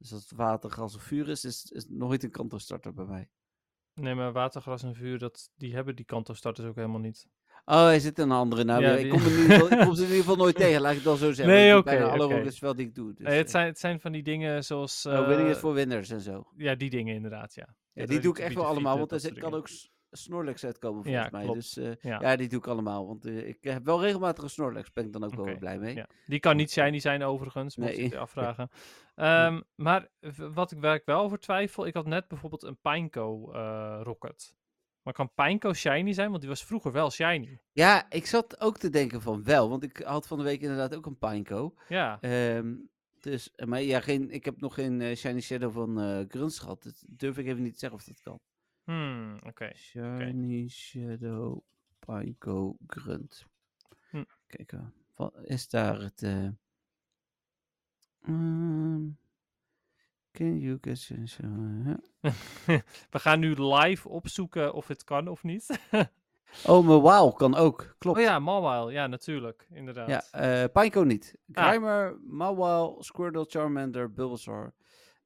Dus 0.00 0.12
als 0.12 0.22
het 0.22 0.32
water, 0.38 0.70
gas 0.70 0.94
of 0.94 1.02
vuur 1.02 1.28
is, 1.28 1.44
is 1.44 1.86
nooit 1.88 2.22
een 2.24 2.30
kanto-starter 2.30 2.94
bij 2.94 3.04
mij. 3.04 3.28
Nee, 3.94 4.14
maar 4.14 4.32
watergras 4.32 4.82
en 4.82 4.94
vuur, 4.94 5.18
dat, 5.18 5.50
die 5.56 5.74
hebben 5.74 5.96
die 5.96 6.04
Kanto 6.04 6.34
starters 6.34 6.66
ook 6.66 6.74
helemaal 6.74 7.00
niet. 7.00 7.26
Oh, 7.64 7.84
hij 7.84 8.00
zit 8.00 8.18
in 8.18 8.24
een 8.24 8.36
andere. 8.36 8.64
Nou, 8.64 8.82
Ja, 8.82 8.92
ik, 8.92 9.10
kom 9.10 9.20
er 9.20 9.26
in 9.32 9.40
ieder 9.40 9.58
geval, 9.58 9.78
ik 9.78 9.84
kom 9.84 9.94
ze 9.94 10.02
in 10.02 10.08
ieder 10.08 10.22
geval 10.22 10.36
nooit 10.36 10.54
tegen, 10.54 10.80
laat 10.80 10.90
ik 10.90 10.96
het 10.96 11.06
dan 11.06 11.16
zo 11.16 11.32
zeggen. 11.32 11.54
Nee, 11.54 11.76
oké, 11.76 11.84
bijna 11.90 12.04
alle 12.04 12.24
oké. 12.24 12.34
rockets 12.34 12.58
wel 12.58 12.74
die 12.74 12.86
ik 12.86 12.94
doe. 12.94 13.14
Dus, 13.14 13.26
Nee, 13.26 13.36
het, 13.36 13.46
eh, 13.46 13.52
zijn, 13.52 13.66
het 13.66 13.78
zijn 13.78 14.00
van 14.00 14.12
die 14.12 14.22
dingen 14.22 14.64
zoals... 14.64 15.06
oh, 15.06 15.26
winning 15.26 15.48
is 15.48 15.58
voor 15.58 15.74
winners 15.74 16.10
en 16.10 16.20
zo. 16.20 16.44
Ja, 16.56 16.74
die 16.74 16.90
dingen 16.90 17.14
inderdaad, 17.14 17.54
ja. 17.54 17.66
Ja, 17.92 18.02
Ja, 18.02 18.08
die 18.08 18.20
doe 18.20 18.32
ik 18.32 18.38
echt 18.38 18.54
wel 18.54 18.66
allemaal, 18.66 18.98
want 18.98 19.24
er 19.24 19.38
kan 19.38 19.54
ook 19.54 19.68
Snorlax 20.10 20.64
uitkomen 20.64 21.02
volgens 21.04 21.24
Ja, 21.24 21.30
mij. 21.32 21.42
klopt. 21.44 21.58
Dus 21.58 21.76
eh, 21.76 21.92
Ja. 22.00 22.20
ja. 22.20 22.36
die 22.36 22.48
doe 22.48 22.58
ik 22.58 22.66
allemaal. 22.66 23.06
Want 23.06 23.24
eh, 23.26 23.48
ik 23.48 23.58
heb 23.60 23.84
wel 23.84 24.00
regelmatig 24.00 24.42
een 24.44 24.50
Snorlax, 24.50 24.92
ben 24.92 25.04
ik 25.06 25.12
dan 25.12 25.24
ook 25.24 25.34
wel 25.34 25.56
blij 25.58 25.78
mee. 25.78 25.94
Ja. 25.94 26.06
Die 26.26 26.40
kan 26.40 26.56
niet 26.56 26.70
shiny 26.70 26.98
zijn 26.98 27.22
overigens, 27.22 27.76
mocht 27.76 27.90
je 27.90 27.96
Nee. 27.96 28.04
het 28.04 28.14
je 28.14 28.18
afvragen. 28.20 28.70
Ehm, 29.14 29.60
maar 29.74 30.08
wat 30.36 30.70
ik, 30.72 30.80
waar 30.80 30.94
ik 30.94 31.02
wel 31.04 31.20
over 31.22 31.38
twijfel, 31.38 31.86
ik 31.86 31.94
had 31.94 32.06
net 32.06 32.28
bijvoorbeeld 32.28 32.62
een 32.62 32.78
Pineco 32.80 33.52
eh, 33.52 34.00
rocket. 34.02 34.54
Maar 35.02 35.12
kan 35.14 35.34
Pineco 35.34 35.72
shiny 35.72 36.12
zijn? 36.12 36.28
Want 36.28 36.40
die 36.40 36.48
was 36.50 36.64
vroeger 36.64 36.92
wel 36.92 37.10
shiny. 37.10 37.60
Ja, 37.72 38.06
ik 38.10 38.26
zat 38.26 38.60
ook 38.60 38.78
te 38.78 38.90
denken 38.90 39.20
van 39.22 39.44
wel, 39.44 39.68
want 39.68 39.82
ik 39.82 39.96
had 39.96 40.26
van 40.26 40.38
de 40.38 40.44
week 40.44 40.60
inderdaad 40.60 40.94
ook 40.96 41.06
een 41.06 41.18
Pineco. 41.18 41.74
Ja, 41.88 42.18
Ehm, 42.20 42.74
dus, 43.20 43.54
eh, 43.54 43.66
maar 43.66 43.82
ja, 43.82 44.00
geen, 44.00 44.30
ik 44.30 44.44
heb 44.44 44.60
nog 44.60 44.74
geen 44.74 45.00
eh, 45.00 45.16
Shiny 45.16 45.40
Shadow 45.40 45.72
van 45.72 46.00
eh 46.00 46.18
Grunts 46.28 46.58
gehad. 46.58 46.82
Dat 46.82 47.04
durf 47.06 47.38
ik 47.38 47.46
even 47.46 47.62
niet 47.62 47.72
te 47.72 47.78
zeggen 47.78 47.98
of 47.98 48.04
dat 48.04 48.20
kan. 48.20 48.40
Hmm, 48.90 49.38
oké. 49.46 49.70
Shiny 49.74 50.68
Shadow 50.68 51.60
Pineco 51.98 52.76
Grunt. 52.86 53.46
Hm. 54.10 54.24
Kijken, 54.46 54.94
wat 55.14 55.34
is 55.42 55.68
daar 55.68 56.00
het... 56.00 56.22
eh 56.22 56.48
ehm, 58.22 59.08
can 60.32 60.58
you 60.60 60.78
get 60.80 61.02
your 61.04 61.26
shadow- 61.28 61.98
We 63.10 63.18
gaan 63.18 63.40
nu 63.40 63.54
live 63.64 64.08
opzoeken 64.08 64.74
of 64.74 64.88
het 64.88 65.04
kan 65.04 65.28
of 65.28 65.42
niet. 65.42 65.66
Oh, 66.66 66.86
WoW 66.86 67.36
kan 67.36 67.54
ook, 67.54 67.94
klopt. 67.98 68.18
oh 68.18 68.24
ja, 68.24 68.38
Mawile. 68.38 68.92
Ja, 68.92 69.06
natuurlijk. 69.06 69.66
Inderdaad. 69.72 70.08
Ja, 70.08 70.22
eh 70.62 70.72
Pineco 70.72 71.02
niet. 71.02 71.34
Ah. 71.52 71.68
Grimer, 71.68 72.18
Mawile, 72.22 72.96
Squirtle, 73.02 73.44
Charmander, 73.48 74.12
Bulbasaur 74.12 74.74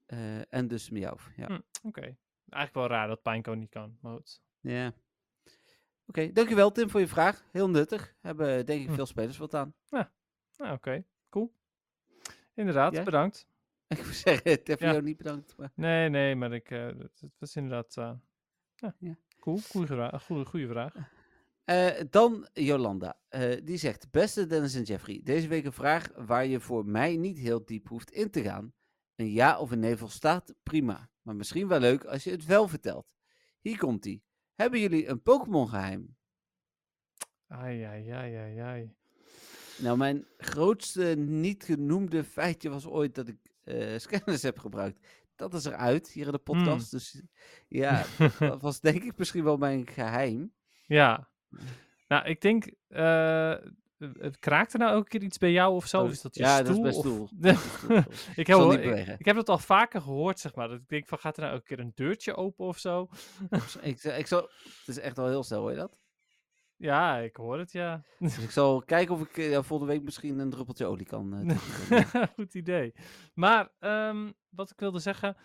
eh, 0.06 0.52
en 0.52 0.68
dus 0.68 0.90
Meowth. 0.90 1.22
Ja. 1.36 1.46
Hm. 1.46 1.60
Oké. 1.82 2.16
Eigenlijk 2.54 2.88
wel 2.88 2.98
raar 2.98 3.08
dat 3.08 3.22
Pineco 3.22 3.52
niet 3.52 3.70
kan. 3.70 3.98
Maar 4.00 4.12
goed. 4.14 4.42
Ja. 4.60 4.92
Oké, 6.06 6.32
dankjewel 6.32 6.72
Tim 6.72 6.90
voor 6.90 7.00
je 7.00 7.08
vraag. 7.08 7.44
Heel 7.52 7.70
nuttig. 7.70 8.14
Hebben 8.20 8.66
denk 8.66 8.82
ik 8.82 8.88
Hm. 8.88 8.94
veel 8.94 9.06
spelers 9.06 9.36
wat 9.38 9.54
aan. 9.54 9.74
Nou, 9.88 10.72
oké. 10.72 11.04
Cool. 11.28 11.54
Inderdaad, 12.54 12.92
Jij? 12.92 13.04
bedankt. 13.04 13.46
Ik 13.88 14.04
moet 14.04 14.14
zeggen, 14.14 14.50
het 14.50 14.66
Ja. 14.66 14.76
jou 14.78 15.02
niet 15.02 15.16
bedankt. 15.16 15.56
Maar... 15.56 15.72
Nee, 15.74 16.08
nee, 16.08 16.34
maar 16.36 16.52
ik, 16.52 16.70
eh, 16.70 16.86
het, 16.86 17.20
het 17.20 17.32
was 17.38 17.56
inderdaad... 17.56 17.96
eh, 17.96 18.12
ja, 18.74 18.94
Ja. 18.98 19.16
cool. 19.40 19.58
Goeie, 19.58 20.18
goeie, 20.20 20.44
goeie 20.44 20.66
vraag. 20.68 20.94
Eh, 21.64 22.00
dan 22.10 22.48
Jolanda. 22.52 23.18
Die 23.62 23.76
zegt, 23.76 24.10
beste 24.10 24.46
Dennis 24.46 24.74
en 24.74 24.82
Jeffrey, 24.82 25.20
deze 25.24 25.48
week 25.48 25.64
een 25.64 25.72
vraag 25.72 26.08
waar 26.16 26.46
je 26.46 26.60
voor 26.60 26.86
mij 26.86 27.16
niet 27.16 27.38
heel 27.38 27.64
diep 27.64 27.88
hoeft 27.88 28.10
in 28.10 28.30
te 28.30 28.42
gaan. 28.42 28.72
Een 29.16 29.30
ja 29.30 29.58
of 29.58 29.70
een 29.70 29.78
nee 29.80 29.96
volstaat, 29.96 30.54
prima. 30.62 31.10
Maar 31.22 31.36
misschien 31.36 31.68
wel 31.68 31.80
leuk 31.80 32.04
als 32.04 32.24
je 32.24 32.30
het 32.30 32.44
wel 32.44 32.68
vertelt. 32.68 33.06
Hier 33.60 33.78
komt 33.78 34.06
ie. 34.06 34.22
Hebben 34.54 34.80
jullie 34.80 35.08
een 35.08 35.22
Pokémon 35.22 35.68
geheim? 35.68 36.16
Ai, 37.46 37.82
ai, 37.82 38.10
ai, 38.10 38.36
ai, 38.36 38.58
ai. 38.58 38.94
Nou, 39.78 39.96
mijn 39.96 40.26
grootste 40.36 41.04
niet 41.16 41.64
genoemde 41.64 42.24
feitje 42.24 42.68
was 42.68 42.86
ooit 42.86 43.14
dat 43.14 43.28
ik 43.28 43.38
eh, 43.62 43.98
scanners 43.98 44.42
heb 44.42 44.58
gebruikt. 44.58 45.06
Dat 45.36 45.54
is 45.54 45.64
eruit 45.64 46.08
hier 46.08 46.26
in 46.26 46.32
de 46.32 46.38
podcast. 46.38 46.90
Dus 46.90 47.22
ja, 47.68 48.04
dat 48.38 48.62
was 48.62 48.80
denk 48.80 49.02
ik 49.02 49.16
misschien 49.16 49.44
wel 49.44 49.56
mijn 49.56 49.86
geheim. 49.86 50.52
Ja. 50.86 51.28
Nou, 52.08 52.26
ik 52.26 52.40
denk... 52.40 52.70
eh 52.88 53.56
het 53.98 54.38
kraakt 54.38 54.72
er 54.72 54.78
nou 54.78 54.92
elke 54.92 55.08
keer 55.08 55.22
iets 55.22 55.38
bij 55.38 55.52
jou 55.52 55.74
of 55.74 55.86
zo? 55.86 56.02
Oh, 56.02 56.10
is 56.10 56.20
dat 56.22 56.34
je 56.34 56.42
ja, 56.42 56.56
stoel? 56.64 56.66
dat 56.66 56.74
is 56.76 56.80
mijn 56.82 56.94
stoel. 56.94 57.28
Ik, 58.36 58.46
heb 58.46 58.56
ik, 59.18 59.24
heb 59.24 59.36
dat 59.36 59.48
al 59.48 59.58
vaker 59.58 60.00
gehoord, 60.00 60.38
zeg 60.40 60.54
maar. 60.54 60.68
Dat 60.68 60.78
ik 60.80 60.88
denk 60.88 61.06
van, 61.08 61.18
gaat 61.18 61.36
er 61.36 61.42
nou 61.42 61.54
elke 61.54 61.66
keer 61.66 61.78
een 61.78 61.92
deurtje 61.94 62.34
open 62.34 62.66
of 62.66 62.78
zo? 62.78 63.08
ik, 63.80 64.02
ik 64.02 64.26
zal, 64.26 64.40
het 64.62 64.88
is 64.88 64.98
echt 64.98 65.16
wel 65.16 65.28
heel 65.28 65.42
snel, 65.42 65.60
hoor 65.60 65.70
je 65.70 65.76
dat? 65.76 66.02
Ja, 66.76 67.18
ik 67.18 67.36
hoor 67.36 67.58
het, 67.58 67.72
ja. 67.72 68.02
Dus 68.18 68.38
ik 68.38 68.50
zal 68.50 68.82
kijken 68.82 69.14
of 69.14 69.20
ik 69.20 69.36
eh, 69.36 69.62
volgende 69.62 69.92
week 69.92 70.02
misschien 70.02 70.38
een 70.38 70.50
druppeltje 70.50 70.86
olie 70.86 71.06
kan. 71.06 71.34
eh, 71.34 71.48
toevoegen. 71.48 72.28
Goed 72.34 72.54
idee. 72.54 72.94
Maar 73.34 73.72
ehm, 73.78 74.30
wat 74.48 74.70
ik 74.70 74.78
wilde 74.80 74.98
zeggen, 74.98 75.36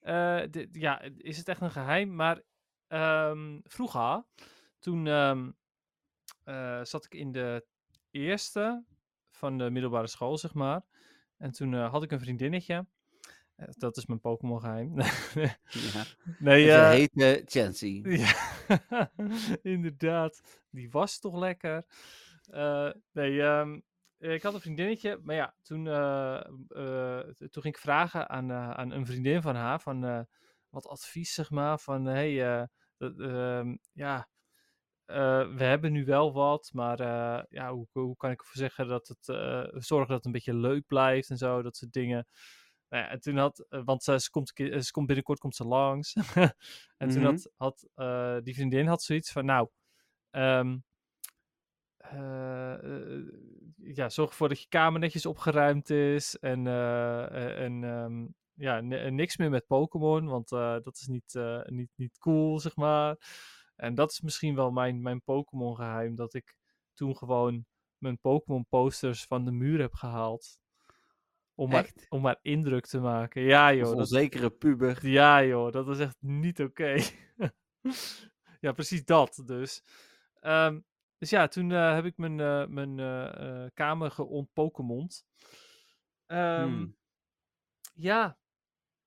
eh, 0.00 0.40
dit- 0.50 0.68
ja, 0.72 1.00
is 1.16 1.36
het 1.38 1.48
echt 1.48 1.60
een 1.60 1.70
geheim? 1.70 2.14
Maar 2.14 2.42
ehm, 2.86 3.58
vroeger, 3.62 4.24
toen 4.78 5.06
ehm, 5.06 5.50
eh, 6.44 6.80
zat 6.84 7.04
ik 7.04 7.14
in 7.14 7.32
de 7.32 7.66
eerste 8.18 8.84
van 9.30 9.58
de 9.58 9.70
middelbare 9.70 10.06
school, 10.06 10.38
zeg 10.38 10.54
maar. 10.54 10.82
En 11.36 11.52
toen 11.52 11.74
eh, 11.74 11.90
had 11.90 12.02
ik 12.02 12.12
een 12.12 12.20
vriendinnetje. 12.20 12.86
Eh, 13.56 13.68
dat 13.70 13.96
is 13.96 14.06
mijn 14.06 14.20
Pokémon 14.20 14.60
geheim. 14.60 15.00
ja. 15.70 16.04
nee, 16.38 16.64
ze 16.64 16.88
heet 16.90 17.22
eh, 17.22 17.42
Chansey. 17.46 18.02
ja, 18.04 19.10
inderdaad. 19.62 20.42
Die 20.70 20.90
was 20.90 21.18
toch 21.18 21.38
lekker. 21.38 21.84
Nee, 23.12 23.42
ehm, 23.42 23.80
ik 24.18 24.42
had 24.42 24.54
een 24.54 24.60
vriendinnetje, 24.60 25.20
maar 25.22 25.34
ja, 25.34 25.54
toen, 25.62 25.84
toen 27.50 27.62
ging 27.62 27.74
ik 27.74 27.78
vragen 27.78 28.28
aan, 28.28 28.52
aan 28.52 28.90
een 28.90 29.06
vriendin 29.06 29.42
van 29.42 29.54
haar, 29.54 29.80
van 29.80 30.26
wat 30.70 30.86
advies, 30.86 31.34
zeg 31.34 31.50
maar, 31.50 31.78
van 31.78 32.04
hey, 32.04 32.60
eh, 32.98 33.58
ehm, 33.58 33.76
ja, 33.92 34.28
we 35.56 35.64
hebben 35.64 35.92
nu 35.92 36.04
wel 36.04 36.32
wat, 36.32 36.70
maar 36.72 37.00
eh, 37.00 37.44
ja, 37.48 37.72
hoe, 37.72 37.86
hoe 37.92 38.16
kan 38.16 38.30
ik 38.30 38.40
ervoor 38.40 38.56
zeggen 38.56 38.88
dat 38.88 39.08
het, 39.08 39.28
eh, 39.28 39.64
zorgen 39.72 40.08
dat 40.08 40.16
het 40.16 40.24
een 40.26 40.32
beetje 40.32 40.54
leuk 40.54 40.86
blijft 40.86 41.30
en 41.30 41.36
zo, 41.36 41.62
dat 41.62 41.76
soort 41.76 41.92
dingen. 41.92 42.26
Nou 42.88 43.04
ja, 43.04 43.10
en 43.10 43.20
toen 43.20 43.36
had, 43.36 43.66
eh, 43.68 43.80
want 43.84 44.02
ze, 44.02 44.20
ze, 44.20 44.30
komt, 44.30 44.48
ze 44.54 44.88
komt 44.90 45.06
binnenkort 45.06 45.38
komt 45.38 45.56
ze 45.56 45.64
langs. 45.64 46.14
en 46.96 47.08
toen 47.08 47.22
Mhm. 47.22 47.24
had, 47.24 47.50
had 47.56 47.88
eh, 47.94 48.36
die 48.42 48.54
vriendin 48.54 48.86
had 48.86 49.02
zoiets 49.02 49.32
van, 49.32 49.44
nou, 49.44 49.68
ehm, 50.30 50.78
eh, 51.96 52.74
eh, 52.74 53.22
ja, 53.76 54.08
zorg 54.08 54.30
ervoor 54.30 54.48
dat 54.48 54.60
je 54.62 54.68
kamer 54.68 55.00
netjes 55.00 55.26
opgeruimd 55.26 55.90
is 55.90 56.38
en, 56.38 56.66
eh, 56.66 57.24
eh, 57.26 57.64
en 57.64 57.84
ehm, 57.84 58.26
ja, 58.54 58.80
niks 59.10 59.36
meer 59.36 59.50
met 59.50 59.66
Pokémon, 59.66 60.26
want 60.26 60.52
eh, 60.52 60.76
dat 60.82 60.96
is 60.96 61.06
niet, 61.06 61.34
eh, 61.34 61.62
niet, 61.64 61.90
niet 61.96 62.18
cool, 62.18 62.58
zeg 62.60 62.76
maar. 62.76 63.16
En 63.78 63.94
dat 63.94 64.10
is 64.10 64.20
misschien 64.20 64.54
wel 64.54 64.70
mijn, 64.70 65.02
mijn 65.02 65.22
Pokémon 65.22 65.76
geheim, 65.76 66.14
dat 66.14 66.34
ik 66.34 66.56
toen 66.94 67.16
gewoon 67.16 67.66
mijn 67.98 68.18
Pokémon 68.20 68.66
posters 68.68 69.24
van 69.24 69.44
de 69.44 69.50
muur 69.50 69.80
heb 69.80 69.94
gehaald. 69.94 70.60
Om 71.54 71.70
maar, 71.70 71.92
om 72.08 72.20
maar 72.20 72.38
indruk 72.42 72.86
te 72.86 73.00
maken. 73.00 73.42
Ja 73.42 73.74
joh, 73.74 73.88
dat, 73.88 73.96
onzekere 73.96 74.50
puber. 74.50 75.08
ja 75.08 75.44
joh, 75.44 75.72
dat 75.72 75.88
is 75.88 75.98
echt 75.98 76.16
niet 76.18 76.60
oké. 76.60 76.96
ja, 78.60 78.72
precies 78.72 79.04
dat 79.04 79.42
dus. 79.46 79.82
Ehm, 80.40 80.80
dus 81.18 81.30
ja, 81.30 81.48
toen 81.48 81.72
eh, 81.72 81.94
heb 81.94 82.04
ik 82.04 82.16
mijn, 82.16 82.40
eh, 82.40 82.66
mijn 82.66 82.98
eh, 82.98 83.66
kamer 83.74 84.10
geontpokémond. 84.10 85.26
Ehm, 86.26 86.62
Hmm. 86.62 86.96
Ja, 87.94 88.38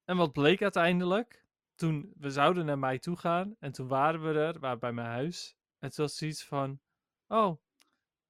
en 0.03 0.17
wat 0.17 0.31
bleek 0.31 0.61
uiteindelijk? 0.61 1.45
Toen 1.81 2.13
we 2.17 2.29
zouden 2.29 2.65
naar 2.65 2.79
mij 2.79 2.99
toe 2.99 3.17
gaan 3.17 3.55
en 3.59 3.71
toen 3.71 3.87
waren 3.87 4.21
we 4.21 4.39
er, 4.39 4.59
waren 4.59 4.79
bij 4.79 4.91
mijn 4.91 5.07
huis. 5.07 5.55
En 5.79 5.89
toen 5.91 6.05
was 6.05 6.15
zoiets 6.15 6.45
van, 6.45 6.79
oh, 7.27 7.61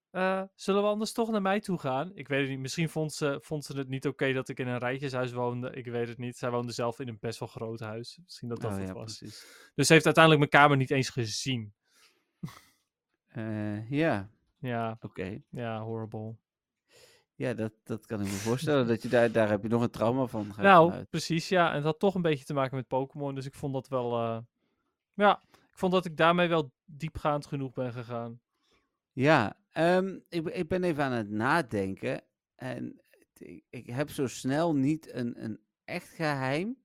eh, 0.09 0.43
zullen 0.55 0.81
we 0.81 0.87
anders 0.87 1.11
toch 1.11 1.29
naar 1.31 1.41
mij 1.41 1.59
toe 1.59 1.79
gaan? 1.79 2.11
Ik 2.15 2.27
weet 2.27 2.39
het 2.41 2.49
niet, 2.49 2.59
misschien 2.59 2.89
vond 2.89 3.13
ze, 3.13 3.39
vond 3.41 3.65
ze 3.65 3.77
het 3.77 3.87
niet 3.87 4.07
oké 4.07 4.33
dat 4.33 4.49
ik 4.49 4.59
in 4.59 4.67
een 4.67 4.77
rijtjeshuis 4.77 5.31
woonde. 5.31 5.69
Ik 5.71 5.85
weet 5.85 6.07
het 6.07 6.17
niet. 6.17 6.37
Zij 6.37 6.49
woonde 6.51 6.71
zelf 6.71 6.99
in 6.99 7.07
een 7.07 7.17
best 7.19 7.39
wel 7.39 7.47
groot 7.47 7.79
huis. 7.79 8.19
Misschien 8.23 8.49
dat 8.49 8.61
dat 8.61 8.71
Oh, 8.71 8.77
het 8.77 8.87
ja, 8.87 8.93
was. 8.93 9.17
precies. 9.17 9.39
Dus 9.75 9.87
ze 9.87 9.93
heeft 9.93 10.05
uiteindelijk 10.05 10.51
mijn 10.51 10.63
kamer 10.63 10.77
niet 10.77 10.91
eens 10.91 11.09
gezien. 11.09 11.73
Eh, 13.27 13.89
ja, 13.89 14.29
Ja, 14.59 14.97
oké. 15.01 15.41
ja, 15.49 15.81
horrible. 15.81 16.35
Ja, 17.35 17.53
dat, 17.53 17.71
dat 17.83 18.05
kan 18.05 18.19
ik 18.21 18.25
me 18.27 18.31
voorstellen. 18.49 18.87
dat 18.87 19.01
je 19.01 19.09
daar, 19.09 19.31
daar 19.31 19.49
heb 19.49 19.61
je 19.63 19.69
nog 19.69 19.81
een 19.81 19.89
trauma 19.89 20.25
van. 20.25 20.53
Nou, 20.57 21.03
precies, 21.09 21.49
ja. 21.49 21.69
En 21.69 21.75
het 21.75 21.83
had 21.83 21.99
toch 21.99 22.15
een 22.15 22.21
beetje 22.21 22.45
te 22.45 22.53
maken 22.53 22.75
met 22.75 22.87
Pokémon. 22.87 23.35
Dus 23.35 23.45
ik 23.45 23.55
vond 23.55 23.73
dat 23.73 23.87
wel. 23.87 24.13
eh, 24.21 24.37
ja, 25.13 25.41
ik 25.51 25.77
vond 25.77 25.91
dat 25.91 26.05
ik 26.05 26.17
daarmee 26.17 26.47
wel 26.47 26.71
diepgaand 26.85 27.45
genoeg 27.45 27.73
ben 27.73 27.93
gegaan. 27.93 28.41
Ja, 29.11 29.57
ehm, 29.71 30.19
ik, 30.29 30.43
ben- 30.43 30.57
ik 30.57 30.67
ben 30.67 30.83
even 30.83 31.03
aan 31.03 31.11
het 31.11 31.29
nadenken. 31.29 32.21
En 32.55 33.01
ik, 33.37 33.63
ik 33.69 33.87
heb 33.87 34.09
zo 34.09 34.27
snel 34.27 34.75
niet 34.75 35.13
een, 35.13 35.43
een 35.43 35.59
echt 35.85 36.07
geheim. 36.09 36.79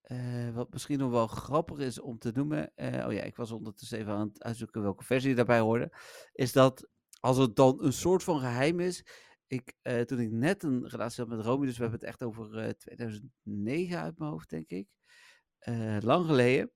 Eh, 0.00 0.50
wat 0.54 0.72
misschien 0.72 0.98
nog 0.98 1.10
wel 1.10 1.26
grappig 1.26 1.78
is 1.78 2.00
om 2.00 2.18
te 2.18 2.30
noemen. 2.34 2.74
eh, 2.74 3.06
oh 3.06 3.12
ja, 3.12 3.22
ik 3.22 3.36
was 3.36 3.50
ondertussen 3.52 3.98
even 3.98 4.12
aan 4.12 4.28
het 4.28 4.42
uitzoeken 4.42 4.82
welke 4.82 5.04
versie 5.04 5.34
daarbij 5.34 5.60
hoorde. 5.60 5.92
Is 6.32 6.52
dat 6.52 6.88
als 7.20 7.36
het 7.36 7.56
dan 7.56 7.84
een 7.84 7.92
soort 7.92 8.22
van 8.22 8.40
geheim 8.40 8.80
is. 8.80 9.04
Ik, 9.46 9.72
eh, 9.82 10.00
toen 10.00 10.20
ik 10.20 10.30
net 10.30 10.62
een 10.62 10.88
relatie 10.88 11.24
had 11.24 11.36
met 11.36 11.44
Romy, 11.46 11.66
dus 11.66 11.76
we 11.76 11.82
hebben 11.82 12.00
het 12.00 12.08
echt 12.08 12.22
over 12.22 12.58
eh, 12.58 12.68
2009 12.68 13.98
uit 14.00 14.18
mijn 14.18 14.30
hoofd, 14.30 14.50
denk 14.50 14.68
ik. 14.70 14.86
Eh, 15.58 15.96
lang 16.00 16.26
geleden. 16.26 16.70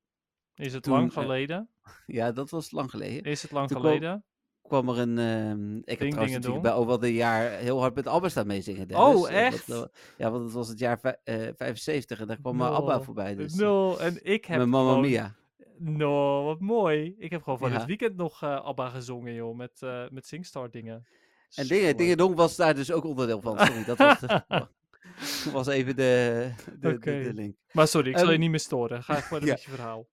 Is 0.54 0.72
het 0.72 0.82
Toen, 0.82 0.92
lang 0.92 1.08
eh, 1.14 1.22
geleden? 1.22 1.68
Ja, 2.06 2.32
dat 2.32 2.50
was 2.50 2.70
lang 2.70 2.90
geleden. 2.90 3.22
Is 3.30 3.42
het 3.42 3.50
lang 3.50 3.68
toen 3.68 3.80
kwam- 3.80 3.92
geleden? 3.92 4.24
kwam 4.62 4.88
er 4.88 4.98
een. 4.98 5.18
ehm, 5.18 5.76
ik 5.76 5.84
heb 5.88 5.98
Ding, 5.98 6.10
trouwens 6.10 6.32
natuurlijk 6.36 6.44
dong. 6.44 6.62
bij 6.62 6.72
over 6.72 7.04
een 7.08 7.12
jaar 7.12 7.50
heel 7.50 7.80
hard 7.80 7.94
met 7.94 8.06
Abba 8.06 8.28
staan 8.28 8.46
meezingen. 8.46 8.94
Oh, 8.96 9.06
Dennis. 9.12 9.28
Eh, 9.28 9.46
echt? 9.46 9.68
eh, 9.70 9.84
ja, 10.18 10.30
want 10.30 10.44
het 10.44 10.52
was 10.52 10.68
het 10.68 10.78
jaar 10.78 11.00
vij- 11.00 11.20
eh, 11.24 11.48
75 11.56 12.20
en 12.20 12.26
daar 12.26 12.40
kwam 12.40 12.60
uh, 12.60 12.66
Abba 12.74 12.96
No. 12.96 13.02
voorbij. 13.02 13.34
Dus, 13.34 13.52
eh, 13.52 13.58
No, 13.58 13.96
en 13.96 14.24
ik 14.24 14.44
heb 14.44 14.58
met 14.58 14.66
Mamma 14.68 14.88
gewoon... 14.92 15.04
Mia. 15.08 15.34
No, 15.78 16.44
wat 16.44 16.60
mooi. 16.60 17.14
Ik 17.18 17.30
heb 17.30 17.42
gewoon 17.42 17.58
van 17.58 17.70
Ja. 17.70 17.76
het 17.78 17.86
weekend 17.86 18.16
nog 18.16 18.42
eh 18.42 18.56
Abba 18.64 18.88
gezongen, 18.88 19.34
joh. 19.34 19.56
Met, 19.56 19.82
eh 19.82 20.08
met 20.10 20.26
Singstar 20.26 20.70
dingen. 20.70 21.06
En 21.54 21.64
Superleuk. 21.64 21.80
dingen, 21.80 21.96
dingen 21.96 22.16
Dong 22.16 22.34
was 22.34 22.56
daar 22.56 22.74
dus 22.74 22.92
ook 22.92 23.04
onderdeel 23.04 23.40
van. 23.40 23.58
Sorry, 23.58 23.84
dat 23.84 23.98
was, 23.98 24.20
de- 24.20 24.68
was 25.52 25.66
even 25.66 25.96
de, 25.96 26.50
de, 26.80 26.98
de- 26.98 27.30
link. 27.34 27.56
Maar 27.72 27.88
sorry, 27.88 28.08
ik 28.10 28.16
zal 28.16 28.26
je 28.26 28.32
Ehm, 28.32 28.40
niet 28.40 28.50
meer 28.50 28.60
storen. 28.60 29.02
Ga 29.02 29.22
verder 29.22 29.46
ja. 29.48 29.54
met 29.54 29.62
je 29.62 29.70
verhaal. 29.70 30.08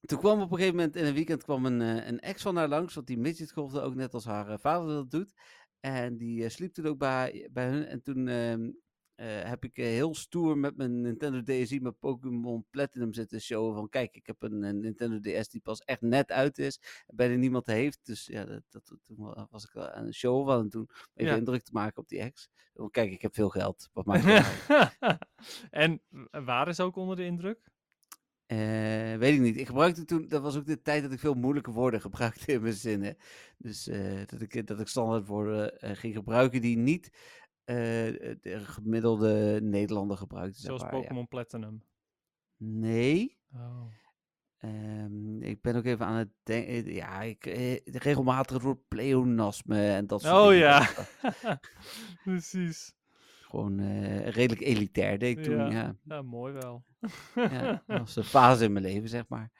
Toen 0.00 0.18
kwam 0.18 0.40
op 0.40 0.50
een 0.50 0.56
gegeven 0.56 0.76
moment 0.76 0.96
in 0.96 1.04
een 1.04 1.14
weekend 1.14 1.42
kwam 1.42 1.66
een, 1.66 1.80
eh, 1.82 2.06
een 2.06 2.20
ex 2.20 2.42
van 2.42 2.56
haar 2.56 2.68
langs, 2.68 2.94
want 2.94 3.06
die 3.06 3.18
midget 3.18 3.52
golfde 3.52 3.80
ook 3.80 3.94
net 3.94 4.14
als 4.14 4.24
haar 4.24 4.48
eh, 4.48 4.58
vader 4.58 4.88
dat 4.94 5.10
doet. 5.10 5.32
En 5.80 6.16
die 6.16 6.44
eh, 6.44 6.50
sliep 6.50 6.72
toen 6.72 6.86
ook 6.86 6.98
bij, 6.98 7.48
bij 7.52 7.68
hun. 7.68 7.86
En 7.86 8.02
toen 8.02 8.28
ehm, 8.28 8.70
eh, 9.18 9.42
heb 9.48 9.64
ik 9.64 9.78
eh, 9.78 9.84
heel 9.84 10.14
stoer 10.14 10.58
met 10.58 10.76
mijn 10.76 11.00
Nintendo 11.00 11.42
DSi 11.42 11.80
met 11.80 11.98
Pokémon 11.98 12.66
Platinum 12.70 13.12
zitten 13.12 13.40
showen. 13.40 13.74
Van 13.74 13.88
kijk, 13.88 14.16
ik 14.16 14.26
heb 14.26 14.42
een, 14.42 14.62
een 14.62 14.80
Nintendo 14.80 15.20
DS 15.20 15.48
die 15.48 15.60
pas 15.60 15.80
echt 15.80 16.00
net 16.00 16.30
uit 16.32 16.58
is. 16.58 16.80
En 17.06 17.16
bijna 17.16 17.34
niemand 17.34 17.66
heeft. 17.66 17.98
Dus 18.02 18.26
ja, 18.26 18.44
dat, 18.44 18.62
dat, 18.68 18.84
toen 19.04 19.16
wa- 19.16 19.46
was 19.50 19.64
ik 19.64 19.76
aan 19.76 20.06
een 20.06 20.14
show 20.14 20.46
van. 20.46 20.60
En 20.60 20.68
toen 20.68 20.80
om 20.90 20.96
even 21.14 21.32
Ja. 21.32 21.38
indruk 21.38 21.62
te 21.62 21.72
maken 21.72 22.02
op 22.02 22.08
die 22.08 22.18
ex. 22.20 22.48
Van, 22.74 22.90
kijk, 22.90 23.10
ik 23.10 23.22
heb 23.22 23.34
veel 23.34 23.48
geld. 23.48 23.88
Wat 23.92 24.04
maakt 24.06 24.24
het 24.24 24.44
uit? 24.68 25.18
en 25.70 26.02
waar 26.44 26.68
is 26.68 26.80
ook 26.80 26.96
onder 26.96 27.16
de 27.16 27.24
indruk? 27.24 27.70
Eh, 28.46 28.58
weet 29.16 29.34
ik 29.34 29.40
niet. 29.40 29.56
Ik 29.56 29.66
gebruikte 29.66 30.04
toen, 30.04 30.28
dat 30.28 30.42
was 30.42 30.56
ook 30.56 30.66
de 30.66 30.82
tijd 30.82 31.02
dat 31.02 31.12
ik 31.12 31.18
veel 31.18 31.34
moeilijke 31.34 31.70
woorden 31.70 32.00
gebruikte 32.10 32.52
in 32.52 32.62
mijn 32.62 32.74
zinnen. 32.74 33.16
Dus 33.56 33.84
dat, 34.26 34.40
ik, 34.40 34.66
dat 34.66 34.80
ik 34.80 34.88
standaard 34.88 35.26
woorden 35.26 35.78
eh, 35.80 35.96
ging 35.96 36.14
gebruiken 36.14 36.60
die 36.60 36.76
niet 36.76 37.10
de 37.74 38.58
gemiddelde 38.62 39.58
Nederlander 39.62 40.16
gebruikte. 40.16 40.58
zeg 40.60 40.66
Zoals 40.66 40.82
ja. 40.82 40.88
Pokémon 40.88 41.28
Platinum. 41.28 41.82
Nee. 42.56 43.38
Oh. 43.54 43.86
Ehm, 44.58 45.42
ik 45.42 45.60
ben 45.62 45.76
ook 45.76 45.84
even 45.84 46.06
aan 46.06 46.16
het 46.16 46.28
denken. 46.42 46.92
Ja, 46.94 47.22
ik, 47.22 47.46
eh, 47.46 47.76
regelmatig 47.84 48.52
het 48.54 48.62
woord 48.64 48.88
pleonasme 48.88 49.90
en 49.90 50.06
dat 50.06 50.22
soort 50.22 50.34
Oh 50.34 50.48
dingen. 50.48 50.58
ja. 50.58 50.88
Precies. 52.24 52.96
Gewoon 53.40 53.78
eh, 53.78 54.28
redelijk 54.28 54.60
elitair 54.60 55.18
deed 55.18 55.38
ik 55.38 55.44
toen. 55.44 55.56
Ja. 55.56 55.70
Ja. 55.70 55.96
Ja, 56.04 56.22
mooi 56.22 56.52
wel. 56.52 56.84
Ja, 57.34 57.82
dat 57.86 57.98
was 58.06 58.16
een 58.16 58.24
fase 58.24 58.64
in 58.64 58.72
mijn 58.72 58.84
leven, 58.84 59.08
zeg 59.08 59.28
maar. 59.28 59.50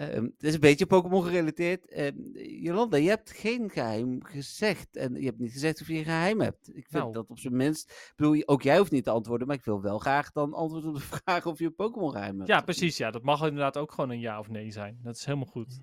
Ehm, 0.00 0.24
het 0.24 0.42
is 0.42 0.54
een 0.54 0.60
beetje 0.60 0.86
Pokémon 0.86 1.24
gerelateerd. 1.24 1.88
Ehm, 1.88 2.16
Jolanda, 2.42 2.96
je 2.96 3.08
hebt 3.08 3.30
geen 3.30 3.70
geheim 3.70 4.24
gezegd. 4.24 4.96
En 4.96 5.14
je 5.14 5.24
hebt 5.26 5.38
niet 5.38 5.52
gezegd 5.52 5.80
of 5.80 5.86
je 5.88 5.94
een 5.94 6.04
geheim 6.04 6.40
hebt. 6.40 6.68
Ik 6.68 6.86
vind 6.88 7.02
Nou. 7.02 7.12
dat 7.12 7.30
op 7.30 7.38
zijn 7.38 7.56
minst... 7.56 7.90
Ik 7.90 8.12
bedoel, 8.16 8.42
ook 8.46 8.62
jij 8.62 8.78
hoeft 8.78 8.90
niet 8.90 9.04
te 9.04 9.10
antwoorden, 9.10 9.46
maar 9.46 9.56
ik 9.56 9.64
wil 9.64 9.82
wel 9.82 9.98
graag 9.98 10.32
dan 10.32 10.54
antwoord 10.54 10.84
op 10.84 10.94
de 10.94 11.00
vraag 11.24 11.46
of 11.46 11.58
je 11.58 11.64
een 11.64 11.74
Pokémon 11.74 12.10
geheim 12.12 12.36
hebt. 12.36 12.48
Ja, 12.48 12.60
precies. 12.60 12.96
Ja, 12.96 13.10
dat 13.10 13.22
mag 13.22 13.42
inderdaad 13.42 13.76
ook 13.76 13.92
gewoon 13.92 14.10
een 14.10 14.20
ja 14.20 14.38
of 14.38 14.48
nee 14.48 14.70
zijn. 14.70 14.98
Dat 15.02 15.16
is 15.16 15.24
helemaal 15.24 15.48
goed. 15.48 15.80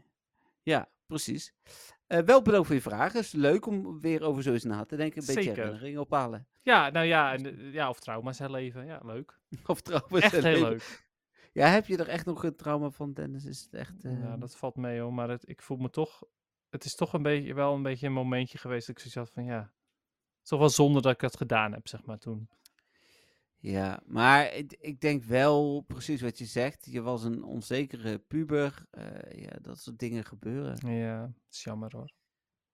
Ja, 0.64 0.89
precies. 1.07 1.53
Eh, 2.07 2.19
wel 2.19 2.41
bedankt 2.41 2.65
voor 2.68 2.76
je 2.76 2.81
vragen. 2.81 3.15
Het 3.18 3.26
is 3.26 3.31
leuk 3.31 3.65
om 3.65 3.99
weer 3.99 4.22
over 4.22 4.44
zoiets 4.44 4.64
na 4.64 4.85
te 4.85 4.95
denken. 4.95 5.19
Een 5.22 5.27
beetje 5.27 5.41
Zeker. 5.41 5.57
herinneringen 5.57 6.02
ophalen. 6.02 6.48
Ja, 6.61 6.89
nou 6.89 7.06
ja, 7.06 7.34
en, 7.34 7.45
eh, 7.45 7.73
ja 7.73 7.89
of 7.89 7.99
trauma's 7.99 8.39
herleven. 8.39 8.85
Ja, 8.85 8.99
leuk. 9.03 9.39
Of 9.65 9.81
trouwens... 9.81 10.23
Echt 10.26 10.34
een 10.34 10.44
heel 10.44 10.61
leuk. 10.61 11.06
Ja, 11.57 11.67
heb 11.67 11.85
je 11.88 11.97
er 11.97 12.07
echt 12.07 12.25
nog 12.25 12.43
een 12.43 12.55
trauma 12.55 12.89
van, 12.89 13.13
Dennis? 13.13 13.45
Is 13.45 13.61
het 13.61 13.73
echt... 13.73 14.03
eh, 14.03 14.21
Ja, 14.21 14.38
dat 14.38 14.55
valt 14.57 14.75
mee 14.75 14.99
hoor. 14.99 15.13
Maar 15.13 15.29
het, 15.29 15.49
ik 15.49 15.61
voel 15.61 15.77
me 15.77 15.89
toch... 15.89 16.23
Het 16.69 16.85
is 16.85 16.95
toch 16.95 17.13
een 17.13 17.21
beetje, 17.21 17.53
wel 17.53 17.73
een 17.73 17.84
beetje 17.84 18.07
een 18.07 18.13
momentje 18.13 18.57
geweest 18.57 18.88
dat 18.88 18.95
ik 18.95 19.01
zoiets 19.01 19.15
had 19.19 19.31
van 19.31 19.43
ja... 19.53 19.59
Het 19.59 20.43
is 20.43 20.49
toch 20.49 20.59
wel 20.59 20.69
zonde 20.69 21.01
dat 21.01 21.13
ik 21.13 21.19
dat 21.19 21.38
gedaan 21.38 21.71
heb, 21.73 21.88
zeg 21.88 22.05
maar, 22.05 22.17
toen. 22.17 22.49
Ja, 23.57 24.03
maar 24.05 24.53
ik, 24.53 24.73
ik 24.79 25.01
denk 25.01 25.23
wel 25.23 25.81
precies 25.88 26.21
wat 26.21 26.38
je 26.38 26.45
zegt. 26.45 26.85
Je 26.85 27.01
was 27.01 27.23
een 27.23 27.43
onzekere 27.43 28.17
puber. 28.19 28.85
eh, 28.91 29.41
ja, 29.43 29.57
dat 29.61 29.79
soort 29.79 29.99
dingen 29.99 30.25
gebeuren. 30.25 30.93
Ja, 30.95 31.21
dat 31.21 31.31
is 31.51 31.63
jammer 31.63 31.91
hoor. 31.95 32.11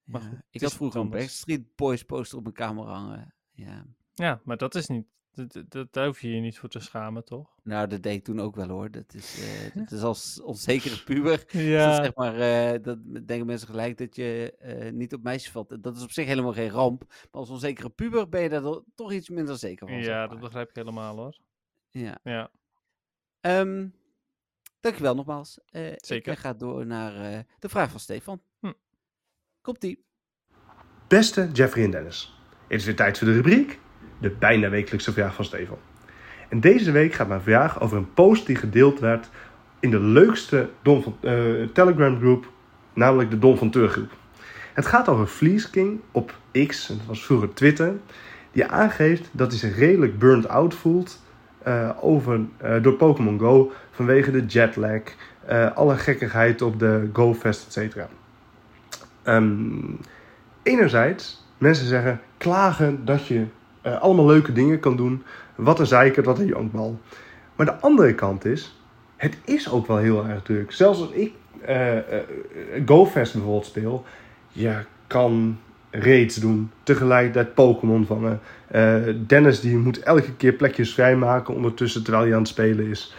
Maar 0.04 0.22
Ja. 0.22 0.28
goed, 0.28 0.38
het 0.38 0.46
ik 0.50 0.62
had 0.62 0.74
vroeger 0.74 1.02
een. 1.02 1.10
Backstreet 1.10 1.76
Boys 1.76 2.04
poster 2.04 2.38
op 2.38 2.44
mijn 2.44 2.56
kamer 2.56 2.86
hangen. 2.86 3.34
Ja. 3.52 3.86
Ja, 4.14 4.42
maar 4.44 4.58
dat 4.58 4.76
is 4.76 4.88
niet... 4.88 5.08
Dat, 5.36 5.52
dat- 5.54 5.72
dat, 5.72 5.94
daar 5.94 6.06
hoef 6.06 6.22
je 6.22 6.30
je 6.36 6.42
niet 6.42 6.60
voor 6.60 6.70
te 6.70 6.80
schamen, 6.80 7.26
toch? 7.26 7.56
Nou, 7.64 7.88
dat 7.88 8.04
deed 8.04 8.14
ik 8.16 8.24
toen 8.24 8.40
ook 8.42 8.56
wel 8.56 8.68
hoor. 8.68 8.92
Dat 8.92 9.14
is, 9.14 9.40
eh, 9.42 9.76
dat 9.82 9.92
is 9.92 10.02
als 10.02 10.42
onzekere 10.42 11.04
puber. 11.04 11.38
Dat 11.52 11.52
Ja. 11.62 11.96
zeg 11.96 12.16
maar, 12.16 12.36
eh, 12.40 12.84
dat 12.84 12.98
denken 13.28 13.46
mensen 13.46 13.68
gelijk 13.68 13.98
dat 13.98 14.16
je 14.16 14.56
eh, 14.60 14.92
niet 14.92 15.14
op 15.14 15.24
meisjes 15.24 15.52
valt. 15.52 15.84
Dat 15.84 15.96
is 15.96 16.04
op 16.04 16.12
zich 16.12 16.26
helemaal 16.26 16.54
geen 16.54 16.70
ramp. 16.70 17.04
Maar 17.10 17.28
als 17.32 17.50
onzekere 17.50 17.90
puber 17.90 18.30
ben 18.30 18.42
je 18.42 18.50
daar 18.50 18.80
toch 18.96 19.12
iets 19.12 19.30
minder 19.30 19.58
zeker 19.58 19.88
van. 19.88 19.98
zeg 19.98 20.06
Ja, 20.06 20.18
maar. 20.18 20.30
dat 20.30 20.40
begrijp 20.40 20.70
ik 20.70 20.76
helemaal 20.76 21.16
hoor. 21.18 21.38
Ja. 21.90 22.18
Ja, 22.24 22.52
Ehm, 23.42 23.88
dankjewel 24.80 25.16
nogmaals. 25.16 25.60
Eh, 25.66 25.94
Zeker. 25.96 26.32
Ik 26.32 26.38
ga 26.40 26.54
door 26.54 26.86
naar 26.86 27.32
eh, 27.34 27.40
de 27.60 27.70
vraag 27.70 27.92
van 27.92 28.00
Stefan. 28.00 28.42
Hm. 28.60 28.72
Komt-ie. 29.62 30.06
Beste 31.08 31.50
Jeffrey 31.54 31.84
en 31.84 31.92
Dennis, 31.92 32.34
het 32.68 32.80
is 32.80 32.86
weer 32.86 32.96
tijd 32.96 33.18
voor 33.18 33.28
de 33.28 33.34
rubriek, 33.34 33.80
de 34.24 34.36
bijna 34.40 34.70
wekelijkse 34.70 35.14
vraag 35.14 35.36
van 35.36 35.46
Stefan. 35.46 35.78
En 36.50 36.60
deze 36.60 36.92
week 36.92 37.14
gaat 37.14 37.28
mijn 37.28 37.42
vraag 37.42 37.82
over 37.82 37.98
een 37.98 38.14
post 38.14 38.46
die 38.46 38.56
gedeeld 38.56 39.00
werd 39.00 39.30
in 39.80 39.92
de 39.92 40.00
leukste 40.00 40.70
Don 40.82 41.04
van, 41.04 41.18
eh, 41.22 41.34
Telegram 41.74 42.18
groep, 42.20 42.46
namelijk 42.94 43.30
de 43.30 43.40
Don 43.40 43.58
van 43.58 43.70
Teur 43.70 43.90
groep. 43.90 44.12
Het 44.74 44.86
gaat 44.86 45.10
over 45.10 45.28
Fleece 45.28 45.70
King 45.70 46.00
op 46.12 46.36
X, 46.68 46.88
dat 46.88 46.98
was 47.08 47.26
vroeger 47.26 47.54
Twitter, 47.54 47.94
die 48.52 48.66
aangeeft 48.66 49.30
dat 49.32 49.50
hij 49.50 49.60
zich 49.60 49.78
redelijk 49.78 50.20
burnt 50.20 50.48
out 50.48 50.76
voelt 50.76 51.22
eh, 51.64 51.90
over, 52.02 52.40
eh, 52.58 52.84
door 52.84 52.94
Pokémon 52.94 53.40
Go 53.40 53.72
vanwege 53.92 54.32
de 54.32 54.46
jetlag, 54.46 55.02
alle 55.74 55.98
gekkigheid 55.98 56.62
op 56.62 56.80
de 56.80 57.10
Go-fest, 57.14 57.78
etc. 57.78 57.96
Ehm 59.24 59.96
enerzijds, 60.64 61.46
mensen 61.58 61.88
zeggen, 61.88 62.22
klagen 62.38 63.06
dat 63.06 63.28
je 63.28 63.46
eh, 63.84 64.02
allemaal 64.02 64.26
leuke 64.26 64.52
dingen 64.52 64.80
kan 64.80 64.96
doen. 64.96 65.24
Wat 65.56 65.80
een 65.80 65.86
zeiker, 65.86 66.24
wat 66.24 66.40
een 66.40 66.46
jankbal. 66.46 67.00
Maar 67.56 67.66
de 67.66 67.80
andere 67.80 68.16
kant 68.16 68.46
is, 68.46 68.80
het 69.16 69.38
is 69.44 69.72
ook 69.72 69.88
wel 69.88 69.98
heel 69.98 70.28
erg 70.28 70.42
druk. 70.42 70.72
Zelfs 70.72 71.00
als 71.00 71.12
ik 71.12 71.34
eh, 71.66 71.98
GoFest 72.86 73.34
bijvoorbeeld 73.34 73.66
speel, 73.66 74.06
je 74.52 74.76
kan 75.08 75.58
raids 75.90 76.36
doen, 76.36 76.72
tegelijkertijd 76.84 77.54
Pokémon 77.54 78.06
vangen. 78.06 78.40
Dennis 79.28 79.60
die 79.60 79.78
moet 79.78 80.00
elke 80.00 80.36
keer 80.36 80.54
plekjes 80.54 80.94
vrijmaken 80.94 81.54
ondertussen 81.54 82.04
terwijl 82.04 82.24
hij 82.24 82.34
aan 82.34 82.40
het 82.40 82.48
spelen 82.48 82.90
is. 82.90 83.16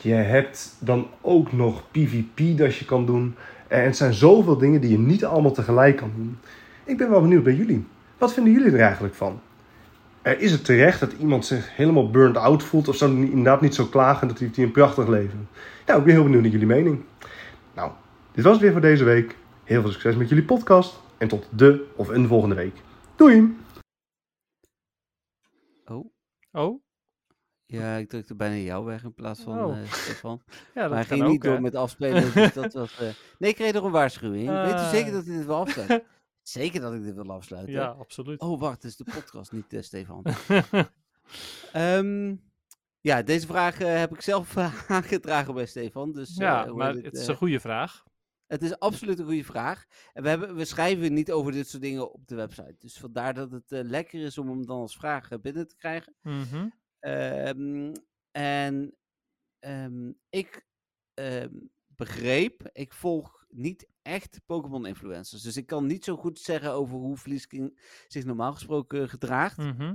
Je 0.00 0.12
hebt 0.12 0.76
dan 0.78 1.06
ook 1.20 1.52
nog 1.52 1.82
PvP 1.90 2.58
dat 2.58 2.76
je 2.76 2.84
kan 2.84 3.06
doen. 3.06 3.34
En 3.68 3.84
het 3.84 3.96
zijn 3.96 4.14
zoveel 4.14 4.56
dingen 4.58 4.80
die 4.80 4.90
je 4.90 4.98
niet 4.98 5.24
allemaal 5.24 5.52
tegelijk 5.52 5.96
kan 5.96 6.12
doen. 6.16 6.38
Ik 6.84 6.96
ben 6.96 7.10
wel 7.10 7.20
benieuwd 7.20 7.42
bij 7.42 7.54
jullie. 7.54 7.86
Wat 8.18 8.32
vinden 8.34 8.52
jullie 8.52 8.72
er 8.72 8.80
eigenlijk 8.80 9.14
van? 9.14 9.40
Eh, 10.24 10.40
is 10.40 10.52
het 10.52 10.64
terecht 10.64 11.00
dat 11.00 11.12
iemand 11.12 11.46
zich 11.46 11.76
helemaal 11.76 12.10
burnt 12.10 12.36
out 12.36 12.62
voelt 12.62 12.88
of 12.88 12.96
zou 12.96 13.16
hij 13.18 13.28
inderdaad 13.28 13.60
niet 13.60 13.74
zo 13.74 13.86
klagen 13.86 14.28
dat 14.28 14.38
hij, 14.38 14.50
een 14.56 14.72
prachtig 14.72 15.06
leven? 15.08 15.48
Nou, 15.86 15.98
ik 15.98 16.04
ben 16.04 16.14
heel 16.14 16.22
benieuwd 16.22 16.42
naar 16.42 16.50
jullie 16.50 16.66
mening. 16.66 17.04
Nou, 17.74 17.92
dit 18.32 18.44
was 18.44 18.52
het 18.52 18.62
weer 18.62 18.72
voor 18.72 18.80
deze 18.80 19.04
week. 19.04 19.36
Heel 19.64 19.80
veel 19.82 19.90
succes 19.90 20.16
met 20.16 20.28
jullie 20.28 20.44
podcast 20.44 21.00
en 21.18 21.28
tot 21.28 21.48
de 21.50 21.86
of 21.96 22.08
een 22.08 22.26
volgende 22.28 22.54
week. 22.54 22.74
Doei! 23.16 23.56
Oh, 25.84 26.12
Oh, 26.52 26.82
ja, 27.66 27.96
ik 27.96 28.08
drukte 28.08 28.34
bijna 28.34 28.54
jou 28.56 28.84
weg 28.84 29.04
in 29.04 29.14
plaats 29.14 29.40
van 29.40 29.64
Oh. 29.64 29.78
eh, 29.78 29.92
Stefan. 29.92 30.42
ja, 30.74 30.80
maar 30.80 30.88
hij 30.90 30.98
dat 30.98 31.06
ging 31.06 31.22
ook, 31.22 31.28
niet 31.30 31.42
door 31.42 31.60
met 31.60 31.74
afspelen, 31.74 32.32
dus 32.34 32.52
dat 32.62 32.72
was... 32.72 32.98
eh, 33.00 33.08
Nee, 33.38 33.50
ik 33.50 33.56
kreeg 33.56 33.72
nog 33.72 33.84
een 33.84 33.90
waarschuwing. 33.90 34.46
Weet 34.48 34.70
u 34.70 34.74
Ah. 34.74 34.90
zeker 34.90 35.12
dat 35.12 35.24
hij 35.26 35.36
dit 35.36 35.46
wil 35.46 35.56
afsluiten? 35.56 36.02
zeker 36.48 36.80
dat 36.80 36.94
ik 36.94 37.02
dit 37.02 37.14
wil 37.14 37.32
afsluiten. 37.32 37.74
Ja, 37.74 37.86
absoluut. 37.86 38.40
Oh, 38.40 38.60
wacht, 38.60 38.82
het 38.82 38.84
is 38.84 38.96
de 38.96 39.04
podcast, 39.04 39.52
niet 39.52 39.72
eh, 39.72 39.82
Stefan. 39.82 40.24
Ehm, 41.72 42.36
ja, 43.00 43.22
deze 43.22 43.46
vraag 43.46 43.80
eh, 43.80 43.98
heb 43.98 44.12
ik 44.12 44.20
zelf 44.20 44.56
eh, 44.56 44.90
aangedragen 44.90 45.54
bij 45.54 45.66
Stefan. 45.66 46.12
Dus, 46.12 46.36
ja, 46.36 46.72
maar 46.72 46.94
het 46.94 47.16
is 47.16 47.26
een 47.26 47.36
goede 47.36 47.60
vraag. 47.60 48.04
het 48.46 48.62
is 48.62 48.78
absoluut 48.78 49.18
een 49.18 49.24
goede 49.24 49.44
vraag. 49.44 49.84
En 50.12 50.22
we, 50.22 50.28
hebben, 50.28 50.54
we 50.54 50.64
schrijven 50.64 51.12
niet 51.12 51.32
over 51.32 51.52
dit 51.52 51.68
soort 51.68 51.82
dingen 51.82 52.12
op 52.12 52.26
de 52.26 52.34
website. 52.34 52.76
Dus 52.78 52.98
vandaar 52.98 53.34
dat 53.34 53.50
het 53.50 53.64
lekker 53.68 54.24
is 54.24 54.38
om 54.38 54.48
hem 54.48 54.66
dan 54.66 54.80
als 54.80 54.96
vraag 54.96 55.40
binnen 55.40 55.68
te 55.68 55.76
krijgen. 55.76 56.14
Mhm. 56.22 56.68
Ehm, 56.98 57.94
en 58.30 58.96
ehm, 59.58 60.12
ik 60.28 60.66
begreep, 61.86 62.70
ik 62.72 62.92
volg 62.92 63.43
niet 63.54 63.88
echt 64.02 64.40
Pokémon-influencers. 64.46 65.42
Dus 65.42 65.56
ik 65.56 65.66
kan 65.66 65.86
niet 65.86 66.04
zo 66.04 66.16
goed 66.16 66.38
zeggen 66.38 66.72
over 66.72 66.96
hoe 66.96 67.16
Vliesking 67.16 67.80
zich 68.08 68.24
normaal 68.24 68.52
gesproken 68.52 69.08
gedraagt. 69.08 69.56
Mhm. 69.56 69.94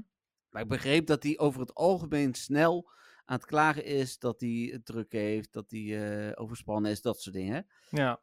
Maar 0.50 0.62
ik 0.62 0.68
begreep 0.68 1.06
dat 1.06 1.24
hij 1.24 1.38
over 1.40 1.60
het 1.60 1.74
algemeen 1.74 2.34
snel 2.34 2.90
aan 3.26 3.36
het 3.36 3.46
klagen 3.46 3.86
is. 3.86 4.18
Dat 4.20 4.42
hij 4.42 4.70
het 4.72 4.86
druk 4.86 5.12
heeft, 5.12 5.54
dat 5.54 5.72
hij 5.72 6.28
eh, 6.28 6.42
overspannen 6.42 6.92
is, 6.92 7.02
dat 7.02 7.22
soort 7.22 7.36
dingen. 7.36 7.68
Ja. 7.90 8.22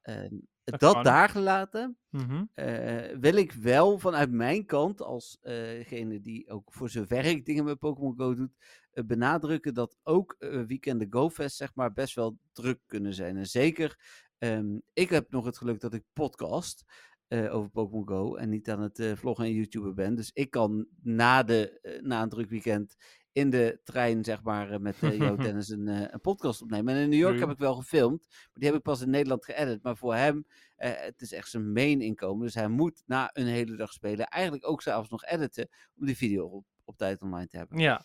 Dat 0.65 1.05
daar 1.05 1.29
gelaten, 1.29 1.99
Mhm. 2.11 2.45
eh, 2.55 3.17
wil 3.19 3.35
ik 3.35 3.53
wel 3.53 3.99
vanuit 3.99 4.31
mijn 4.31 4.67
kant, 4.67 5.03
als 5.03 5.39
eh, 5.41 5.53
degene 5.55 6.21
die 6.21 6.49
ook 6.51 6.73
voor 6.73 6.89
zijn 6.91 7.07
werk 7.07 7.45
dingen 7.45 7.65
met 7.65 7.79
Pokémon 7.79 8.15
Go 8.17 8.35
doet, 8.35 8.57
eh, 8.91 9.05
benadrukken 9.05 9.75
dat 9.75 9.97
ook 10.03 10.37
eh 10.39 10.63
weekenden 10.63 11.07
GoFest 11.11 11.57
zeg 11.57 11.75
maar 11.75 11.93
best 11.93 12.15
wel 12.15 12.39
druk 12.53 12.81
kunnen 12.87 13.15
zijn. 13.15 13.37
En 13.37 13.47
zeker, 13.47 13.99
ehm, 14.39 14.79
ik 14.93 15.09
heb 15.09 15.31
nog 15.31 15.45
het 15.45 15.59
geluk 15.59 15.81
dat 15.81 15.95
ik 15.95 16.05
podcast 16.13 16.85
eh, 17.29 17.55
over 17.55 17.71
Pokémon 17.71 18.09
Go 18.09 18.35
en 18.35 18.49
niet 18.49 18.71
aan 18.71 18.81
het 18.81 18.99
eh, 18.99 19.17
vloggen 19.17 19.45
en 19.45 19.53
YouTuber 19.53 19.95
ben. 19.95 20.15
Dus 20.15 20.31
ik 20.33 20.51
kan 20.51 20.87
na, 21.03 21.43
de, 21.43 21.81
eh, 21.81 22.03
na 22.03 22.23
een 22.23 22.29
druk 22.29 22.51
weekend 22.51 22.97
in 23.33 23.51
de 23.51 23.81
trein, 23.85 24.25
zeg 24.25 24.43
maar, 24.43 24.81
met 24.81 25.03
eh 25.03 25.19
Jo 25.19 25.37
Dennis 25.47 25.69
een, 25.69 25.87
een 25.87 26.21
podcast 26.21 26.63
opnemen. 26.63 26.95
En 26.95 27.01
in 27.01 27.09
New 27.09 27.19
York 27.19 27.39
heb 27.39 27.51
ik 27.51 27.59
wel 27.59 27.75
gefilmd, 27.75 28.27
maar 28.29 28.49
die 28.53 28.67
heb 28.67 28.75
ik 28.75 28.83
pas 28.83 29.01
in 29.01 29.11
Nederland 29.11 29.45
geëdit. 29.45 29.83
Maar 29.83 29.97
voor 29.97 30.15
hem, 30.15 30.47
het 30.77 31.21
is 31.21 31.33
echt 31.33 31.51
zijn 31.51 31.73
main 31.73 32.01
inkomen. 32.01 32.45
Dus 32.45 32.55
hij 32.55 32.69
moet 32.69 33.03
na 33.07 33.31
een 33.33 33.47
hele 33.47 33.77
dag 33.77 33.93
spelen 33.93 34.27
eigenlijk 34.27 34.69
ook 34.69 34.83
s'avonds 34.83 35.11
nog 35.11 35.25
editen 35.25 35.69
om 35.99 36.07
die 36.07 36.17
video 36.17 36.47
op, 36.47 36.65
op 36.85 36.97
tijd 36.97 37.23
online 37.23 37.47
te 37.47 37.57
hebben. 37.57 37.79
Ja. 37.79 38.05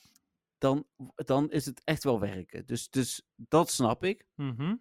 Dan, 0.57 0.85
dan 1.15 1.51
is 1.51 1.65
het 1.65 1.81
echt 1.83 2.03
wel 2.03 2.19
werken. 2.19 2.65
Dus, 2.65 2.89
dus 2.89 3.27
dat 3.35 3.69
snap 3.69 4.03
ik. 4.03 4.25
Mhm. 4.35 4.75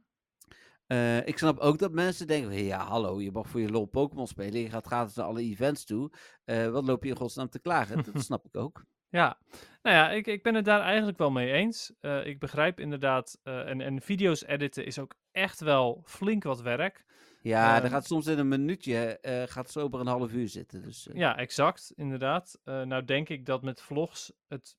Eh, 0.90 1.26
ik 1.26 1.38
snap 1.38 1.58
ook 1.58 1.78
dat 1.78 1.92
mensen 1.92 2.26
denken: 2.26 2.64
ja, 2.64 2.84
hallo, 2.84 3.20
je 3.20 3.30
mag 3.32 3.48
voor 3.48 3.60
je 3.60 3.70
lol 3.70 3.86
Pokémon 3.86 4.26
spelen. 4.26 4.60
Je 4.60 4.70
gaat 4.70 4.86
gratis 4.86 5.14
naar 5.14 5.26
alle 5.26 5.40
events 5.40 5.84
toe. 5.84 6.10
Eh, 6.44 6.68
wat 6.68 6.86
loop 6.86 7.04
je 7.04 7.10
in 7.10 7.16
godsnaam 7.16 7.48
te 7.48 7.58
klagen? 7.58 8.04
Dat 8.12 8.22
snap 8.24 8.46
ik 8.46 8.56
ook. 8.56 8.84
Ja, 9.08 9.38
nou 9.82 9.96
ja, 9.96 10.10
ik, 10.10 10.26
ik 10.26 10.42
ben 10.42 10.54
het 10.54 10.64
daar 10.64 10.80
eigenlijk 10.80 11.18
wel 11.18 11.30
mee 11.30 11.52
eens. 11.52 11.92
Eh, 12.00 12.26
ik 12.26 12.38
begrijp 12.38 12.80
inderdaad, 12.80 13.38
en, 13.42 13.80
en 13.80 14.00
video's 14.00 14.44
editen 14.46 14.84
is 14.84 14.98
ook 14.98 15.14
echt 15.32 15.60
wel 15.60 16.02
flink 16.04 16.42
wat 16.42 16.60
werk. 16.60 17.04
Ja, 17.42 17.72
Ehm, 17.72 17.82
dat 17.82 17.90
gaat 17.90 18.06
soms 18.06 18.26
in 18.26 18.38
een 18.38 18.48
minuutje, 18.48 19.18
eh 19.20 19.42
gaat 19.46 19.70
sober 19.70 20.00
een 20.00 20.06
half 20.06 20.32
uur 20.32 20.48
zitten. 20.48 20.82
Dus, 20.82 21.08
Ja, 21.12 21.36
exact, 21.36 21.92
inderdaad. 21.96 22.60
Nou 22.64 23.04
denk 23.04 23.28
ik 23.28 23.46
dat 23.46 23.62
met 23.62 23.82
vlogs 23.82 24.32
het, 24.48 24.76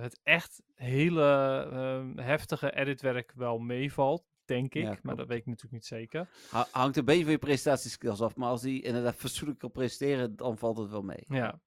het 0.00 0.20
echt 0.22 0.62
hele 0.74 1.22
eh, 1.72 2.24
heftige 2.24 2.74
editwerk 2.74 3.32
wel 3.34 3.58
meevalt, 3.58 4.24
denk 4.46 4.74
ik. 4.74 4.82
Ja, 4.82 4.96
maar 5.02 5.16
dat 5.16 5.26
weet 5.28 5.38
ik 5.38 5.46
natuurlijk 5.46 5.72
niet 5.74 5.86
zeker. 5.86 6.28
ha- 6.50 6.66
hangt 6.70 6.96
een 6.96 7.04
beetje 7.04 7.22
van 7.22 7.32
je 7.32 7.38
presentatieskills 7.38 8.20
af. 8.20 8.36
Maar 8.36 8.48
als 8.48 8.62
die 8.62 8.82
inderdaad 8.82 9.14
fatsoenlijk 9.16 9.58
kan 9.58 9.70
presteren, 9.70 10.36
dan 10.36 10.58
valt 10.58 10.78
het 10.78 10.90
wel 10.90 11.02
mee. 11.02 11.24
Ja. 11.28 11.60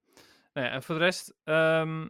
Nou 0.54 0.68
ja, 0.68 0.74
en 0.74 0.84
voor 0.84 0.96
de 0.96 1.02
rest, 1.02 1.36
ehm, 1.44 2.08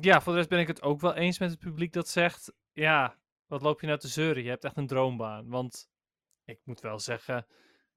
ja, 0.00 0.20
voor 0.20 0.32
de 0.32 0.38
rest 0.38 0.48
ben 0.50 0.58
ik 0.58 0.66
het 0.66 0.82
ook 0.82 1.00
wel 1.00 1.14
eens 1.14 1.38
met 1.38 1.50
het 1.50 1.58
publiek 1.58 1.92
dat 1.92 2.08
zegt, 2.08 2.52
ja, 2.72 3.16
wat 3.46 3.62
loop 3.62 3.80
je 3.80 3.86
nou 3.86 3.98
te 3.98 4.08
zeuren? 4.08 4.42
Je 4.42 4.48
hebt 4.48 4.64
echt 4.64 4.76
een 4.76 4.86
droombaan. 4.86 5.48
Want 5.48 5.88
ik 6.44 6.60
moet 6.64 6.80
wel 6.80 6.98
zeggen, 6.98 7.46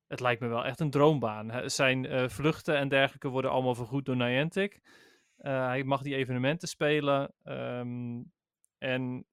het 0.07 0.19
lijkt 0.19 0.41
me 0.41 0.47
wel 0.47 0.65
echt 0.65 0.79
een 0.79 0.89
droombaan. 0.89 1.69
Zijn 1.69 2.05
eh, 2.05 2.29
vluchten 2.29 2.75
en 2.77 2.88
dergelijke 2.89 3.27
worden 3.27 3.51
allemaal 3.51 3.75
vergoed 3.75 4.05
door 4.05 4.15
Niantic. 4.15 4.79
Eh, 5.38 5.65
hij 5.65 5.83
mag 5.83 6.01
die 6.01 6.15
evenementen 6.15 6.67
spelen. 6.67 7.33
ehm, 7.43 8.21
en 8.77 9.25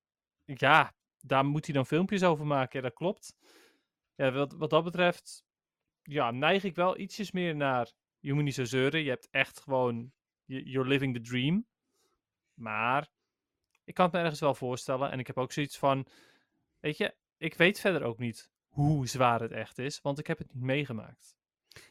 ja, 0.44 0.92
daar 1.28 1.44
moet 1.44 1.64
hij 1.64 1.74
dan 1.74 1.86
filmpjes 1.86 2.22
over 2.22 2.46
maken. 2.46 2.80
Ja, 2.80 2.88
dat 2.88 2.96
klopt. 2.96 3.36
Ja, 4.14 4.32
wat, 4.32 4.52
wat 4.52 4.70
dat 4.70 4.84
betreft, 4.84 5.44
ja, 6.02 6.30
neig 6.30 6.64
ik 6.64 6.74
wel 6.74 6.98
ietsjes 6.98 7.30
meer 7.30 7.56
naar. 7.56 7.92
Je 8.18 8.32
moet 8.32 8.44
niet 8.44 8.54
zo 8.54 8.64
zeuren. 8.64 9.02
Je 9.02 9.08
hebt 9.08 9.28
echt 9.30 9.60
gewoon. 9.60 10.12
You're 10.44 10.88
living 10.88 11.14
the 11.14 11.20
dream. 11.20 11.66
Maar 12.54 13.08
ik 13.84 13.94
kan 13.94 14.04
het 14.04 14.14
me 14.14 14.20
ergens 14.20 14.40
wel 14.40 14.54
voorstellen. 14.54 15.10
En 15.10 15.18
ik 15.18 15.26
heb 15.26 15.38
ook 15.38 15.52
zoiets 15.52 15.78
van. 15.78 16.06
Weet 16.80 16.96
je, 16.96 17.14
ik 17.36 17.54
weet 17.54 17.80
verder 17.80 18.02
ook 18.02 18.18
niet 18.18 18.50
hoe 18.66 19.06
zwaar 19.06 19.40
het 19.40 19.52
echt 19.52 19.78
is. 19.78 20.00
Want 20.00 20.18
ik 20.18 20.26
heb 20.26 20.38
het 20.38 20.54
niet 20.54 20.62
meegemaakt. 20.62 21.37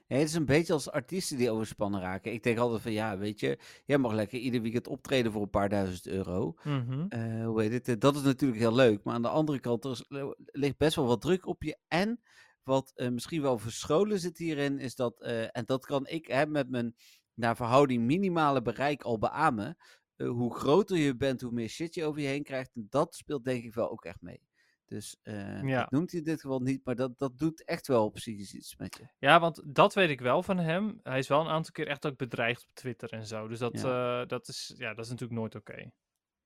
Nee, 0.08 0.20
het 0.20 0.28
is 0.28 0.34
een 0.36 0.46
beetje 0.46 0.74
als 0.74 0.92
artiesten 0.92 1.38
die 1.38 1.52
overspannen 1.52 2.02
raken. 2.02 2.34
Ik 2.34 2.44
denk 2.44 2.58
altijd 2.58 2.82
van, 2.82 2.92
ja, 2.92 3.18
weet 3.18 3.40
je, 3.40 3.60
jij 3.86 3.98
mag 3.98 4.14
lekker 4.14 4.40
ieder 4.40 4.62
weekend 4.62 4.88
optreden 4.88 5.32
voor 5.32 5.42
een 5.42 5.50
paar 5.50 5.70
duizend 5.70 6.08
euro. 6.08 6.56
Mhm. 6.64 7.06
Eh, 7.10 7.46
hoe 7.46 7.62
heet 7.62 7.72
het? 7.72 7.88
eh, 7.88 7.96
Dat 8.00 8.16
is 8.16 8.22
natuurlijk 8.22 8.60
heel 8.60 8.76
leuk. 8.76 9.04
Maar 9.04 9.14
aan 9.14 9.22
de 9.22 9.28
andere 9.30 9.60
kant, 9.60 9.86
er 9.86 9.92
is- 9.92 10.06
er 10.08 10.36
ligt 10.52 10.78
best 10.78 10.96
wel 10.96 11.06
wat 11.06 11.22
druk 11.22 11.46
op 11.46 11.64
je. 11.64 11.78
En 11.88 12.22
wat 12.64 12.92
eh, 12.96 13.10
misschien 13.10 13.42
wel 13.42 13.58
verscholen 13.58 14.20
zit 14.20 14.38
hierin, 14.38 14.80
is 14.80 14.96
dat, 14.96 15.22
eh, 15.22 15.58
en 15.58 15.64
dat 15.66 15.86
kan 15.86 16.08
ik 16.08 16.28
hè, 16.28 16.46
met 16.46 16.70
mijn 16.70 16.96
naar 17.34 17.56
verhouding 17.56 18.04
minimale 18.04 18.62
bereik 18.62 19.02
al 19.04 19.18
beamen. 19.20 19.78
eh, 20.16 20.30
hoe 20.30 20.56
groter 20.56 20.98
je 20.98 21.16
bent, 21.16 21.42
hoe 21.42 21.52
meer 21.52 21.68
shit 21.70 21.94
je 21.96 22.04
over 22.06 22.22
je 22.22 22.28
heen 22.28 22.44
krijgt. 22.44 22.72
En 22.76 22.88
dat 22.90 23.16
speelt 23.16 23.44
denk 23.44 23.64
ik 23.64 23.74
wel 23.74 23.92
ook 23.92 24.06
echt 24.06 24.22
mee. 24.22 24.42
Dus 24.88 25.18
eh 25.24 25.64
Ja. 25.64 25.80
dat 25.80 25.92
noemt 25.92 26.12
hij 26.12 26.20
in 26.20 26.26
dit 26.26 26.42
geval 26.42 26.60
niet, 26.60 26.86
maar 26.86 26.96
dat, 26.96 27.18
dat 27.18 27.38
doet 27.38 27.64
echt 27.64 27.88
wel 27.88 28.10
psychisch 28.10 28.54
iets 28.54 28.76
met 28.78 28.98
je. 28.98 29.08
Ja, 29.20 29.40
want 29.40 29.62
dat 29.66 29.94
weet 29.94 30.10
ik 30.10 30.20
wel 30.20 30.44
van 30.44 30.58
hem. 30.58 31.00
Hij 31.04 31.20
is 31.20 31.28
wel 31.28 31.42
een 31.42 31.48
aantal 31.48 31.72
keer 31.72 31.88
echt 31.88 32.06
ook 32.06 32.18
bedreigd 32.18 32.64
op 32.64 32.74
Twitter 32.74 33.10
en 33.10 33.26
zo. 33.26 33.48
Dus 33.48 33.60
dat, 33.60 33.74
eh, 33.74 34.26
dat, 34.26 34.48
is, 34.48 34.74
ja, 34.78 34.94
dat 34.94 35.06
is 35.06 35.12
natuurlijk 35.12 35.40
nooit 35.40 35.56
oké. 35.56 35.92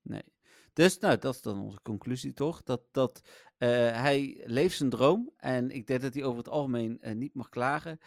Nee. 0.01 0.23
Dus 0.73 0.97
nou, 0.99 1.17
dat 1.17 1.35
is 1.35 1.41
dan 1.41 1.59
onze 1.59 1.81
conclusie 1.81 2.33
toch? 2.33 2.63
Dat, 2.63 2.81
dat 2.91 3.21
eh, 3.57 3.69
hij 3.91 4.43
leeft 4.45 4.77
zijn 4.77 4.89
droom. 4.89 5.31
En 5.37 5.69
ik 5.69 5.87
denk 5.87 6.01
dat 6.01 6.13
hij 6.13 6.23
over 6.23 6.37
het 6.37 6.49
algemeen 6.49 6.99
niet 7.01 7.33
mag 7.33 7.49
klagen. 7.49 7.99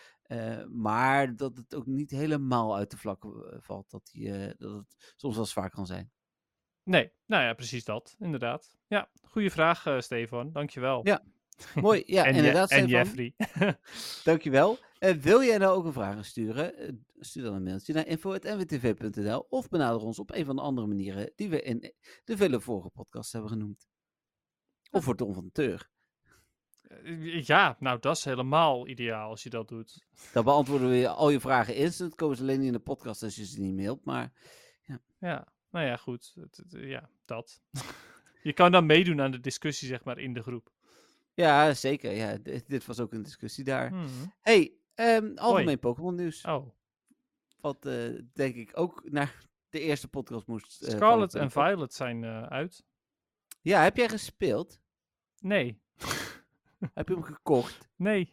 maar 0.69 1.37
dat 1.37 1.57
het 1.57 1.75
ook 1.75 1.87
niet 1.87 2.11
helemaal 2.11 2.77
uit 2.77 2.91
de 2.91 2.97
vlakken 2.97 3.53
eh, 3.53 3.59
valt. 3.61 3.91
Dat, 3.91 4.11
hij, 4.13 4.55
dat 4.59 4.73
het 4.73 5.15
soms 5.17 5.37
wel 5.37 5.47
zwaar 5.47 5.71
kan 5.71 5.87
zijn. 5.87 6.13
Nee, 6.85 7.13
nou 7.27 7.43
ja, 7.45 7.55
precies 7.55 7.85
dat. 7.85 8.17
Inderdaad. 8.19 8.77
Ja, 8.87 9.11
goede 9.23 9.51
vraag, 9.51 9.87
eh 9.87 10.01
Stefan. 10.01 10.53
Dankjewel. 10.53 11.01
Ja, 11.07 11.23
Mooi, 11.75 12.03
ja, 12.17 12.25
en, 12.25 12.35
inderdaad. 12.35 12.71
en 12.71 12.89
Stefan. 12.89 13.05
Jeffrey. 13.05 13.35
Dankjewel. 14.25 14.79
Eh, 14.99 15.15
wil 15.15 15.43
jij 15.43 15.59
nou 15.59 15.77
ook 15.77 15.85
een 15.85 15.93
vraag 15.93 16.27
sturen? 16.27 16.77
Eh, 16.77 16.93
stuur 17.19 17.43
dan 17.43 17.55
een 17.55 17.63
mailtje 17.63 17.93
naar 17.93 18.07
info.nwtv.nl 18.07 19.47
of 19.49 19.69
benader 19.69 20.01
ons 20.01 20.19
op 20.19 20.35
een 20.35 20.45
van 20.45 20.57
de 20.57 20.63
andere 20.63 20.87
manieren 20.87 21.33
die 21.37 21.49
we 21.49 21.63
in 21.63 21.93
de 22.25 22.37
vele 22.37 22.61
vorige 22.61 22.91
podcasts 22.91 23.33
hebben 23.33 23.51
genoemd. 23.51 23.89
Of 24.91 25.05
voor 25.05 25.17
Tom 25.17 25.35
van 25.35 25.45
de 25.45 25.53
Teur. 25.53 25.91
Ja, 27.45 27.77
nou, 27.79 27.99
dat 28.01 28.17
is 28.17 28.25
helemaal 28.25 28.89
ideaal 28.89 29.31
als 29.31 29.43
je 29.43 29.51
dat 29.51 29.69
doet. 29.69 30.07
Dan 30.33 30.45
beantwoorden 30.45 30.91
we 30.91 31.09
al 31.09 31.31
je 31.31 31.41
vragen 31.41 31.75
instant. 31.75 32.15
Komen 32.15 32.37
ze 32.37 32.43
alleen 32.43 32.63
in 32.63 32.73
de 32.73 32.79
podcast 32.79 33.23
als 33.23 33.37
je 33.37 33.47
ze 33.47 33.61
niet 33.61 33.75
mailt. 33.75 34.05
Maar 34.05 34.33
Ja, 35.19 35.47
nou 35.75 35.87
ja, 35.87 35.97
goed. 35.97 36.33
Het- 36.41 36.57
het- 36.57 36.73
ja, 36.81 37.09
dat. 37.25 37.61
je 38.43 38.53
kan 38.53 38.73
dan 38.73 38.87
meedoen 38.87 39.21
aan 39.21 39.31
de 39.31 39.41
discussie, 39.41 39.89
zeg 39.89 40.05
maar, 40.05 40.19
in 40.19 40.33
de 40.35 40.43
groep. 40.43 40.73
ja, 41.35 41.75
zeker. 41.75 42.11
Ja, 42.13 42.37
dit, 42.37 42.69
dit 42.69 42.87
was 42.87 43.01
ook 43.01 43.13
een 43.13 43.23
discussie 43.23 43.65
daar. 43.65 43.93
Mhm. 43.95 44.09
hey, 44.41 44.73
ehm, 44.95 45.33
algemeen 45.37 45.79
Pokémon 45.79 46.15
nieuws. 46.15 46.45
Oh, 46.45 46.69
Wat 47.61 47.87
eh, 47.87 48.21
denk 48.33 48.55
ik 48.55 48.71
ook 48.75 49.11
naar 49.11 49.47
de 49.71 49.81
eerste 49.81 50.09
podcast 50.09 50.47
moest. 50.47 50.83
eh, 50.83 50.91
Scarlet 50.91 51.35
en 51.35 51.51
Violet 51.51 51.95
zijn 51.95 52.25
eh, 52.25 52.43
uit. 52.43 52.85
Ja, 53.61 53.83
heb 53.83 53.97
jij 53.97 54.09
gespeeld? 54.09 54.81
Nee, 55.41 55.81
Heb 56.95 57.09
je 57.09 57.15
hem 57.15 57.23
gekocht? 57.23 57.89
nee. 57.97 58.33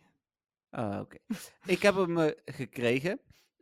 Ah, 0.69 0.99
oké. 0.99 1.18
Ik 1.65 1.81
heb 1.81 1.95
hem 1.95 2.18
eh, 2.18 2.31
gekregen. 2.45 3.19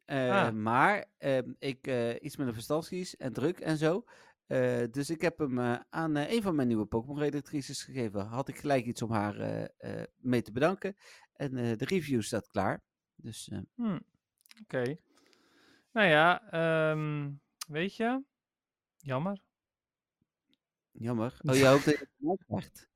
Ah. 0.09 0.51
Maar 0.51 1.05
ehm, 1.17 1.51
ik 1.59 1.87
eh, 1.87 2.15
iets 2.23 2.37
met 2.37 2.47
een 2.47 2.53
verstandskies 2.53 3.17
en 3.17 3.33
druk 3.33 3.59
en 3.59 3.77
zo. 3.77 4.03
Eh, 4.47 4.83
dus 4.91 5.09
ik 5.09 5.21
heb 5.21 5.37
hem 5.37 5.59
eh, 5.59 5.79
aan 5.89 6.15
een 6.15 6.41
van 6.41 6.55
mijn 6.55 6.67
nieuwe 6.67 6.85
Pokémon-redactrices 6.85 7.83
gegeven. 7.83 8.25
Had 8.25 8.47
ik 8.47 8.57
gelijk 8.57 8.85
iets 8.85 9.01
om 9.01 9.11
haar 9.11 9.69
mee 10.17 10.41
te 10.41 10.51
bedanken. 10.51 10.95
En 11.33 11.55
de 11.55 11.85
review 11.85 12.21
staat 12.21 12.47
klaar. 12.47 12.83
Dus 13.15 13.49
eh, 13.49 13.59
Hm, 13.75 13.99
Oké. 14.61 14.97
Nou 15.91 16.07
ja, 16.07 16.51
ehm, 16.51 17.31
weet 17.67 17.95
je, 17.95 18.23
jammer. 18.97 19.41
jammer. 20.91 21.37
Oh, 21.49 21.55
je 21.55 21.65
hoopt 21.65 21.85
dat 21.85 21.97
je 21.97 22.07
het 22.29 22.43
krijgt. 22.47 22.89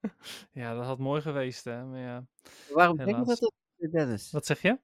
Ja, 0.52 0.73
dat 0.73 0.85
had 0.85 0.99
mooi 0.99 1.22
geweest, 1.22 1.64
hè. 1.64 1.85
Maar 1.85 1.99
ja. 1.99 2.26
Waarom 2.73 2.98
zeg 2.98 3.07
je 3.07 3.49
dat 3.77 3.91
Dennis? 3.91 4.31
Wat 4.31 4.45
zeg 4.45 4.61
je? 4.61 4.80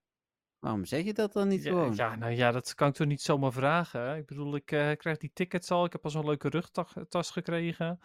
Waarom 0.60 0.86
zeg 0.86 1.04
je 1.04 1.14
dat 1.14 1.34
dan 1.34 1.48
niet 1.48 1.64
Ja, 1.64 1.70
gewoon? 1.70 1.96
ja, 1.96 2.16
nou 2.16 2.32
ja, 2.32 2.52
dat 2.52 2.76
kan 2.76 2.88
ik 2.88 2.94
toch 2.94 3.08
niet 3.08 3.22
zomaar 3.22 3.52
vragen. 3.54 4.02
hè? 4.02 4.18
Ik 4.18 4.26
bedoel, 4.26 4.56
ik 4.56 4.72
eh, 4.72 4.92
krijg 4.98 5.18
die 5.18 5.32
tickets 5.34 5.72
al. 5.72 5.86
Ik 5.86 5.92
heb 5.92 6.04
al 6.04 6.10
zo'n 6.10 6.26
leuke 6.26 6.50
rugtas 6.50 7.32
gekregen. 7.32 8.00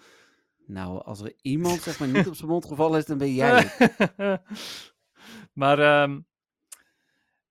Nou, 0.66 1.02
als 1.05 1.20
er 1.20 1.35
iemand 1.43 1.81
zeg 1.81 1.98
maar 1.98 2.09
niet 2.09 2.26
op 2.28 2.35
zijn 2.35 2.51
mond 2.51 2.64
gevallen 2.66 2.98
is, 2.98 3.06
dan 3.06 3.18
ben 3.18 3.35
jij 3.35 3.62
het. 3.62 4.40
maar 5.52 5.78
ehm, 5.78 6.20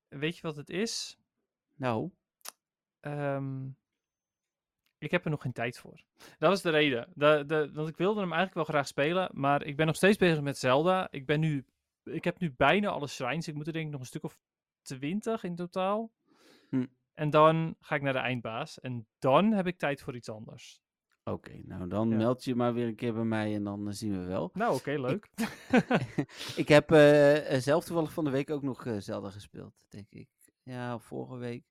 weet 0.07 0.35
je 0.35 0.41
wat 0.41 0.55
het 0.55 0.69
is? 0.69 1.17
Nou, 1.75 2.11
Ehm, 2.99 3.65
ik 4.97 5.11
heb 5.11 5.23
er 5.25 5.31
nog 5.31 5.41
geen 5.41 5.51
tijd 5.51 5.77
voor. 5.77 6.03
Dat 6.39 6.51
is 6.51 6.61
de 6.61 6.69
reden. 6.69 7.07
De, 7.15 7.43
de, 7.47 7.71
want 7.73 7.89
ik 7.89 7.97
wilde 7.97 8.19
hem 8.19 8.31
eigenlijk 8.33 8.53
wel 8.53 8.63
graag 8.75 8.87
spelen, 8.87 9.29
maar 9.33 9.63
ik 9.63 9.75
ben 9.75 9.85
nog 9.85 9.95
steeds 9.95 10.17
bezig 10.17 10.41
met 10.41 10.57
Zelda. 10.57 11.07
Ik, 11.11 11.25
ben 11.25 11.39
nu, 11.39 11.65
ik 12.03 12.23
heb 12.23 12.39
nu 12.39 12.53
bijna 12.57 12.89
alle 12.89 13.07
shrines. 13.07 13.47
Ik 13.47 13.53
moet 13.55 13.67
er 13.67 13.73
denk 13.73 13.85
ik 13.85 13.91
nog 13.91 13.99
een 13.99 14.05
stuk 14.07 14.23
of 14.23 14.39
twintig 14.83 15.43
in 15.43 15.55
totaal. 15.55 16.11
Hm. 16.69 16.85
En 17.13 17.29
dan 17.29 17.75
ga 17.79 17.95
ik 17.95 18.01
naar 18.01 18.13
de 18.13 18.19
eindbaas. 18.19 18.79
En 18.79 19.07
dan 19.19 19.51
heb 19.51 19.67
ik 19.67 19.77
tijd 19.77 20.01
voor 20.01 20.15
iets 20.15 20.29
anders. 20.29 20.81
oké. 21.23 21.61
nou, 21.65 21.87
dan 21.87 22.09
Ja. 22.09 22.15
meld 22.15 22.43
je 22.43 22.55
maar 22.55 22.73
weer 22.73 22.87
een 22.87 22.95
keer 22.95 23.13
bij 23.13 23.23
mij 23.23 23.55
en 23.55 23.63
dan 23.63 23.87
eh, 23.87 23.93
zien 23.93 24.19
we 24.19 24.25
wel. 24.25 24.49
Nou, 24.53 24.75
oké, 24.75 24.91
leuk. 24.91 25.29
ik 26.63 26.67
heb 26.67 26.91
eh, 26.91 27.55
eh, 27.55 27.61
zelf 27.61 27.85
toevallig 27.85 28.13
van 28.13 28.23
de 28.23 28.29
week 28.29 28.49
ook 28.49 28.61
nog 28.63 28.85
eh, 28.85 28.95
Zelda 28.99 29.29
gespeeld, 29.29 29.85
denk 29.89 30.07
ik. 30.09 30.29
Ja, 30.63 30.99
vorige 30.99 31.37
week. 31.37 31.63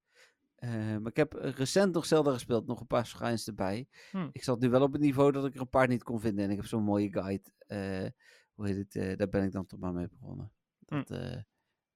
Maar 1.01 1.07
ik 1.11 1.17
heb 1.17 1.33
recent 1.33 1.95
nog 1.95 2.07
Zelda 2.07 2.33
gespeeld, 2.33 2.67
nog 2.67 2.81
een 2.81 2.87
paar 2.87 3.07
shrines 3.07 3.47
erbij. 3.47 3.89
Hm. 4.11 4.29
Ik 4.33 4.45
zat 4.45 4.61
nu 4.61 4.71
wel 4.71 4.83
op 4.83 4.93
het 4.93 5.01
niveau 5.01 5.33
dat 5.33 5.45
ik 5.47 5.55
er 5.55 5.61
een 5.61 5.69
paar 5.69 5.89
niet 5.89 6.03
kon 6.03 6.21
vinden. 6.21 6.45
En 6.45 6.51
ik 6.51 6.57
heb 6.57 6.67
zo'n 6.67 6.83
mooie 6.83 7.13
guide. 7.13 7.51
hoe 8.55 8.67
heet 8.67 8.95
het? 8.95 9.19
daar 9.19 9.29
ben 9.29 9.45
ik 9.45 9.53
dan 9.53 9.67
toch 9.67 9.81
maar 9.81 9.93
mee 9.93 10.09
begonnen. 10.09 10.53
Hm. 10.87 11.03
Dat 11.05 11.45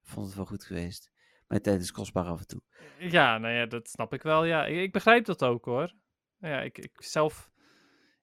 vond 0.09 0.25
het 0.25 0.35
wel 0.35 0.45
goed 0.45 0.63
geweest. 0.63 1.11
Mijn 1.47 1.61
tijd 1.61 1.81
is 1.81 1.91
kostbaar 1.91 2.25
af 2.25 2.39
en 2.39 2.47
toe. 2.47 2.61
Ja, 2.99 3.37
nou 3.37 3.53
ja, 3.53 3.65
dat 3.65 3.89
snap 3.89 4.13
ik 4.13 4.21
wel. 4.21 4.43
Ja, 4.43 4.65
ik, 4.65 4.77
ik 4.77 4.91
begrijp 4.91 5.25
dat 5.25 5.43
ook 5.43 5.65
hoor. 5.65 5.93
Ja, 6.39 6.61
ik, 6.61 6.77
ik 6.77 6.91
zelf, 7.03 7.51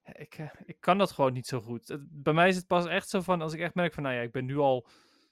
ik, 0.03 0.37
eh, 0.37 0.49
ik 0.65 0.79
kan 0.79 0.97
dat 0.97 1.11
gewoon 1.11 1.33
niet 1.33 1.47
zo 1.47 1.61
goed. 1.61 1.97
Bij 2.09 2.33
mij 2.33 2.47
is 2.47 2.55
het 2.55 2.67
pas 2.67 2.85
echt 2.85 3.09
zo 3.09 3.21
van, 3.21 3.41
als 3.41 3.53
ik 3.53 3.59
echt 3.59 3.75
merk 3.75 3.93
van, 3.93 4.03
nou 4.03 4.15
ja, 4.15 4.21
ik 4.21 4.31
ben 4.31 4.45
nu 4.45 4.57
al 4.57 4.87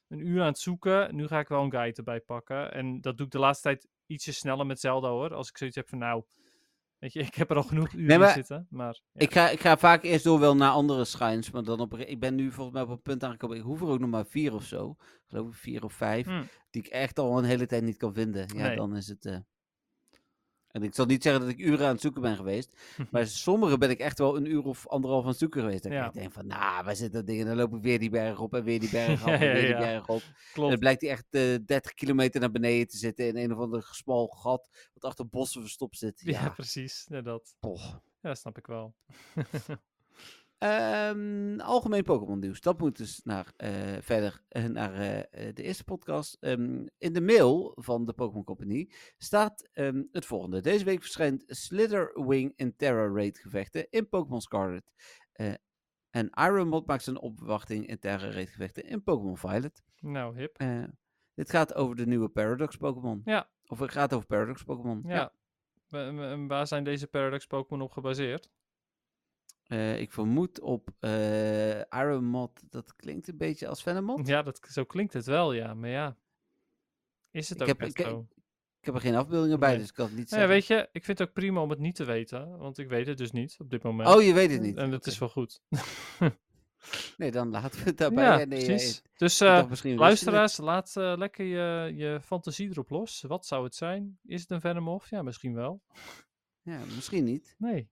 een 0.07 0.27
uur 0.27 0.41
aan 0.41 0.47
het 0.47 0.59
zoeken, 0.59 1.15
nu 1.15 1.27
ga 1.27 1.39
ik 1.39 1.47
wel 1.47 1.63
een 1.63 1.71
guide 1.71 1.97
erbij 1.97 2.19
pakken. 2.19 2.73
En 2.73 3.01
dat 3.01 3.17
doe 3.17 3.25
ik 3.25 3.31
de 3.31 3.39
laatste 3.39 3.67
tijd 3.67 3.87
ietsje 4.05 4.33
sneller 4.33 4.65
met 4.65 4.79
Zelda 4.79 5.09
hoor. 5.09 5.33
Als 5.33 5.49
ik 5.49 5.57
zoiets 5.57 5.75
heb 5.75 5.87
van, 5.87 5.97
nou, 5.97 6.23
weet 7.03 7.13
je, 7.13 7.19
ik 7.19 7.35
heb 7.35 7.49
er 7.49 7.55
al 7.55 7.63
genoeg 7.63 7.93
uren 7.93 8.19
maar 8.19 8.33
zitten. 8.33 8.67
Maar 8.69 8.99
ja. 9.13 9.21
Ik, 9.21 9.31
ga, 9.33 9.49
ik 9.49 9.59
ga 9.59 9.77
vaak 9.77 10.03
eerst 10.03 10.23
door 10.23 10.39
wel 10.39 10.55
naar 10.55 10.71
andere 10.71 11.05
shrines. 11.05 11.51
Maar 11.51 11.63
dan 11.63 11.79
op, 11.79 11.97
ik 11.97 12.19
ben 12.19 12.35
nu 12.35 12.51
volgens 12.51 12.75
mij 12.75 12.83
op 12.83 12.89
een 12.89 13.01
punt 13.01 13.23
aangekomen. 13.23 13.57
Ik 13.57 13.63
hoef 13.63 13.81
er 13.81 13.87
ook 13.87 13.99
nog 13.99 14.09
maar 14.09 14.25
vier 14.25 14.53
of 14.53 14.63
zo. 14.63 14.95
Geloof 15.25 15.47
ik 15.47 15.53
vier 15.53 15.83
of 15.83 15.93
vijf. 15.93 16.25
Hm. 16.25 16.43
Die 16.69 16.81
ik 16.83 16.87
echt 16.87 17.19
al 17.19 17.37
een 17.37 17.43
hele 17.43 17.65
tijd 17.65 17.83
niet 17.83 17.97
kan 17.97 18.13
vinden. 18.13 18.45
Ja, 18.55 18.67
Nee. 18.67 18.75
dan 18.75 18.95
is 18.95 19.07
het... 19.07 19.25
eh, 19.25 19.37
En 20.73 20.83
ik 20.83 20.95
zal 20.95 21.05
niet 21.05 21.23
zeggen 21.23 21.41
dat 21.41 21.49
ik 21.49 21.59
uren 21.59 21.85
aan 21.85 21.91
het 21.91 22.01
zoeken 22.01 22.21
ben 22.21 22.35
geweest. 22.35 22.77
Maar 23.11 23.27
sommige 23.27 23.77
ben 23.77 23.89
ik 23.89 23.99
echt 23.99 24.17
wel 24.17 24.35
een 24.37 24.45
uur 24.51 24.63
of 24.63 24.87
anderhalf 24.87 25.23
aan 25.23 25.29
het 25.29 25.37
zoeken 25.39 25.61
geweest. 25.61 25.83
Dat 25.83 25.91
Ja. 25.91 26.07
ik 26.07 26.13
denk 26.13 26.31
van, 26.31 26.47
nou, 26.47 26.83
waar 26.85 26.95
zit 26.95 27.13
dat 27.13 27.27
ding? 27.27 27.39
En 27.41 27.45
dan 27.47 27.55
loop 27.55 27.73
ik 27.75 27.81
weer 27.81 27.99
die 27.99 28.09
berg 28.09 28.39
op 28.39 28.53
en 28.53 28.63
weer 28.63 28.79
die 28.79 28.89
berg 28.89 29.21
af 29.23 29.29
Ja, 29.29 29.33
en 29.33 29.53
weer 29.53 29.65
die 29.65 29.77
berg 29.77 30.07
op. 30.07 30.21
En 30.21 30.33
Klopt. 30.53 30.69
dan 30.69 30.79
blijkt 30.79 31.01
hij 31.01 31.09
echt 31.09 31.25
eh 31.29 31.55
30 31.65 31.93
kilometer 31.93 32.39
naar 32.39 32.51
beneden 32.51 32.87
te 32.87 32.97
zitten 32.97 33.27
in 33.27 33.37
een 33.37 33.53
of 33.53 33.59
ander 33.59 33.83
gesmal 33.83 34.27
gat. 34.27 34.69
Wat 34.93 35.03
achter 35.03 35.27
bossen 35.29 35.61
verstopt 35.61 35.97
zit. 35.97 36.21
Ja, 36.25 36.49
precies. 36.49 37.05
Ja, 37.09 37.21
dat. 37.21 37.55
poch. 37.59 37.91
Ja, 38.21 38.29
dat 38.29 38.37
snap 38.37 38.57
ik 38.57 38.65
wel. 38.67 38.95
Ehm, 40.63 41.59
algemeen 41.59 42.03
Pokémon 42.03 42.39
nieuws. 42.39 42.61
Dat 42.61 42.79
moet 42.79 42.97
dus 42.97 43.21
naar, 43.23 43.53
eh, 43.57 43.71
verder 43.99 44.43
eh, 44.47 44.65
naar 44.65 44.93
eh, 44.93 45.53
de 45.53 45.63
eerste 45.63 45.83
podcast. 45.83 46.37
Ehm, 46.39 46.85
in 46.97 47.13
de 47.13 47.21
mail 47.21 47.71
van 47.75 48.05
de 48.05 48.13
Pokémon 48.13 48.43
Company 48.43 48.91
staat 49.17 49.69
ehm, 49.71 50.03
het 50.11 50.25
volgende. 50.25 50.61
Deze 50.61 50.85
week 50.85 51.01
verschijnt 51.01 51.43
Slitherwing 51.47 52.53
en 52.55 52.75
Terra 52.75 53.13
Raid 53.13 53.39
gevechten 53.39 53.87
in 53.89 54.09
Pokémon 54.09 54.41
Scarlet. 54.41 54.91
Eh, 55.31 55.53
en 56.09 56.29
Iron 56.29 56.67
Mod 56.67 56.87
maakt 56.87 57.03
zijn 57.03 57.19
opwachting 57.19 57.87
in 57.87 57.99
Terra 57.99 58.31
Raid 58.31 58.49
gevechten 58.49 58.83
in 58.85 59.03
Pokémon 59.03 59.37
Violet. 59.37 59.83
Nou, 59.99 60.37
hip. 60.37 60.63
Dit 61.33 61.49
gaat 61.49 61.73
over 61.73 61.95
de 61.95 62.05
nieuwe 62.05 62.29
Paradox 62.29 62.75
Pokémon. 62.75 63.21
Ja. 63.25 63.49
Of 63.65 63.79
het 63.79 63.91
gaat 63.91 64.13
over 64.13 64.27
Paradox 64.27 64.63
Pokémon. 64.63 65.03
Ja. 65.07 65.33
En 65.89 66.47
waar 66.47 66.67
zijn 66.67 66.83
deze 66.83 67.07
Paradox 67.07 67.45
Pokémon 67.45 67.81
op 67.81 67.91
gebaseerd? 67.91 68.51
Eh, 69.73 69.99
ik 69.99 70.11
vermoed 70.11 70.59
op 70.59 70.89
eh, 70.99 71.79
Iron 71.79 72.25
Mod. 72.25 72.61
Dat 72.71 72.95
klinkt 72.95 73.27
een 73.27 73.37
beetje 73.37 73.67
als 73.67 73.83
Venomoth. 73.83 74.27
Ja, 74.27 74.41
dat, 74.41 74.59
zo 74.71 74.83
klinkt 74.83 75.13
het 75.13 75.25
wel, 75.25 75.53
ja. 75.53 75.73
Maar 75.73 75.89
ja, 75.89 76.17
is 77.31 77.49
het 77.49 77.57
Ik 77.61 77.67
ook 77.69 77.79
heb- 77.79 77.89
ik- 77.89 77.97
heb 78.79 78.95
er 78.95 79.01
geen 79.01 79.15
afbeeldingen 79.15 79.59
bij, 79.59 79.69
Nee. 79.69 79.77
dus 79.79 79.87
ik 79.87 79.93
kan 79.93 80.05
het 80.07 80.15
niet 80.15 80.29
Nou 80.29 80.41
ja, 80.41 80.47
zeggen. 80.47 80.75
weet 80.77 80.85
je, 80.85 80.89
ik 80.91 81.05
vind 81.05 81.19
het 81.19 81.27
ook 81.27 81.33
prima 81.33 81.61
om 81.61 81.69
het 81.69 81.79
niet 81.79 81.95
te 81.95 82.03
weten, 82.03 82.57
want 82.57 82.77
ik 82.77 82.87
weet 82.87 83.07
het 83.07 83.17
dus 83.17 83.31
niet 83.31 83.55
op 83.59 83.69
dit 83.69 83.83
moment. 83.83 84.09
Oh, 84.09 84.21
je 84.21 84.33
weet 84.33 84.51
het 84.51 84.61
niet. 84.61 84.77
En 84.77 84.91
dat 84.91 85.05
is 85.05 85.17
wel 85.17 85.29
goed. 85.29 85.61
Nee, 87.17 87.31
dan 87.31 87.49
laten 87.49 87.79
we 87.79 87.85
het 87.85 87.97
daarbij. 87.97 88.23
ja, 88.23 88.39
Ja, 88.39 88.45
nee, 88.45 88.65
precies. 88.65 89.01
eh, 89.01 89.07
Dus 89.17 89.39
eh, 89.41 89.69
het. 89.69 89.83
luisteraars, 89.95 90.57
laat 90.57 90.95
eh, 90.95 91.13
lekker 91.17 91.45
je, 91.45 91.93
je 91.95 92.19
fantasie 92.21 92.69
erop 92.69 92.89
los. 92.89 93.21
Wat 93.21 93.45
zou 93.45 93.63
het 93.63 93.75
zijn? 93.75 94.19
Is 94.23 94.41
het 94.41 94.51
een 94.51 94.61
Venomoth? 94.61 95.07
Ja, 95.09 95.21
misschien 95.21 95.53
wel. 95.53 95.81
Ja, 96.61 96.79
misschien 96.95 97.23
niet. 97.23 97.55
Nee. 97.57 97.89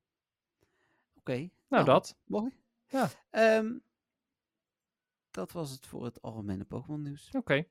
Oké. 1.15 1.49
Nou, 1.71 1.85
dat. 1.85 2.15
Mooi. 2.25 2.51
Ja. 2.87 3.09
Ehm, 3.29 3.73
dat 5.31 5.51
was 5.51 5.71
het 5.71 5.85
voor 5.87 6.03
het 6.05 6.21
algemene 6.21 6.63
Pokémon 6.63 7.01
nieuws. 7.01 7.29
Oké. 7.31 7.63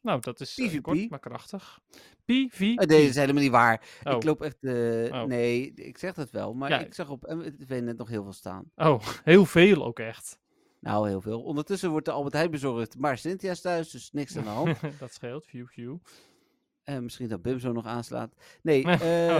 Nou, 0.00 0.20
dat 0.20 0.40
is 0.40 0.58
eh, 0.58 0.66
PvP. 0.68 0.82
kort, 0.82 1.10
maar 1.10 1.18
krachtig. 1.18 1.80
PvP. 2.24 2.52
Oh, 2.52 2.58
nee, 2.58 2.76
dat 2.76 2.90
is 2.90 3.14
helemaal 3.14 3.42
niet 3.42 3.50
waar. 3.50 3.86
Oh. 4.04 4.12
Ik 4.16 4.24
loop 4.24 4.42
echt... 4.42 4.64
eh, 4.64 4.72
Oh. 5.12 5.22
Nee, 5.22 5.72
ik 5.74 5.98
zeg 5.98 6.14
dat 6.14 6.30
wel, 6.30 6.54
maar 6.54 6.70
Ja. 6.70 6.78
ik 6.78 6.94
zag 6.94 7.10
op 7.10 7.22
MTV 7.28 7.80
net 7.82 7.96
nog 7.96 8.08
heel 8.08 8.22
veel 8.22 8.32
staan. 8.32 8.70
Oh, 8.76 9.06
heel 9.24 9.44
veel 9.44 9.84
ook 9.84 9.98
echt. 9.98 10.38
Nou, 10.80 11.08
heel 11.08 11.20
veel. 11.20 11.42
Ondertussen 11.42 11.90
wordt 11.90 12.06
de 12.06 12.12
Albert 12.12 12.34
Heijn 12.34 12.50
bezorgd, 12.50 12.98
maar 12.98 13.18
Cynthia 13.18 13.50
is 13.50 13.60
thuis, 13.60 13.90
dus 13.90 14.10
niks 14.12 14.36
aan 14.36 14.42
de 14.42 14.48
hand. 14.48 14.78
dat 15.00 15.12
scheelt. 15.14 15.46
View, 15.46 15.66
view. 15.66 15.96
Eh, 16.82 16.98
misschien 16.98 17.28
dat 17.28 17.42
Bim 17.42 17.58
zo 17.58 17.72
nog 17.72 17.86
aanslaat. 17.86 18.34
Nee, 18.62 18.84
oh 18.86 18.90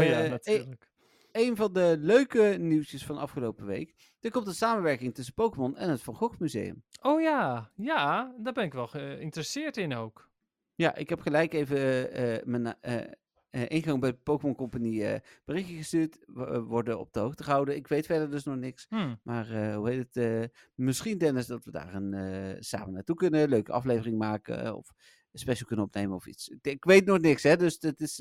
ja, 0.05 0.23
eh, 0.23 0.31
natuurlijk. 0.31 0.91
Een 1.33 1.57
van 1.57 1.73
de 1.73 1.97
leuke 1.99 2.57
nieuwtjes 2.59 3.05
van 3.05 3.19
afgelopen 3.19 3.67
week. 3.67 3.95
Er 4.21 4.31
komt 4.31 4.47
een 4.47 4.55
samenwerking 4.55 5.15
tussen 5.15 5.35
Pokémon 5.35 5.77
en 5.77 5.91
het 5.91 6.03
Van 6.03 6.15
Gogh 6.15 6.39
Museum. 6.39 6.85
Oh 7.03 7.21
ja, 7.21 7.71
ja, 7.77 8.35
daar 8.39 8.53
ben 8.53 8.65
ik 8.65 8.73
wel 8.73 8.87
geïnteresseerd 8.87 9.77
in 9.77 9.95
ook. 9.95 10.31
Ja, 10.75 10.95
ik 10.95 11.09
heb 11.09 11.21
gelijk 11.21 11.53
even 11.53 11.77
eh, 11.77 12.35
eh, 12.37 12.45
mijn 12.45 12.81
eh, 12.81 13.65
ingang 13.69 14.01
bij 14.01 14.11
de 14.11 14.17
Pokémon 14.17 14.55
Company 14.55 15.21
berichtje 15.45 15.77
gestuurd. 15.77 16.19
We 16.27 16.61
worden 16.61 16.99
op 16.99 17.13
de 17.13 17.21
hoogte 17.21 17.43
gehouden. 17.43 17.77
Ik 17.77 17.87
weet 17.89 18.07
verder 18.07 18.31
dus 18.31 18.45
nog 18.45 18.57
niks. 18.57 18.87
Hm. 18.89 19.15
Maar 19.23 19.75
hoe 19.75 19.91
heet 19.91 20.15
het? 20.15 20.51
misschien 20.75 21.19
Dennis 21.19 21.47
dat 21.47 21.65
we 21.65 21.71
daar 21.71 21.95
een, 21.95 22.57
samen 22.65 22.93
naartoe 22.93 23.17
kunnen. 23.17 23.49
Leuke 23.49 23.73
aflevering 23.73 24.19
maken. 24.19 24.77
of 24.77 24.89
een 25.33 25.39
special 25.39 25.67
kunnen 25.67 25.85
opnemen 25.85 26.17
of 26.17 26.27
iets. 26.27 26.49
Ik, 26.49 26.67
ik 26.67 26.85
weet 26.85 27.05
nog 27.05 27.19
niks, 27.19 27.43
hè. 27.43 27.57
Dus 27.57 27.77
het 27.81 28.01
is 28.01 28.21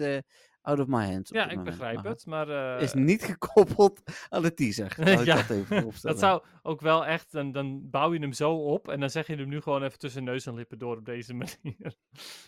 out 0.61 0.79
of 0.79 0.87
my 0.87 1.05
hands. 1.11 1.29
Ja, 1.29 1.43
ik 1.43 1.49
moment. 1.57 1.65
begrijp 1.65 1.95
Maar 1.95 2.05
het, 2.05 2.25
maar... 2.25 2.77
eh, 2.77 2.81
Is 2.83 2.93
niet 2.93 3.23
gekoppeld 3.31 4.01
aan 4.29 4.41
de 4.41 4.53
teaser. 4.53 4.99
Ik 4.99 5.25
Ja, 5.25 5.35
dat 5.35 5.49
even 5.49 5.91
dat 6.01 6.19
zou 6.19 6.43
ook 6.61 6.81
wel 6.81 7.05
echt, 7.05 7.31
dan, 7.31 7.51
dan 7.51 7.89
bouw 7.89 8.13
je 8.13 8.19
hem 8.19 8.33
zo 8.33 8.53
op 8.55 8.87
en 8.87 8.99
dan 8.99 9.09
zeg 9.09 9.27
je 9.27 9.35
hem 9.35 9.49
nu 9.49 9.61
gewoon 9.61 9.83
even 9.83 9.99
tussen 9.99 10.23
neus 10.23 10.45
en 10.45 10.53
lippen 10.53 10.77
door 10.77 10.97
op 10.97 11.05
deze 11.05 11.33
manier. 11.33 11.95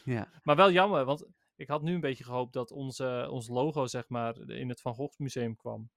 Ja. 0.04 0.28
Maar 0.44 0.56
wel 0.56 0.72
jammer, 0.72 1.06
want 1.06 1.26
ik 1.56 1.68
had 1.68 1.82
nu 1.82 1.94
een 1.94 2.00
beetje 2.00 2.24
gehoopt 2.24 2.54
dat 2.54 2.72
onze, 2.72 3.28
ons 3.30 3.48
logo, 3.48 3.86
zeg 3.88 4.10
maar, 4.10 4.50
in 4.50 4.70
het 4.70 4.82
Van 4.82 4.94
Gogh 4.96 5.20
Museum 5.20 5.56
kwam. 5.56 5.90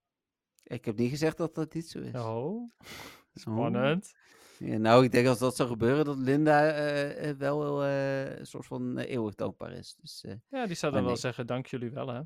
Ik 0.63 0.85
heb 0.85 0.97
niet 0.97 1.09
gezegd 1.09 1.37
dat 1.37 1.55
dat 1.55 1.73
niet 1.73 1.89
zo 1.89 1.99
is. 1.99 2.13
Oh, 2.15 2.71
spannend. 3.33 4.13
Ja, 4.59 4.77
nou, 4.77 5.03
ik 5.03 5.11
denk 5.11 5.27
als 5.27 5.39
dat 5.39 5.55
zou 5.55 5.69
gebeuren, 5.69 6.05
dat 6.05 6.17
Linda 6.17 6.71
eh, 6.71 7.29
eh, 7.29 7.37
wel 7.37 7.83
eh, 7.83 8.37
een 8.37 8.45
soort 8.47 8.65
van 8.65 8.97
eeuwig 8.97 9.35
dankbaar 9.35 9.71
is. 9.71 9.95
Dus 10.01 10.25
Ja, 10.49 10.65
die 10.65 10.75
zou 10.75 10.93
dan 10.93 11.05
wel 11.05 11.17
zeggen, 11.17 11.47
dank 11.47 11.65
jullie 11.65 11.91
wel, 11.91 12.07
hè. 12.07 12.21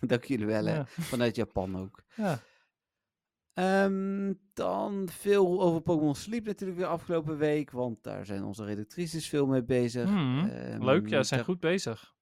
dank 0.12 0.24
jullie 0.24 0.46
wel, 0.46 0.64
hè. 0.64 0.86
Vanuit 0.86 1.36
Japan 1.36 1.78
ook. 1.78 2.02
Ja. 2.16 2.40
Ehm, 3.52 4.32
dan 4.54 5.08
veel 5.08 5.62
over 5.62 5.80
Pokémon 5.80 6.14
Sleep 6.14 6.44
natuurlijk 6.46 6.78
weer 6.78 6.88
afgelopen 6.88 7.38
week, 7.38 7.70
want 7.70 8.02
daar 8.02 8.26
zijn 8.26 8.44
onze 8.44 8.64
redactrices 8.64 9.28
veel 9.28 9.46
mee 9.46 9.64
bezig. 9.64 10.08
Hmm, 10.08 10.48
Ehm, 10.48 10.84
Leuk, 10.84 11.08
ja, 11.08 11.22
ze 11.22 11.28
zijn 11.28 11.44
goed 11.44 11.60
bezig. 11.60 12.14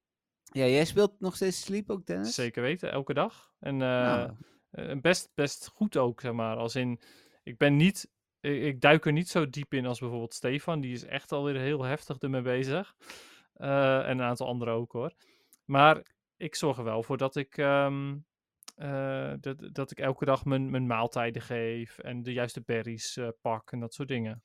Ja, 0.42 0.66
jij 0.66 0.84
speelt 0.84 1.20
nog 1.20 1.34
steeds 1.36 1.60
Sleep 1.60 1.90
ook, 1.90 2.06
Dennis? 2.06 2.34
Zeker 2.34 2.62
weten, 2.62 2.90
elke 2.92 3.14
dag. 3.14 3.54
En 3.60 3.76
Nou, 3.76 4.30
best, 5.00 5.30
best 5.34 5.66
goed 5.66 5.96
ook, 5.96 6.20
zeg 6.20 6.32
maar. 6.32 6.56
Als 6.56 6.74
in, 6.74 7.00
ik 7.42 7.58
ben 7.58 7.76
niet, 7.76 8.10
ik, 8.44 8.62
ik 8.62 8.80
duik 8.80 9.06
er 9.06 9.12
niet 9.12 9.28
zo 9.28 9.50
diep 9.50 9.74
in 9.74 9.86
als 9.86 9.98
bijvoorbeeld 9.98 10.34
Stefan. 10.34 10.80
Die 10.80 10.92
is 10.92 11.04
echt 11.04 11.32
alweer 11.32 11.56
heel 11.60 11.82
heftig 11.82 12.18
ermee 12.18 12.42
bezig. 12.42 12.94
Eh, 13.54 13.98
en 13.98 14.18
een 14.18 14.22
aantal 14.22 14.46
anderen 14.46 14.74
ook 14.74 14.92
hoor. 14.92 15.12
Maar 15.64 16.02
ik 16.36 16.54
zorg 16.54 16.78
er 16.78 16.84
wel 16.84 17.02
voor 17.02 17.16
dat 17.16 17.36
ik, 17.36 17.56
ehm, 17.56 18.16
eh, 18.76 19.32
dat, 19.40 19.68
dat 19.72 19.90
ik 19.90 19.98
elke 19.98 20.24
dag 20.24 20.44
mijn, 20.44 20.70
mijn 20.70 20.86
maaltijden 20.86 21.42
geef. 21.42 21.98
En 21.98 22.22
de 22.22 22.32
juiste 22.32 22.62
berries 22.64 23.16
eh, 23.16 23.28
pak 23.40 23.72
en 23.72 23.80
dat 23.80 23.94
soort 23.94 24.08
dingen. 24.08 24.42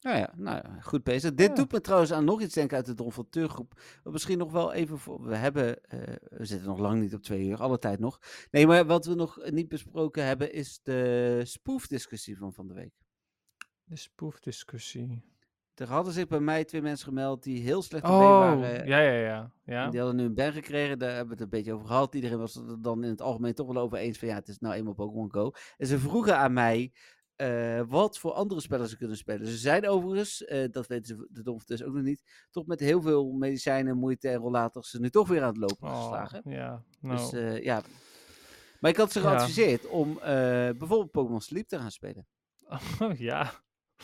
Nou 0.00 0.18
ja, 0.18 0.32
nou, 0.36 0.56
ja, 0.56 0.80
goed 0.80 1.02
bezig. 1.02 1.34
Dit 1.34 1.48
Ja. 1.48 1.54
doet 1.54 1.72
me 1.72 1.80
trouwens 1.80 2.12
aan 2.12 2.24
nog 2.24 2.40
iets 2.40 2.54
denken 2.54 2.76
uit 2.76 2.86
de 2.86 2.94
Don 2.94 3.12
van 3.12 3.28
Teurgroep. 3.28 3.80
Misschien 4.02 4.38
nog 4.38 4.52
wel 4.52 4.72
even 4.72 4.98
voor. 4.98 5.22
We 5.22 5.36
hebben. 5.36 5.78
we 6.20 6.44
zitten 6.44 6.68
nog 6.68 6.78
lang 6.78 7.00
niet 7.00 7.14
op 7.14 7.22
twee 7.22 7.46
uur, 7.46 7.60
alle 7.60 7.78
tijd 7.78 7.98
nog. 7.98 8.18
Nee, 8.50 8.66
maar 8.66 8.86
wat 8.86 9.06
we 9.06 9.14
nog 9.14 9.50
niet 9.50 9.68
besproken 9.68 10.24
hebben 10.24 10.52
is 10.52 10.80
de 10.82 11.40
spoefdiscussie 11.44 12.36
van 12.36 12.52
van 12.52 12.66
de 12.68 12.74
week. 12.74 12.92
De 13.90 13.96
spoefdiscussie. 13.96 15.22
Er 15.74 15.88
hadden 15.88 16.12
zich 16.12 16.26
bij 16.26 16.40
mij 16.40 16.64
twee 16.64 16.82
mensen 16.82 17.06
gemeld 17.06 17.42
die 17.42 17.62
heel 17.62 17.82
slecht 17.82 18.02
mee 18.04 18.12
Oh, 18.12 18.38
waren. 18.38 18.86
ja, 18.86 18.98
ja, 18.98 19.12
ja. 19.12 19.52
ja. 19.64 19.88
Die 19.90 19.98
hadden 20.00 20.16
nu 20.18 20.24
een 20.24 20.34
ben 20.34 20.52
gekregen, 20.52 20.98
daar 20.98 21.08
hebben 21.10 21.26
we 21.26 21.32
het 21.32 21.42
een 21.42 21.48
beetje 21.58 21.72
over 21.72 21.86
gehad. 21.86 22.14
Iedereen 22.14 22.38
was 22.38 22.54
het 22.54 22.68
er 22.68 22.82
dan 22.82 23.02
in 23.04 23.10
het 23.10 23.20
algemeen 23.22 23.54
toch 23.54 23.66
wel 23.72 23.82
over 23.82 23.98
eens 23.98 24.18
van 24.18 24.28
ja, 24.28 24.34
het 24.34 24.48
is 24.48 24.58
nou 24.58 24.74
eenmaal 24.74 24.94
Pokémon 24.94 25.32
Go. 25.32 25.50
En 25.76 25.86
ze 25.86 25.98
vroegen 25.98 26.36
aan 26.36 26.52
mij 26.52 26.92
eh, 27.36 27.80
wat 27.88 28.18
voor 28.18 28.32
andere 28.32 28.60
spellen 28.60 28.88
ze 28.88 28.96
kunnen 28.96 29.16
spelen. 29.16 29.46
Ze 29.46 29.56
zijn 29.56 29.88
overigens, 29.88 30.44
eh, 30.44 30.68
dat 30.70 30.86
weten 30.86 31.06
ze 31.06 31.28
de 31.30 31.42
Dom 31.42 31.60
dus 31.64 31.82
ook 31.82 31.94
nog 31.94 32.02
niet, 32.04 32.46
toch 32.50 32.66
met 32.66 32.80
heel 32.80 33.02
veel 33.02 33.32
medicijnen, 33.32 33.96
moeite 33.96 34.28
en 34.28 34.36
rollators 34.38 34.90
ze 34.90 35.00
nu 35.00 35.10
toch 35.10 35.28
weer 35.28 35.42
aan 35.42 35.48
het 35.48 35.56
lopen 35.56 35.88
Oh, 35.88 36.00
geslagen. 36.00 36.42
ja, 36.44 36.82
nou, 37.00 37.16
Dus 37.16 37.32
eh, 37.32 37.62
ja. 37.64 37.82
Maar 38.80 38.90
ik 38.90 38.96
had 38.96 39.12
ze 39.12 39.20
Ja. 39.20 39.28
geadviseerd 39.28 39.86
om 39.86 40.14
bijvoorbeeld 40.78 41.10
Pokémon 41.10 41.40
Sleep 41.40 41.68
te 41.68 41.78
gaan 41.78 41.90
spelen. 41.90 42.26
ja. 43.16 43.52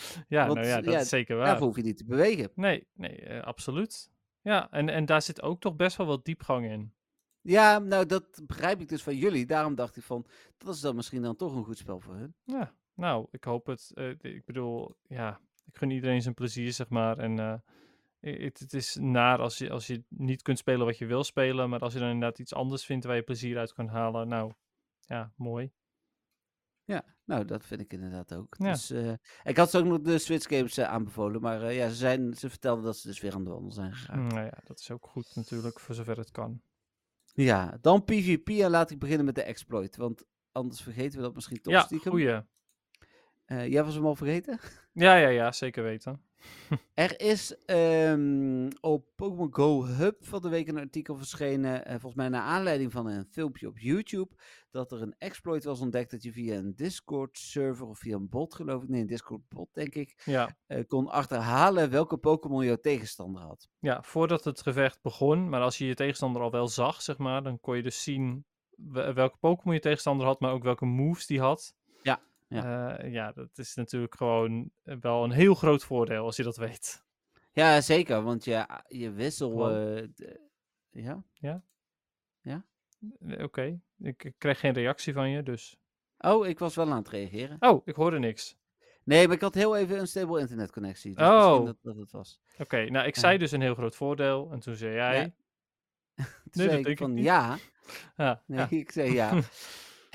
Ja, 0.29 0.47
Want, 0.47 0.59
nou 0.59 0.67
ja, 0.67 0.81
dat 0.81 0.93
ja, 0.93 1.01
is 1.01 1.09
zeker 1.09 1.37
waar. 1.37 1.47
Daarvoor 1.47 1.67
hoef 1.67 1.77
je 1.77 1.83
niet 1.83 1.97
te 1.97 2.05
bewegen. 2.05 2.51
Nee, 2.55 2.87
nee, 2.93 3.21
eh, 3.21 3.43
absoluut. 3.43 4.11
Ja, 4.43 4.71
en, 4.71 4.89
en 4.89 5.07
daar 5.07 5.23
zit 5.23 5.43
ook 5.43 5.61
toch 5.61 5.77
best 5.77 5.97
wel 5.97 6.07
wat 6.07 6.25
diepgang 6.25 6.67
in. 6.67 6.95
Ja, 7.41 7.79
nou 7.79 8.07
dat 8.07 8.41
begrijp 8.47 8.81
ik 8.81 8.89
dus 8.89 9.03
van 9.03 9.17
jullie. 9.17 9.47
Daarom 9.47 9.75
dacht 9.75 9.97
ik 9.97 10.03
van, 10.03 10.27
dat 10.57 10.75
is 10.75 10.81
dan 10.81 10.97
misschien 10.97 11.23
dan 11.23 11.37
toch 11.37 11.55
een 11.55 11.65
goed 11.65 11.79
spel 11.79 12.01
voor 12.01 12.15
hun. 12.15 12.35
Ja, 12.45 12.75
nou, 12.95 13.27
ik 13.31 13.45
hoop 13.45 13.67
het. 13.67 13.91
eh, 13.95 14.11
ik 14.21 14.45
bedoel, 14.45 14.97
ja, 15.09 15.41
ik 15.65 15.77
gun 15.77 15.91
iedereen 15.91 16.23
zijn 16.23 16.35
plezier, 16.35 16.73
zeg 16.73 16.89
maar. 16.89 17.19
En 17.19 17.39
eh, 17.39 17.55
het, 18.21 18.59
het 18.59 18.73
is 18.73 18.97
naar 19.01 19.39
als 19.39 19.59
je, 19.59 19.71
als 19.71 19.87
je 19.87 20.05
niet 20.09 20.43
kunt 20.43 20.59
spelen 20.59 20.87
wat 20.87 20.99
je 20.99 21.07
wil 21.07 21.25
spelen, 21.25 21.69
maar 21.69 21.81
als 21.81 21.93
je 21.93 21.99
dan 21.99 22.09
inderdaad 22.11 22.39
iets 22.39 22.55
anders 22.55 22.85
vindt 22.85 23.05
waar 23.05 23.17
je 23.17 23.23
plezier 23.23 23.59
uit 23.59 23.73
kan 23.73 23.89
halen, 23.89 24.29
nou, 24.29 24.53
ja, 25.01 25.33
mooi. 25.37 25.73
Nou, 27.25 27.45
dat 27.45 27.65
vind 27.65 27.81
ik 27.81 27.93
inderdaad 27.93 28.35
ook. 28.35 28.55
Ja. 28.59 28.73
Dus, 28.73 28.91
eh, 28.91 29.13
ik 29.45 29.57
had 29.57 29.71
ze 29.71 29.79
ook 29.79 29.85
nog 29.85 30.01
de 30.01 30.19
Switch 30.19 30.49
games 30.49 30.77
eh, 30.77 30.89
aanbevolen, 30.89 31.41
maar 31.41 31.63
eh, 31.63 31.77
ja, 31.77 31.89
ze, 31.89 31.95
zijn, 31.95 32.35
ze 32.35 32.49
vertelden 32.49 32.85
dat 32.85 32.97
ze 32.97 33.07
dus 33.07 33.21
weer 33.21 33.35
aan 33.35 33.45
de 33.45 33.51
wandel 33.51 33.73
zijn 33.73 33.95
gegaan. 33.95 34.27
Nou 34.27 34.45
ja, 34.45 34.59
dat 34.65 34.79
is 34.79 34.91
ook 34.91 35.07
goed 35.07 35.35
natuurlijk, 35.35 35.81
voor 35.81 35.95
zover 35.95 36.19
het 36.19 36.31
kan. 36.31 36.61
Ja, 37.35 37.79
dan 37.81 38.05
PvP 38.05 38.49
en 38.49 38.71
laat 38.71 38.91
ik 38.91 38.99
beginnen 38.99 39.25
met 39.25 39.35
de 39.35 39.43
exploit, 39.43 39.97
want 39.97 40.25
anders 40.53 40.81
vergeten 40.81 41.17
we 41.17 41.25
dat 41.25 41.35
misschien 41.35 41.61
toch 41.61 41.73
ja, 41.73 41.81
stiekem. 41.81 42.11
goeie. 42.11 42.43
Eh, 43.45 43.67
jij 43.67 43.85
was 43.85 43.95
hem 43.95 44.07
al 44.07 44.17
vergeten? 44.17 44.59
Ja, 44.99 45.17
ja, 45.17 45.29
ja, 45.29 45.53
zeker 45.53 45.83
weten. 45.83 46.21
Er 46.95 47.21
is 47.21 47.57
ehm, 47.65 48.69
op 48.81 49.07
Pokémon 49.17 49.55
Go 49.55 49.85
Hub 49.85 50.25
van 50.25 50.43
de 50.43 50.49
week 50.49 50.69
een 50.69 50.79
artikel 50.79 51.17
verschenen, 51.17 51.85
eh, 51.85 51.91
volgens 51.91 52.15
mij 52.15 52.29
naar 52.29 52.43
aanleiding 52.43 52.93
van 52.93 53.07
een 53.07 53.27
filmpje 53.31 53.67
op 53.69 53.79
YouTube, 53.79 54.35
dat 54.71 54.93
er 54.93 55.03
een 55.03 55.15
exploit 55.19 55.65
was 55.65 55.81
ontdekt 55.81 56.11
dat 56.11 56.23
je 56.23 56.33
via 56.33 56.57
een 56.57 56.75
Discord-server 56.77 57.87
of 57.87 57.99
via 57.99 58.17
een 58.17 58.29
bot, 58.29 58.55
geloof 58.55 58.83
ik, 58.83 58.89
nee, 58.89 59.01
een 59.01 59.07
Discord-bot 59.07 59.69
denk 59.75 59.95
ik, 59.95 60.23
Ja, 60.25 60.57
eh, 60.67 60.85
kon 60.87 61.09
achterhalen 61.09 61.91
welke 61.91 62.17
Pokémon 62.17 62.65
jouw 62.65 62.77
tegenstander 62.81 63.43
had. 63.43 63.69
ja, 63.79 64.03
voordat 64.03 64.45
het 64.45 64.61
gevecht 64.63 65.03
begon, 65.03 65.49
maar 65.49 65.61
als 65.61 65.79
je 65.79 65.87
je 65.87 65.95
tegenstander 65.95 66.43
al 66.43 66.51
wel 66.51 66.69
zag, 66.69 67.03
zeg 67.03 67.19
maar, 67.19 67.43
dan 67.43 67.61
kon 67.61 67.77
je 67.77 67.83
dus 67.83 68.03
zien 68.03 68.45
we- 68.77 69.13
welke 69.13 69.37
Pokémon 69.39 69.75
je 69.75 69.81
tegenstander 69.81 70.27
had, 70.27 70.41
maar 70.41 70.53
ook 70.53 70.63
welke 70.63 70.85
moves 70.87 71.27
die 71.27 71.41
had. 71.41 71.75
Ja, 72.03 72.21
ja. 72.49 73.05
ja, 73.05 73.33
dat 73.33 73.59
is 73.59 73.75
natuurlijk 73.75 74.15
gewoon 74.17 74.71
eh, 74.83 74.97
wel 75.01 75.25
een 75.25 75.31
heel 75.31 75.55
groot 75.55 75.85
voordeel 75.85 76.25
als 76.25 76.37
je 76.37 76.43
dat 76.43 76.57
weet. 76.57 77.05
Ja, 77.53 77.81
zeker, 77.81 78.23
want 78.23 78.45
je, 78.45 78.67
je 78.89 79.11
wissel... 79.11 79.71
Eh, 79.71 80.03
d- 80.03 80.39
ja? 81.33 81.65
Eh, 82.43 83.43
Oké, 83.43 83.81
ik, 83.99 84.25
ik 84.25 84.35
kreeg 84.39 84.61
geen 84.61 84.73
reactie 84.73 85.13
van 85.13 85.31
je, 85.31 85.43
dus... 85.43 85.77
Oh, 86.19 86.47
ik 86.47 86.59
was 86.59 86.75
wel 86.75 86.91
aan 86.91 86.97
het 86.97 87.09
reageren. 87.09 87.57
Oh, 87.61 87.87
ik 87.87 87.95
hoorde 87.95 88.19
niks. 88.19 88.57
Nee, 89.05 89.27
maar 89.27 89.37
ik 89.37 89.43
had 89.43 89.55
heel 89.55 89.77
even 89.77 89.99
een 89.99 90.07
stable 90.07 90.41
internetconnectie. 90.41 91.15
Dus 91.15 91.27
Oh. 91.27 91.65
dat, 91.65 91.77
dat 91.83 91.97
het 91.97 92.11
was. 92.13 92.41
Oké, 92.59 92.85
nou, 92.91 93.07
ik 93.07 93.15
Ja. 93.15 93.21
zei 93.21 93.39
dus 93.39 93.53
een 93.53 93.61
heel 93.61 93.75
groot 93.75 93.97
voordeel, 93.97 94.53
en 94.53 94.61
toen 94.61 94.75
zei 94.75 94.95
jij... 94.95 95.17
Ja. 95.17 95.25
Toen 96.25 96.25
Nee, 96.53 96.67
zei 96.67 96.69
dat 96.69 96.79
ik 96.79 96.85
denk 96.85 96.87
ik 96.87 96.99
van 96.99 97.15
niet. 97.15 97.25
ja. 97.25 97.57
Ja, 98.17 98.43
Nee, 98.47 98.59
ja. 98.59 98.67
ik 98.71 98.91
zei 98.91 99.13
ja. 99.13 99.31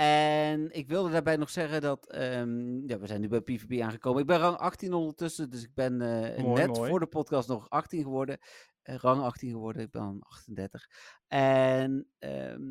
en 0.02 0.72
ik 0.72 0.88
wilde 0.88 1.12
daarbij 1.12 1.36
nog 1.36 1.50
zeggen 1.50 1.82
dat, 1.82 2.08
ehm, 2.08 2.88
ja, 2.88 3.00
we 3.00 3.08
zijn 3.08 3.22
nu 3.22 3.28
bij 3.28 3.42
PvP 3.42 3.82
aangekomen. 3.82 4.22
Ik 4.22 4.28
ben 4.28 4.38
rang 4.40 4.58
18 4.58 4.94
ondertussen, 4.94 5.50
dus 5.50 5.64
ik 5.64 5.74
ben 5.74 6.02
eh, 6.02 6.44
Mooi, 6.44 6.62
net 6.62 6.78
mooi. 6.78 6.90
voor 6.90 7.00
de 7.00 7.08
podcast 7.08 7.48
nog 7.48 7.70
18 7.70 8.04
geworden. 8.04 8.38
Eh, 8.82 8.96
rang 8.96 9.22
18 9.22 9.50
geworden, 9.50 9.82
ik 9.82 9.92
ben 9.92 10.20
38. 10.20 10.88
En 11.28 12.08
ehm, 12.20 12.62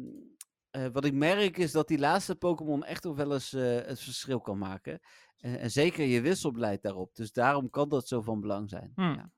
eh, 0.70 0.86
wat 0.93 1.05
ik 1.05 1.12
merk 1.12 1.57
is 1.57 1.73
dat 1.73 1.89
die 1.89 1.98
laatste 1.98 2.36
Pokémon 2.36 2.85
echt 2.85 3.05
nog 3.05 3.16
wel 3.16 3.32
eens 3.32 3.51
het 3.51 4.01
verschil 4.01 4.40
kan 4.40 4.59
maken. 4.59 5.01
En 5.36 5.70
zeker 5.70 6.05
je 6.05 6.20
wisselbeleid 6.20 6.82
daarop. 6.82 7.15
Dus 7.15 7.32
daarom 7.32 7.70
kan 7.70 7.89
dat 7.89 8.09
zo 8.09 8.20
van 8.20 8.40
belang 8.40 8.69
zijn. 8.69 8.93
Hmm. 8.94 9.15
Ja. 9.15 9.31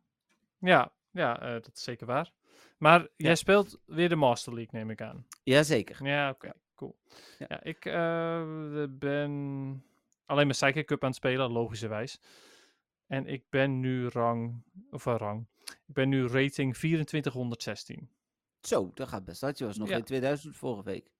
Ja, 0.59 0.93
ja 1.10 1.35
dat 1.35 1.70
is 1.74 1.82
zeker 1.82 2.06
waar. 2.06 2.32
Maar 2.78 3.09
jij 3.16 3.35
speelt 3.35 3.81
weer 3.86 4.09
de 4.09 4.16
Master 4.16 4.55
League, 4.55 4.81
neem 4.81 4.90
ik 4.90 5.02
aan. 5.02 5.27
Jazeker. 5.43 6.06
Ja, 6.06 6.31
oké, 6.31 6.52
cool. 6.83 6.97
Ja. 7.39 7.47
Ja, 7.49 7.63
ik 7.63 7.85
eh, 7.85 8.85
ben 8.91 9.31
alleen 10.27 10.47
mijn 10.47 10.59
Psychic 10.59 10.87
Cup 10.87 11.03
aan 11.03 11.09
het 11.09 11.17
spelen, 11.19 11.51
logischerwijs. 11.51 12.21
En 13.07 13.27
ik 13.27 13.45
ben 13.51 13.81
nu 13.81 14.09
rang, 14.09 14.63
of 14.91 15.07
uh, 15.07 15.15
rang, 15.17 15.47
ik 15.65 15.95
ben 15.95 16.09
nu 16.09 16.27
rating 16.27 16.77
2416. 16.77 18.09
Zo, 18.61 18.91
dat 18.95 19.09
gaat 19.09 19.25
best. 19.25 19.59
Je 19.59 19.65
was 19.65 19.79
nog 19.79 19.89
Ja. 19.89 19.95
geen 19.95 20.05
2000 20.05 20.57
vorige 20.57 20.83
week. 20.83 21.11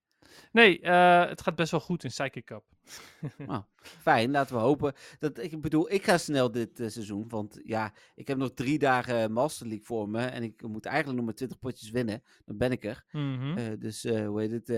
Nee, 0.53 0.81
eh, 0.81 1.29
het 1.29 1.43
gaat 1.43 1.55
best 1.55 1.71
wel 1.71 1.81
goed 1.81 2.05
in 2.05 2.11
Psychic 2.11 2.45
Cup. 2.45 2.65
Nou, 3.47 3.63
fijn. 3.79 4.31
Laten 4.31 4.57
we 4.57 4.61
hopen. 4.61 4.93
Dat, 5.19 5.39
ik 5.39 5.61
bedoel, 5.61 5.93
ik 5.93 6.05
ga 6.05 6.19
snel 6.19 6.51
dit 6.51 6.81
eh, 6.81 6.89
seizoen. 6.89 7.29
Want 7.29 7.61
ja, 7.65 7.93
ik 8.15 8.29
heb 8.29 8.39
nog 8.39 8.53
drie 8.55 8.79
dagen 8.79 9.33
Master 9.33 9.67
League 9.67 9.87
voor 9.87 10.09
me. 10.09 10.21
En 10.21 10.43
ik 10.43 10.63
moet 10.63 10.87
eigenlijk 10.87 11.17
nog 11.17 11.27
maar 11.27 11.35
20 11.35 11.59
potjes 11.59 11.91
winnen. 11.91 12.23
Dan 12.45 12.57
ben 12.57 12.71
ik 12.71 12.85
er. 12.85 13.05
Mhm. 13.11 13.59
Eh, 13.59 13.79
dus 13.79 14.03
hoe 14.03 14.41
heet 14.41 14.51
het? 14.51 14.71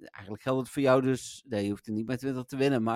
eigenlijk 0.00 0.42
geldt 0.42 0.60
het 0.60 0.68
voor 0.68 0.82
jou 0.82 1.02
dus. 1.02 1.44
Nee, 1.48 1.64
je 1.64 1.70
hoeft 1.70 1.86
er 1.86 1.92
niet 1.92 2.06
met 2.06 2.18
20 2.18 2.44
te 2.44 2.56
winnen. 2.56 2.82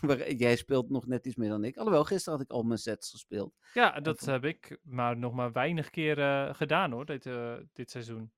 Maar, 0.00 0.32
jij 0.32 0.56
speelt 0.56 0.90
nog 0.90 1.06
net 1.06 1.26
iets 1.26 1.36
meer 1.36 1.48
dan 1.48 1.64
ik. 1.64 1.76
Alhoewel, 1.76 2.04
gisteren 2.04 2.38
had 2.38 2.48
ik 2.48 2.52
al 2.52 2.62
mijn 2.62 2.78
sets 2.78 3.10
gespeeld. 3.10 3.54
ja, 3.74 4.00
dat 4.00 4.20
heb 4.20 4.44
ik 4.44 4.78
maar 4.82 5.16
nog 5.16 5.32
maar 5.32 5.52
weinig 5.52 5.90
keer 5.90 6.54
gedaan 6.54 6.92
hoor, 6.92 7.04
dit, 7.04 7.28
dit 7.72 7.90
seizoen. 7.90 8.30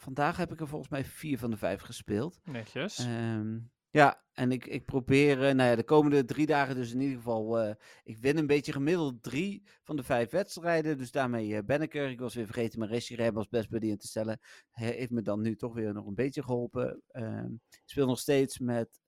Vandaag 0.00 0.36
heb 0.36 0.52
ik 0.52 0.60
er 0.60 0.68
volgens 0.68 0.90
mij 0.90 1.04
vier 1.04 1.38
van 1.38 1.50
de 1.50 1.56
vijf 1.56 1.80
gespeeld. 1.80 2.40
Netjes. 2.44 2.98
Ehm, 2.98 3.58
ja, 3.90 4.24
en 4.32 4.52
ik, 4.52 4.66
ik 4.66 4.84
probeer, 4.84 5.44
eh, 5.44 5.54
nou 5.54 5.70
ja, 5.70 5.76
de 5.76 5.84
komende 5.84 6.24
drie 6.24 6.46
dagen 6.46 6.74
dus 6.74 6.92
in 6.92 7.00
ieder 7.00 7.16
geval, 7.16 7.58
eh, 7.58 7.74
ik 8.02 8.18
win 8.18 8.38
een 8.38 8.46
beetje 8.46 8.72
gemiddeld 8.72 9.22
drie 9.22 9.68
van 9.82 9.96
de 9.96 10.02
vijf 10.02 10.30
wedstrijden, 10.30 10.98
dus 10.98 11.10
daarmee 11.10 11.56
eh, 11.56 11.64
ben 11.64 11.82
ik 11.82 11.94
er. 11.94 12.10
Ik 12.10 12.20
was 12.20 12.34
weer 12.34 12.44
vergeten 12.44 12.78
mijn 12.78 12.90
Reshiram 12.90 13.36
als 13.36 13.48
best 13.48 13.68
buddy 13.68 13.86
in 13.86 13.98
te 13.98 14.06
stellen. 14.06 14.40
Hij 14.70 14.90
heeft 14.90 15.10
me 15.10 15.22
dan 15.22 15.40
nu 15.40 15.56
toch 15.56 15.74
weer 15.74 15.92
nog 15.92 16.06
een 16.06 16.14
beetje 16.14 16.42
geholpen. 16.42 17.02
Ehm, 17.06 17.52
ik 17.70 17.82
speel 17.84 18.06
nog 18.06 18.18
steeds 18.18 18.58
met, 18.58 19.00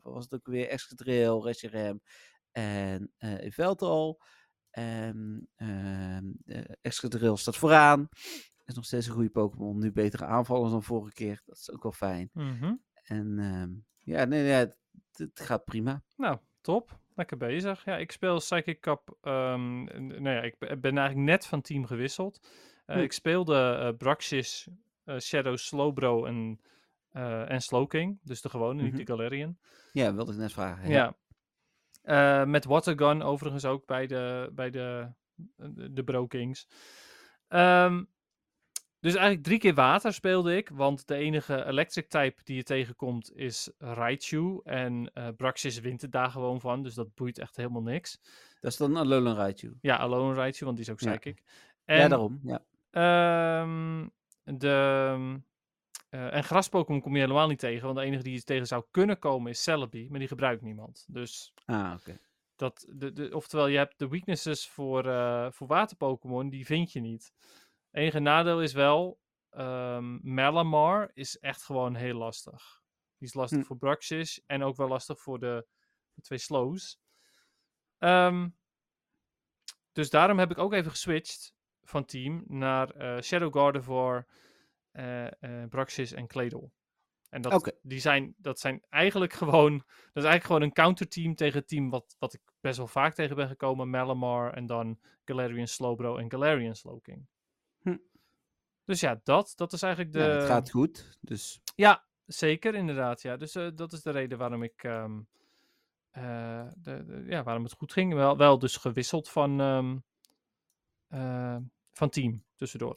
wat 0.00 0.12
was 0.14 0.24
het 0.24 0.34
ook 0.34 0.46
weer, 0.46 0.68
Excadrill, 0.68 1.40
Reshiram 1.40 2.00
en 2.52 3.12
uh, 3.18 3.44
Excadrill 6.80 7.36
staat 7.36 7.56
vooraan. 7.56 8.08
Is 8.64 8.74
nog 8.74 8.84
steeds 8.84 9.06
een 9.06 9.12
goede 9.12 9.30
Pokémon. 9.30 9.78
Nu 9.78 9.92
betere 9.92 10.24
aanvallers 10.24 10.70
dan 10.72 10.82
vorige 10.82 11.12
keer. 11.14 11.42
Dat 11.46 11.56
is 11.56 11.70
ook 11.72 11.82
wel 11.82 11.92
fijn. 11.92 12.30
Mhm. 12.32 12.74
En 13.02 13.38
ehm, 13.38 13.70
ja, 13.98 14.24
nee, 14.24 14.42
nee, 14.42 14.52
het, 14.52 14.76
het 15.12 15.40
gaat 15.40 15.64
prima. 15.64 16.02
Nou, 16.16 16.38
top. 16.60 17.00
Lekker 17.14 17.36
bezig. 17.36 17.84
Ja, 17.84 17.96
ik 17.96 18.12
speel 18.12 18.36
Psychic 18.38 18.80
Cup. 18.80 19.16
ehm, 19.20 19.82
nou 20.06 20.28
ja, 20.30 20.40
ik 20.42 20.58
be- 20.58 20.76
ben 20.78 20.98
eigenlijk 20.98 21.28
net 21.28 21.46
van 21.46 21.60
team 21.60 21.86
gewisseld. 21.86 22.48
Eh, 22.86 22.96
Hm. 22.96 23.02
Ik 23.02 23.12
speelde 23.12 23.56
eh 23.74 23.96
Braxis, 23.96 24.68
eh, 25.04 25.18
Shadow, 25.18 25.56
Slowbro 25.56 26.24
en, 26.24 26.60
en 27.48 27.60
Slowking. 27.60 28.18
Dus 28.22 28.40
de 28.42 28.48
gewone, 28.48 28.82
niet 28.82 28.92
Mhm. 28.92 29.04
de 29.04 29.06
Galarian. 29.06 29.58
Ja, 29.92 30.14
wilde 30.14 30.32
ik 30.32 30.38
net 30.38 30.52
vragen. 30.52 30.88
Ja. 30.88 31.16
Eh, 32.02 32.44
met 32.44 32.64
Watergun 32.64 33.22
overigens 33.22 33.64
ook 33.64 33.86
bij 33.86 34.06
de, 34.06 34.50
bij 34.52 34.70
de, 34.70 35.12
de, 35.90 36.04
Bro 36.04 36.26
Kings. 36.26 36.68
Ehm, 37.48 38.04
dus 39.02 39.14
eigenlijk 39.14 39.42
drie 39.44 39.58
keer 39.58 39.74
water 39.74 40.12
speelde 40.12 40.56
ik, 40.56 40.68
want 40.68 41.06
de 41.06 41.14
enige 41.14 41.64
electric 41.64 42.08
type 42.08 42.40
die 42.44 42.56
je 42.56 42.62
tegenkomt 42.62 43.36
is 43.36 43.70
Raichu. 43.78 44.60
En 44.64 45.10
eh 45.14 45.28
Braxis 45.36 45.80
wint 45.80 46.00
het 46.02 46.12
daar 46.12 46.30
gewoon 46.30 46.60
van, 46.60 46.82
dus 46.82 46.94
dat 46.94 47.14
boeit 47.14 47.38
echt 47.38 47.56
helemaal 47.56 47.82
niks. 47.82 48.20
Dat 48.60 48.70
is 48.72 48.76
dan 48.76 48.96
Alolan 48.96 49.34
Raichu. 49.36 49.76
Ja, 49.80 49.96
Alone 49.96 50.34
Raichu, 50.34 50.64
want 50.64 50.76
die 50.76 50.86
is 50.86 50.92
ook 50.92 51.00
Ja. 51.00 51.10
psychic. 51.10 51.42
ja, 51.84 51.94
En, 51.94 52.08
daarom. 52.08 52.40
Ja. 52.42 52.62
ehm, 52.90 54.08
de, 54.44 55.40
eh, 56.10 56.34
en 56.34 56.44
graspokémon 56.44 57.00
kom 57.00 57.14
je 57.14 57.20
helemaal 57.20 57.48
niet 57.48 57.58
tegen, 57.58 57.84
want 57.84 57.96
de 57.98 58.04
enige 58.04 58.22
die 58.22 58.32
je 58.34 58.42
tegen 58.42 58.66
zou 58.66 58.84
kunnen 58.90 59.18
komen 59.18 59.50
is 59.50 59.62
Celebi, 59.62 60.06
maar 60.10 60.18
die 60.18 60.28
gebruikt 60.28 60.62
niemand. 60.62 61.04
Dus 61.08 61.52
Ah, 61.64 61.94
oké. 62.00 62.18
dat, 62.56 62.86
de, 62.88 63.12
de, 63.12 63.34
oftewel, 63.36 63.66
je 63.66 63.76
hebt 63.76 63.98
de 63.98 64.08
weaknesses 64.08 64.68
voor, 64.68 65.06
eh 65.06 65.46
voor 65.50 65.66
water-Pokémon, 65.66 66.48
die 66.48 66.66
vind 66.66 66.92
je 66.92 67.00
niet. 67.00 67.32
Enige 67.92 68.18
nadeel 68.18 68.62
is 68.62 68.72
wel, 68.72 69.20
ehm 69.50 70.34
Malamar 70.34 71.10
is 71.14 71.38
echt 71.38 71.62
gewoon 71.62 71.94
heel 71.94 72.16
lastig. 72.16 72.82
Die 73.18 73.28
is 73.28 73.34
lastig 73.34 73.58
Hm. 73.58 73.64
voor 73.64 73.76
Bruxis 73.76 74.42
en 74.46 74.62
ook 74.62 74.76
wel 74.76 74.88
lastig 74.88 75.20
voor 75.20 75.38
de, 75.38 75.66
de 76.14 76.22
twee 76.22 76.38
slows. 76.38 77.00
Ehm, 77.98 78.48
dus 79.92 80.10
daarom 80.10 80.38
heb 80.38 80.50
ik 80.50 80.58
ook 80.58 80.72
even 80.72 80.90
geswitcht 80.90 81.54
van 81.82 82.04
team 82.04 82.44
naar 82.46 82.90
eh, 82.90 83.22
Shadow 83.22 83.54
Gardevoir, 83.56 84.26
eh 84.90 85.26
eh 85.42 85.68
Bruxis 85.68 86.12
en 86.12 86.26
Claydol. 86.26 86.72
En 87.28 87.42
dat, 87.42 87.74
die 87.82 87.98
zijn, 88.00 88.34
dat 88.38 88.60
zijn 88.60 88.82
eigenlijk 88.88 89.32
gewoon, 89.42 89.72
dat 89.78 90.22
is 90.22 90.28
eigenlijk 90.30 90.44
gewoon 90.44 90.62
een 90.62 90.72
counterteam 90.72 91.34
tegen 91.34 91.58
het 91.58 91.68
team 91.68 91.90
wat, 91.90 92.16
wat 92.18 92.34
ik 92.34 92.40
best 92.60 92.76
wel 92.76 92.86
vaak 92.86 93.14
tegen 93.14 93.36
ben 93.36 93.48
gekomen. 93.48 93.90
Malamar 93.90 94.54
en 94.54 94.66
dan 94.66 94.98
Galarian 95.24 95.66
Slowbro 95.66 96.16
en 96.16 96.30
Galarian 96.30 96.74
Slowking. 96.74 97.26
Hm. 97.82 97.96
Dus 98.84 99.00
ja, 99.00 99.20
dat, 99.24 99.52
dat 99.56 99.72
is 99.72 99.82
eigenlijk 99.82 100.12
de... 100.14 100.18
Ja, 100.20 100.26
het 100.28 100.44
gaat 100.44 100.70
goed. 100.70 101.18
Dus 101.20 101.60
Ja, 101.74 102.04
zeker, 102.26 102.74
inderdaad. 102.74 103.22
Ja. 103.22 103.36
Dus 103.36 103.54
eh, 103.54 103.68
dat 103.74 103.92
is 103.92 104.02
de 104.02 104.10
reden 104.10 104.38
waarom 104.38 104.62
ik. 104.62 104.82
ehm, 104.82 105.20
eh, 106.10 106.66
de, 106.78 107.04
de- 107.04 107.24
ja, 107.26 107.42
waarom 107.42 107.62
het 107.64 107.72
goed 107.72 107.92
ging. 107.92 108.14
Wel, 108.14 108.36
wel 108.36 108.58
dus 108.58 108.76
gewisseld 108.76 109.28
van, 109.30 109.60
ehm, 109.60 109.96
eh, 111.08 111.56
van 111.92 112.08
team 112.10 112.44
tussendoor. 112.56 112.94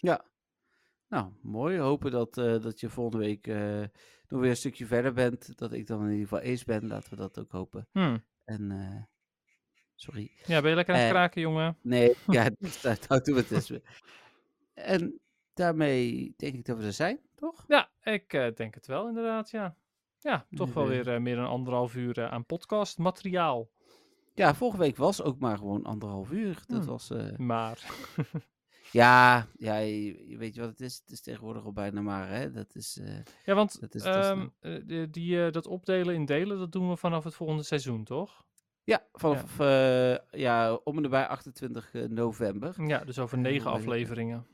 nou, 1.07 1.31
mooi. 1.41 1.77
Hopen 1.79 2.11
dat, 2.11 2.33
dat 2.33 2.79
je 2.79 2.89
volgende 2.89 3.25
week 3.25 3.45
nog 4.27 4.41
weer 4.41 4.49
een 4.49 4.55
stukje 4.57 4.85
verder 4.85 5.13
bent. 5.13 5.57
Dat 5.57 5.73
ik 5.73 5.87
dan 5.87 5.99
in 6.03 6.09
ieder 6.11 6.27
geval 6.27 6.39
eens 6.43 6.63
ben. 6.63 6.87
Laten 6.87 7.09
we 7.09 7.15
dat 7.15 7.39
ook 7.39 7.51
hopen. 7.51 7.87
Hm. 7.91 8.17
En, 8.45 9.07
sorry. 9.95 10.31
Ja, 10.45 10.61
ben 10.61 10.69
je 10.69 10.75
lekker 10.75 10.93
aan 10.95 10.99
het 11.01 11.09
kraken, 11.09 11.41
jongen? 11.41 11.77
Nee, 11.81 12.15
ja, 12.27 12.49
dat 12.81 13.05
dat 13.07 13.25
doen 13.25 13.35
we 13.35 13.41
het 13.41 13.51
eens. 13.51 13.71
En 14.75 15.19
daarmee 15.53 16.33
denk 16.37 16.53
ik 16.53 16.65
dat 16.65 16.77
we 16.77 16.83
er 16.85 16.93
zijn, 16.93 17.19
toch? 17.35 17.63
Ja, 17.67 17.89
ik 18.03 18.33
eh, 18.33 18.47
denk 18.55 18.73
het 18.75 18.87
wel, 18.87 19.07
inderdaad. 19.07 19.49
Ja, 19.49 19.75
ja 20.19 20.45
toch 20.55 20.73
wel 20.73 20.87
weer 20.87 21.13
eh, 21.13 21.19
meer 21.19 21.35
dan 21.35 21.47
anderhalf 21.47 21.95
uur 21.95 22.17
eh, 22.19 22.31
aan 22.31 22.45
podcastmateriaal. 22.45 23.69
Ja, 24.33 24.55
vorige 24.55 24.77
week 24.77 24.97
was 24.97 25.21
ook 25.21 25.39
maar 25.39 25.57
gewoon 25.57 25.83
anderhalf 25.83 26.31
uur. 26.31 26.63
Dat 26.67 26.77
Hmm. 26.77 26.87
was... 26.87 27.11
Maar 27.37 27.79
Ja, 28.91 29.47
ja 29.57 29.77
je, 29.77 30.35
weet 30.37 30.55
je 30.55 30.59
wat 30.61 30.69
het 30.69 30.81
is? 30.81 30.97
Het 30.97 31.11
is 31.11 31.21
tegenwoordig 31.21 31.65
al 31.65 31.73
bijna 31.73 32.01
maar, 32.01 32.29
hè? 32.29 32.51
Dat 32.51 32.75
is... 32.75 32.99
ja, 33.45 33.53
want 33.53 33.79
Dat 33.81 33.95
is- 33.95 34.03
dat 34.03 34.15
is 34.15 34.29
ehm, 34.61 35.11
die, 35.11 35.49
dat 35.51 35.67
opdelen 35.67 36.15
in 36.15 36.25
delen, 36.25 36.57
dat 36.59 36.71
doen 36.71 36.89
we 36.89 36.97
vanaf 36.97 37.23
het 37.23 37.35
volgende 37.35 37.63
seizoen, 37.63 38.03
toch? 38.03 38.43
ja, 38.83 39.05
vanaf 39.11 39.57
ja. 39.57 40.19
ja, 40.31 40.73
om 40.73 40.95
en 40.95 41.01
nabij 41.01 41.27
28 41.27 41.93
eh, 41.93 42.03
november. 42.03 42.87
Ja, 42.87 43.03
dus 43.03 43.19
over 43.19 43.37
negen 43.37 43.71
afleveringen. 43.71 44.47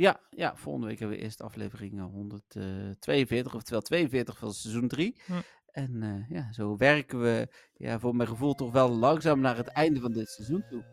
Ja, 0.00 0.20
ja, 0.30 0.56
volgende 0.56 0.86
week 0.86 0.98
hebben 0.98 1.16
we 1.16 1.22
eerst 1.22 1.40
aflevering 1.42 1.98
eh, 1.98 2.04
142, 2.04 3.54
oftewel 3.54 3.80
42 3.80 4.38
van 4.38 4.52
seizoen 4.52 4.88
3. 4.88 5.16
Hm. 5.26 5.32
En 5.72 6.02
eh, 6.02 6.36
ja, 6.36 6.52
zo 6.52 6.76
werken 6.76 7.20
we 7.20 7.48
ja, 7.76 7.98
voor 7.98 8.16
mijn 8.16 8.28
gevoel 8.28 8.54
toch 8.54 8.72
wel 8.72 8.90
langzaam 8.90 9.40
naar 9.40 9.56
het 9.56 9.66
einde 9.66 10.00
van 10.00 10.12
dit 10.12 10.28
seizoen 10.28 10.64
toe. 10.70 10.84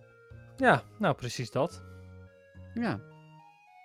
Ja, 0.57 0.83
nou 0.99 1.15
precies 1.15 1.51
dat. 1.51 1.83
Ja. 2.73 2.99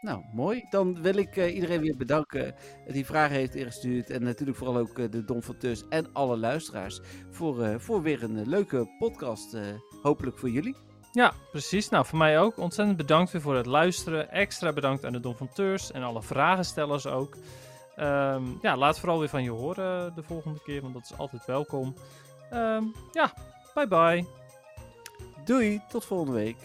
Nou, 0.01 0.25
mooi. 0.33 0.67
Dan 0.71 1.03
wil 1.03 1.17
ik 1.17 1.37
eh, 1.37 1.55
iedereen 1.55 1.81
weer 1.81 1.97
bedanken 1.97 2.55
die 2.87 3.07
vragen 3.07 3.37
heeft 3.37 3.55
ingestuurd. 3.55 4.11
En 4.11 4.23
natuurlijk 4.23 4.59
vooral 4.59 4.77
ook 4.77 4.99
eh, 4.99 5.11
de 5.11 5.25
Don 5.25 5.43
Fonteus 5.43 5.89
en 5.89 6.13
alle 6.13 6.37
luisteraars 6.37 7.01
voor, 7.31 7.63
eh, 7.63 7.79
voor 7.79 8.03
weer 8.03 8.23
een 8.23 8.39
eh, 8.39 8.47
leuke 8.47 8.95
podcast. 8.99 9.55
eh, 9.55 9.67
hopelijk 10.03 10.39
voor 10.39 10.51
jullie. 10.51 10.77
Ja, 11.13 11.33
precies. 11.51 11.89
Nou, 11.89 12.07
voor 12.07 12.19
mij 12.19 12.39
ook. 12.41 12.57
Ontzettend 12.57 12.97
bedankt 12.97 13.33
weer 13.33 13.41
voor 13.41 13.57
het 13.57 13.67
luisteren. 13.67 14.31
Extra 14.31 14.73
bedankt 14.73 15.05
aan 15.05 15.13
de 15.13 15.21
Donfonteurs 15.21 15.91
en 15.91 16.03
alle 16.03 16.23
vragenstellers 16.23 17.07
ook. 17.07 17.37
Ehm, 17.97 18.45
ja, 18.61 18.77
laat 18.77 18.99
vooral 18.99 19.19
weer 19.19 19.29
van 19.29 19.43
je 19.43 19.51
horen 19.51 20.15
de 20.15 20.23
volgende 20.23 20.61
keer, 20.63 20.83
want 20.83 20.95
dat 20.95 21.03
is 21.03 21.19
altijd 21.19 21.45
welkom. 21.45 21.95
Ehm, 22.51 22.85
ja, 23.13 23.33
bye 23.75 23.89
bye. 23.89 24.27
Doei, 25.45 25.83
tot 25.89 26.05
volgende 26.05 26.33
week. 26.33 26.57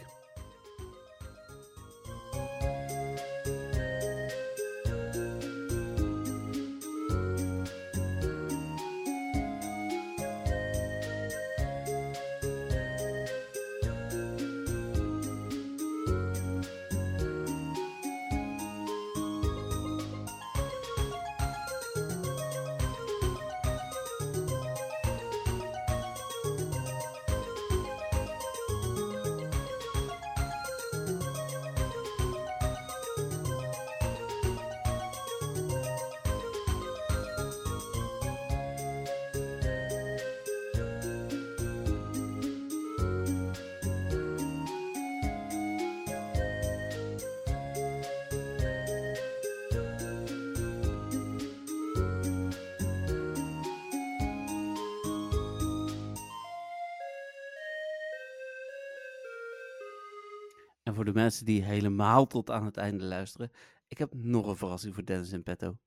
Mensen 61.28 61.46
die 61.46 61.64
helemaal 61.64 62.28
tot 62.28 62.52
aan 62.52 62.66
het 62.66 62.78
einde 62.78 63.04
luisteren. 63.04 63.52
Ik 63.88 63.98
heb 63.98 64.14
nog 64.14 64.48
een 64.48 64.56
verrassing 64.56 64.94
voor 64.94 65.06
Dennis 65.06 65.32
en 65.32 65.44
Petto. 65.44 65.78